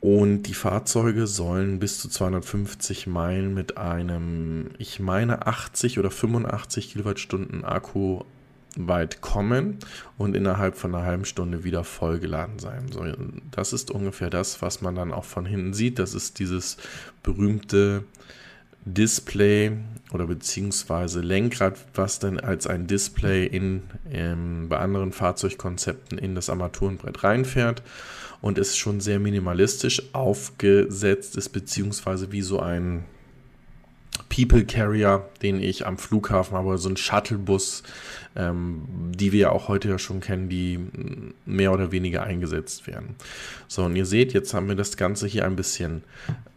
Und 0.00 0.42
die 0.42 0.54
Fahrzeuge 0.54 1.26
sollen 1.26 1.78
bis 1.78 1.98
zu 1.98 2.10
250 2.10 3.06
Meilen 3.06 3.54
mit 3.54 3.78
einem, 3.78 4.70
ich 4.76 5.00
meine, 5.00 5.46
80 5.46 5.98
oder 5.98 6.10
85 6.10 6.92
Kilowattstunden 6.92 7.64
Akku 7.64 8.20
weit 8.76 9.20
kommen 9.20 9.78
und 10.18 10.36
innerhalb 10.36 10.76
von 10.76 10.94
einer 10.94 11.06
halben 11.06 11.24
Stunde 11.24 11.64
wieder 11.64 11.84
vollgeladen 11.84 12.58
sein. 12.58 12.90
So, 12.90 13.04
das 13.50 13.72
ist 13.72 13.90
ungefähr 13.90 14.30
das, 14.30 14.60
was 14.60 14.82
man 14.82 14.94
dann 14.94 15.12
auch 15.12 15.24
von 15.24 15.46
hinten 15.46 15.72
sieht. 15.74 15.98
Das 15.98 16.12
ist 16.12 16.38
dieses 16.38 16.76
berühmte 17.22 18.04
Display 18.84 19.72
oder 20.12 20.26
beziehungsweise 20.26 21.20
Lenkrad, 21.20 21.76
was 21.94 22.18
dann 22.18 22.38
als 22.38 22.66
ein 22.66 22.86
Display 22.86 23.46
in, 23.46 23.82
ähm, 24.10 24.68
bei 24.68 24.78
anderen 24.78 25.12
Fahrzeugkonzepten 25.12 26.18
in 26.18 26.34
das 26.34 26.50
Armaturenbrett 26.50 27.24
reinfährt 27.24 27.82
und 28.40 28.58
ist 28.58 28.76
schon 28.76 29.00
sehr 29.00 29.18
minimalistisch 29.18 30.02
aufgesetzt 30.12 31.36
ist, 31.36 31.48
beziehungsweise 31.50 32.30
wie 32.30 32.42
so 32.42 32.60
ein 32.60 33.04
People 34.34 34.64
Carrier, 34.64 35.28
den 35.42 35.62
ich 35.62 35.86
am 35.86 35.96
Flughafen 35.96 36.56
habe, 36.56 36.76
so 36.76 36.88
ein 36.88 36.96
Shuttlebus, 36.96 37.84
ähm, 38.34 38.82
die 39.14 39.30
wir 39.30 39.52
auch 39.52 39.68
heute 39.68 39.88
ja 39.88 39.98
schon 39.98 40.18
kennen, 40.20 40.48
die 40.48 40.80
mehr 41.46 41.72
oder 41.72 41.92
weniger 41.92 42.24
eingesetzt 42.24 42.88
werden. 42.88 43.14
So, 43.68 43.84
und 43.84 43.94
ihr 43.94 44.06
seht, 44.06 44.32
jetzt 44.32 44.52
haben 44.52 44.66
wir 44.66 44.74
das 44.74 44.96
Ganze 44.96 45.28
hier 45.28 45.44
ein 45.44 45.54
bisschen 45.54 46.02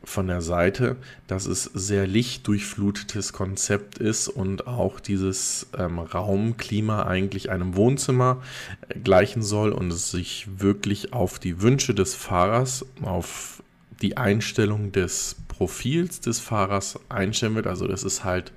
von 0.04 0.28
der 0.28 0.42
Seite, 0.42 0.96
dass 1.28 1.46
es 1.46 1.66
sehr 1.66 2.08
lichtdurchflutetes 2.08 3.34
Konzept 3.34 4.00
ist 4.00 4.28
und 4.28 4.66
auch 4.66 5.00
dieses 5.00 5.68
ähm, 5.78 6.00
Raumklima 6.00 7.04
eigentlich 7.04 7.52
einem 7.52 7.76
Wohnzimmer 7.76 8.42
äh, 8.88 8.98
gleichen 9.00 9.44
soll 9.44 9.72
und 9.72 9.92
es 9.92 10.10
sich 10.10 10.48
wirklich 10.58 11.14
auf 11.14 11.38
die 11.38 11.62
Wünsche 11.62 11.94
des 11.94 12.16
Fahrers, 12.16 12.86
auf 13.04 13.57
die 14.02 14.18
Einstellung 14.18 14.92
des 14.92 15.36
Profils 15.48 16.20
des 16.22 16.40
Fahrers 16.40 17.00
einstellen 17.10 17.56
wird. 17.56 17.68
Also 17.68 17.88
das 17.88 18.04
ist 18.04 18.24
halt 18.24 18.52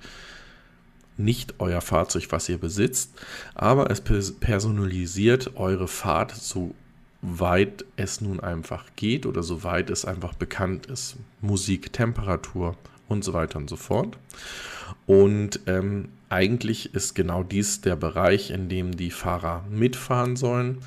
nicht 1.17 1.55
euer 1.59 1.81
Fahrzeug, 1.81 2.27
was 2.29 2.49
ihr 2.49 2.57
besitzt, 2.57 3.11
aber 3.53 3.91
es 3.91 4.01
personalisiert 4.01 5.55
eure 5.55 5.87
Fahrt 5.87 6.31
so 6.35 6.73
weit 7.21 7.85
es 7.97 8.21
nun 8.21 8.39
einfach 8.39 8.85
geht 8.95 9.25
oder 9.25 9.43
soweit 9.43 9.89
es 9.89 10.05
einfach 10.05 10.33
bekannt 10.33 10.87
ist. 10.87 11.17
Musik, 11.39 11.93
Temperatur 11.93 12.75
und 13.07 13.23
so 13.23 13.33
weiter 13.33 13.57
und 13.57 13.69
so 13.69 13.75
fort. 13.75 14.17
Und 15.05 15.59
ähm, 15.67 16.09
eigentlich 16.31 16.95
ist 16.95 17.13
genau 17.13 17.43
dies 17.43 17.81
der 17.81 17.97
Bereich, 17.97 18.51
in 18.51 18.69
dem 18.69 18.95
die 18.95 19.11
Fahrer 19.11 19.65
mitfahren 19.69 20.37
sollen. 20.37 20.77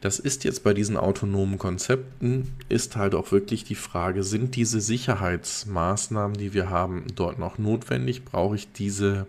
Das 0.00 0.18
ist 0.18 0.44
jetzt 0.44 0.64
bei 0.64 0.72
diesen 0.72 0.96
autonomen 0.96 1.58
Konzepten, 1.58 2.54
ist 2.70 2.96
halt 2.96 3.14
auch 3.14 3.30
wirklich 3.30 3.64
die 3.64 3.74
Frage, 3.74 4.22
sind 4.22 4.56
diese 4.56 4.80
Sicherheitsmaßnahmen, 4.80 6.38
die 6.38 6.54
wir 6.54 6.70
haben, 6.70 7.04
dort 7.14 7.38
noch 7.38 7.58
notwendig? 7.58 8.24
Brauche 8.24 8.56
ich 8.56 8.72
diese 8.72 9.26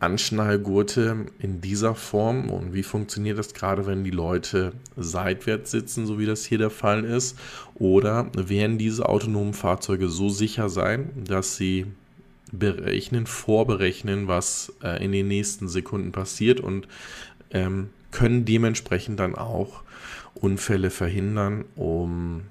Anschnallgurte 0.00 1.26
in 1.38 1.60
dieser 1.60 1.94
Form 1.94 2.50
und 2.50 2.74
wie 2.74 2.82
funktioniert 2.82 3.38
das 3.38 3.54
gerade, 3.54 3.86
wenn 3.86 4.02
die 4.02 4.10
Leute 4.10 4.72
seitwärts 4.96 5.70
sitzen, 5.70 6.06
so 6.06 6.18
wie 6.18 6.26
das 6.26 6.44
hier 6.44 6.58
der 6.58 6.70
Fall 6.70 7.04
ist? 7.04 7.38
Oder 7.76 8.30
werden 8.34 8.78
diese 8.78 9.08
autonomen 9.08 9.54
Fahrzeuge 9.54 10.08
so 10.08 10.28
sicher 10.28 10.68
sein, 10.68 11.10
dass 11.24 11.56
sie 11.56 11.86
berechnen, 12.52 13.26
vorberechnen, 13.26 14.28
was 14.28 14.72
äh, 14.82 15.02
in 15.04 15.12
den 15.12 15.28
nächsten 15.28 15.68
Sekunden 15.68 16.12
passiert 16.12 16.60
und 16.60 16.88
ähm, 17.50 17.90
können 18.10 18.44
dementsprechend 18.44 19.20
dann 19.20 19.34
auch 19.34 19.82
Unfälle 20.34 20.90
verhindern, 20.90 21.64
um, 21.76 22.42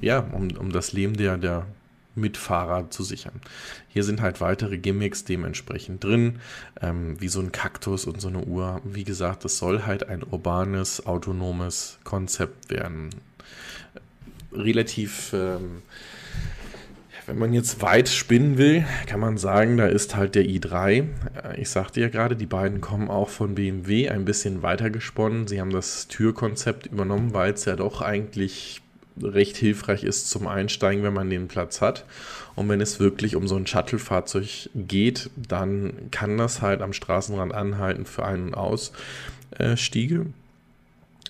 ja, 0.00 0.20
um, 0.20 0.50
um 0.56 0.72
das 0.72 0.92
Leben 0.92 1.16
der, 1.16 1.36
der 1.36 1.66
Mitfahrer 2.14 2.90
zu 2.90 3.02
sichern. 3.02 3.40
Hier 3.88 4.04
sind 4.04 4.20
halt 4.20 4.40
weitere 4.40 4.78
Gimmicks 4.78 5.24
dementsprechend 5.24 6.04
drin, 6.04 6.40
ähm, 6.80 7.20
wie 7.20 7.28
so 7.28 7.40
ein 7.40 7.52
Kaktus 7.52 8.06
und 8.06 8.20
so 8.20 8.28
eine 8.28 8.44
Uhr. 8.44 8.80
Wie 8.84 9.04
gesagt, 9.04 9.44
es 9.44 9.58
soll 9.58 9.84
halt 9.84 10.08
ein 10.08 10.22
urbanes, 10.22 11.06
autonomes 11.06 11.98
Konzept 12.04 12.70
werden. 12.70 13.10
Relativ, 14.52 15.32
ähm, 15.32 15.82
wenn 17.32 17.38
man 17.38 17.54
jetzt 17.54 17.80
weit 17.80 18.10
spinnen 18.10 18.58
will, 18.58 18.84
kann 19.06 19.18
man 19.18 19.38
sagen, 19.38 19.78
da 19.78 19.86
ist 19.86 20.14
halt 20.14 20.34
der 20.34 20.44
i3. 20.44 20.90
Äh, 21.42 21.60
ich 21.62 21.70
sagte 21.70 22.02
ja 22.02 22.08
gerade, 22.10 22.36
die 22.36 22.44
beiden 22.44 22.82
kommen 22.82 23.08
auch 23.08 23.30
von 23.30 23.54
BMW 23.54 24.10
ein 24.10 24.26
bisschen 24.26 24.60
weiter 24.60 24.90
gesponnen. 24.90 25.46
Sie 25.46 25.58
haben 25.58 25.70
das 25.70 26.08
Türkonzept 26.08 26.88
übernommen, 26.88 27.32
weil 27.32 27.54
es 27.54 27.64
ja 27.64 27.74
doch 27.74 28.02
eigentlich 28.02 28.82
recht 29.18 29.56
hilfreich 29.56 30.04
ist 30.04 30.28
zum 30.28 30.46
Einsteigen, 30.46 31.02
wenn 31.04 31.14
man 31.14 31.30
den 31.30 31.48
Platz 31.48 31.80
hat. 31.80 32.04
Und 32.54 32.68
wenn 32.68 32.82
es 32.82 33.00
wirklich 33.00 33.34
um 33.34 33.48
so 33.48 33.56
ein 33.56 33.66
Shuttle-Fahrzeug 33.66 34.68
geht, 34.74 35.30
dann 35.34 36.10
kann 36.10 36.36
das 36.36 36.60
halt 36.60 36.82
am 36.82 36.92
Straßenrand 36.92 37.54
anhalten 37.54 38.04
für 38.04 38.26
Ein- 38.26 38.48
und 38.48 38.54
Ausstiege 38.54 40.26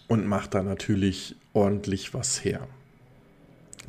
und 0.09 0.27
macht 0.27 0.55
da 0.55 0.65
natürlich 0.65 1.37
ordentlich 1.53 2.13
was 2.13 2.45
her. 2.45 2.67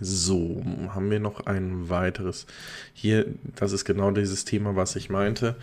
So, 0.03 0.61
haben 0.89 1.09
wir 1.09 1.19
noch 1.19 1.45
ein 1.45 1.89
weiteres. 1.89 2.45
Hier, 2.93 3.25
das 3.55 3.71
ist 3.71 3.85
genau 3.85 4.11
dieses 4.11 4.43
Thema, 4.43 4.75
was 4.75 4.95
ich 4.97 5.09
meinte. 5.09 5.55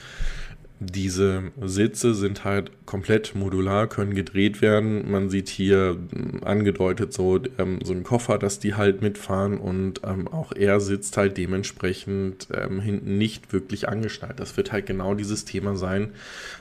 Diese 0.83 1.53
Sitze 1.61 2.15
sind 2.15 2.45
halt 2.45 2.71
komplett 2.87 3.35
modular, 3.35 3.87
können 3.87 4.15
gedreht 4.15 4.63
werden. 4.63 5.11
Man 5.11 5.29
sieht 5.29 5.51
hier 5.51 5.99
ähm, 6.17 6.43
angedeutet 6.43 7.13
so, 7.13 7.39
ähm, 7.59 7.81
so 7.85 7.93
einen 7.93 8.03
Koffer, 8.03 8.39
dass 8.39 8.61
die 8.61 8.75
halt 8.75 9.03
mitfahren 9.03 9.59
und 9.59 10.01
ähm, 10.05 10.27
auch 10.27 10.53
er 10.53 10.81
sitzt 10.81 11.19
halt 11.19 11.37
dementsprechend 11.37 12.49
ähm, 12.55 12.81
hinten 12.81 13.19
nicht 13.19 13.53
wirklich 13.53 13.91
angeschnallt. 13.91 14.41
Das 14.41 14.57
wird 14.57 14.73
halt 14.73 14.87
genau 14.87 15.13
dieses 15.13 15.45
Thema 15.45 15.77
sein, 15.77 16.13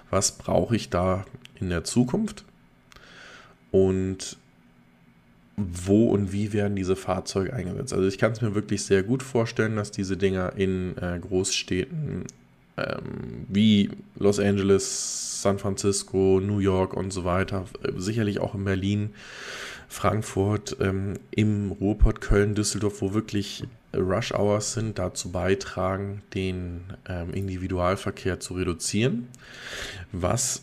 was 0.10 0.34
brauche 0.34 0.76
ich 0.76 0.90
da 0.90 1.24
in 1.58 1.70
der 1.70 1.86
Zukunft 1.86 2.44
und 3.72 4.38
wo 5.86 6.10
und 6.10 6.32
wie 6.32 6.54
werden 6.54 6.76
diese 6.76 6.96
Fahrzeuge 6.96 7.54
eingesetzt. 7.54 7.94
Also 7.94 8.08
ich 8.08 8.18
kann 8.18 8.32
es 8.32 8.42
mir 8.42 8.56
wirklich 8.56 8.84
sehr 8.84 9.04
gut 9.04 9.24
vorstellen, 9.24 9.76
dass 9.76 9.92
diese 9.92 10.18
Dinger 10.18 10.54
in 10.56 10.98
äh, 10.98 11.20
Großstädten 11.20 12.26
ähm, 12.78 13.46
wie 13.48 13.90
Los 14.18 14.40
Angeles, 14.40 15.42
San 15.42 15.60
Francisco, 15.60 16.40
New 16.42 16.60
York 16.60 16.94
und 16.94 17.12
so 17.12 17.26
weiter, 17.26 17.66
äh, 17.84 17.92
sicherlich 17.98 18.40
auch 18.40 18.56
in 18.56 18.64
Berlin, 18.64 19.10
Frankfurt, 19.88 20.78
ähm, 20.80 21.16
im 21.32 21.72
Ruhrpott, 21.72 22.22
Köln, 22.22 22.56
Düsseldorf, 22.56 23.02
wo 23.02 23.14
wirklich 23.14 23.64
Rush 23.96 24.34
Hours 24.34 24.74
sind, 24.74 25.00
dazu 25.00 25.32
beitragen, 25.32 26.22
den 26.36 26.82
ähm, 27.08 27.34
Individualverkehr 27.34 28.40
zu 28.40 28.54
reduzieren. 28.54 29.28
Was 30.12 30.62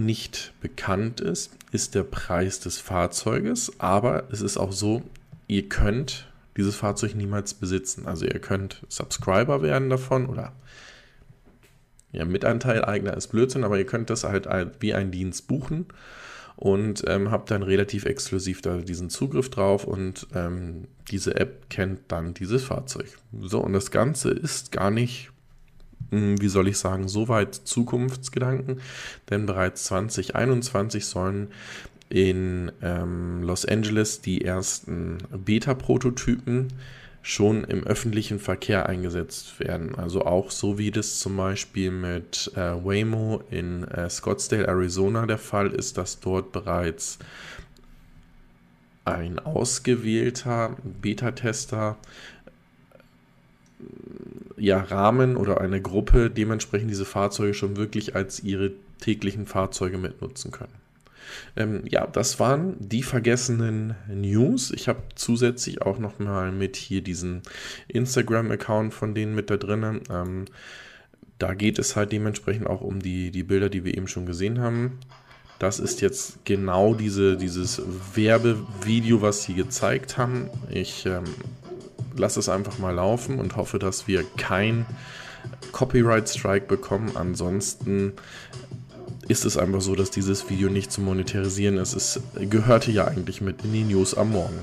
nicht 0.00 0.52
bekannt 0.60 1.20
ist, 1.20 1.52
ist 1.72 1.94
der 1.94 2.02
Preis 2.02 2.60
des 2.60 2.78
Fahrzeuges, 2.78 3.72
aber 3.78 4.24
es 4.30 4.42
ist 4.42 4.58
auch 4.58 4.72
so, 4.72 5.02
ihr 5.46 5.68
könnt 5.68 6.30
dieses 6.56 6.76
Fahrzeug 6.76 7.14
niemals 7.14 7.54
besitzen. 7.54 8.06
Also 8.06 8.26
ihr 8.26 8.38
könnt 8.38 8.82
Subscriber 8.88 9.62
werden 9.62 9.88
davon 9.88 10.26
oder 10.26 10.52
ja, 12.12 12.24
Mitanteileigner 12.24 13.16
ist 13.16 13.28
Blödsinn, 13.28 13.64
aber 13.64 13.78
ihr 13.78 13.86
könnt 13.86 14.10
das 14.10 14.24
halt 14.24 14.48
wie 14.80 14.94
ein 14.94 15.10
Dienst 15.10 15.48
buchen 15.48 15.86
und 16.56 17.04
ähm, 17.06 17.30
habt 17.30 17.50
dann 17.50 17.62
relativ 17.62 18.04
exklusiv 18.06 18.62
da 18.62 18.78
diesen 18.78 19.10
Zugriff 19.10 19.50
drauf 19.50 19.84
und 19.84 20.26
ähm, 20.34 20.88
diese 21.10 21.36
App 21.36 21.68
kennt 21.68 22.00
dann 22.08 22.32
dieses 22.32 22.64
Fahrzeug. 22.64 23.18
So, 23.40 23.60
und 23.60 23.74
das 23.74 23.90
Ganze 23.90 24.30
ist 24.30 24.72
gar 24.72 24.90
nicht, 24.90 25.30
wie 26.10 26.48
soll 26.48 26.68
ich 26.68 26.78
sagen, 26.78 27.08
so 27.08 27.28
weit 27.28 27.54
Zukunftsgedanken, 27.54 28.80
denn 29.30 29.46
bereits 29.46 29.84
2021 29.84 31.06
sollen 31.06 31.48
in 32.08 32.70
ähm, 32.82 33.42
Los 33.42 33.64
Angeles 33.64 34.20
die 34.20 34.44
ersten 34.44 35.18
Beta-Prototypen 35.30 36.68
schon 37.22 37.64
im 37.64 37.84
öffentlichen 37.84 38.38
Verkehr 38.38 38.88
eingesetzt 38.88 39.58
werden. 39.58 39.96
Also 39.96 40.24
auch 40.24 40.52
so 40.52 40.78
wie 40.78 40.92
das 40.92 41.18
zum 41.18 41.36
Beispiel 41.36 41.90
mit 41.90 42.52
äh, 42.54 42.60
Waymo 42.60 43.42
in 43.50 43.82
äh, 43.82 44.08
Scottsdale, 44.08 44.68
Arizona 44.68 45.26
der 45.26 45.38
Fall 45.38 45.72
ist, 45.72 45.98
dass 45.98 46.20
dort 46.20 46.52
bereits 46.52 47.18
ein 49.04 49.40
ausgewählter 49.40 50.76
Beta-Tester 51.02 51.96
ja, 54.56 54.80
Rahmen 54.80 55.36
oder 55.36 55.60
eine 55.60 55.80
Gruppe 55.80 56.30
dementsprechend 56.30 56.90
diese 56.90 57.04
Fahrzeuge 57.04 57.54
schon 57.54 57.76
wirklich 57.76 58.14
als 58.14 58.42
ihre 58.42 58.72
täglichen 59.00 59.46
Fahrzeuge 59.46 59.98
mitnutzen 59.98 60.50
können. 60.50 60.72
Ähm, 61.56 61.82
ja, 61.88 62.06
das 62.06 62.38
waren 62.40 62.76
die 62.78 63.02
vergessenen 63.02 63.94
News. 64.08 64.70
Ich 64.70 64.88
habe 64.88 65.02
zusätzlich 65.14 65.82
auch 65.82 65.98
noch 65.98 66.18
mal 66.18 66.52
mit 66.52 66.76
hier 66.76 67.02
diesen 67.02 67.42
Instagram-Account 67.88 68.94
von 68.94 69.14
denen 69.14 69.34
mit 69.34 69.50
da 69.50 69.56
drin. 69.56 70.00
Ähm, 70.10 70.44
da 71.38 71.54
geht 71.54 71.78
es 71.78 71.96
halt 71.96 72.12
dementsprechend 72.12 72.66
auch 72.66 72.80
um 72.80 73.00
die, 73.00 73.30
die 73.30 73.42
Bilder, 73.42 73.68
die 73.68 73.84
wir 73.84 73.96
eben 73.96 74.08
schon 74.08 74.26
gesehen 74.26 74.60
haben. 74.60 74.98
Das 75.58 75.80
ist 75.80 76.00
jetzt 76.00 76.44
genau 76.44 76.94
diese, 76.94 77.36
dieses 77.36 77.82
Werbevideo, 78.14 79.22
was 79.22 79.44
sie 79.44 79.54
gezeigt 79.54 80.18
haben. 80.18 80.50
Ich 80.70 81.06
ähm, 81.06 81.24
lasse 82.18 82.40
es 82.40 82.48
einfach 82.48 82.78
mal 82.78 82.94
laufen 82.94 83.38
und 83.38 83.56
hoffe, 83.56 83.78
dass 83.78 84.06
wir 84.06 84.24
kein 84.36 84.86
Copyright 85.72 86.28
Strike 86.28 86.66
bekommen. 86.66 87.16
Ansonsten 87.16 88.12
ist 89.28 89.44
es 89.44 89.56
einfach 89.56 89.80
so, 89.80 89.94
dass 89.94 90.10
dieses 90.10 90.48
Video 90.48 90.68
nicht 90.68 90.92
zu 90.92 91.00
monetarisieren 91.00 91.78
ist. 91.78 91.94
Es 91.94 92.20
gehörte 92.34 92.90
ja 92.90 93.06
eigentlich 93.06 93.40
mit 93.40 93.64
in 93.64 93.72
die 93.72 93.84
News 93.84 94.14
am 94.14 94.30
Morgen. 94.32 94.58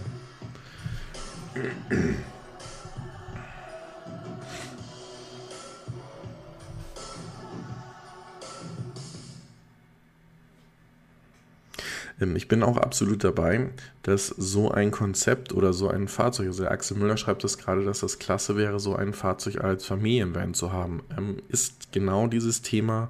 Ich 12.36 12.48
bin 12.48 12.64
auch 12.64 12.78
absolut 12.78 13.24
dabei, 13.24 13.70
dass 14.04 14.28
so 14.28 14.72
ein 14.72 14.92
Konzept 14.92 15.54
oder 15.54 15.74
so 15.74 15.90
ein 15.90 16.08
Fahrzeug, 16.08 16.48
also 16.48 16.64
der 16.64 16.72
Axel 16.72 16.98
Müller 16.98 17.18
schreibt 17.18 17.44
das 17.44 17.58
gerade, 17.58 17.84
dass 17.84 18.02
das 18.02 18.20
klasse 18.20 18.58
wäre, 18.58 18.80
so 18.80 18.96
ein 18.96 19.14
Fahrzeug 19.14 19.64
als 19.64 19.86
Familienvan 19.86 20.54
zu 20.54 20.72
haben, 20.72 21.02
ähm, 21.18 21.38
ist 21.50 21.92
genau 21.92 22.28
dieses 22.28 22.62
Thema, 22.62 23.10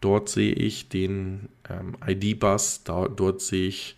Dort 0.00 0.30
sehe 0.30 0.52
ich 0.52 0.88
den 0.88 1.48
ähm, 1.68 1.96
ID-Bus, 2.06 2.84
dort 2.84 3.40
sehe 3.40 3.68
ich 3.68 3.96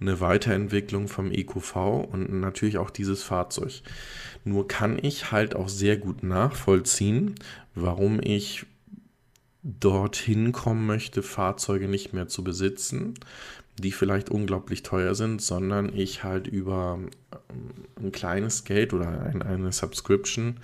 eine 0.00 0.20
Weiterentwicklung 0.20 1.06
vom 1.06 1.30
EQV 1.30 1.76
und 2.10 2.40
natürlich 2.40 2.78
auch 2.78 2.90
dieses 2.90 3.22
Fahrzeug. 3.22 3.82
Nur 4.44 4.66
kann 4.66 4.98
ich 5.00 5.30
halt 5.30 5.54
auch 5.54 5.68
sehr 5.68 5.96
gut 5.96 6.22
nachvollziehen, 6.22 7.36
warum 7.74 8.20
ich 8.20 8.66
dorthin 9.62 10.52
kommen 10.52 10.86
möchte, 10.86 11.22
Fahrzeuge 11.22 11.88
nicht 11.88 12.12
mehr 12.12 12.28
zu 12.28 12.44
besitzen, 12.44 13.14
die 13.78 13.92
vielleicht 13.92 14.30
unglaublich 14.30 14.82
teuer 14.82 15.14
sind, 15.14 15.42
sondern 15.42 15.94
ich 15.94 16.22
halt 16.22 16.46
über 16.46 16.98
ähm, 17.32 18.04
ein 18.06 18.12
kleines 18.12 18.64
Geld 18.64 18.92
oder 18.92 19.08
eine 19.08 19.72
Subscription 19.72 20.56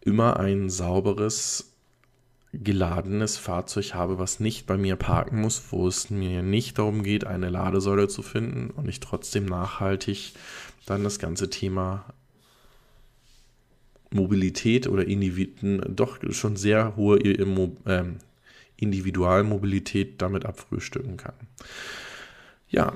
immer 0.00 0.38
ein 0.38 0.70
sauberes 0.70 1.72
geladenes 2.52 3.36
Fahrzeug 3.36 3.94
habe, 3.94 4.18
was 4.18 4.40
nicht 4.40 4.66
bei 4.66 4.76
mir 4.76 4.96
parken 4.96 5.40
muss, 5.40 5.62
wo 5.70 5.86
es 5.88 6.10
mir 6.10 6.42
nicht 6.42 6.78
darum 6.78 7.02
geht, 7.02 7.26
eine 7.26 7.50
Ladesäule 7.50 8.08
zu 8.08 8.22
finden 8.22 8.70
und 8.70 8.88
ich 8.88 9.00
trotzdem 9.00 9.46
nachhaltig 9.46 10.32
dann 10.86 11.04
das 11.04 11.18
ganze 11.18 11.50
Thema 11.50 12.04
Mobilität 14.10 14.86
oder 14.86 15.06
Individuen 15.06 15.82
doch 15.94 16.18
schon 16.30 16.56
sehr 16.56 16.96
hohe 16.96 17.18
ähm, 17.18 18.16
Individualmobilität 18.76 20.22
damit 20.22 20.46
abfrühstücken 20.46 21.16
kann. 21.16 21.34
Ja, 22.68 22.94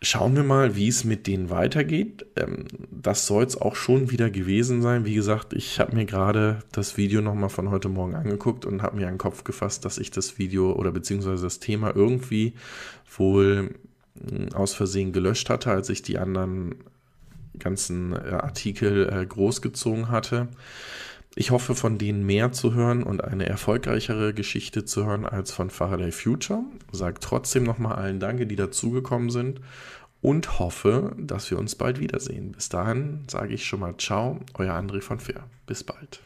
Schauen 0.00 0.36
wir 0.36 0.44
mal, 0.44 0.76
wie 0.76 0.86
es 0.86 1.02
mit 1.02 1.26
denen 1.26 1.50
weitergeht. 1.50 2.24
Ähm, 2.36 2.66
das 2.88 3.26
soll 3.26 3.42
es 3.42 3.60
auch 3.60 3.74
schon 3.74 4.12
wieder 4.12 4.30
gewesen 4.30 4.80
sein. 4.80 5.04
Wie 5.04 5.14
gesagt, 5.14 5.54
ich 5.54 5.80
habe 5.80 5.96
mir 5.96 6.04
gerade 6.04 6.60
das 6.70 6.96
Video 6.96 7.20
nochmal 7.20 7.48
von 7.48 7.70
heute 7.72 7.88
Morgen 7.88 8.14
angeguckt 8.14 8.64
und 8.64 8.82
habe 8.82 8.96
mir 8.96 9.08
einen 9.08 9.18
Kopf 9.18 9.42
gefasst, 9.42 9.84
dass 9.84 9.98
ich 9.98 10.12
das 10.12 10.38
Video 10.38 10.72
oder 10.72 10.92
beziehungsweise 10.92 11.42
das 11.42 11.58
Thema 11.58 11.96
irgendwie 11.96 12.54
wohl 13.16 13.74
hm, 14.20 14.52
aus 14.54 14.72
Versehen 14.72 15.12
gelöscht 15.12 15.50
hatte, 15.50 15.72
als 15.72 15.88
ich 15.88 16.02
die 16.02 16.18
anderen 16.18 16.76
ganzen 17.58 18.12
äh, 18.12 18.34
Artikel 18.34 19.08
äh, 19.12 19.26
großgezogen 19.26 20.10
hatte. 20.10 20.46
Ich 21.40 21.52
hoffe, 21.52 21.76
von 21.76 21.98
denen 21.98 22.26
mehr 22.26 22.50
zu 22.50 22.74
hören 22.74 23.04
und 23.04 23.22
eine 23.22 23.46
erfolgreichere 23.46 24.34
Geschichte 24.34 24.84
zu 24.84 25.06
hören 25.06 25.24
als 25.24 25.52
von 25.52 25.70
Faraday 25.70 26.10
Future. 26.10 26.64
Sag 26.90 27.20
trotzdem 27.20 27.62
nochmal 27.62 27.94
allen 27.94 28.18
Danke, 28.18 28.44
die 28.44 28.56
dazugekommen 28.56 29.30
sind 29.30 29.60
und 30.20 30.58
hoffe, 30.58 31.14
dass 31.16 31.48
wir 31.52 31.60
uns 31.60 31.76
bald 31.76 32.00
wiedersehen. 32.00 32.50
Bis 32.50 32.70
dahin 32.70 33.22
sage 33.28 33.54
ich 33.54 33.66
schon 33.66 33.78
mal 33.78 33.96
Ciao, 33.98 34.40
euer 34.54 34.74
André 34.74 35.00
von 35.00 35.20
Fair. 35.20 35.44
Bis 35.64 35.84
bald. 35.84 36.18